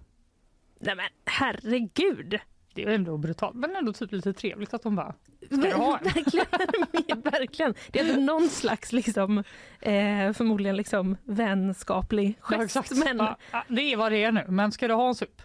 Nej 0.80 0.96
men 0.96 1.06
herregud! 1.24 2.38
Det 2.76 2.90
är 2.90 2.94
ändå 2.94 3.16
brutalt 3.16 3.54
men 3.56 3.76
ändå 3.76 3.92
typ 3.92 4.12
lite 4.12 4.32
trevligt 4.32 4.74
att 4.74 4.82
de 4.82 4.96
bara 4.96 5.14
Ska 5.46 5.56
du 5.56 5.72
ha 5.72 5.98
en? 5.98 6.04
verkligen, 6.14 7.20
verkligen. 7.20 7.74
Det 7.92 8.00
är 8.00 8.16
någon 8.16 8.48
slags 8.48 8.92
liksom, 8.92 9.38
eh, 9.80 10.32
förmodligen 10.32 10.76
liksom 10.76 11.16
vänskaplig 11.24 12.38
Ja, 12.50 12.56
gest. 12.58 12.76
exakt. 12.76 13.04
men 13.04 13.16
Ja, 13.18 13.36
ja, 13.52 13.64
det 13.68 13.92
är 13.92 13.96
vad 13.96 14.12
det 14.12 14.24
är 14.24 14.32
nu, 14.32 14.44
men 14.48 14.72
ska 14.72 14.88
du 14.88 14.94
ha 14.94 15.08
en 15.08 15.14
sup? 15.14 15.42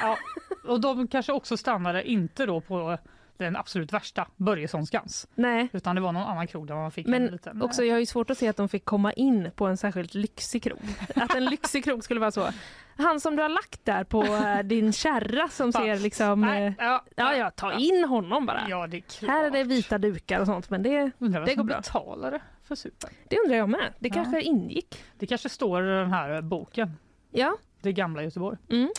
Ja. 0.00 0.16
Och 0.64 0.80
de 0.80 1.08
kanske 1.08 1.32
också 1.32 1.56
stannade 1.56 2.10
inte 2.10 2.46
då 2.46 2.60
på 2.60 2.98
den 3.44 3.56
absolut 3.56 3.92
värsta, 3.92 4.26
Börjessonskans, 4.36 5.28
nej. 5.34 5.68
utan 5.72 5.94
det 5.94 6.00
var 6.00 6.12
någon 6.12 6.22
annan 6.22 6.46
krog 6.46 6.66
där 6.66 6.74
man 6.74 6.90
fick 6.90 7.04
en 7.06 7.10
Men 7.10 7.26
liten... 7.26 7.62
också, 7.62 7.84
jag 7.84 7.94
har 7.94 8.00
ju 8.00 8.06
svårt 8.06 8.30
att 8.30 8.38
se 8.38 8.48
att 8.48 8.56
de 8.56 8.68
fick 8.68 8.84
komma 8.84 9.12
in 9.12 9.50
på 9.56 9.66
en 9.66 9.76
särskilt 9.76 10.14
lyxig 10.14 10.62
krog. 10.62 10.78
Att 11.16 11.34
en 11.34 11.44
lyxig 11.44 11.84
krog 11.84 12.04
skulle 12.04 12.20
vara 12.20 12.30
så. 12.30 12.48
Han 12.96 13.20
som 13.20 13.36
du 13.36 13.42
har 13.42 13.48
lagt 13.48 13.84
där 13.84 14.04
på 14.04 14.22
eh, 14.24 14.58
din 14.58 14.92
kärra 14.92 15.48
som 15.48 15.72
ser 15.78 15.96
liksom... 15.98 16.40
Nej, 16.40 16.66
Eh, 16.66 16.72
ja, 16.78 17.04
ja, 17.16 17.34
ja, 17.36 17.50
ta 17.50 17.72
in 17.72 18.04
honom 18.04 18.46
bara. 18.46 18.62
Ja, 18.68 18.86
det 18.86 18.96
är 18.96 19.00
klart. 19.00 19.30
Här 19.30 19.44
är 19.44 19.50
det 19.50 19.64
vita 19.64 19.98
dukar 19.98 20.40
och 20.40 20.46
sånt, 20.46 20.70
men 20.70 20.82
det, 20.82 21.10
Undrar 21.18 21.46
det 21.46 21.54
går 21.54 21.64
bra. 21.64 21.76
betalade 21.76 22.40
för 22.64 22.74
supen. 22.74 23.10
det 23.28 23.38
undrar 23.44 23.56
jag 23.56 23.68
med. 23.68 23.92
Det 23.98 24.08
Ja. 24.08 24.14
kanske 24.14 24.40
ingick. 24.42 25.04
Det 25.18 25.26
kanske 25.26 25.48
står 25.48 25.84
i 25.84 25.90
den 25.90 26.12
här 26.12 26.40
boken, 26.42 26.92
Ja. 27.30 27.56
Det 27.82 27.92
gamla 27.92 28.22
Göteborg. 28.22 28.58
Mm. 28.70 28.84
I 28.84 28.90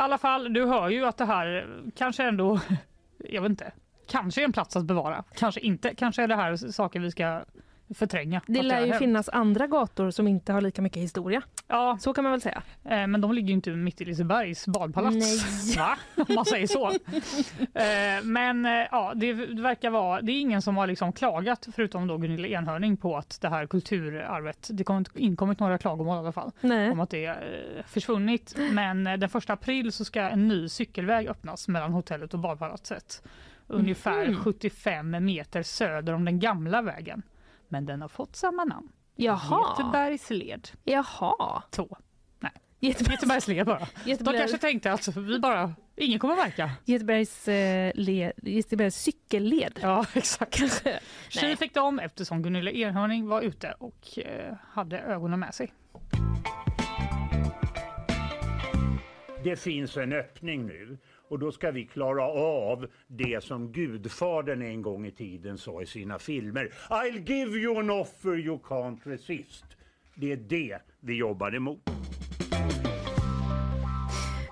alla 0.00 0.18
fall, 0.18 0.52
du 0.52 0.66
hör 0.66 0.88
ju 0.88 1.04
att 1.06 1.16
det 1.16 1.24
här 1.24 1.66
kanske 1.96 2.22
ändå, 2.24 2.60
jag 3.18 3.42
vet 3.42 3.50
inte, 3.50 3.72
kanske 4.06 4.40
är 4.40 4.44
en 4.44 4.52
plats 4.52 4.76
att 4.76 4.84
bevara. 4.84 5.24
Kanske 5.34 5.60
inte. 5.60 5.94
Kanske 5.94 6.22
är 6.22 6.28
det 6.28 6.36
här 6.36 6.56
saker 6.56 7.00
vi 7.00 7.10
ska 7.10 7.44
förtränga. 7.94 8.40
Det 8.46 8.62
lär 8.62 8.86
ju 8.86 8.92
finnas 8.92 9.28
andra 9.28 9.66
gator 9.66 10.10
som 10.10 10.28
inte 10.28 10.52
har 10.52 10.60
lika 10.60 10.82
mycket 10.82 11.02
historia. 11.02 11.42
Ja, 11.68 11.98
Så 12.00 12.12
kan 12.12 12.24
man 12.24 12.30
väl 12.30 12.40
säga. 12.40 12.62
eh, 12.84 13.06
men 13.06 13.20
de 13.20 13.32
ligger 13.32 13.48
ju 13.48 13.54
inte 13.54 13.70
mitt 13.70 14.00
i 14.00 14.04
Lisebergs 14.04 14.66
badpalats. 14.66 15.16
Nej. 15.16 15.76
Va? 15.78 15.98
Om 16.28 16.34
man 16.34 16.44
säger 16.44 16.66
så. 16.66 16.90
Eh, 17.74 18.24
Men 18.24 18.66
eh, 18.66 18.72
ja, 18.90 19.12
det 19.16 19.32
verkar 19.32 19.90
vara, 19.90 20.20
det 20.20 20.32
är 20.32 20.40
ingen 20.40 20.62
som 20.62 20.76
har 20.76 20.86
liksom 20.86 21.12
klagat 21.12 21.68
förutom 21.74 22.06
då 22.06 22.16
Gunilla 22.18 22.48
Enhörning 22.48 22.96
på 22.96 23.16
att 23.16 23.40
det 23.40 23.48
här 23.48 23.66
kulturarvet, 23.66 24.68
det 24.72 24.88
har 24.88 24.98
inte 24.98 25.10
inkommit 25.14 25.60
några 25.60 25.78
klagomål 25.78 26.16
i 26.16 26.18
alla 26.18 26.32
fall. 26.32 26.50
Nej. 26.60 26.90
om 26.90 27.00
att 27.00 27.10
det 27.10 27.24
är 27.24 27.74
eh, 27.76 27.84
försvunnit. 27.86 28.54
Men 28.72 29.06
eh, 29.06 29.16
den 29.16 29.28
första 29.28 29.52
april 29.52 29.92
så 29.92 30.04
ska 30.04 30.20
en 30.20 30.48
ny 30.48 30.68
cykelväg 30.68 31.28
öppnas 31.28 31.68
mellan 31.68 31.92
hotellet 31.92 32.34
och 32.34 32.40
badpalatset. 32.40 33.22
Ungefär 33.66 34.26
Mhm. 34.26 34.36
75 34.44 35.24
meter 35.24 35.62
söder 35.62 36.12
om 36.12 36.24
den 36.24 36.38
gamla 36.40 36.82
vägen. 36.82 37.22
Men 37.68 37.86
den 37.86 38.02
har 38.02 38.08
fått 38.08 38.36
samma 38.36 38.64
namn. 38.64 38.88
Jaha. 39.16 39.76
Götebergsled 39.78 40.68
Jaha. 40.84 41.62
2. 41.70 41.96
Götebergs, 42.84 43.10
Götebergsled 43.10 43.66
bara. 43.66 43.78
De 44.04 44.10
Göteberg, 44.10 44.38
kanske 44.38 44.58
tänkte 44.58 44.92
att 44.92 45.16
vi 45.16 45.38
bara, 45.38 45.74
ingen 45.96 46.18
kommer 46.18 46.36
märka. 46.36 46.70
Götebergs, 46.84 47.48
eh, 47.48 47.92
led, 47.94 48.32
Götebergs 48.42 48.96
cykelled. 48.96 49.78
Ja, 49.82 50.04
exakt. 50.14 50.54
Kanske. 50.54 51.00
Tji 51.28 51.42
Nej. 51.42 51.56
fick 51.56 51.74
de 51.74 51.98
eftersom 51.98 52.42
Gunilla 52.42 52.70
Enhörning 52.70 53.28
var 53.28 53.42
ute 53.42 53.72
och 53.78 54.18
eh, 54.18 54.54
hade 54.70 54.98
ögonen 54.98 55.40
med 55.40 55.54
sig. 55.54 55.72
Det 59.44 59.56
finns 59.56 59.96
en 59.96 60.12
öppning 60.12 60.66
nu 60.66 60.98
och 61.34 61.40
då 61.40 61.52
ska 61.52 61.70
vi 61.70 61.84
klara 61.84 62.24
av 62.24 62.86
det 63.06 63.44
som 63.44 63.72
Gudfadern 63.72 64.62
en 64.62 64.82
gång 64.82 65.06
i 65.06 65.10
tiden 65.10 65.58
sa 65.58 65.82
i 65.82 65.86
sina 65.86 66.18
filmer. 66.18 66.72
I'll 66.88 67.28
give 67.28 67.58
you 67.58 67.78
an 67.78 67.90
offer 67.90 68.38
you 68.38 68.58
can't 68.58 68.98
resist. 69.04 69.64
Det 70.14 70.32
är 70.32 70.36
det 70.36 70.78
vi 71.00 71.14
jobbar 71.14 71.54
emot. 71.54 71.90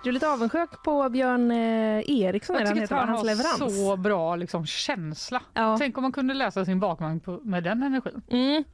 Du 0.03 0.09
är 0.09 0.12
lite 0.12 0.28
avundsjuk 0.28 0.83
på 0.85 1.09
Björn 1.09 1.51
eh, 1.51 2.11
Eriksson, 2.11 2.57
är 2.57 2.61
Jag 2.61 2.68
tycker 2.68 2.83
att 2.83 2.91
han 2.91 3.09
hans 3.09 3.20
har 3.20 3.26
leverans. 3.26 3.87
så 3.87 3.97
bra 3.97 4.37
liksom, 4.37 4.66
känsla. 4.66 5.43
Ja. 5.55 5.76
Tänk 5.78 5.99
om 5.99 6.03
man 6.03 6.12
kunde 6.12 6.35
läsa 6.35 6.64
sin 6.64 6.80
bakvagn 6.80 7.20
med 7.43 7.64
den 7.64 7.83
energin. 7.83 8.22
Mm. 8.30 8.64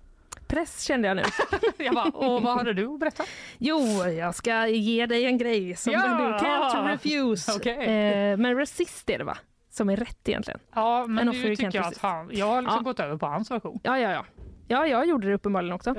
Tryckpress 0.49 0.83
kände 0.85 1.09
jag 1.09 1.17
nu. 1.17 1.23
Jag 1.85 1.95
bara, 1.95 2.05
och 2.11 2.43
vad 2.43 2.57
hade 2.59 2.73
du 2.73 2.87
att 2.87 3.01
berätta? 3.01 3.25
Jo, 3.59 3.79
jag 4.19 4.35
ska 4.35 4.67
ge 4.67 5.07
dig 5.07 5.25
en 5.25 5.39
grej 5.39 5.77
som 5.77 5.93
Ja! 5.93 6.01
du 6.09 6.47
can't 6.47 6.89
refuse. 6.93 7.53
Okej. 7.57 7.73
Eh, 8.31 8.37
men 8.37 8.57
resist 8.57 9.11
är 9.11 9.19
det 9.19 9.25
va? 9.25 9.39
Som 9.71 9.91
är 9.91 9.97
rätt 9.97 10.29
egentligen. 10.29 10.61
Ja, 10.75 11.07
men 11.09 11.29
you 11.35 11.57
tycker 11.57 11.65
jag 11.65 11.77
att 11.77 11.87
resist. 11.87 12.03
han, 12.03 12.31
jag 12.33 12.47
har 12.47 12.63
liksom 12.63 12.77
Ja. 12.85 12.91
gått 12.91 13.01
över 13.01 13.17
på 13.17 13.27
hans 13.27 13.51
version. 13.51 13.81
Ja, 13.83 13.99
ja, 13.99 14.11
ja. 14.11 14.25
Ja, 14.71 14.87
jag 14.87 15.07
gjorde 15.09 15.27
det 15.29 15.35
uppenbarligen 15.35 15.75
också. 15.75 15.95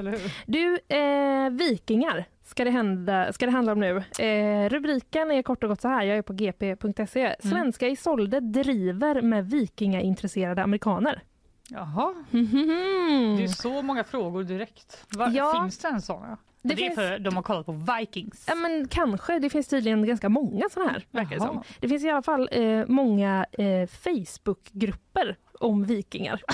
Du, 0.46 0.80
eh, 0.88 1.50
vikingar 1.52 2.26
ska 2.46 2.64
det, 2.64 2.72
hända, 2.72 3.34
ska 3.34 3.46
det 3.46 3.52
handla 3.52 3.72
om 3.72 3.80
nu. 3.80 3.98
Eh, 4.26 4.70
rubriken 4.70 5.32
är 5.32 5.42
kort 5.42 5.64
och 5.64 5.70
gott 5.70 5.82
så 5.82 5.88
här, 5.88 6.04
jag 6.04 6.18
är 6.18 6.22
på 6.22 6.34
gp.se. 6.34 7.36
Svenska 7.40 7.88
Isolde 7.88 8.40
driver 8.40 9.22
med 9.22 9.50
vikingaintresserade 9.50 10.64
amerikaner. 10.64 11.22
Jaha, 11.70 12.14
Mhm. 12.32 13.36
det 13.38 13.44
är 13.44 13.48
så 13.48 13.82
många 13.82 14.04
frågor 14.04 14.44
direkt. 14.44 15.06
Va, 15.18 15.30
Ja. 15.34 15.62
Finns 15.62 15.78
det 15.78 15.88
en 15.88 16.02
sån? 16.02 16.24
Ja? 16.30 16.38
Det 16.62 16.70
Det, 16.70 16.74
är 16.74 16.78
finns- 16.78 16.96
för 16.96 17.20
de 17.20 17.36
har 17.36 17.44
kollat 17.44 17.66
på 17.66 17.72
Vikings. 18.00 18.46
Ja, 18.48 18.56
men 18.56 18.88
kanske. 18.88 19.40
Det 19.40 19.50
finns 19.50 19.68
tydligen 19.68 20.06
ganska 20.08 20.30
många 20.30 20.64
sådana 20.72 20.92
här. 20.92 21.06
Verkar 21.12 21.36
det, 21.36 21.42
som. 21.42 21.64
det 21.80 21.90
finns 21.90 22.04
i 22.04 22.10
alla 22.10 22.22
fall 22.22 22.50
eh, 22.52 22.86
många 22.88 23.46
eh, 23.52 23.88
Facebookgrupper 23.88 25.36
om 25.60 25.86
vikingar. 25.86 26.42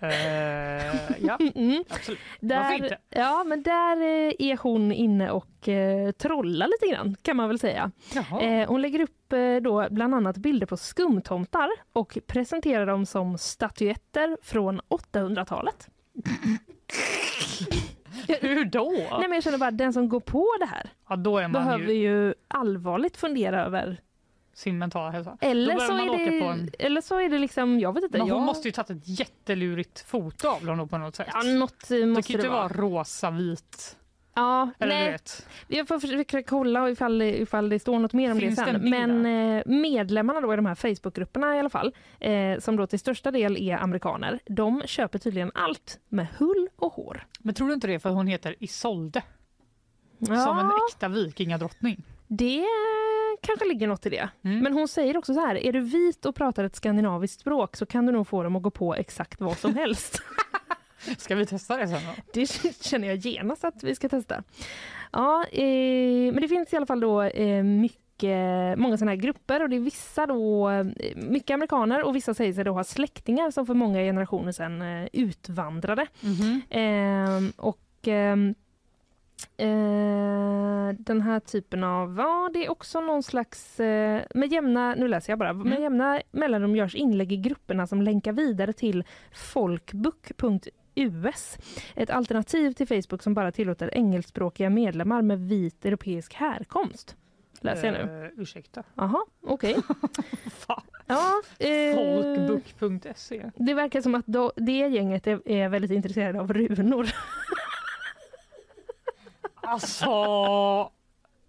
Eh, 0.00 0.96
ja, 1.26 1.38
Mm. 1.54 1.84
absolut. 1.90 2.20
Varför 2.40 2.78
Där, 2.78 2.98
ja, 3.10 3.44
men 3.44 3.62
där 3.62 3.96
eh, 3.96 4.32
är 4.38 4.56
hon 4.62 4.92
inne 4.92 5.30
och 5.30 5.68
eh, 5.68 6.10
trollar 6.10 6.66
lite 6.68 6.94
grann 6.94 7.16
kan 7.22 7.36
man 7.36 7.48
väl 7.48 7.58
säga. 7.58 7.90
Eh, 8.40 8.68
hon 8.68 8.82
lägger 8.82 9.00
upp 9.00 9.32
eh, 9.32 9.56
då 9.56 9.86
bland 9.90 10.14
annat 10.14 10.36
bilder 10.36 10.66
på 10.66 10.76
skumtomtar 10.76 11.68
och 11.92 12.18
presenterar 12.26 12.86
dem 12.86 13.06
som 13.06 13.38
statyetter 13.38 14.36
från 14.42 14.80
800-talet. 14.80 15.88
Hur 18.40 18.64
då? 18.64 18.90
Nej, 18.92 19.08
men 19.20 19.32
jag 19.32 19.42
känner 19.42 19.58
bara 19.58 19.70
den 19.70 19.92
som 19.92 20.08
går 20.08 20.20
på 20.20 20.46
det 20.60 20.66
här 20.66 20.90
Ja, 21.08 21.16
då 21.16 21.38
är 21.38 21.42
man 21.48 21.52
behöver 21.52 21.92
ju 21.92 22.00
ju 22.26 22.34
allvarligt 22.48 23.16
fundera 23.16 23.64
över 23.64 24.00
sin 24.56 24.78
mentala 24.78 25.10
hälsa. 25.10 25.36
eller 25.40 25.78
så, 25.78 25.92
är 25.92 26.18
det, 26.18 26.46
en... 26.46 26.70
eller 26.78 27.00
så 27.00 27.20
är 27.20 27.28
det 27.28 27.38
liksom, 27.38 27.80
jag 27.80 27.92
vet 27.92 28.04
inte. 28.04 28.18
Men 28.18 28.30
hon 28.30 28.38
jag, 28.38 28.46
måste 28.46 28.68
ju 28.68 28.72
tagit 28.72 28.90
ett 28.90 29.18
jättelurigt 29.18 30.00
foto 30.00 30.48
av 30.48 30.76
då 30.76 30.86
på 30.86 30.98
något 30.98 31.16
sätt. 31.16 31.28
Ja, 31.32 31.42
något 31.42 31.90
eh, 31.90 31.96
det 31.96 32.06
måste 32.06 32.32
kan 32.32 32.40
ju 32.40 32.46
inte 32.46 32.48
vara. 32.48 32.68
rosa, 32.68 33.30
vit. 33.30 33.96
Ja, 34.34 34.70
Eller 34.78 34.94
nej, 34.94 35.10
vet. 35.12 35.46
jag 35.68 35.88
får 35.88 35.98
försöka 35.98 36.42
kolla 36.42 36.90
ifall, 36.90 37.22
ifall 37.22 37.68
det 37.68 37.78
står 37.78 37.98
något 37.98 38.12
mer 38.12 38.32
om 38.32 38.40
Finns 38.40 38.56
det 38.58 38.64
sen. 38.64 38.90
Men 38.90 39.26
eh, 39.26 39.62
medlemmarna 39.66 40.40
då 40.40 40.52
i 40.52 40.56
de 40.56 40.66
här 40.66 40.74
Facebookgrupperna 40.74 41.56
i 41.56 41.58
alla 41.58 41.70
fall, 41.70 41.94
eh, 42.20 42.58
som 42.58 42.76
då 42.76 42.86
till 42.86 42.98
största 42.98 43.30
del 43.30 43.56
är 43.56 43.76
amerikaner, 43.76 44.40
de 44.46 44.82
köper 44.86 45.18
tydligen 45.18 45.50
allt 45.54 45.98
med 46.08 46.26
hull 46.38 46.68
och 46.76 46.92
hår. 46.92 47.26
Men 47.38 47.54
tror 47.54 47.68
du 47.68 47.74
inte 47.74 47.86
det 47.86 47.98
för 47.98 48.10
hon 48.10 48.26
heter 48.26 48.54
Isolde? 48.60 49.22
Ja, 50.18 50.44
Som 50.44 50.58
en 50.58 50.70
äkta 50.90 51.08
vikingadrottning? 51.08 52.02
Det 52.28 52.64
kanske 53.42 53.64
ligger 53.64 53.86
något 53.86 54.06
i 54.06 54.10
det. 54.10 54.28
Mm. 54.44 54.58
Men 54.58 54.72
hon 54.72 54.88
säger 54.88 55.16
också 55.16 55.34
så 55.34 55.40
här, 55.40 55.54
är 55.56 55.72
du 55.72 55.80
vit 55.80 56.26
och 56.26 56.34
pratar 56.34 56.64
ett 56.64 56.76
skandinaviskt 56.76 57.40
språk 57.40 57.76
så 57.76 57.86
kan 57.86 58.06
du 58.06 58.12
nog 58.12 58.28
få 58.28 58.42
dem 58.42 58.56
att 58.56 58.62
gå 58.62 58.70
på 58.70 58.94
exakt 58.94 59.40
vad 59.40 59.58
som 59.58 59.74
helst. 59.74 60.22
Ska 61.18 61.34
vi 61.34 61.46
testa 61.46 61.76
det 61.76 61.88
sen 61.88 62.00
då? 62.06 62.22
Det 62.32 62.46
känner 62.84 63.08
jag 63.08 63.16
genast 63.16 63.64
att 63.64 63.82
vi 63.82 63.94
ska 63.94 64.08
testa. 64.08 64.42
Ja, 65.12 65.44
eh, 65.52 66.32
men 66.32 66.40
det 66.40 66.48
finns 66.48 66.72
i 66.72 66.76
alla 66.76 66.86
fall 66.86 67.00
då 67.00 67.22
eh, 67.22 67.62
mycket, 67.62 68.78
många 68.78 68.96
sådana 68.96 69.10
här 69.10 69.16
grupper 69.16 69.62
och 69.62 69.68
det 69.68 69.76
är 69.76 69.80
vissa 69.80 70.26
då, 70.26 70.70
eh, 70.70 70.86
mycket 71.16 71.54
amerikaner 71.54 72.02
och 72.02 72.16
vissa 72.16 72.34
säger 72.34 72.52
sig 72.52 72.64
då 72.64 72.72
ha 72.72 72.84
släktingar 72.84 73.50
som 73.50 73.66
för 73.66 73.74
många 73.74 73.98
generationer 73.98 74.52
sedan 74.52 74.82
eh, 74.82 75.08
utvandrade. 75.12 76.06
Eh, 76.70 77.40
och 77.56 78.08
ehm, 78.08 78.54
eh, 79.56 79.66
den 80.98 81.22
här 81.22 81.40
typen 81.40 81.84
av, 81.84 82.16
ja 82.18 82.50
det 82.54 82.66
är 82.66 82.70
också 82.70 83.00
någon 83.00 83.22
slags, 83.22 83.80
eh, 83.80 84.22
med 84.34 84.52
jämna, 84.52 84.94
nu 84.94 85.08
läser 85.08 85.32
jag 85.32 85.38
bara, 85.38 85.52
med 85.52 85.66
Mm. 85.66 85.82
jämna 85.82 86.20
mellanrum 86.30 86.76
görs 86.76 86.94
inlägg 86.94 87.32
i 87.32 87.36
grupperna 87.36 87.86
som 87.86 88.02
länkar 88.02 88.32
vidare 88.32 88.72
till 88.72 89.04
folkbook.us. 89.32 91.58
Ett 91.94 92.10
alternativ 92.10 92.72
till 92.72 92.86
Facebook 92.86 93.22
som 93.22 93.34
bara 93.34 93.52
tillåter 93.52 93.94
engelskspråkiga 93.94 94.70
medlemmar 94.70 95.22
med 95.22 95.40
vit 95.48 95.86
europeisk 95.86 96.34
härkomst. 96.34 97.16
Läser 97.60 97.92
jag 97.92 98.06
nu. 98.06 98.24
Eh, 98.24 98.30
ursäkta. 98.42 98.82
Jaha, 98.94 99.24
okej. 99.42 99.76
Fan. 100.50 100.82
Ja, 101.06 101.32
eh, 101.58 101.94
Folkbook.se. 101.94 103.50
det 103.56 103.74
verkar 103.74 104.00
som 104.00 104.14
att 104.14 104.26
då, 104.26 104.52
det 104.56 104.72
gänget 104.72 105.26
är, 105.26 105.48
är 105.48 105.68
väldigt 105.68 105.90
intresserade 105.90 106.40
av 106.40 106.52
runor. 106.52 107.06
Alltså... 109.66 110.06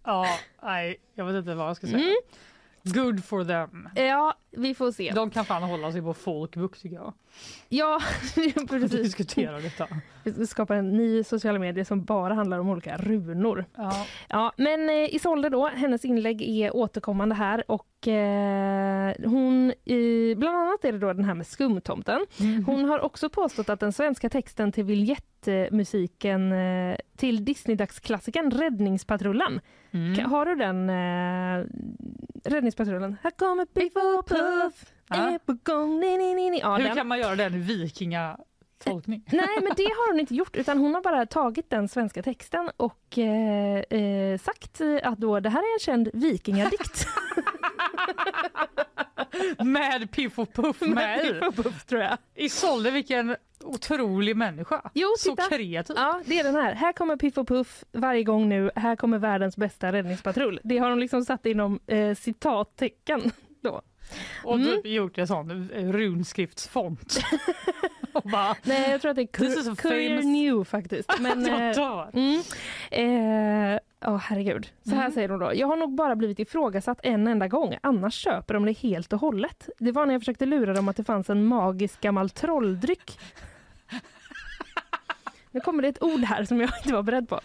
Ja, 0.03 0.25
nej, 0.63 0.99
jag 1.15 1.25
vet 1.25 1.35
inte 1.35 1.55
vad 1.55 1.69
jag 1.69 1.77
ska 1.77 1.87
säga. 1.87 1.99
Mm. 1.99 2.15
Good 2.93 3.23
for 3.23 3.43
them. 3.43 3.89
Ja, 3.95 4.33
vi 4.51 4.75
får 4.75 4.91
se. 4.91 5.11
De 5.15 5.29
kan 5.29 5.45
fan 5.45 5.63
hålla 5.63 5.91
sig 5.91 6.01
på 6.01 6.13
folkbook 6.13 6.77
tycker 6.77 6.95
jag. 6.95 7.13
Ja, 7.69 7.99
precis. 8.69 8.91
Diskutera 8.91 9.59
detta. 9.59 9.87
Vi 10.23 10.47
skapar 10.47 10.75
en 10.75 10.89
ny 10.89 11.23
sociala 11.23 11.59
medier 11.59 11.83
som 11.83 12.03
bara 12.03 12.33
handlar 12.33 12.59
om 12.59 12.69
olika 12.69 12.97
runor. 12.97 13.65
Ja. 13.77 14.05
Ja, 14.29 14.53
men 14.57 14.89
eh, 14.89 15.15
Isolde 15.15 15.49
då, 15.49 15.67
hennes 15.67 16.05
inlägg 16.05 16.41
är 16.41 16.75
återkommande 16.75 17.35
här 17.35 17.63
och 17.71 18.07
eh, 18.07 19.13
hon, 19.25 19.73
eh, 19.85 20.37
bland 20.37 20.57
annat 20.57 20.85
är 20.85 20.91
det 20.91 20.99
då 20.99 21.13
den 21.13 21.25
här 21.25 21.33
med 21.33 21.47
skumtomten. 21.47 22.25
Hon 22.65 22.85
har 22.85 22.99
också 22.99 23.29
påstått 23.29 23.69
att 23.69 23.79
den 23.79 23.93
svenska 23.93 24.29
texten 24.29 24.71
till 24.71 24.83
vignettmusiken 24.83 26.51
eh, 26.51 26.97
till 27.17 27.45
Disney-dagsklassikern 27.45 28.51
Räddningspatrullen. 28.51 29.61
Mm. 29.91 30.31
Har 30.31 30.45
du 30.45 30.55
den 30.55 30.89
eh, 30.89 31.65
Räddningspatrullen? 32.47 33.17
Här 33.23 33.31
kommer 33.31 33.65
Piff 33.65 33.93
och 33.95 34.27
Puff, 34.27 34.85
Ja. 35.09 35.15
är 35.15 35.37
på 35.37 35.57
gång, 35.63 35.99
ni, 35.99 36.17
ni, 36.17 36.33
ni, 36.33 36.49
ni. 36.49 36.59
Ja, 36.59 36.75
Hur 36.77 36.83
den. 36.83 36.95
kan 36.95 37.07
man 37.07 37.19
göra 37.19 37.35
den 37.35 37.53
i 37.55 37.57
vikingatolkning? 37.57 39.23
Nej, 39.31 39.47
men 39.61 39.71
det 39.77 39.83
har 39.83 40.11
hon 40.11 40.19
inte 40.19 40.35
gjort 40.35 40.55
utan 40.55 40.77
hon 40.77 40.93
har 40.95 41.01
bara 41.01 41.25
tagit 41.25 41.69
den 41.69 41.87
svenska 41.87 42.23
texten 42.23 42.71
och 42.77 43.17
eh, 43.17 43.79
eh, 43.99 44.37
sagt 44.39 44.81
att 45.03 45.17
då 45.17 45.39
det 45.39 45.49
här 45.49 45.59
är 45.59 45.73
en 45.73 45.79
känd 45.79 46.09
vikingadikt. 46.13 47.07
Med 49.65 50.11
Piff 50.11 50.39
och 50.39 50.53
Puff 50.53 50.81
med. 50.81 51.21
Piff 51.21 51.41
och 51.47 51.55
Puff, 51.55 51.85
tror 51.85 52.01
jag. 52.01 52.17
Isolde, 52.35 52.91
vilken 52.91 53.35
otrolig 53.63 54.35
människa. 54.37 54.91
Jo, 54.93 55.07
Så 55.17 55.35
titta. 55.35 55.49
kreativ. 55.49 55.95
Ja, 55.99 56.21
det 56.25 56.39
är 56.39 56.43
den 56.43 56.55
här. 56.55 56.73
Här 56.73 56.93
kommer 56.93 57.15
Piff 57.17 57.37
och 57.37 57.47
Puff 57.47 57.83
varje 57.91 58.23
gång 58.23 58.49
nu. 58.49 58.71
Här 58.75 58.95
kommer 58.95 59.17
världens 59.17 59.57
bästa 59.57 59.91
räddningspatrull. 59.91 60.59
Det 60.63 60.77
har 60.77 60.89
de 60.89 60.99
liksom 60.99 61.25
satt 61.25 61.45
inom 61.45 61.79
eh, 61.87 62.15
citattecken. 62.15 63.31
Då. 63.63 63.81
Och 64.43 64.55
Mm. 64.55 64.67
typ 64.67 64.85
gjort 64.85 65.17
en 65.17 65.27
sån 65.27 65.69
eh, 65.73 65.83
runskriftsfont. 65.91 67.19
bara, 68.23 68.55
Nej, 68.63 68.91
jag 68.91 69.01
tror 69.01 69.09
att 69.11 69.15
det 69.15 69.21
är 69.21 69.25
Cur- 69.27 69.75
Courier 69.75 70.21
New 70.23 70.63
faktiskt. 70.63 71.09
Men, 71.19 71.45
eh. 71.45 72.07
Mm. 72.13 72.41
Eh, 72.91 73.79
oh, 74.11 74.17
herregud. 74.17 74.67
Så 74.83 74.89
här 74.89 75.01
Mm. 75.01 75.11
säger 75.11 75.29
hon 75.29 75.39
då. 75.39 75.51
Jag 75.55 75.67
har 75.67 75.75
nog 75.75 75.95
bara 75.95 76.15
blivit 76.15 76.39
ifrågasatt 76.39 76.99
en 77.03 77.27
enda 77.27 77.47
gång. 77.47 77.77
Annars 77.83 78.13
köper 78.13 78.53
de 78.53 78.65
det 78.65 78.71
helt 78.77 79.13
och 79.13 79.19
hållet. 79.19 79.69
Det 79.79 79.91
var 79.91 80.05
när 80.05 80.13
jag 80.13 80.21
försökte 80.21 80.45
lura 80.45 80.73
dem 80.73 80.87
att 80.89 80.97
det 80.97 81.03
fanns 81.03 81.29
en 81.29 81.45
magisk 81.45 82.01
gammal 82.01 82.29
trolldryck. 82.29 83.19
Nu 85.57 85.61
kommer 85.61 85.81
det 85.81 85.87
ett 85.89 86.03
ord 86.03 86.19
här 86.19 86.43
som 86.43 86.61
jag 86.61 86.69
inte 86.83 86.93
var 86.93 87.03
beredd 87.03 87.29
på. 87.29 87.39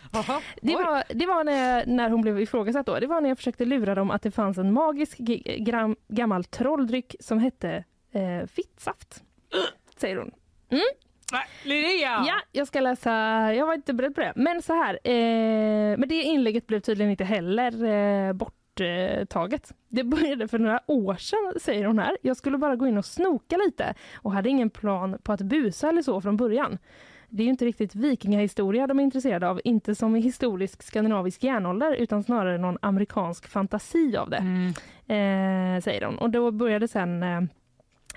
Det 0.62 0.74
var, 0.74 1.04
det 1.08 1.26
var 1.26 1.44
när, 1.44 1.86
när 1.86 2.10
hon 2.10 2.20
blev 2.22 2.40
ifrågasatt 2.40 2.86
då. 2.86 2.98
Det 2.98 3.06
var 3.06 3.20
när 3.20 3.28
jag 3.28 3.38
försökte 3.38 3.64
lura 3.64 3.94
dem 3.94 4.10
att 4.10 4.22
det 4.22 4.30
fanns 4.30 4.58
en 4.58 4.72
magisk 4.72 5.18
gram, 5.58 5.96
gammal 6.08 6.44
trolldryck 6.44 7.16
som 7.20 7.38
hette 7.38 7.84
eh, 8.12 8.46
fittsaft. 8.46 9.22
Säger 9.96 10.16
hon. 10.16 10.30
Nej, 11.32 11.44
Linnea! 11.64 12.24
Ja, 12.26 12.34
jag 12.52 12.66
ska 12.66 12.80
läsa. 12.80 13.10
Jag 13.54 13.66
var 13.66 13.74
inte 13.74 13.94
beredd 13.94 14.14
på 14.14 14.20
det. 14.20 14.32
Men 14.36 14.62
så 14.62 14.72
här. 14.72 14.98
Eh, 15.04 15.98
men 15.98 16.08
det 16.08 16.22
inlägget 16.22 16.66
blev 16.66 16.80
tydligen 16.80 17.10
inte 17.10 17.24
heller 17.24 17.84
eh, 17.84 18.32
borttaget. 18.32 19.72
Det 19.88 20.04
började 20.04 20.48
för 20.48 20.58
några 20.58 20.80
år 20.86 21.14
sedan, 21.14 21.60
säger 21.60 21.84
hon 21.84 21.98
här. 21.98 22.18
Jag 22.22 22.36
skulle 22.36 22.58
bara 22.58 22.76
gå 22.76 22.86
in 22.86 22.98
och 22.98 23.04
snoka 23.04 23.56
lite 23.56 23.94
och 24.14 24.32
hade 24.32 24.48
ingen 24.48 24.70
plan 24.70 25.18
på 25.22 25.32
att 25.32 25.40
busa 25.40 25.88
eller 25.88 26.02
så 26.02 26.20
från 26.20 26.36
början. 26.36 26.78
Det 27.34 27.42
är 27.42 27.44
ju 27.44 27.50
inte 27.50 27.64
riktigt 27.64 27.94
vikingahistoria 27.94 28.86
de 28.86 28.98
är 28.98 29.02
intresserade 29.02 29.48
av, 29.48 29.60
inte 29.64 29.94
som 29.94 30.16
i 30.16 30.20
historisk 30.20 30.82
skandinavisk 30.82 31.44
järnålder 31.44 31.94
utan 31.94 32.22
snarare 32.24 32.58
någon 32.58 32.78
amerikansk 32.82 33.48
fantasi 33.48 34.16
av 34.16 34.30
det, 34.30 34.36
Mm. 34.36 34.66
eh, 35.76 35.82
säger 35.82 36.06
hon. 36.06 36.18
Och 36.18 36.30
då 36.30 36.50
började 36.50 36.88
sen 36.88 37.22
eh, 37.22 37.40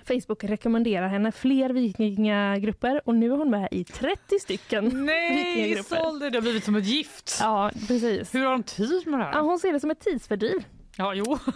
Facebook 0.08 0.44
rekommendera 0.44 1.08
henne 1.08 1.32
fler 1.32 1.70
vikingagrupper 1.70 3.02
och 3.06 3.16
nu 3.16 3.32
är 3.34 3.38
hon 3.38 3.50
med 3.50 3.68
i 3.72 3.84
30 3.84 4.40
stycken. 4.42 5.06
Nej. 5.06 5.72
Isolde, 5.72 6.30
det 6.30 6.38
har 6.38 6.42
blivit 6.42 6.64
som 6.64 6.76
ett 6.76 6.86
gift. 6.86 7.38
Ja, 7.42 7.72
precis. 7.88 8.36
Hur 8.36 8.46
har 8.46 8.52
de 8.52 8.64
tid 8.64 9.08
med 9.08 9.20
det 9.20 9.24
Ja, 9.26 9.32
här? 9.32 9.42
hon 9.42 9.60
ser 9.60 9.74
det 9.74 9.80
som 9.80 9.92
ett 9.92 10.00
tidsfördriv. 10.00 10.64
Ja, 10.98 11.14
jo. 11.14 11.38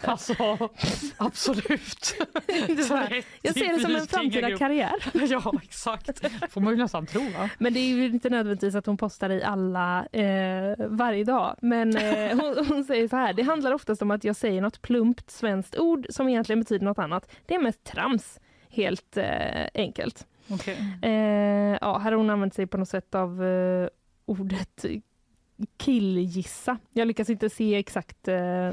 Alltså, 0.00 0.34
absolut. 1.16 2.16
Jag 3.42 3.54
ser 3.54 3.74
det 3.74 3.80
som 3.80 3.96
en 3.96 4.06
framtida 4.06 4.56
karriär. 4.56 4.94
Ja, 5.28 5.52
exakt. 5.62 6.20
Får 6.52 6.60
man 6.60 6.72
ju 6.72 6.78
nästan 6.78 7.06
tro. 7.06 7.20
Va? 7.20 7.50
Men 7.58 7.74
det 7.74 7.80
är 7.80 7.88
ju 7.88 8.06
inte 8.06 8.30
nödvändigtvis 8.30 8.74
att 8.74 8.86
hon 8.86 8.96
postar 8.96 9.30
i 9.30 9.42
alla 9.42 10.06
eh, 10.06 10.74
varje 10.88 11.24
dag. 11.24 11.56
Men 11.62 11.96
eh, 11.96 12.30
hon, 12.40 12.66
hon 12.68 12.84
säger 12.84 13.08
så 13.08 13.16
här, 13.16 13.32
det 13.32 13.42
handlar 13.42 13.72
oftast 13.72 14.02
om 14.02 14.10
att 14.10 14.24
jag 14.24 14.36
säger 14.36 14.62
något 14.62 14.82
plumpt 14.82 15.30
svenskt 15.30 15.78
ord 15.78 16.06
som 16.10 16.28
egentligen 16.28 16.60
betyder 16.60 16.84
något 16.84 16.98
annat. 16.98 17.30
Det 17.46 17.54
är 17.54 17.58
mest 17.58 17.84
trams, 17.84 18.40
helt 18.68 19.16
eh, 19.16 19.66
enkelt. 19.74 20.26
Okay. 20.48 20.76
Eh, 21.02 21.78
ja, 21.80 21.98
här 21.98 22.12
har 22.12 22.18
hon 22.18 22.30
använt 22.30 22.54
sig 22.54 22.66
på 22.66 22.78
något 22.78 22.88
sätt 22.88 23.14
av 23.14 23.44
eh, 23.44 23.88
ordet 24.26 24.84
killgissa. 25.76 26.78
Jag 26.92 27.08
lyckas 27.08 27.30
inte 27.30 27.50
se 27.50 27.74
exakt 27.74 28.28
eh, 28.28 28.72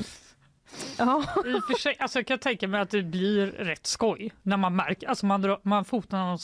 Ja. 0.97 1.23
I 1.45 1.61
för 1.73 1.79
sig, 1.79 1.95
alltså 1.99 2.19
jag 2.19 2.27
kan 2.27 2.39
tänka 2.39 2.67
mig 2.67 2.81
att 2.81 2.89
det 2.89 3.03
blir 3.03 3.47
rätt 3.47 3.87
skoj 3.87 4.31
när 4.41 4.57
man 4.57 4.75
märker, 4.75 5.07
alltså 5.07 5.25
man, 5.25 5.41
drar, 5.41 5.59
man 5.63 5.85
fotar 5.85 6.17
någon 6.17 6.39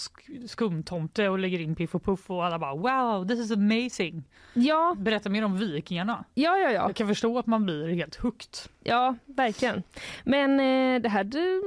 skumtomte 0.48 1.30
och 1.30 1.40
lägger 1.40 1.60
in 1.60 1.76
Piff 1.76 1.96
och 1.96 2.04
Puff 2.04 2.30
och 2.30 2.46
alla 2.46 2.60
bara 2.60 2.76
wow, 2.76 3.28
this 3.28 3.40
is 3.40 3.52
amazing. 3.52 4.24
Ja. 4.54 4.96
Berätta 4.98 5.30
mer 5.30 5.46
om 5.46 5.58
vikingarna. 5.58 6.24
Ja, 6.34 6.58
ja, 6.58 6.72
ja. 6.72 6.72
Jag 6.72 6.96
kan 6.96 7.08
förstå 7.08 7.40
att 7.40 7.46
man 7.46 7.64
blir 7.64 7.88
helt 7.88 8.16
hooked. 8.16 8.50
Ja, 8.84 9.16
verkligen. 9.26 9.84
Men 10.24 10.60
eh, 10.60 11.02
det 11.02 11.10
här, 11.10 11.24
du, 11.24 11.62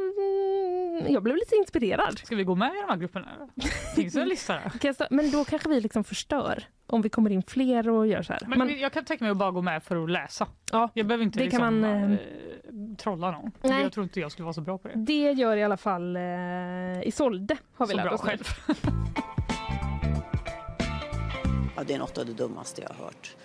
jag 1.09 1.23
blev 1.23 1.37
lite 1.37 1.57
inspirerad. 1.57 2.19
Ska 2.19 2.37
vi 2.37 2.45
gå 2.45 2.55
med 2.55 2.69
i 2.69 2.81
de 2.81 2.91
här 2.91 2.97
grupperna? 2.97 3.29
Finns 3.97 4.15
det 4.15 4.21
en 4.21 4.29
lista? 4.29 4.59
Men 5.11 5.31
då 5.31 5.45
kanske 5.45 5.69
vi 5.69 5.81
liksom 5.81 6.05
förstör 6.05 6.65
om 6.87 7.03
vi 7.03 7.09
kommer 7.09 7.31
in 7.31 7.43
fler 7.43 7.89
och 7.89 8.07
gör 8.07 8.23
så 8.23 8.33
här. 8.33 8.43
Men 8.47 8.59
man, 8.59 8.79
jag 8.79 8.93
kan 8.93 9.05
tänka 9.05 9.25
mig 9.25 9.31
att 9.31 9.37
bara 9.37 9.51
gå 9.51 9.63
med 9.63 9.83
för 9.83 10.05
att 10.05 10.11
läsa. 10.11 10.47
Ja, 10.73 10.91
jag 10.95 11.07
behöver 11.07 11.25
inte 11.25 11.39
det 11.39 11.45
liksom, 11.45 11.61
kan 11.61 11.81
man, 11.81 12.13
äh, 12.13 12.19
trolla 12.99 13.31
någon. 13.31 13.51
Nej. 13.63 13.83
Jag 13.83 13.93
tror 13.93 14.05
inte 14.05 14.21
jag 14.21 14.33
skulle 14.33 14.45
vara 14.45 14.55
så 14.55 14.61
bra 14.61 14.79
på 14.79 14.89
det. 14.89 14.95
Det 14.97 15.33
gör 15.33 15.57
i 15.57 15.65
alla 15.65 15.77
fall 15.77 16.17
eh, 16.17 16.23
Isolde 17.03 17.57
har 17.75 17.87
vi 17.87 17.91
så 17.91 17.97
lärt 17.97 18.13
oss 18.13 18.21
själv. 18.21 18.45
ja, 21.77 21.83
det 21.87 21.95
är 21.95 21.99
något 21.99 22.19
av 22.19 22.27
det 22.27 22.33
dummaste 22.33 22.83
jag 22.83 22.89
har 22.89 23.05
hört. 23.05 23.37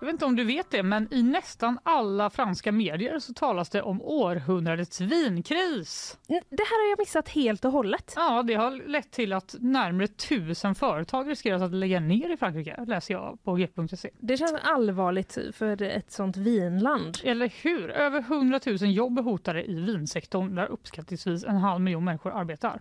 Jag 0.00 0.06
vet 0.06 0.12
inte 0.12 0.24
om 0.24 0.36
du 0.36 0.44
vet 0.44 0.70
det, 0.70 0.82
men 0.82 1.08
i 1.14 1.22
nästan 1.22 1.78
alla 1.82 2.30
franska 2.30 2.72
medier 2.72 3.18
så 3.18 3.34
talas 3.34 3.70
det 3.70 3.82
om 3.82 4.02
århundradets 4.02 5.00
vinkris. 5.00 6.18
Det 6.28 6.62
här 6.62 6.84
har 6.84 6.90
jag 6.90 6.98
missat 6.98 7.28
helt 7.28 7.64
och 7.64 7.72
hållet. 7.72 8.12
Ja, 8.16 8.42
det 8.42 8.54
har 8.54 8.88
lett 8.88 9.10
till 9.10 9.32
att 9.32 9.54
närmare 9.58 10.06
tusen 10.06 10.74
företag 10.74 11.30
riskerar 11.30 11.64
att 11.64 11.72
lägga 11.72 12.00
ner 12.00 12.32
i 12.32 12.36
Frankrike, 12.36 12.84
läser 12.86 13.14
jag 13.14 13.38
på 13.44 13.54
g.se. 13.54 14.10
Det 14.18 14.36
känns 14.36 14.54
allvarligt 14.62 15.38
för 15.52 15.82
ett 15.82 16.12
sånt 16.12 16.36
vinland. 16.36 17.18
Eller 17.24 17.52
hur? 17.62 17.90
Över 17.90 18.20
100 18.20 18.60
000 18.66 18.76
jobb 18.80 19.18
är 19.18 19.22
hotade 19.22 19.70
i 19.70 19.74
vinsektorn 19.74 20.54
där 20.54 20.66
uppskattningsvis 20.66 21.44
en 21.44 21.56
halv 21.56 21.80
miljon 21.80 22.04
människor 22.04 22.32
arbetar. 22.32 22.80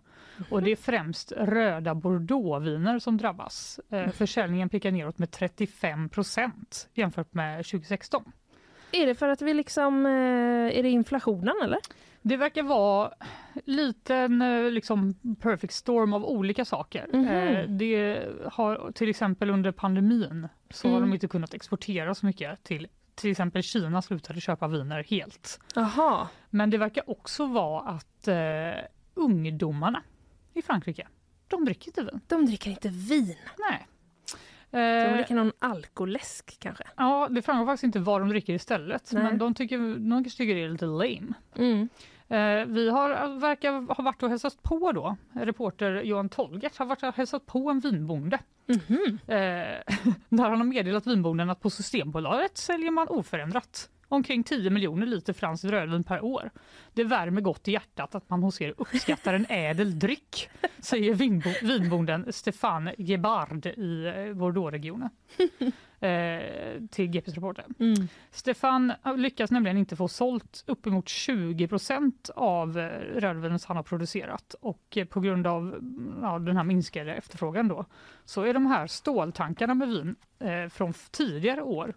Och 0.50 0.62
det 0.62 0.72
är 0.72 0.76
främst 0.76 1.32
röda 1.32 1.96
bordeauxviner 1.96 3.00
som 3.00 3.18
drabbas. 3.18 3.80
Eh, 3.90 4.10
försäljningen 4.10 4.70
pekar 4.70 4.92
neråt 4.92 5.18
med 5.18 5.32
35 5.32 6.10
procent 6.10 6.90
jämfört 7.08 7.34
med 7.34 7.66
2016. 7.66 8.24
Är 8.92 9.06
det 9.06 9.16
för 9.16 9.30
att 9.30 9.42
vi 9.42 9.54
liksom, 9.54 10.06
eh, 10.06 10.78
är 10.78 10.84
det 10.84 10.90
inflationen 10.90 11.56
eller? 11.64 11.80
Det 12.22 12.38
verkar 12.38 12.64
vara 12.64 13.14
liten 13.66 14.42
eh, 14.42 14.72
liksom 14.72 15.14
perfect 15.40 15.74
storm 15.74 16.14
av 16.14 16.26
olika 16.26 16.66
saker. 16.66 17.10
Mm 17.14 17.26
-hmm. 17.26 17.68
Det 17.68 18.28
har 18.54 18.92
till 18.92 19.10
exempel 19.10 19.50
under 19.50 19.72
pandemin 19.72 20.48
så 20.70 20.88
mm. 20.88 20.94
har 20.94 21.02
de 21.02 21.14
inte 21.14 21.28
kunnat 21.28 21.54
exportera 21.54 22.16
så 22.16 22.26
mycket 22.26 22.64
till 22.64 22.88
till 23.16 23.32
exempel 23.32 23.64
Kina 23.64 24.02
slutade 24.02 24.42
köpa 24.42 24.68
viner 24.68 25.04
helt. 25.04 25.60
Aha. 25.76 26.30
Men 26.50 26.70
det 26.70 26.78
verkar 26.78 27.10
också 27.10 27.46
vara 27.46 27.82
att 27.82 28.28
eh, 28.28 28.86
ungdomarna 29.14 30.04
i 30.54 30.62
Frankrike, 30.62 31.08
de 31.48 31.66
dricker 31.66 31.88
inte 31.88 32.02
vin. 32.02 32.22
De 32.28 32.46
dricker 32.46 32.70
inte 32.70 32.90
vin? 32.90 33.36
Nej. 33.70 33.88
De 34.78 35.10
eh, 35.10 35.16
dricker 35.16 35.36
någon 35.36 35.52
alkoläsk 35.60 36.58
kanske? 36.60 36.84
Ja, 36.98 37.28
det 37.32 37.42
framgår 37.42 37.66
faktiskt 37.66 37.84
inte 37.84 38.00
vad 38.00 38.22
de 38.22 38.30
dricker 38.30 38.54
istället. 38.54 39.12
Nej. 39.14 39.24
Men 39.24 39.38
de, 39.38 39.54
tycker, 39.54 40.10
de 40.10 40.24
tycker 40.24 40.56
det 40.56 40.64
är 40.64 40.70
lite 40.70 40.86
lame. 40.86 41.34
Mm. 41.56 41.90
Eh, 42.30 42.66
vi 42.66 42.90
har, 42.90 43.40
verkar 43.40 43.96
ha 43.96 44.04
varit 44.04 44.24
och 44.24 44.30
hälsat 44.30 44.64
på 44.64 44.92
då. 44.92 45.18
Reporter 45.34 46.02
Johan 46.02 46.30
Tolgert 46.30 46.78
har 46.78 46.86
varit 46.86 47.04
och 47.04 47.16
hälsat 47.16 47.46
på 47.46 47.70
en 47.70 47.80
vinbonde. 47.80 48.40
Mm 48.68 48.82
-hmm. 48.82 49.14
eh, 49.28 49.96
där 50.30 50.50
han 50.50 50.58
har 50.58 50.64
meddelat 50.64 51.08
vinbonden 51.08 51.50
att 51.50 51.62
på 51.62 51.70
Systembolaget 51.70 52.58
säljer 52.58 52.92
man 52.92 53.08
oförändrat 53.08 53.90
omkring 54.10 54.44
10 54.44 54.70
miljoner 54.70 55.06
liter 55.06 55.34
franskt 55.34 55.66
rödvin 55.66 56.04
per 56.04 56.24
år. 56.24 56.50
Det 56.94 57.04
värmer 57.04 57.42
gott 57.42 57.68
i 57.68 57.72
hjärtat 57.72 58.16
att 58.16 58.30
man 58.30 58.44
hos 58.44 58.62
er 58.62 58.74
uppskattar 58.78 59.34
en 59.34 59.46
ädel 59.50 60.00
dryck, 60.00 60.50
säger 60.80 61.14
vinbo, 61.14 61.50
vinbonden 61.62 62.34
Stefan 62.34 62.90
Gebard 62.98 63.66
i 63.66 64.06
eh, 64.16 64.34
Bordeauxregionen. 64.34 65.10
Eh, 66.00 66.82
till 66.92 67.08
GPs 67.08 67.34
reporter. 67.34 67.66
Mm. 67.80 68.08
Stefan 68.32 68.94
lyckas 69.16 69.52
nämligen 69.52 69.78
inte 69.78 69.96
få 69.96 70.08
sålt 70.08 70.64
uppemot 70.68 71.10
20 71.10 71.68
procent 71.68 72.30
av 72.36 72.80
eh, 72.80 72.90
rödvinet 73.20 73.64
han 73.64 73.78
har 73.78 73.84
producerat 73.84 74.56
och 74.62 74.98
på 75.10 75.20
grund 75.20 75.48
av 75.48 75.80
ja, 76.22 76.40
den 76.40 76.58
här 76.58 76.64
minskade 76.64 77.16
efterfrågan 77.16 77.68
då 77.68 77.86
så 78.26 78.42
är 78.42 78.54
de 78.54 78.66
här 78.66 78.88
ståltankarna 78.88 79.74
med 79.74 79.88
vin 79.88 80.16
eh, 80.40 80.70
från 80.70 80.94
tidigare 81.12 81.62
år 81.62 81.94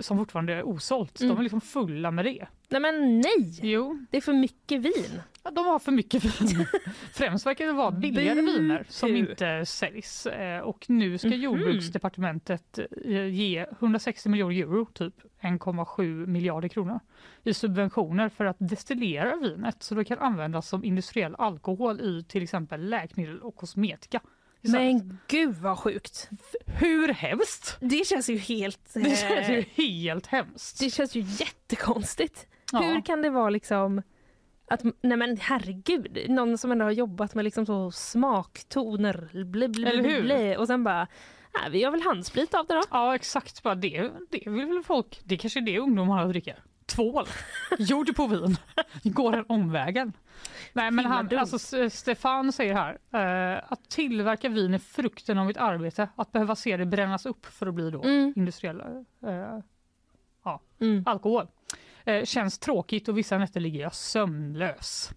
som 0.00 0.18
fortfarande 0.18 0.54
är 0.54 0.62
osålt. 0.62 1.20
Mm. 1.20 1.28
De 1.34 1.38
är 1.38 1.42
liksom 1.42 1.60
fulla 1.60 2.10
med 2.10 2.24
det. 2.24 2.46
Nej 2.68 2.80
men 2.80 3.20
nej! 3.20 3.58
Jo. 3.62 4.06
Det 4.10 4.16
är 4.16 4.20
för 4.20 4.32
mycket 4.32 4.80
vin. 4.80 5.20
Ja, 5.42 5.50
de 5.50 5.66
har 5.66 5.78
för 5.78 5.92
mycket 5.92 6.24
vin. 6.24 6.66
Främst 7.12 7.46
verkar 7.46 7.66
det 7.66 7.72
vara 7.72 7.90
billigare 7.90 8.40
viner 8.40 8.86
som 8.88 9.16
inte 9.16 9.66
säljs. 9.66 10.26
Eh, 10.26 10.60
och 10.60 10.84
nu 10.88 11.18
ska 11.18 11.28
mm 11.28 11.38
-hmm. 11.38 11.42
jordbruksdepartementet 11.42 12.78
eh, 13.04 13.26
ge 13.26 13.66
160 13.80 14.28
miljoner 14.28 14.54
euro, 14.54 14.86
typ 14.86 15.14
1,7 15.40 16.26
miljarder 16.26 16.68
kronor, 16.68 17.00
i 17.42 17.54
subventioner 17.54 18.28
för 18.28 18.44
att 18.44 18.56
destillera 18.58 19.36
vinet 19.36 19.82
så 19.82 19.94
det 19.94 20.04
kan 20.04 20.18
användas 20.18 20.68
som 20.68 20.84
industriell 20.84 21.34
alkohol 21.38 22.00
i 22.00 22.24
till 22.28 22.42
exempel 22.42 22.88
läkemedel 22.88 23.40
och 23.40 23.56
kosmetika. 23.56 24.20
Men 24.72 25.18
gud 25.28 25.54
vad 25.54 25.78
sjukt! 25.78 26.30
Hur 26.66 27.08
hemskt? 27.08 27.76
Det 27.80 28.06
känns 28.06 28.30
ju 28.30 28.36
helt... 28.36 28.94
Det 28.94 29.16
känns 29.16 29.48
ju 29.48 29.64
helt 29.84 30.26
hemskt. 30.26 30.78
Det 30.78 30.90
känns 30.90 31.16
ju 31.16 31.20
jättekonstigt. 31.20 32.46
Ja. 32.72 32.80
Hur 32.80 33.00
kan 33.00 33.22
det 33.22 33.30
vara 33.30 33.50
liksom 33.50 34.02
att, 34.70 34.82
nej 35.02 35.16
men 35.16 35.36
herregud, 35.36 36.18
någon 36.28 36.58
som 36.58 36.72
ändå 36.72 36.84
har 36.84 36.90
jobbat 36.90 37.34
med 37.34 37.44
liksom 37.44 37.66
så 37.66 37.90
smaktoner, 37.90 39.44
bli, 39.44 39.68
bli, 39.68 39.84
Eller 39.84 40.02
hur? 40.02 40.22
Bli, 40.22 40.56
och 40.58 40.66
sen 40.66 40.84
bara, 40.84 41.08
nej, 41.54 41.70
vi 41.70 41.78
gör 41.78 41.90
väl 41.90 42.02
handsprit 42.02 42.54
av 42.54 42.66
det 42.66 42.74
då. 42.74 42.82
Ja 42.90 43.14
exakt, 43.14 43.62
bara 43.62 43.74
det, 43.74 44.10
det 44.30 44.50
vill 44.50 44.66
väl 44.66 44.82
folk, 44.82 45.20
det 45.24 45.36
kanske 45.36 45.60
är 45.60 45.64
det 45.64 45.78
ungdomar 45.78 46.28
dricker. 46.28 46.62
Tvål, 46.86 47.26
gjord 47.78 48.16
på 48.16 48.26
vin, 48.26 48.56
går 49.02 49.32
den 49.32 49.44
omvägen. 49.48 50.12
Nej, 50.72 50.90
men 50.90 51.04
han, 51.04 51.38
alltså, 51.38 51.90
Stefan 51.90 52.52
säger 52.52 52.74
här 52.74 52.92
uh, 53.54 53.62
att 53.68 53.88
tillverka 53.88 54.48
vin 54.48 54.74
är 54.74 54.78
frukten 54.78 55.38
av 55.38 55.46
mitt 55.46 55.56
arbete. 55.56 56.08
Att 56.16 56.32
behöva 56.32 56.56
se 56.56 56.76
det 56.76 56.86
brännas 56.86 57.26
upp 57.26 57.46
för 57.46 57.66
att 57.66 57.74
bli 57.74 57.90
då 57.90 58.02
mm. 58.02 58.32
industriell 58.36 58.80
uh, 58.80 59.60
ja, 60.44 60.60
mm. 60.80 61.02
alkohol. 61.06 61.46
Uh, 62.08 62.24
känns 62.24 62.58
tråkigt 62.58 63.08
och 63.08 63.18
vissa 63.18 63.38
nätter 63.38 63.60
ligger 63.60 63.80
jag 63.80 63.94
sömnlös. 63.94 65.10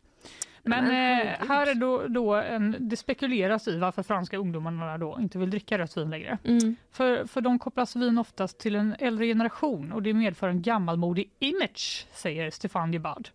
Men 0.67 0.85
eh, 0.85 1.47
här 1.47 1.67
är 1.67 1.75
då, 1.75 2.07
då 2.07 2.33
en, 2.35 2.75
det 2.79 2.97
spekuleras 2.97 3.67
i 3.67 3.77
varför 3.77 4.03
franska 4.03 4.37
ungdomarna 4.37 4.97
då 4.97 5.17
inte 5.19 5.37
vill 5.37 5.49
dricka 5.49 5.77
rött 5.77 5.97
vin 5.97 6.09
längre. 6.09 6.37
Mm. 6.43 6.75
För, 6.91 7.25
för 7.25 7.41
de 7.41 7.59
kopplas 7.59 7.95
vin 7.95 8.17
oftast 8.17 8.57
till 8.57 8.75
en 8.75 8.95
äldre 8.99 9.25
generation 9.25 9.91
och 9.91 10.03
det 10.03 10.13
medför 10.13 10.49
en 10.49 10.61
gammalmodig 10.61 11.31
image, 11.39 12.07
säger 12.13 12.49
Stefan 12.49 12.93
Gebard. 12.93 13.29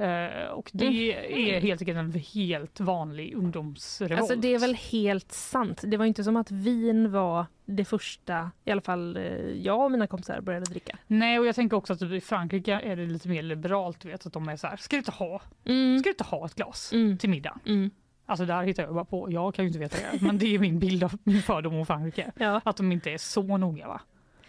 Uh, 0.00 0.50
och 0.50 0.70
det 0.72 0.86
mm. 0.86 1.56
är 1.56 1.60
helt 1.60 1.82
enkelt 1.82 1.98
en 1.98 2.12
helt 2.12 2.80
vanlig 2.80 3.34
ungdomsrevolt. 3.34 4.20
Alltså 4.20 4.36
det 4.36 4.54
är 4.54 4.58
väl 4.58 4.74
helt 4.74 5.32
sant. 5.32 5.82
Det 5.86 5.96
var 5.96 6.04
inte 6.04 6.24
som 6.24 6.36
att 6.36 6.50
vin 6.50 7.12
var 7.12 7.46
det 7.64 7.84
första, 7.84 8.50
i 8.64 8.70
alla 8.70 8.80
fall 8.80 9.16
eh, 9.16 9.22
jag 9.62 9.84
och 9.84 9.90
mina 9.90 10.06
kompisar 10.06 10.40
började 10.40 10.64
dricka. 10.64 10.98
Nej 11.06 11.38
och 11.38 11.46
jag 11.46 11.54
tänker 11.54 11.76
också 11.76 11.92
att 11.92 12.02
i 12.02 12.20
Frankrike 12.20 12.72
är 12.72 12.96
det 12.96 13.06
lite 13.06 13.28
mer 13.28 13.42
liberalt, 13.42 14.04
vet 14.04 14.26
att 14.26 14.32
de 14.32 14.48
är 14.48 14.56
så 14.56 14.66
här, 14.66 14.76
ska 14.76 14.96
du 14.96 14.98
inte 14.98 15.10
ha, 15.10 15.42
mm. 15.64 15.98
ska 15.98 16.06
du 16.06 16.10
inte 16.10 16.24
ha 16.24 16.46
ett 16.46 16.54
glas 16.54 16.92
mm. 16.92 17.18
till 17.18 17.30
middag? 17.30 17.58
Mm. 17.66 17.90
Alltså 18.26 18.44
där 18.44 18.62
hittar 18.62 18.82
jag 18.82 18.94
bara 18.94 19.04
på, 19.04 19.32
jag 19.32 19.54
kan 19.54 19.64
ju 19.64 19.68
inte 19.68 19.78
veta 19.78 19.96
det, 19.96 20.20
men 20.20 20.38
det 20.38 20.54
är 20.54 20.58
min 20.58 20.78
bild 20.78 21.04
av 21.04 21.18
min 21.24 21.42
fördom 21.42 21.74
om 21.74 21.86
Frankrike. 21.86 22.32
Ja. 22.36 22.60
Att 22.64 22.76
de 22.76 22.92
inte 22.92 23.10
är 23.10 23.18
så 23.18 23.56
noga 23.56 23.88
va? 23.88 24.00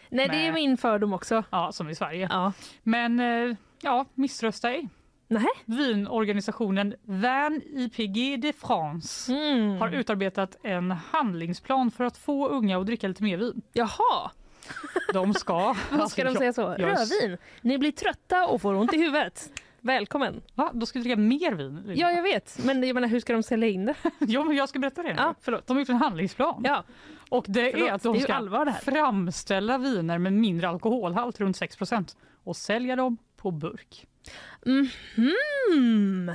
Nej 0.09 0.27
men, 0.27 0.37
det 0.37 0.47
är 0.47 0.51
min 0.51 0.77
fördom 0.77 1.13
också. 1.13 1.43
Ja, 1.49 1.71
som 1.71 1.89
i 1.89 1.95
Sverige. 1.95 2.27
Ja. 2.31 2.53
Men 2.83 3.19
eh, 3.19 3.55
ja, 3.81 4.05
misströsta 4.13 4.71
ej. 4.71 4.87
Nej. 5.27 5.47
Vinorganisationen 5.65 6.95
Vin 7.03 7.61
IPG 7.75 8.37
de 8.37 8.53
France 8.53 9.33
mm. 9.33 9.77
har 9.77 9.89
utarbetat 9.89 10.57
en 10.63 10.91
handlingsplan 10.91 11.91
för 11.91 12.03
att 12.03 12.17
få 12.17 12.47
unga 12.47 12.79
att 12.79 12.85
dricka 12.85 13.07
lite 13.07 13.23
mer 13.23 13.37
vin. 13.37 13.61
Jaha! 13.73 14.31
De 15.13 15.33
ska... 15.33 15.75
Vad 15.91 16.11
ska 16.11 16.23
de 16.23 16.35
säga 16.35 16.53
så? 16.53 16.69
Rödvin. 16.69 17.37
Ni 17.61 17.77
blir 17.77 17.91
trötta 17.91 18.47
och 18.47 18.61
får 18.61 18.73
ont 18.73 18.93
i 18.93 18.97
huvudet. 18.97 19.51
Välkommen. 19.81 20.41
Va? 20.55 20.71
Då 20.73 20.85
ska 20.85 20.99
vi 20.99 21.03
dricka 21.03 21.21
mer 21.21 21.51
vin? 21.51 21.93
Ja, 21.95 22.11
jag 22.11 22.23
vet. 22.23 22.59
Men 22.65 22.83
jag 22.83 22.93
menar, 22.93 23.07
hur 23.07 23.19
ska 23.19 23.33
de 23.33 23.43
sälja 23.43 23.67
in 23.67 23.85
det? 23.85 23.95
ja, 24.19 24.43
men 24.43 24.55
jag 24.55 24.69
ska 24.69 24.79
berätta 24.79 25.03
det 25.03 25.09
nu. 25.09 25.15
Ja, 25.17 25.35
förlåt. 25.41 25.67
De 25.67 25.73
har 25.73 25.79
gjort 25.81 25.89
en 25.89 25.95
handlingsplan. 25.95 26.61
Ja, 26.65 26.83
Och 27.29 27.45
det 27.47 27.71
Förlåt, 27.71 27.89
är 27.89 27.93
att 27.93 28.03
de 28.03 28.19
ska 28.19 28.33
allvar 28.33 28.65
framställa 28.81 29.77
viner 29.77 30.17
med 30.17 30.33
mindre 30.33 30.69
alkoholhalt, 30.69 31.39
runt 31.39 31.61
6% 31.61 32.15
och 32.43 32.55
sälja 32.55 32.95
dem 32.95 33.17
på 33.37 33.51
burk. 33.51 34.07
Mhm. 34.67 36.31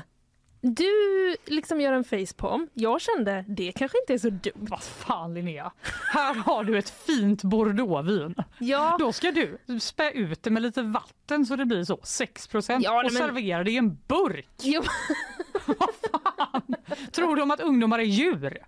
Du 0.60 1.36
liksom 1.46 1.80
gör 1.80 1.92
en 1.92 2.04
facepalm. 2.04 2.68
Jag 2.74 3.00
kände, 3.00 3.44
det 3.48 3.72
kanske 3.72 3.98
inte 4.00 4.14
är 4.14 4.18
så 4.18 4.30
dumt. 4.30 4.52
Vad 4.70 4.82
fan 4.82 5.34
Linnea, 5.34 5.72
här 6.12 6.34
har 6.34 6.64
du 6.64 6.78
ett 6.78 6.90
fint 6.90 7.42
bordeauxvin. 7.42 8.34
Ja, 8.58 8.96
Då 8.98 9.12
ska 9.12 9.32
du 9.32 9.58
spä 9.80 10.10
ut 10.10 10.42
det 10.42 10.50
med 10.50 10.62
lite 10.62 10.82
vatten 10.82 11.46
så 11.46 11.56
det 11.56 11.64
blir 11.66 11.84
så 11.84 12.00
6 12.02 12.48
Ja, 12.80 12.96
och 12.98 13.02
men- 13.02 13.10
servera 13.12 13.64
det 13.64 13.70
i 13.70 13.76
en 13.76 13.98
burk. 14.08 14.48
jo, 14.62 14.82
Tror 17.12 17.36
de 17.36 17.50
att 17.50 17.60
ungdomar 17.60 17.98
är 17.98 18.02
djur? 18.02 18.58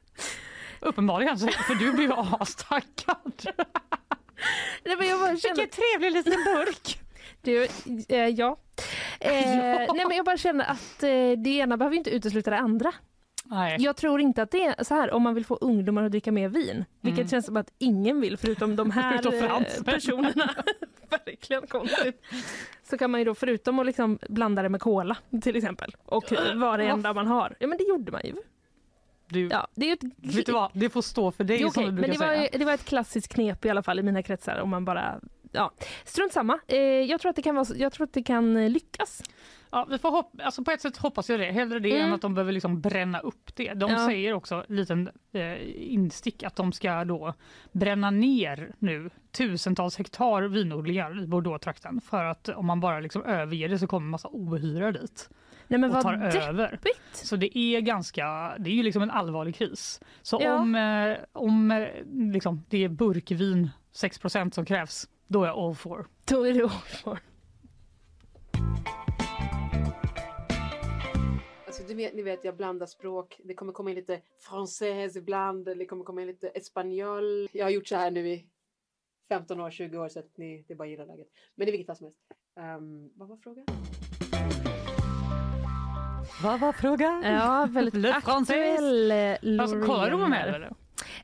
Uppenbarligen, 0.80 1.38
för 1.38 1.74
du 1.74 1.92
blir 1.92 2.04
ju 2.04 2.12
astaggad. 2.12 3.46
nej, 4.84 4.96
men 4.98 5.08
jag 5.08 5.20
bara 5.20 5.36
kände... 5.36 5.60
Vilken 5.62 5.82
trevlig 5.84 6.12
liten 6.12 6.44
burk! 6.44 7.00
Du, 7.44 7.66
eh, 8.08 8.28
ja. 8.28 8.56
Eh, 9.20 9.30
Nej, 9.32 9.88
men 10.08 10.16
jag 10.16 10.24
bara 10.26 10.36
känner 10.36 10.64
att 10.64 11.02
eh, 11.02 11.08
det 11.42 11.50
ena 11.50 11.76
behöver 11.76 11.96
inte 11.96 12.10
utesluta 12.10 12.50
det 12.50 12.58
andra. 12.58 12.92
Nej. 13.46 13.76
Jag 13.80 13.96
tror 13.96 14.20
inte 14.20 14.42
att 14.42 14.50
det 14.50 14.64
är 14.64 14.84
så 14.84 14.94
här 14.94 15.12
om 15.12 15.22
man 15.22 15.34
vill 15.34 15.44
få 15.44 15.54
ungdomar 15.60 16.02
att 16.02 16.10
dricka 16.10 16.32
mer 16.32 16.48
vin. 16.48 16.84
Vilket 17.00 17.18
Mm. 17.18 17.28
känns 17.28 17.46
som 17.46 17.56
att 17.56 17.72
ingen 17.78 18.20
vill 18.20 18.36
förutom 18.36 18.76
de 18.76 18.90
här 18.90 19.18
Förutom 19.22 19.64
eh, 19.64 19.82
personerna. 19.84 20.54
Verkligen 21.26 21.66
konstigt. 21.66 22.22
Så 22.90 22.98
kan 22.98 23.10
man 23.10 23.20
ju 23.20 23.24
då 23.24 23.34
förutom 23.34 23.78
att 23.78 23.86
liksom 23.86 24.18
blanda 24.28 24.62
det 24.62 24.68
med 24.68 24.80
cola 24.80 25.16
till 25.42 25.56
exempel 25.56 25.96
och 26.04 26.24
vara 26.54 26.76
det 26.76 26.84
enda 26.88 27.12
man 27.12 27.26
har. 27.26 27.56
Ja 27.60 27.66
men 27.66 27.78
det 27.78 27.84
gjorde 27.84 28.12
man 28.12 28.20
ju. 28.24 28.34
Du, 29.28 29.48
Ja, 29.48 29.68
det 29.74 29.88
är 29.90 29.92
ett 29.92 30.04
Vet 30.16 30.46
du 30.46 30.52
vad, 30.52 30.70
det 30.74 30.90
får 30.90 31.02
stå 31.02 31.30
för 31.30 31.44
dig 31.44 31.58
Jo, 31.60 31.70
som 31.70 31.82
okej, 31.82 31.86
du 31.86 31.92
men 31.92 32.02
brukar 32.02 32.12
det 32.12 32.26
var, 32.26 32.34
säga. 32.34 32.42
ju- 32.52 32.58
det 32.58 32.64
var 32.64 32.72
ett 32.74 32.84
klassiskt 32.84 33.34
knep 33.34 33.64
i 33.64 33.70
alla 33.70 33.82
fall 33.82 33.98
i 33.98 34.02
mina 34.02 34.22
kretsar 34.22 34.58
om 34.60 34.70
man 34.70 34.84
bara 34.84 35.20
Ja, 35.54 35.72
strunt 36.04 36.32
samma. 36.32 36.58
Eh, 36.66 36.78
jag, 36.78 37.20
tror 37.20 37.30
att 37.30 37.36
det 37.36 37.42
kan 37.42 37.54
vara, 37.54 37.66
jag 37.76 37.92
tror 37.92 38.04
att 38.06 38.12
det 38.12 38.22
kan 38.22 38.56
eh, 38.56 38.70
lyckas. 38.70 39.22
Ja, 39.70 39.86
vi 39.90 39.98
får 39.98 40.10
hopp, 40.10 40.32
alltså 40.42 40.64
på 40.64 40.70
ett 40.70 40.80
sätt 40.80 40.96
hoppas 40.96 41.30
jag 41.30 41.40
det. 41.40 41.52
Hellre 41.52 41.78
det 41.78 41.90
Mm. 41.90 42.06
än 42.06 42.12
att 42.12 42.20
de 42.22 42.34
behöver 42.34 42.52
liksom 42.52 42.80
bränna 42.80 43.20
upp 43.20 43.56
det. 43.56 43.74
De 43.74 43.90
Ja. 43.90 44.06
säger 44.06 44.32
också, 44.32 44.64
liten 44.68 45.10
eh, 45.32 45.92
instick, 45.92 46.42
att 46.42 46.56
de 46.56 46.72
ska 46.72 47.04
då 47.04 47.34
bränna 47.72 48.10
ner 48.10 48.72
nu 48.78 49.10
tusentals 49.32 49.96
hektar 49.98 50.42
vinodlingar 50.42 51.22
i 51.22 51.26
Bordeaux-trakten. 51.26 52.00
För 52.00 52.24
att 52.24 52.48
om 52.48 52.66
man 52.66 52.80
bara 52.80 53.00
liksom 53.00 53.22
överger 53.24 53.68
det 53.68 53.78
så 53.78 53.86
kommer 53.86 54.06
en 54.06 54.10
massa 54.10 54.28
ohyra 54.32 54.92
dit 54.92 55.30
Nej 55.78 55.80
men 55.80 55.90
och 55.90 55.94
vad 55.94 56.02
tar 56.02 56.16
deppigt. 56.16 56.42
över. 56.42 56.78
Så 57.12 57.36
det 57.36 57.58
är 57.58 57.80
ganska, 57.80 58.54
det 58.58 58.70
är 58.70 58.74
ju 58.74 58.82
liksom 58.82 59.02
en 59.02 59.10
allvarlig 59.10 59.54
kris. 59.54 60.00
Så 60.22 60.38
Ja. 60.42 60.54
om, 60.60 60.74
eh, 60.74 61.16
om 61.32 61.70
eh, 61.70 61.88
liksom, 62.32 62.64
det 62.68 62.84
är 62.84 62.88
burkvin 62.88 63.70
6% 63.92 64.50
som 64.54 64.64
krävs, 64.64 65.08
då 65.26 65.42
är 65.42 65.46
jag 65.46 65.58
all 65.58 65.74
for. 65.74 66.06
Då 66.24 66.46
är 66.46 66.54
det 66.54 66.64
over. 66.64 67.18
Alltså, 71.66 71.82
du 71.88 71.94
vet, 71.94 72.14
ni 72.14 72.22
vet, 72.22 72.44
jag 72.44 72.56
blandar 72.56 72.86
språk. 72.86 73.40
Det 73.44 73.54
kommer 73.54 73.72
komma 73.72 73.90
in 73.90 73.96
lite 73.96 74.20
française 74.50 75.18
ibland. 75.18 75.64
Det 75.64 75.86
kommer 75.86 76.04
komma 76.04 76.20
in 76.20 76.26
lite 76.26 76.48
espanjol. 76.48 77.48
Jag 77.52 77.64
har 77.64 77.70
gjort 77.70 77.88
så 77.88 77.96
här 77.96 78.10
nu 78.10 78.28
i 78.28 78.46
15 79.28 79.60
år, 79.60 79.70
20 79.70 79.98
år 79.98 80.08
så 80.08 80.18
att 80.18 80.36
ni, 80.36 80.64
det 80.68 80.74
är 80.74 80.76
bara 80.76 80.88
gillar 80.88 81.06
läget. 81.06 81.28
Men 81.54 81.68
i 81.68 81.70
vilket 81.70 81.86
fall 81.86 81.96
som 81.96 82.04
helst. 82.06 82.18
Um, 82.80 83.10
vad 83.14 83.28
var 83.28 83.36
frågan? 83.36 83.64
Vad 86.42 86.60
var 86.60 86.72
frågan? 86.72 87.22
Ja, 87.22 87.68
väldigt 87.70 87.94
Le 87.94 88.12
aktuell 88.12 89.12
Alltså, 89.60 89.80
kollar 89.80 90.10
du 90.10 90.16
på 90.16 90.28
mig 90.28 90.42
eller? 90.42 90.70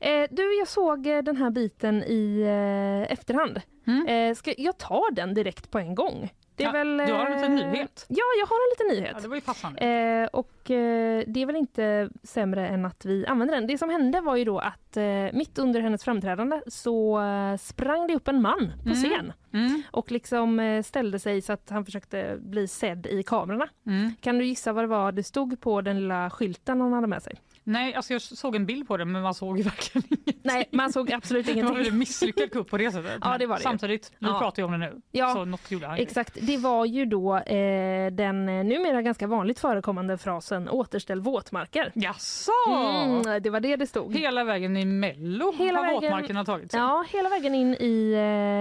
Eh, 0.01 0.27
du, 0.31 0.59
jag 0.59 0.69
såg 0.69 1.07
eh, 1.07 1.23
den 1.23 1.37
här 1.37 1.51
biten 1.51 2.05
i 2.05 2.41
eh, 2.41 3.13
efterhand. 3.13 3.61
Mm. 3.87 4.07
Eh, 4.07 4.35
ska, 4.35 4.55
jag 4.59 4.79
tar 4.79 5.15
den 5.15 5.35
direkt 5.35 5.71
på 5.71 5.79
en 5.79 5.95
gång. 5.95 6.31
Det 6.61 6.65
är 6.65 6.67
Ja, 6.67 6.73
väl, 6.73 6.97
du 6.97 7.13
har 7.13 7.27
en 7.27 7.33
liten 7.33 7.59
eh, 7.59 7.71
nyhet. 7.73 8.07
Ja, 8.09 8.23
jag 8.41 8.47
har 8.47 8.57
en 8.57 8.71
liten 8.71 8.97
nyhet. 9.03 9.13
Ja, 9.17 9.23
det 9.23 9.29
var 9.29 9.35
ju 9.37 9.41
passande. 9.41 9.81
Eh, 9.87 10.27
och 10.33 10.71
eh, 10.71 11.25
det 11.27 11.43
är 11.43 11.47
väl 11.47 11.57
inte 11.57 12.11
sämre 12.23 12.69
än 12.69 12.85
att 12.87 13.05
vi 13.05 13.27
använder 13.27 13.55
den. 13.55 13.67
Det 13.67 13.79
som 13.79 13.91
hände 13.91 14.21
var 14.21 14.37
ju 14.37 14.45
då 14.45 14.59
att 14.59 14.97
eh, 14.97 15.03
mitt 15.33 15.59
under 15.59 15.81
hennes 15.81 16.05
framträdande 16.05 16.61
så 16.67 17.21
eh, 17.21 17.57
sprang 17.57 18.07
det 18.07 18.15
upp 18.15 18.29
en 18.29 18.43
man 18.43 18.73
på 18.83 18.89
Mm. 18.91 18.95
scen 19.03 19.33
Mm, 19.53 19.83
och 19.91 20.11
liksom 20.13 20.61
eh, 20.61 20.83
ställde 20.83 21.19
sig 21.19 21.43
så 21.43 21.53
att 21.53 21.71
han 21.71 21.85
försökte 21.85 22.37
bli 22.41 22.69
sedd 22.69 23.07
i 23.07 23.23
kamerorna. 23.23 23.69
mm. 23.87 24.15
Kan 24.21 24.39
du 24.39 24.45
gissa 24.45 24.73
vad 24.73 24.85
det 24.85 24.89
var 24.89 25.13
det 25.13 25.23
stod 25.23 25.61
på 25.61 25.81
den 25.81 26.01
lilla 26.01 26.31
skylten 26.31 26.81
han 26.81 26.93
hade 26.93 27.07
med 27.07 27.23
sig? 27.23 27.35
Nej, 27.73 27.95
alltså 27.95 28.13
jag 28.13 28.23
såg 28.23 28.57
en 28.57 28.67
bild 28.67 28.89
på 28.89 28.97
det 28.97 29.05
men 29.05 29.23
man 29.23 29.35
såg 29.35 29.59
ju 29.59 29.63
verkligen 29.65 30.07
ingenting. 30.11 30.41
Nej, 30.43 30.69
man 30.73 30.93
såg 30.93 31.13
absolut 31.13 31.47
Det 31.47 31.53
var 31.53 31.61
ingenting. 31.71 31.87
en 31.93 31.99
misslyckad 31.99 32.51
kupp 32.53 32.71
på 32.71 32.77
det 32.79 32.93
sättet. 32.93 33.13
Ja, 33.21 33.39
det 33.39 33.47
var 33.47 33.57
det. 33.57 33.63
Samtidigt, 33.63 34.13
vi 34.19 34.27
Ja. 34.27 34.39
pratar 34.39 34.63
ju 34.63 34.67
om 34.67 34.73
det 34.73 34.79
nu. 34.79 35.01
Ja, 35.13 35.35
så 35.35 35.45
något 35.45 35.71
gjorde 35.71 35.87
han. 35.87 35.97
Exakt, 35.99 36.39
det 36.41 36.57
var 36.57 36.85
ju 36.85 37.05
då 37.05 37.37
eh, 37.37 38.11
den 38.13 38.49
eh, 38.49 38.65
numera 38.65 39.03
ganska 39.03 39.27
vanligt 39.27 39.59
förekommande 39.59 40.19
frasen 40.19 40.69
återställ 40.69 41.21
våtmarker. 41.21 41.93
Jaså? 41.95 42.51
Mm, 42.69 43.43
det 43.43 43.51
var 43.51 43.61
det 43.61 43.77
det 43.77 43.87
stod. 43.87 44.17
Hela 44.17 44.45
vägen 44.45 44.77
i 44.77 44.85
Mello 44.85 45.53
Hela 45.59 45.79
har 45.79 45.87
vägen- 45.87 46.03
våtmarkerna 46.03 46.45
tagit 46.45 46.71
sig. 46.71 46.81
Ja, 46.81 47.05
hela 47.13 47.29
vägen 47.29 47.55
in 47.55 47.75
i 47.75 48.13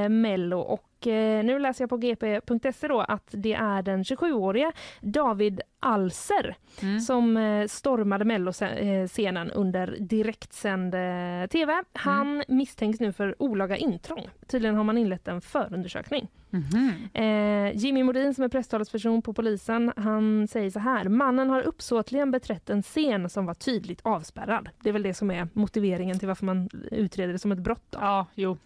eh, 0.05 0.09
Mello 0.09 0.59
och 0.59 0.83
eh, 1.07 1.43
nu 1.43 1.59
läser 1.59 1.83
jag 1.83 1.89
på 1.89 1.97
gp.se 1.97 2.87
då 2.87 2.99
att 3.01 3.27
det 3.31 3.53
är 3.53 3.81
den 3.81 4.03
27-åriga 4.03 4.71
David 5.01 5.61
Alser 5.79 6.55
Mm. 6.81 6.99
som 6.99 7.37
eh, 7.37 7.67
stormade 7.67 8.25
Mello-scenen 8.25 9.51
under 9.51 9.97
direktsänd 9.99 10.95
eh, 10.95 11.47
tv. 11.49 11.83
Han 11.93 12.27
Mm. 12.27 12.43
misstänks 12.47 12.99
nu 12.99 13.13
för 13.13 13.35
olaga 13.41 13.77
intrång. 13.77 14.29
Tydligen 14.47 14.75
har 14.75 14.83
man 14.83 14.97
inlett 14.97 15.27
en 15.27 15.41
förundersökning. 15.41 16.27
Mhm. 16.49 17.09
Eh, 17.13 17.77
Jimmy 17.77 18.03
Modin 18.03 18.33
som 18.33 18.43
är 18.43 18.47
presstalesperson 18.49 19.21
på 19.21 19.33
polisen, 19.33 19.93
han 19.97 20.47
säger 20.47 20.69
så 20.69 20.79
här. 20.79 21.09
Mannen 21.09 21.49
har 21.49 21.61
uppsåtligen 21.61 22.31
beträtt 22.31 22.69
en 22.69 22.83
scen 22.83 23.29
som 23.29 23.45
var 23.45 23.53
tydligt 23.53 24.01
avspärrad. 24.03 24.69
Det 24.83 24.89
är 24.89 24.93
väl 24.93 25.03
det 25.03 25.13
som 25.13 25.31
är 25.31 25.47
motiveringen 25.53 26.19
till 26.19 26.27
varför 26.27 26.45
man 26.45 26.69
utreder 26.91 27.33
det 27.33 27.39
som 27.39 27.51
ett 27.51 27.59
brott. 27.59 27.85
Då. 27.89 27.99
Ja, 28.01 28.25
jo. 28.35 28.57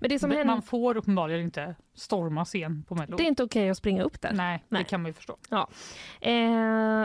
Men 0.00 0.10
det 0.10 0.18
som 0.18 0.28
Men 0.28 0.38
händer, 0.38 0.54
Man 0.54 0.62
får 0.62 0.96
uppenbarligen 0.96 1.40
inte 1.42 1.74
storma 1.94 2.44
scen 2.44 2.84
på 2.88 2.94
Mello. 2.94 3.16
det 3.16 3.22
är 3.22 3.28
inte 3.28 3.42
okej 3.44 3.70
att 3.70 3.76
springa 3.76 4.02
upp 4.02 4.20
där. 4.20 4.32
Nej, 4.32 4.64
Nej. 4.68 4.82
det 4.82 4.88
kan 4.88 5.02
man 5.02 5.08
ju 5.08 5.12
förstå. 5.12 5.36
Eh, 5.50 6.30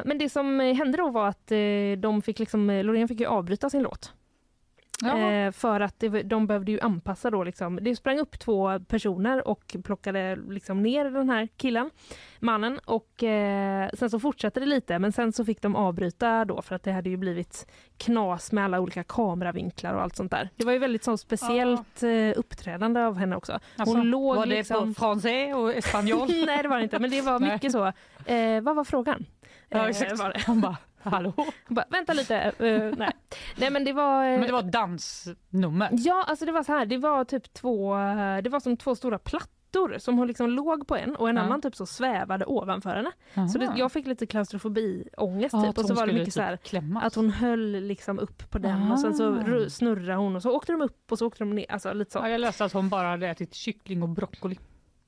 men 0.06 0.18
det 0.18 0.30
som 0.30 0.60
hände 0.60 0.98
då 0.98 1.10
var 1.10 1.28
att 1.28 1.52
eh, 1.52 1.58
de 1.98 2.22
fick 2.22 2.40
liksom, 2.40 2.68
Loreen 2.70 3.08
fick 3.08 3.20
ju 3.20 3.26
avbryta 3.26 3.70
sin 3.70 3.84
låt. 3.84 4.14
Ja. 5.06 5.32
Eh, 5.32 5.52
för 5.52 5.80
att 5.80 6.00
det, 6.00 6.10
de 6.10 6.48
behövde 6.48 6.72
ju 6.72 6.80
anpassa 6.80 7.32
då 7.32 7.44
liksom. 7.44 7.80
Det 7.82 7.96
sprang 7.96 8.20
upp 8.20 8.40
två 8.40 8.80
personer 8.80 9.48
och 9.48 9.76
plockade 9.84 10.36
liksom 10.50 10.82
ner 10.84 11.06
den 11.06 11.30
här 11.30 11.48
killen, 11.58 11.90
mannen. 12.40 12.80
Och 12.86 13.24
eh, 13.24 13.90
sen 13.94 14.10
så 14.10 14.20
fortsatte 14.20 14.60
det 14.60 14.66
lite 14.66 15.00
men 15.00 15.12
sen 15.12 15.34
så 15.34 15.46
fick 15.46 15.62
de 15.62 15.76
avbryta 15.76 16.46
då 16.46 16.62
för 16.62 16.76
att 16.76 16.84
det 16.84 16.92
hade 16.92 17.10
ju 17.10 17.18
blivit 17.18 17.68
knas 17.98 18.52
med 18.52 18.64
alla 18.66 18.80
olika 18.80 19.04
kameravinklar 19.04 19.94
och 19.94 20.02
allt 20.02 20.16
sånt 20.16 20.32
där. 20.32 20.50
Det 20.56 20.66
var 20.66 20.74
ju 20.74 20.80
väldigt 20.80 21.04
så 21.04 21.18
speciellt 21.18 22.04
eh, 22.04 22.10
uppträdande 22.36 23.00
av 23.02 23.18
henne 23.18 23.36
också. 23.36 23.60
Alltså, 23.76 23.98
Hon 23.98 24.10
låg 24.10 24.36
var 24.36 24.46
det 24.46 24.56
liksom... 24.56 24.94
på 24.94 25.00
francais 25.00 25.56
och 25.56 25.74
espanjol? 25.76 26.28
Nej 26.46 26.64
det 26.64 26.68
var 26.70 26.78
det 26.78 26.84
inte 26.84 27.00
men 27.00 27.10
det 27.10 27.22
var 27.22 27.40
mycket 27.40 27.72
så. 27.72 27.86
Eh, 28.26 28.62
vad 28.62 28.76
var 28.76 28.84
frågan? 28.84 29.26
ja, 29.70 29.78
Eh, 29.80 29.86
exakt. 29.86 30.20
var 30.20 30.30
det. 30.34 30.40
Han 30.40 30.62
bara, 30.62 30.78
hallå? 31.04 31.34
Bara, 31.68 31.86
vänta 31.90 32.14
lite. 32.14 32.36
eh, 32.38 32.94
nej. 32.98 33.12
nej 33.58 33.70
men 33.72 33.84
det 33.86 33.94
var... 33.94 34.26
eh, 34.26 34.32
Men 34.32 34.42
det 34.48 34.52
var 34.52 34.60
ett 34.60 34.72
dansnummer. 34.72 35.90
Ja, 35.92 36.26
alltså 36.28 36.46
det 36.46 36.52
var 36.52 36.64
så 36.64 36.72
här. 36.72 36.86
Det 36.86 36.98
var 36.98 37.24
typ 37.26 37.54
två, 37.54 37.94
det 38.44 38.50
var 38.50 38.60
som 38.60 38.78
två 38.78 38.96
stora 38.96 39.18
plattor 39.20 39.50
som 39.98 40.18
hon 40.18 40.28
liksom 40.28 40.50
låg 40.50 40.88
på 40.88 40.96
en 40.96 41.16
och 41.16 41.30
en 41.30 41.36
Ja. 41.36 41.42
annan 41.42 41.62
typ 41.62 41.76
så 41.76 41.86
svävade 41.86 42.46
ovanför 42.46 42.90
henne. 42.96 43.12
Så 43.52 43.58
det, 43.58 43.66
Aha. 43.68 43.78
jag 43.78 43.92
fick 43.92 44.08
lite 44.08 44.26
klaustrofobi-ångest 44.26 45.64
typ. 45.64 45.78
Och 45.78 45.86
så 45.86 45.94
var 45.94 46.08
det 46.08 46.14
mycket 46.14 46.34
så 46.34 46.42
här 46.42 46.56
typ 46.58 46.66
klämmas. 46.66 47.04
att 47.04 47.16
hon 47.16 47.30
höll 47.30 47.72
liksom 47.72 48.20
upp 48.20 48.50
på 48.52 48.58
den 48.58 48.92
och 48.92 49.00
sen 49.00 49.14
så 49.14 49.38
Ah. 49.40 49.70
snurrade 49.70 50.16
hon 50.16 50.36
och 50.36 50.42
så 50.42 50.52
åkte 50.56 50.72
de 50.72 50.82
upp 50.82 51.12
och 51.12 51.18
så 51.20 51.28
åkte 51.28 51.40
de 51.44 51.56
ner. 51.56 51.72
Alltså 51.72 51.94
lite 51.94 52.12
så. 52.12 52.20
Ja, 52.20 52.30
jag 52.30 52.42
läste 52.42 52.66
att 52.66 52.74
hon 52.74 52.90
bara 52.90 53.08
hade 53.08 53.28
ätit 53.28 53.54
kyckling 53.54 54.04
och 54.04 54.10
broccoli. 54.10 54.60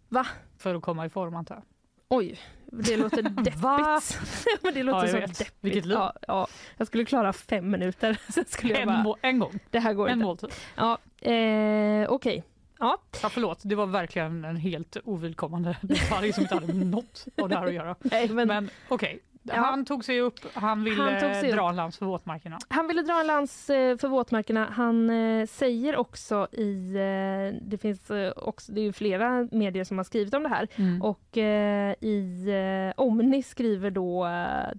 Va? 0.09 0.25
För 0.57 0.75
att 0.75 0.81
komma 0.81 1.05
i 1.05 1.09
form 1.09 1.35
antar 1.35 1.55
jag. 1.55 1.63
Oj, 2.09 2.39
det 2.83 2.97
låter 2.97 3.21
deppigt. 3.43 4.19
Men 4.63 4.73
det 4.73 4.83
låter 4.83 4.97
Ja, 4.99 5.03
jag 5.03 5.09
så 5.11 5.17
vet. 5.19 5.37
deppigt. 5.37 5.55
Vilket 5.61 5.85
liv. 5.85 5.97
Ja, 5.97 6.13
ja. 6.27 6.47
Jag 6.77 6.87
skulle 6.87 7.05
klara 7.05 7.33
fem 7.33 7.71
minuter. 7.71 8.17
Sen 8.33 8.45
skulle 8.47 8.73
jag 8.73 8.81
En, 8.81 8.87
bara, 8.87 9.03
må- 9.03 9.17
en 9.21 9.39
gång, 9.39 9.59
det 9.71 9.79
här 9.79 9.93
går 9.93 10.07
en 10.07 10.13
inte. 10.13 10.25
måltid. 10.25 10.49
Ja, 10.75 10.97
eh, 11.31 12.09
okej. 12.09 12.43
Ja, 12.79 12.97
Ja, 13.21 13.29
förlåt, 13.29 13.59
det 13.63 13.75
var 13.75 13.85
verkligen 13.85 14.45
en 14.45 14.55
helt 14.57 14.97
ovidkommande 15.03 15.77
detalj 15.81 16.33
som 16.33 16.43
inte 16.43 16.55
hade 16.55 16.73
något 16.73 17.25
av 17.41 17.49
det 17.49 17.57
här 17.57 17.65
att 17.67 17.73
göra. 17.73 17.95
nej, 18.03 18.29
men, 18.29 18.47
Men 18.47 18.69
okej, 18.87 19.19
Han 19.51 19.85
tog 19.85 20.05
sig 20.05 20.21
upp, 20.21 20.39
han 20.53 20.83
ville 20.83 21.01
Han 21.03 21.13
dra 21.13 21.39
upp. 21.63 21.69
en 21.69 21.75
lans 21.75 21.97
för 21.97 22.05
våtmarkerna. 22.05 22.59
Han 22.67 22.87
ville 22.87 23.01
dra 23.01 23.19
en 23.21 23.27
lans 23.27 23.69
eh, 23.69 23.97
för 23.97 24.07
våtmarkerna. 24.07 24.65
Han 24.71 25.09
eh, 25.09 25.45
säger 25.47 25.95
också 25.95 26.47
i... 26.51 26.95
eh, 26.95 27.61
Det 27.61 27.77
finns 27.77 28.11
också, 28.35 28.71
det 28.71 28.81
är 28.81 28.91
flera 28.91 29.47
medier 29.51 29.83
som 29.83 29.97
har 29.97 30.03
skrivit 30.03 30.33
om 30.33 30.43
det 30.43 30.49
här. 30.49 30.67
Mm. 30.75 31.01
Och 31.01 31.37
eh, 31.37 31.91
i 32.01 32.93
Omni 32.97 33.43
skriver 33.43 33.91
då 33.91 34.27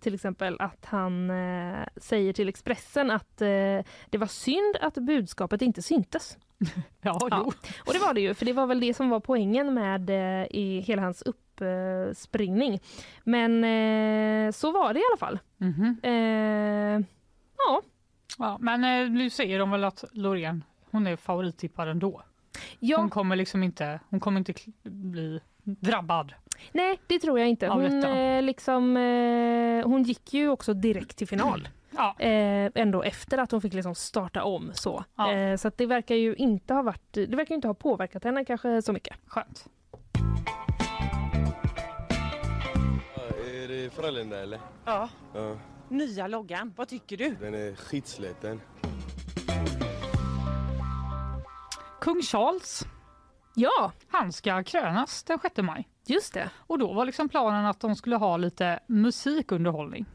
till 0.01 0.15
exempel 0.15 0.57
att 0.61 0.85
han 0.85 1.31
eh, 1.31 1.77
säger 1.97 2.33
till 2.33 2.49
Expressen 2.49 3.11
att 3.11 3.37
det 3.37 3.85
var 4.19 4.27
synd 4.27 4.77
att 4.81 4.95
budskapet 4.95 5.63
inte 5.63 5.83
syntes. 5.83 6.37
Ja, 7.03 7.19
Ja. 7.31 7.53
Och 7.87 7.93
det 7.93 7.99
var 7.99 8.15
det 8.15 8.21
ju, 8.21 8.35
för 8.35 8.45
det 8.47 8.53
var 8.53 8.67
väl 8.67 8.81
det 8.81 8.95
som 8.95 9.09
var 9.09 9.21
poängen 9.21 9.75
med 9.75 10.11
eh, 10.11 10.47
i 10.51 10.81
hela 10.87 11.03
hans 11.03 11.23
uppspringning. 11.23 12.81
Men 13.25 13.65
eh, 13.65 14.53
så 14.53 14.73
var 14.73 14.95
det 14.95 15.01
i 15.01 15.03
alla 15.11 15.19
fall. 15.19 15.39
Mhm. 15.59 15.97
Eh, 16.03 17.07
ja, 17.59 17.83
Ja, 18.39 18.59
men 18.61 18.85
eh, 18.85 19.11
nu 19.11 19.31
säger 19.31 19.59
de 19.59 19.71
väl 19.71 19.85
att 19.85 20.05
Loreen, 20.13 20.65
hon 20.91 21.07
är 21.07 21.17
favorittippad 21.17 21.89
ändå. 21.89 22.11
Hon 22.11 22.23
ja 22.79 23.09
kommer 23.09 23.37
liksom 23.37 23.63
inte, 23.63 24.01
hon 24.11 24.21
kommer 24.21 24.39
inte 24.39 24.55
bli 24.83 25.41
drabbad. 25.65 26.33
nej 26.73 26.99
det 27.07 27.19
tror 27.19 27.39
jag 27.39 27.49
inte. 27.49 27.69
Hon, 27.69 28.05
eh, 28.05 28.43
liksom, 28.43 28.97
eh, 28.97 29.89
hon 29.89 30.03
gick 30.03 30.35
ju 30.35 30.49
också 30.49 30.75
direkt 30.75 31.17
till 31.17 31.29
final. 31.29 31.69
Ja, 31.97 32.15
Eh, 32.19 32.71
ändå 32.75 33.03
efter 33.03 33.39
att 33.39 33.51
hon 33.53 33.61
fick 33.61 33.73
liksom 33.75 33.95
starta 33.95 34.45
om 34.45 34.71
så. 34.75 35.05
Ja. 35.17 35.33
Eh, 35.33 35.57
så 35.57 35.69
att 35.69 35.79
det 35.79 35.87
verkar 35.87 36.15
ju 36.15 36.35
inte 36.35 36.75
ha 36.75 36.83
varit, 36.83 37.13
det 37.13 37.37
verkar 37.37 37.55
inte 37.55 37.69
ha 37.69 37.75
påverkat 37.75 38.25
henne 38.25 38.45
kanske 38.45 38.83
så 38.83 38.93
mycket. 38.93 39.17
skönt. 39.27 39.65
Är 43.45 43.69
det 43.69 43.91
Frölunda 43.95 44.43
eller? 44.43 44.61
Ja, 44.85 45.09
Ja, 45.35 45.57
nya 45.89 46.27
loggan. 46.27 46.73
Vad 46.77 46.89
tycker 46.89 47.17
du? 47.17 47.37
den 47.41 47.55
är 47.55 47.75
skitsliten. 47.75 48.61
Kung 52.01 52.23
Charles, 52.23 52.83
Ja, 53.55 53.93
han 54.09 54.33
ska 54.33 54.63
krönas 54.63 55.23
den 55.23 55.39
6 55.43 55.57
maj. 55.63 55.89
just 56.07 56.35
det. 56.35 56.51
Och 56.59 56.79
då 56.79 56.93
var 56.93 57.05
liksom 57.05 57.29
planen 57.29 57.67
att 57.67 57.81
de 57.81 57.97
skulle 57.97 58.17
ha 58.17 58.37
lite 58.37 58.81
musikunderhållning. 58.87 60.07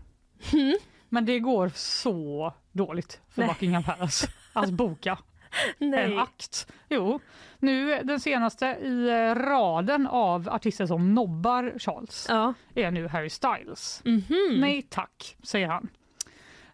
Mm. 0.53 0.77
Men 1.13 1.25
det 1.25 1.39
går 1.39 1.71
så 1.75 2.53
dåligt 2.71 3.21
för 3.29 3.41
Nej. 3.41 3.49
Buckingham 3.49 3.83
Palace 3.83 4.27
att 4.53 4.69
boka 4.69 5.17
en 5.79 6.19
akt. 6.19 6.71
Jo, 6.89 7.19
nu 7.59 8.03
den 8.03 8.19
senaste 8.19 8.65
i 8.65 9.09
eh, 9.09 9.35
raden 9.35 10.07
av 10.07 10.49
artister 10.49 10.85
som 10.85 11.13
nobbar 11.13 11.73
Charles 11.79 12.25
Ja. 12.29 12.53
är 12.75 12.91
nu 12.91 13.07
Harry 13.07 13.29
Styles. 13.29 14.01
Mhm. 14.05 14.57
Nej 14.59 14.81
tack, 14.81 15.38
säger 15.43 15.67
han. 15.67 15.89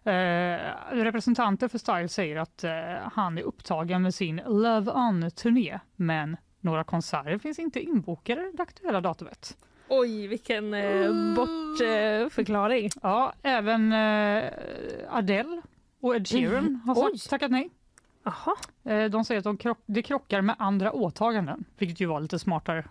Eh, 0.04 0.60
representanter 0.92 1.68
för 1.68 1.78
Styles 1.78 2.12
säger 2.12 2.36
att 2.36 2.64
eh, 2.64 2.72
han 3.12 3.38
är 3.38 3.42
upptagen 3.42 4.02
med 4.02 4.14
sin 4.14 4.36
Love 4.46 4.92
On-turné 4.92 5.80
men 5.96 6.36
några 6.60 6.84
konserter 6.84 7.38
finns 7.38 7.58
inte 7.58 7.80
inbokade 7.80 8.52
det 8.54 8.62
aktuella 8.62 9.00
datumet. 9.00 9.56
Oj, 9.88 10.26
vilken 10.26 10.74
eh, 10.74 11.34
bortförklaring. 11.36 12.90
Ja, 13.02 13.32
även 13.42 13.92
eh, 13.92 14.44
Adele 15.10 15.62
och 16.00 16.16
Ed 16.16 16.28
Sheeran 16.28 16.80
har 16.86 16.94
Oj. 16.96 17.18
sagt, 17.18 17.30
tackat 17.30 17.50
nej. 17.50 17.70
Jaha. 18.24 18.56
Eh, 18.84 19.10
de 19.10 19.24
säger 19.24 19.38
att 19.38 19.44
de 19.44 19.56
krock, 19.56 19.78
det 19.86 20.02
krockar 20.02 20.40
med 20.42 20.56
andra 20.58 20.92
åtaganden, 20.92 21.64
vilket 21.78 22.00
ju 22.00 22.06
var 22.06 22.20
lite 22.20 22.38
smartare. 22.38 22.84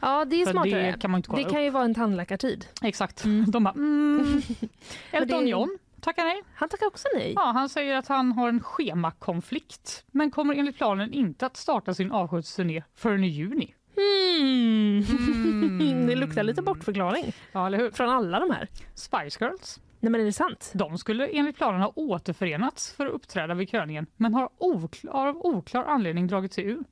Ja, 0.00 0.24
det 0.24 0.40
är 0.42 0.44
För 0.44 0.52
smartare. 0.52 0.92
det 0.92 1.00
kan 1.00 1.10
man 1.10 1.18
inte 1.18 1.28
kolla 1.28 1.42
det 1.44 1.50
kan 1.50 1.64
ju 1.64 1.70
vara 1.70 1.84
en 1.84 1.94
tandläkartid. 1.94 2.66
Exakt. 2.82 3.22
De 3.46 3.64
bara, 3.64 3.74
mm. 3.74 4.42
Elton 5.10 5.44
det- 5.44 5.50
John 5.50 5.78
tackar 6.00 6.24
nej. 6.24 6.42
Han 6.54 6.68
tackar 6.68 6.86
också 6.86 7.08
nej. 7.14 7.32
Ja, 7.36 7.42
han 7.54 7.68
säger 7.68 7.96
att 7.96 8.08
han 8.08 8.32
har 8.32 8.48
en 8.48 8.60
schemakonflikt 8.62 10.04
men 10.10 10.30
kommer 10.30 10.54
enligt 10.54 10.76
planen 10.76 11.12
inte 11.12 11.46
att 11.46 11.56
starta 11.56 11.94
sin 11.94 12.12
avskedsturné 12.12 12.82
förrän 12.94 13.24
i 13.24 13.28
juni. 13.28 13.74
Hmm. 13.96 15.02
Mm. 15.02 16.06
det 16.06 16.14
luktar 16.16 16.42
lite 16.42 16.62
bortförklaring 16.62 17.32
Ja, 17.52 17.66
eller 17.66 17.78
hur? 17.78 17.90
från 17.90 18.08
alla 18.10 18.40
de 18.40 18.50
här. 18.50 18.68
Spice 18.94 19.44
Girls. 19.44 19.80
Nej 20.00 20.10
men 20.12 20.20
är 20.20 20.24
det 20.24 20.32
sant? 20.32 20.70
De 20.74 20.98
skulle 20.98 21.26
enligt 21.26 21.56
planen 21.56 21.80
ha 21.80 21.92
återförenats 21.96 22.92
för 22.92 23.06
att 23.06 23.12
uppträda 23.12 23.54
vid 23.54 23.68
kröningen 23.68 24.06
men 24.16 24.34
har 24.34 24.48
oklar, 24.58 25.26
av 25.28 25.36
oklar 25.46 25.84
anledning 25.84 26.26
dragit 26.26 26.52
sig 26.52 26.64
ur. 26.64 26.84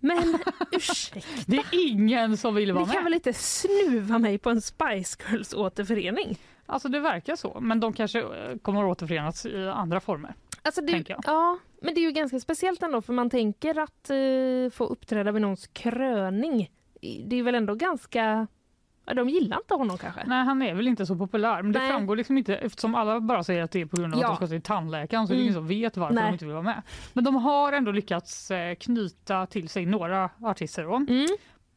Men 0.00 0.38
ursäkta, 0.72 1.20
Det 1.46 1.56
är 1.56 1.64
ingen 1.90 2.36
som 2.36 2.54
vill 2.54 2.72
vara 2.72 2.84
ni 2.84 2.90
kan 2.92 2.96
med. 2.96 3.04
väl 3.04 3.14
inte 3.14 3.32
snuva 3.32 4.18
mig 4.18 4.38
på 4.38 4.50
en 4.50 4.60
Spice 4.62 5.18
Girls 5.30 5.54
återförening? 5.54 6.38
Alltså 6.66 6.88
det 6.88 7.00
verkar 7.00 7.36
så, 7.36 7.58
men 7.60 7.80
de 7.80 7.92
kanske 7.92 8.20
eh, 8.20 8.56
kommer 8.62 8.80
att 8.84 8.90
återförenas 8.90 9.46
i 9.46 9.68
andra 9.68 10.00
former. 10.00 10.34
Alltså 10.62 10.80
det, 10.80 11.04
ja, 11.24 11.58
men 11.86 11.94
det 11.94 12.00
är 12.00 12.02
ju 12.02 12.12
ganska 12.12 12.40
speciellt 12.40 12.82
ändå 12.82 13.02
för 13.02 13.12
man 13.12 13.30
tänker 13.30 13.78
att 13.78 14.10
eh, 14.10 14.70
få 14.76 14.84
uppträda 14.84 15.32
vid 15.32 15.42
någons 15.42 15.66
kröning. 15.66 16.70
Det 17.26 17.36
är 17.36 17.42
väl 17.42 17.54
ändå 17.54 17.74
ganska... 17.74 18.46
Ja, 19.08 19.14
de 19.14 19.28
gillar 19.28 19.56
inte 19.56 19.74
honom 19.74 19.98
kanske. 19.98 20.20
Nej, 20.26 20.44
han 20.44 20.62
är 20.62 20.74
väl 20.74 20.88
inte 20.88 21.06
så 21.06 21.16
populär, 21.16 21.62
men 21.62 21.72
det 21.72 21.78
Nej. 21.78 21.90
framgår 21.90 22.16
liksom 22.16 22.38
inte 22.38 22.56
eftersom 22.56 22.94
alla 22.94 23.20
bara 23.20 23.44
säger 23.44 23.62
att 23.62 23.70
det 23.70 23.80
är 23.80 23.86
på 23.86 23.96
grund 23.96 24.14
av 24.14 24.20
Ja. 24.20 24.26
att 24.32 24.40
de 24.40 24.46
ska 24.46 24.54
till 24.54 24.62
tandläkaren 24.62 25.26
så 25.26 25.32
är 25.32 25.34
det 25.34 25.40
Mm. 25.42 25.44
ingen 25.44 25.54
som 25.54 25.68
vet 25.68 25.96
varför 25.96 26.14
Nej. 26.14 26.24
de 26.24 26.32
inte 26.32 26.44
vill 26.44 26.54
vara 26.54 26.62
med. 26.64 26.82
Men 27.12 27.24
de 27.24 27.34
har 27.34 27.72
ändå 27.72 27.92
lyckats 27.92 28.50
eh, 28.50 28.74
knyta 28.74 29.46
till 29.46 29.68
sig 29.68 29.86
några 29.86 30.30
artister. 30.42 30.84
Då. 30.84 30.94
Mm. 30.96 31.26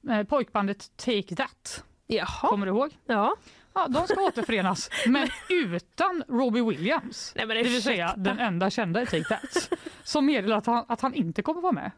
Eh, 0.10 0.24
pojkbandet 0.28 0.98
Take 0.98 1.36
That, 1.36 1.84
Jaha. 2.08 2.26
kommer 2.50 2.66
du 2.66 2.72
ihåg? 2.72 2.98
Ja. 3.06 3.36
Ja, 3.82 3.88
de 3.88 4.08
ska 4.08 4.22
återförenas, 4.22 4.90
men 5.08 5.28
utan 5.50 6.24
Robbie 6.28 6.62
Williams. 6.62 7.34
Nej, 7.36 7.46
men 7.48 7.58
Det 7.58 7.64
vill 7.64 7.84
säga 7.84 8.14
den 8.18 8.40
enda 8.40 8.70
kända 8.70 9.02
i 9.02 9.06
Take 9.06 9.24
That. 9.24 9.70
Som 10.04 10.26
meddelar 10.26 10.58
att 10.58 10.66
han, 10.66 10.86
att 10.88 11.02
han 11.02 11.14
inte 11.14 11.42
kommer 11.42 11.62
vara 11.62 11.72
med. 11.72 11.92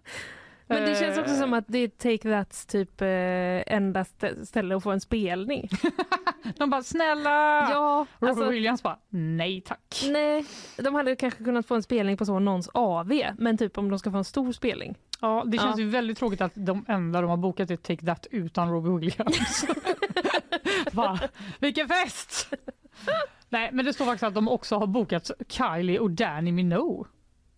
Men 0.67 0.85
det 0.85 0.99
känns 0.99 1.17
också 1.17 1.33
Eh, 1.33 1.39
som 1.39 1.53
att 1.53 1.63
det 1.67 1.77
är 1.77 1.87
Take 1.87 2.29
That's 2.29 2.69
typ 2.71 3.01
eh, 3.01 3.75
enda 3.75 4.03
stä- 4.03 4.45
ställe 4.45 4.75
att 4.75 4.83
få 4.83 4.91
en 4.91 5.01
spelning. 5.01 5.69
De 6.57 6.69
bara 6.69 6.83
snälla! 6.83 7.29
Ja, 7.71 8.05
Robbie 8.19 8.29
alltså, 8.29 8.49
Williams 8.49 8.83
bara 8.83 8.97
nej 9.09 9.61
tack. 9.61 10.03
nej. 10.11 10.45
De 10.77 10.95
hade 10.95 11.15
kanske 11.15 11.43
kunnat 11.43 11.65
få 11.67 11.75
en 11.75 11.83
spelning 11.83 12.17
på 12.17 12.25
så 12.25 12.39
någons 12.39 12.69
AV, 12.73 13.11
men 13.37 13.57
typ 13.57 13.77
om 13.77 13.89
de 13.89 13.99
ska 13.99 14.11
få 14.11 14.17
en 14.17 14.23
stor 14.23 14.51
spelning. 14.51 14.95
Ja, 15.21 15.43
det 15.47 15.57
känns 15.57 15.77
Ja. 15.77 15.83
ju 15.83 15.89
väldigt 15.89 16.17
tråkigt 16.17 16.41
att 16.41 16.51
de 16.55 16.85
enda 16.87 17.21
de 17.21 17.29
har 17.29 17.37
bokat 17.37 17.71
är 17.71 17.75
Take 17.75 18.05
That 18.05 18.27
utan 18.31 18.69
Robbie 18.71 18.89
Williams. 18.89 19.65
Va? 20.91 21.19
Vilken 21.59 21.87
fest! 21.87 22.53
Nej, 23.49 23.69
men 23.73 23.85
det 23.85 23.93
står 23.93 24.05
faktiskt 24.05 24.23
att 24.23 24.33
de 24.33 24.47
också 24.47 24.77
har 24.77 24.87
bokat 24.87 25.31
Kylie 25.47 25.99
och 25.99 26.11
Danny 26.11 26.51
Minogue. 26.51 27.05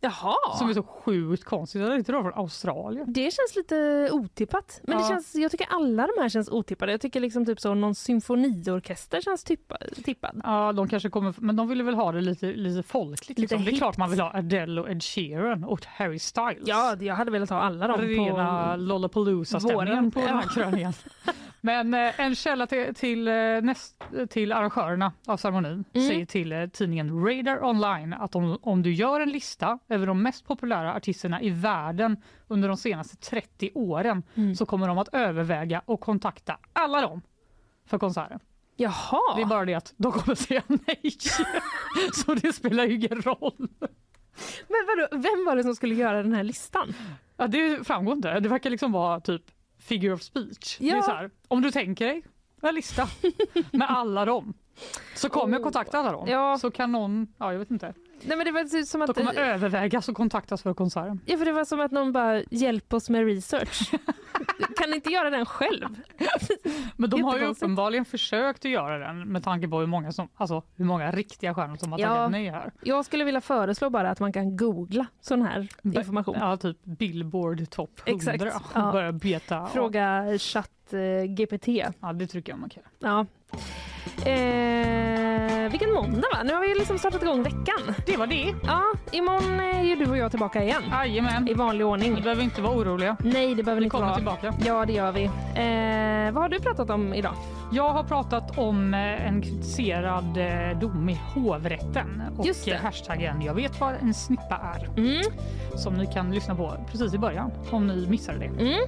Jaha. 0.03 0.57
Som 0.57 0.69
är 0.69 0.73
så 0.73 0.83
sjukt 0.83 1.43
konstigt. 1.43 1.81
Det 1.81 1.87
är 1.93 1.95
inte 1.97 2.11
då 2.11 2.21
från 2.21 2.33
Australien. 2.33 3.05
Det 3.13 3.21
känns 3.33 3.55
lite 3.55 4.09
otippat. 4.11 4.79
Men 4.83 4.97
det 4.97 5.03
Ja. 5.03 5.09
känns, 5.09 5.35
jag 5.35 5.51
tycker 5.51 5.67
alla 5.69 6.07
de 6.15 6.21
här 6.21 6.29
känns 6.29 6.49
otippade. 6.49 6.91
Jag 6.91 7.01
tycker 7.01 7.19
liksom 7.19 7.45
typ 7.45 7.59
så 7.59 7.73
någon 7.73 7.95
symfoniorkester 7.95 9.21
känns 9.21 9.43
tippa, 9.43 9.77
tippad. 10.03 10.41
Ja, 10.43 10.71
de 10.73 10.87
kanske 10.87 11.09
kommer, 11.09 11.33
men 11.37 11.55
de 11.55 11.67
ville 11.67 11.83
väl 11.83 11.95
ha 11.95 12.11
det 12.11 12.21
lite, 12.21 12.45
lite 12.53 12.83
folkligt. 12.83 13.29
Lite 13.29 13.41
Liksom. 13.41 13.65
Det 13.65 13.71
är 13.71 13.77
klart 13.77 13.97
man 13.97 14.09
vill 14.09 14.19
ha 14.19 14.33
Adele 14.37 14.81
och 14.81 14.89
Ed 14.89 15.03
Sheeran 15.03 15.63
och 15.63 15.85
Harry 15.85 16.19
Styles. 16.19 16.63
Ja, 16.65 16.95
jag 16.99 17.15
hade 17.15 17.31
velat 17.31 17.49
ha 17.49 17.59
alla 17.59 17.87
dem 17.87 18.01
Rena 18.01 18.71
på 18.71 18.77
Lollapalooza-stämningen 18.81 20.11
på 20.11 20.19
den 20.19 20.29
här 20.29 20.47
kröningen. 20.53 20.93
Men 21.65 21.93
eh, 21.93 22.19
en 22.19 22.35
källa 22.35 22.67
till, 22.67 22.95
till, 22.95 23.27
eh, 23.27 23.33
näst, 23.61 24.03
till 24.29 24.51
arrangörerna 24.51 25.11
av 25.27 25.37
ceremonin 25.37 25.83
Mm. 25.93 26.07
säger 26.07 26.25
till 26.25 26.51
eh, 26.51 26.65
tidningen 26.67 27.25
Radar 27.27 27.63
Online 27.63 28.13
att 28.13 28.35
om, 28.35 28.57
om 28.61 28.81
du 28.83 28.93
gör 28.93 29.19
en 29.21 29.29
lista 29.29 29.79
över 29.93 30.07
de 30.07 30.23
mest 30.23 30.45
populära 30.45 30.93
artisterna 30.95 31.41
i 31.41 31.49
världen 31.49 32.17
under 32.47 32.67
de 32.67 32.77
senaste 32.77 33.15
30 33.17 33.71
åren 33.75 34.23
Mm. 34.35 34.55
så 34.55 34.65
kommer 34.65 34.87
de 34.87 34.97
att 34.97 35.09
överväga 35.13 35.81
och 35.85 35.99
kontakta 36.01 36.57
alla 36.73 37.01
dem 37.01 37.21
för 37.85 37.97
konserten. 37.97 38.39
Jaha. 38.75 39.35
Det 39.35 39.41
är 39.41 39.45
bara 39.45 39.65
det 39.65 39.73
att 39.73 39.93
de 39.97 40.11
kommer 40.11 40.35
säga 40.35 40.63
nej. 40.67 41.11
så 42.13 42.33
det 42.35 42.53
spelar 42.53 42.85
ju 42.85 42.95
ingen 42.95 43.21
roll. 43.21 43.67
Men 44.67 44.87
vadå, 44.87 45.07
vem 45.11 45.45
var 45.45 45.55
det 45.55 45.63
som 45.63 45.75
skulle 45.75 45.95
göra 45.95 46.23
den 46.23 46.33
här 46.33 46.43
listan? 46.43 46.93
Ja, 47.37 47.47
det 47.47 47.87
framgår 47.87 48.15
inte. 48.15 48.39
Det 48.39 48.49
verkar 48.49 48.69
liksom 48.69 48.91
vara 48.91 49.19
typ 49.19 49.41
figure 49.79 50.13
of 50.13 50.21
speech. 50.21 50.77
Det 50.79 50.89
är 50.89 50.95
Ja. 50.95 51.01
så 51.01 51.11
här, 51.11 51.29
om 51.47 51.61
du 51.61 51.71
tänker 51.71 52.05
dig 52.07 52.23
en 52.61 52.75
lista 52.75 53.07
med 53.71 53.89
alla 53.91 54.25
dem 54.25 54.53
så 55.15 55.29
kommer 55.29 55.53
jag 55.53 55.63
kontakta 55.63 55.99
alla 55.99 56.11
dem. 56.11 56.27
Ja. 56.27 56.57
Så 56.57 56.71
kan 56.71 56.91
någon, 56.91 57.27
ja 57.37 57.51
jag 57.51 57.59
vet 57.59 57.71
inte, 57.71 57.93
Nej, 58.25 58.37
men 58.37 58.45
det 58.45 58.51
var 58.51 58.63
typ 58.63 58.87
som 58.87 58.99
de 58.99 59.09
att, 59.09 59.17
kommer 59.17 59.33
övervägas 59.33 60.09
och 60.09 60.15
kontaktas 60.15 60.63
för 60.63 60.73
konserten. 60.73 61.19
ja, 61.25 61.37
för 61.37 61.45
det 61.45 61.51
var 61.51 61.65
som 61.65 61.79
att 61.79 61.91
någon 61.91 62.11
bara 62.11 62.41
hjälp 62.51 62.93
oss 62.93 63.09
med 63.09 63.25
research. 63.25 63.91
kan 64.77 64.89
ni 64.89 64.95
inte 64.95 65.09
göra 65.09 65.29
den 65.29 65.45
själv? 65.45 65.85
Men 66.97 67.09
de 67.09 67.23
har 67.23 67.37
ju 67.39 67.45
uppenbarligen 67.45 68.05
försökt 68.05 68.65
att 68.65 68.71
göra 68.71 68.97
den 69.07 69.27
med 69.31 69.43
tanke 69.43 69.67
på 69.67 69.79
hur 69.79 69.87
många, 69.87 70.11
som, 70.11 70.29
alltså, 70.35 70.63
hur 70.75 70.85
många 70.85 71.11
riktiga 71.11 71.53
stjärnor 71.53 71.75
som 71.75 71.91
har 71.91 71.99
Ja. 71.99 72.07
tackat 72.07 72.31
nej 72.31 72.49
här. 72.49 72.71
Jag 72.83 73.05
skulle 73.05 73.23
vilja 73.23 73.41
föreslå 73.41 73.89
bara 73.89 74.09
att 74.09 74.19
man 74.19 74.33
kan 74.33 74.57
googla 74.57 75.05
sån 75.21 75.41
här 75.41 75.67
information. 75.83 76.35
Ja, 76.39 76.57
typ 76.57 76.77
Billboard 76.83 77.69
topp 77.69 78.01
100 78.05 78.33
Exakt, 78.33 78.65
ja. 78.73 79.11
beta. 79.11 79.67
Fråga 79.67 80.37
chatt 80.39 80.93
eh, 80.93 81.25
GPT. 81.27 81.67
Ja, 82.01 82.13
det 82.13 82.27
tycker 82.27 82.51
jag 82.51 82.59
man 82.59 82.69
kan. 82.69 82.83
Ja. 82.99 83.25
Eh, 84.25 85.69
vilken 85.71 85.93
måndag 85.93 86.27
va? 86.33 86.43
Nu 86.43 86.53
har 86.53 86.61
vi 86.61 86.75
liksom 86.79 86.97
startat 86.99 87.23
igång 87.23 87.43
veckan. 87.43 87.95
Det 88.05 88.17
var 88.17 88.27
det. 88.27 88.53
Ja, 88.63 88.83
imorgon 89.11 89.59
är 89.59 89.83
ju 89.83 89.95
du 89.95 90.09
och 90.11 90.17
jag 90.17 90.31
tillbaka 90.31 90.63
igen. 90.63 90.83
Jajamän. 90.91 91.47
I 91.47 91.53
vanlig 91.53 91.87
ordning. 91.87 92.13
Ni 92.13 92.21
behöver 92.21 92.43
inte 92.43 92.61
vara 92.61 92.73
oroliga. 92.77 93.17
Nej, 93.19 93.55
det 93.55 93.63
behöver 93.63 93.81
ni 93.81 93.85
inte 93.85 93.91
kommer 93.95 94.07
vara. 94.07 94.15
tillbaka. 94.15 94.53
Ja, 94.65 94.85
det 94.85 94.93
gör 94.93 95.11
vi. 95.11 95.23
Eh, 95.23 96.33
vad 96.33 96.43
har 96.43 96.49
du 96.49 96.59
pratat 96.59 96.89
om 96.89 97.13
idag? 97.13 97.33
Jag 97.71 97.89
har 97.89 98.03
pratat 98.03 98.57
om 98.57 98.93
eh, 98.93 99.27
en 99.27 99.41
kritiserad 99.41 100.37
eh, 100.37 100.79
dom 100.79 101.09
i 101.09 101.19
hovrätten 101.35 102.21
och 102.37 102.45
Just 102.45 102.65
det. 102.65 102.71
eh, 102.71 102.81
hashtaggen 102.81 103.41
jag 103.41 103.53
vet 103.53 103.79
vad 103.79 103.93
en 104.01 104.13
snippa 104.13 104.59
är. 104.75 104.85
Mm. 104.99 105.21
Som 105.75 105.93
ni 105.93 106.05
kan 106.05 106.31
lyssna 106.31 106.55
på 106.55 106.73
precis 106.91 107.13
i 107.13 107.17
början 107.17 107.51
om 107.71 107.87
ni 107.87 108.07
missade 108.09 108.39
det. 108.39 108.45
Mm. 108.45 108.79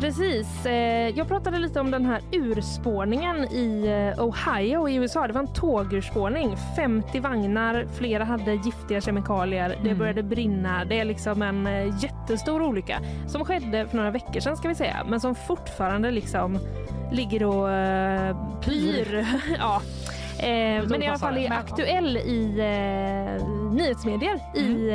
Precis. 0.00 0.66
Eh, 0.66 1.08
jag 1.08 1.28
pratade 1.28 1.58
lite 1.58 1.80
om 1.80 1.90
den 1.90 2.06
här 2.06 2.20
urspårningen 2.32 3.36
i 3.44 3.86
eh, 4.16 4.24
Ohio 4.24 4.88
i 4.88 4.94
USA. 4.94 5.26
Det 5.26 5.32
var 5.32 5.40
en 5.40 5.52
tågurspårning. 5.52 6.56
50 6.76 7.20
vagnar, 7.20 7.86
flera 7.98 8.24
hade 8.24 8.52
giftiga 8.54 9.00
kemikalier. 9.00 9.68
Det 9.68 9.88
Mm. 9.88 9.98
började 9.98 10.22
brinna. 10.22 10.84
Det 10.84 11.00
är 11.00 11.04
liksom 11.04 11.42
en 11.42 11.66
eh, 11.66 11.86
jättestor 12.04 12.62
olycka 12.62 13.00
som 13.26 13.44
skedde 13.44 13.86
för 13.88 13.96
några 13.96 14.10
veckor 14.10 14.40
sedan 14.40 14.56
ska 14.56 14.68
vi 14.68 14.74
säga, 14.74 14.96
men 15.08 15.20
som 15.20 15.34
fortfarande 15.34 16.10
liksom 16.10 16.58
ligger 17.12 17.44
och 17.44 17.68
pyr. 18.64 19.26
ja. 19.58 19.82
Men 20.88 21.02
i 21.02 21.08
alla 21.08 21.18
fall 21.18 21.38
är 21.38 21.52
aktuell 21.52 22.16
i 22.16 22.56
nyhetsmedier 23.72 24.40
i 24.56 24.88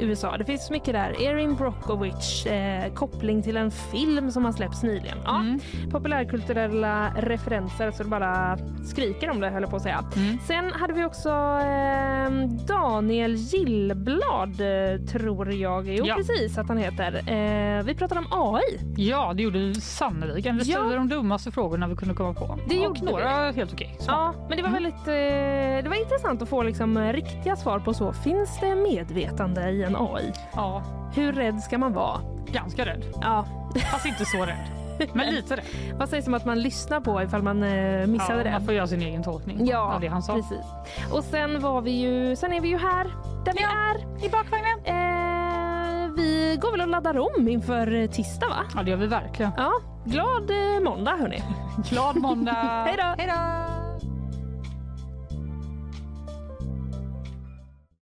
eh, 0.00 0.02
USA. 0.08 0.36
Det 0.36 0.44
finns 0.44 0.70
mycket 0.70 0.94
där. 0.94 1.22
Erin 1.22 1.54
Brockovich, 1.54 2.46
eh, 2.46 2.92
koppling 2.94 3.42
till 3.42 3.56
en 3.56 3.70
film 3.70 4.30
som 4.30 4.44
har 4.44 4.52
släppts 4.52 4.82
nyligen. 4.82 5.18
Ja, 5.24 5.34
Mm. 5.40 5.60
Populärkulturella 5.90 7.10
referenser 7.18 7.90
så 7.90 8.02
det 8.02 8.08
bara 8.08 8.58
skriker 8.86 9.30
om 9.30 9.40
det 9.40 9.48
höll 9.50 9.62
jag 9.62 9.70
på 9.70 9.76
att 9.76 9.82
säga. 9.82 10.04
Mm. 10.16 10.38
Sen 10.46 10.72
hade 10.72 10.92
vi 10.92 11.04
också 11.04 11.28
eh, 11.28 12.30
Daniel 12.66 13.34
Gillblad 13.34 14.60
eh, 14.60 15.00
tror 15.06 15.52
jag. 15.54 15.88
Jo 15.88 16.04
Ja. 16.06 16.14
precis 16.16 16.58
att 16.58 16.68
han 16.68 16.78
heter. 16.78 17.14
Eh, 17.16 17.82
vi 17.84 17.94
pratade 17.94 18.20
om 18.20 18.26
AI. 18.54 18.78
Ja, 18.96 19.32
det 19.34 19.42
gjorde 19.42 19.58
vi 19.58 19.74
sannoliken. 19.74 20.58
Vi 20.58 20.70
Ja. 20.70 20.78
ställde 20.78 20.96
de 20.96 21.08
dummaste 21.08 21.50
frågorna 21.50 21.88
vi 21.88 21.96
kunde 21.96 22.14
komma 22.14 22.34
på. 22.34 22.58
Det 22.68 22.74
gjorde 22.74 23.04
några 23.04 23.50
helt 23.50 23.72
okej. 23.72 23.96
svar. 24.00 24.14
Ja, 24.14 24.34
men 24.48 24.56
det 24.56 24.62
var 24.62 24.70
väldigt 24.70 24.94
eh, 25.08 25.82
det 25.84 25.88
var 25.88 26.00
intressant 26.00 26.42
att 26.42 26.48
få 26.48 26.62
liksom, 26.62 27.12
riktiga 27.12 27.56
svar 27.56 27.78
på 27.78 27.94
så. 27.94 28.12
Finns 28.22 28.60
det 28.60 28.74
medvetande 28.74 29.70
i 29.70 29.82
en 29.82 29.96
AI? 29.96 30.32
Ja, 30.54 30.82
Hur 31.14 31.32
rädd 31.32 31.60
ska 31.60 31.78
man 31.78 31.92
vara? 31.92 32.20
ganska 32.52 32.86
rädd. 32.86 33.02
Ja. 33.22 33.44
Fast 33.92 34.06
inte 34.06 34.24
så 34.24 34.44
rädd. 34.44 34.66
Men 35.12 35.34
lite 35.34 35.56
rädd. 35.56 35.64
Vad 35.98 36.08
sägs 36.08 36.26
om 36.26 36.34
att 36.34 36.44
man 36.44 36.60
lyssnar 36.60 37.00
på 37.00 37.22
ifall 37.22 37.42
man 37.42 37.62
eh, 37.62 38.06
missade 38.06 38.38
Ja, 38.38 38.44
det? 38.44 38.50
man 38.50 38.64
får 38.64 38.74
göra 38.74 38.86
sin 38.86 39.02
egen 39.02 39.22
tolkning 39.22 39.66
Ja, 39.66 39.94
av 39.94 40.00
det 40.00 40.08
han 40.08 40.22
sa. 40.22 40.34
precis. 40.34 40.64
Och 41.12 41.24
sen 41.24 41.60
var 41.60 41.80
vi 41.80 41.90
ju, 41.90 42.36
sen 42.36 42.52
är 42.52 42.60
vi 42.60 42.68
ju 42.68 42.78
här 42.78 43.04
där 43.44 43.52
vi 43.52 43.62
är. 43.62 44.24
I 44.26 44.28
bakvagnen. 44.30 44.78
Eh, 44.84 46.10
vi 46.16 46.58
går 46.62 46.70
väl 46.72 46.80
och 46.80 46.88
laddar 46.88 47.18
om 47.18 47.48
inför 47.48 47.94
eh, 47.94 48.10
tisdag 48.10 48.48
va? 48.48 48.64
Ja, 48.76 48.82
det 48.82 48.90
gör 48.90 48.96
vi 48.98 49.06
verkligen. 49.06 49.52
Ja, 49.56 49.72
glad 50.04 50.50
eh, 50.50 50.80
måndag 50.84 51.16
hörni. 51.16 51.42
Glad 51.90 52.16
måndag! 52.16 52.52
Hej 52.86 52.94
då! 52.98 53.14
Hej 53.18 53.26
då! 53.26 53.83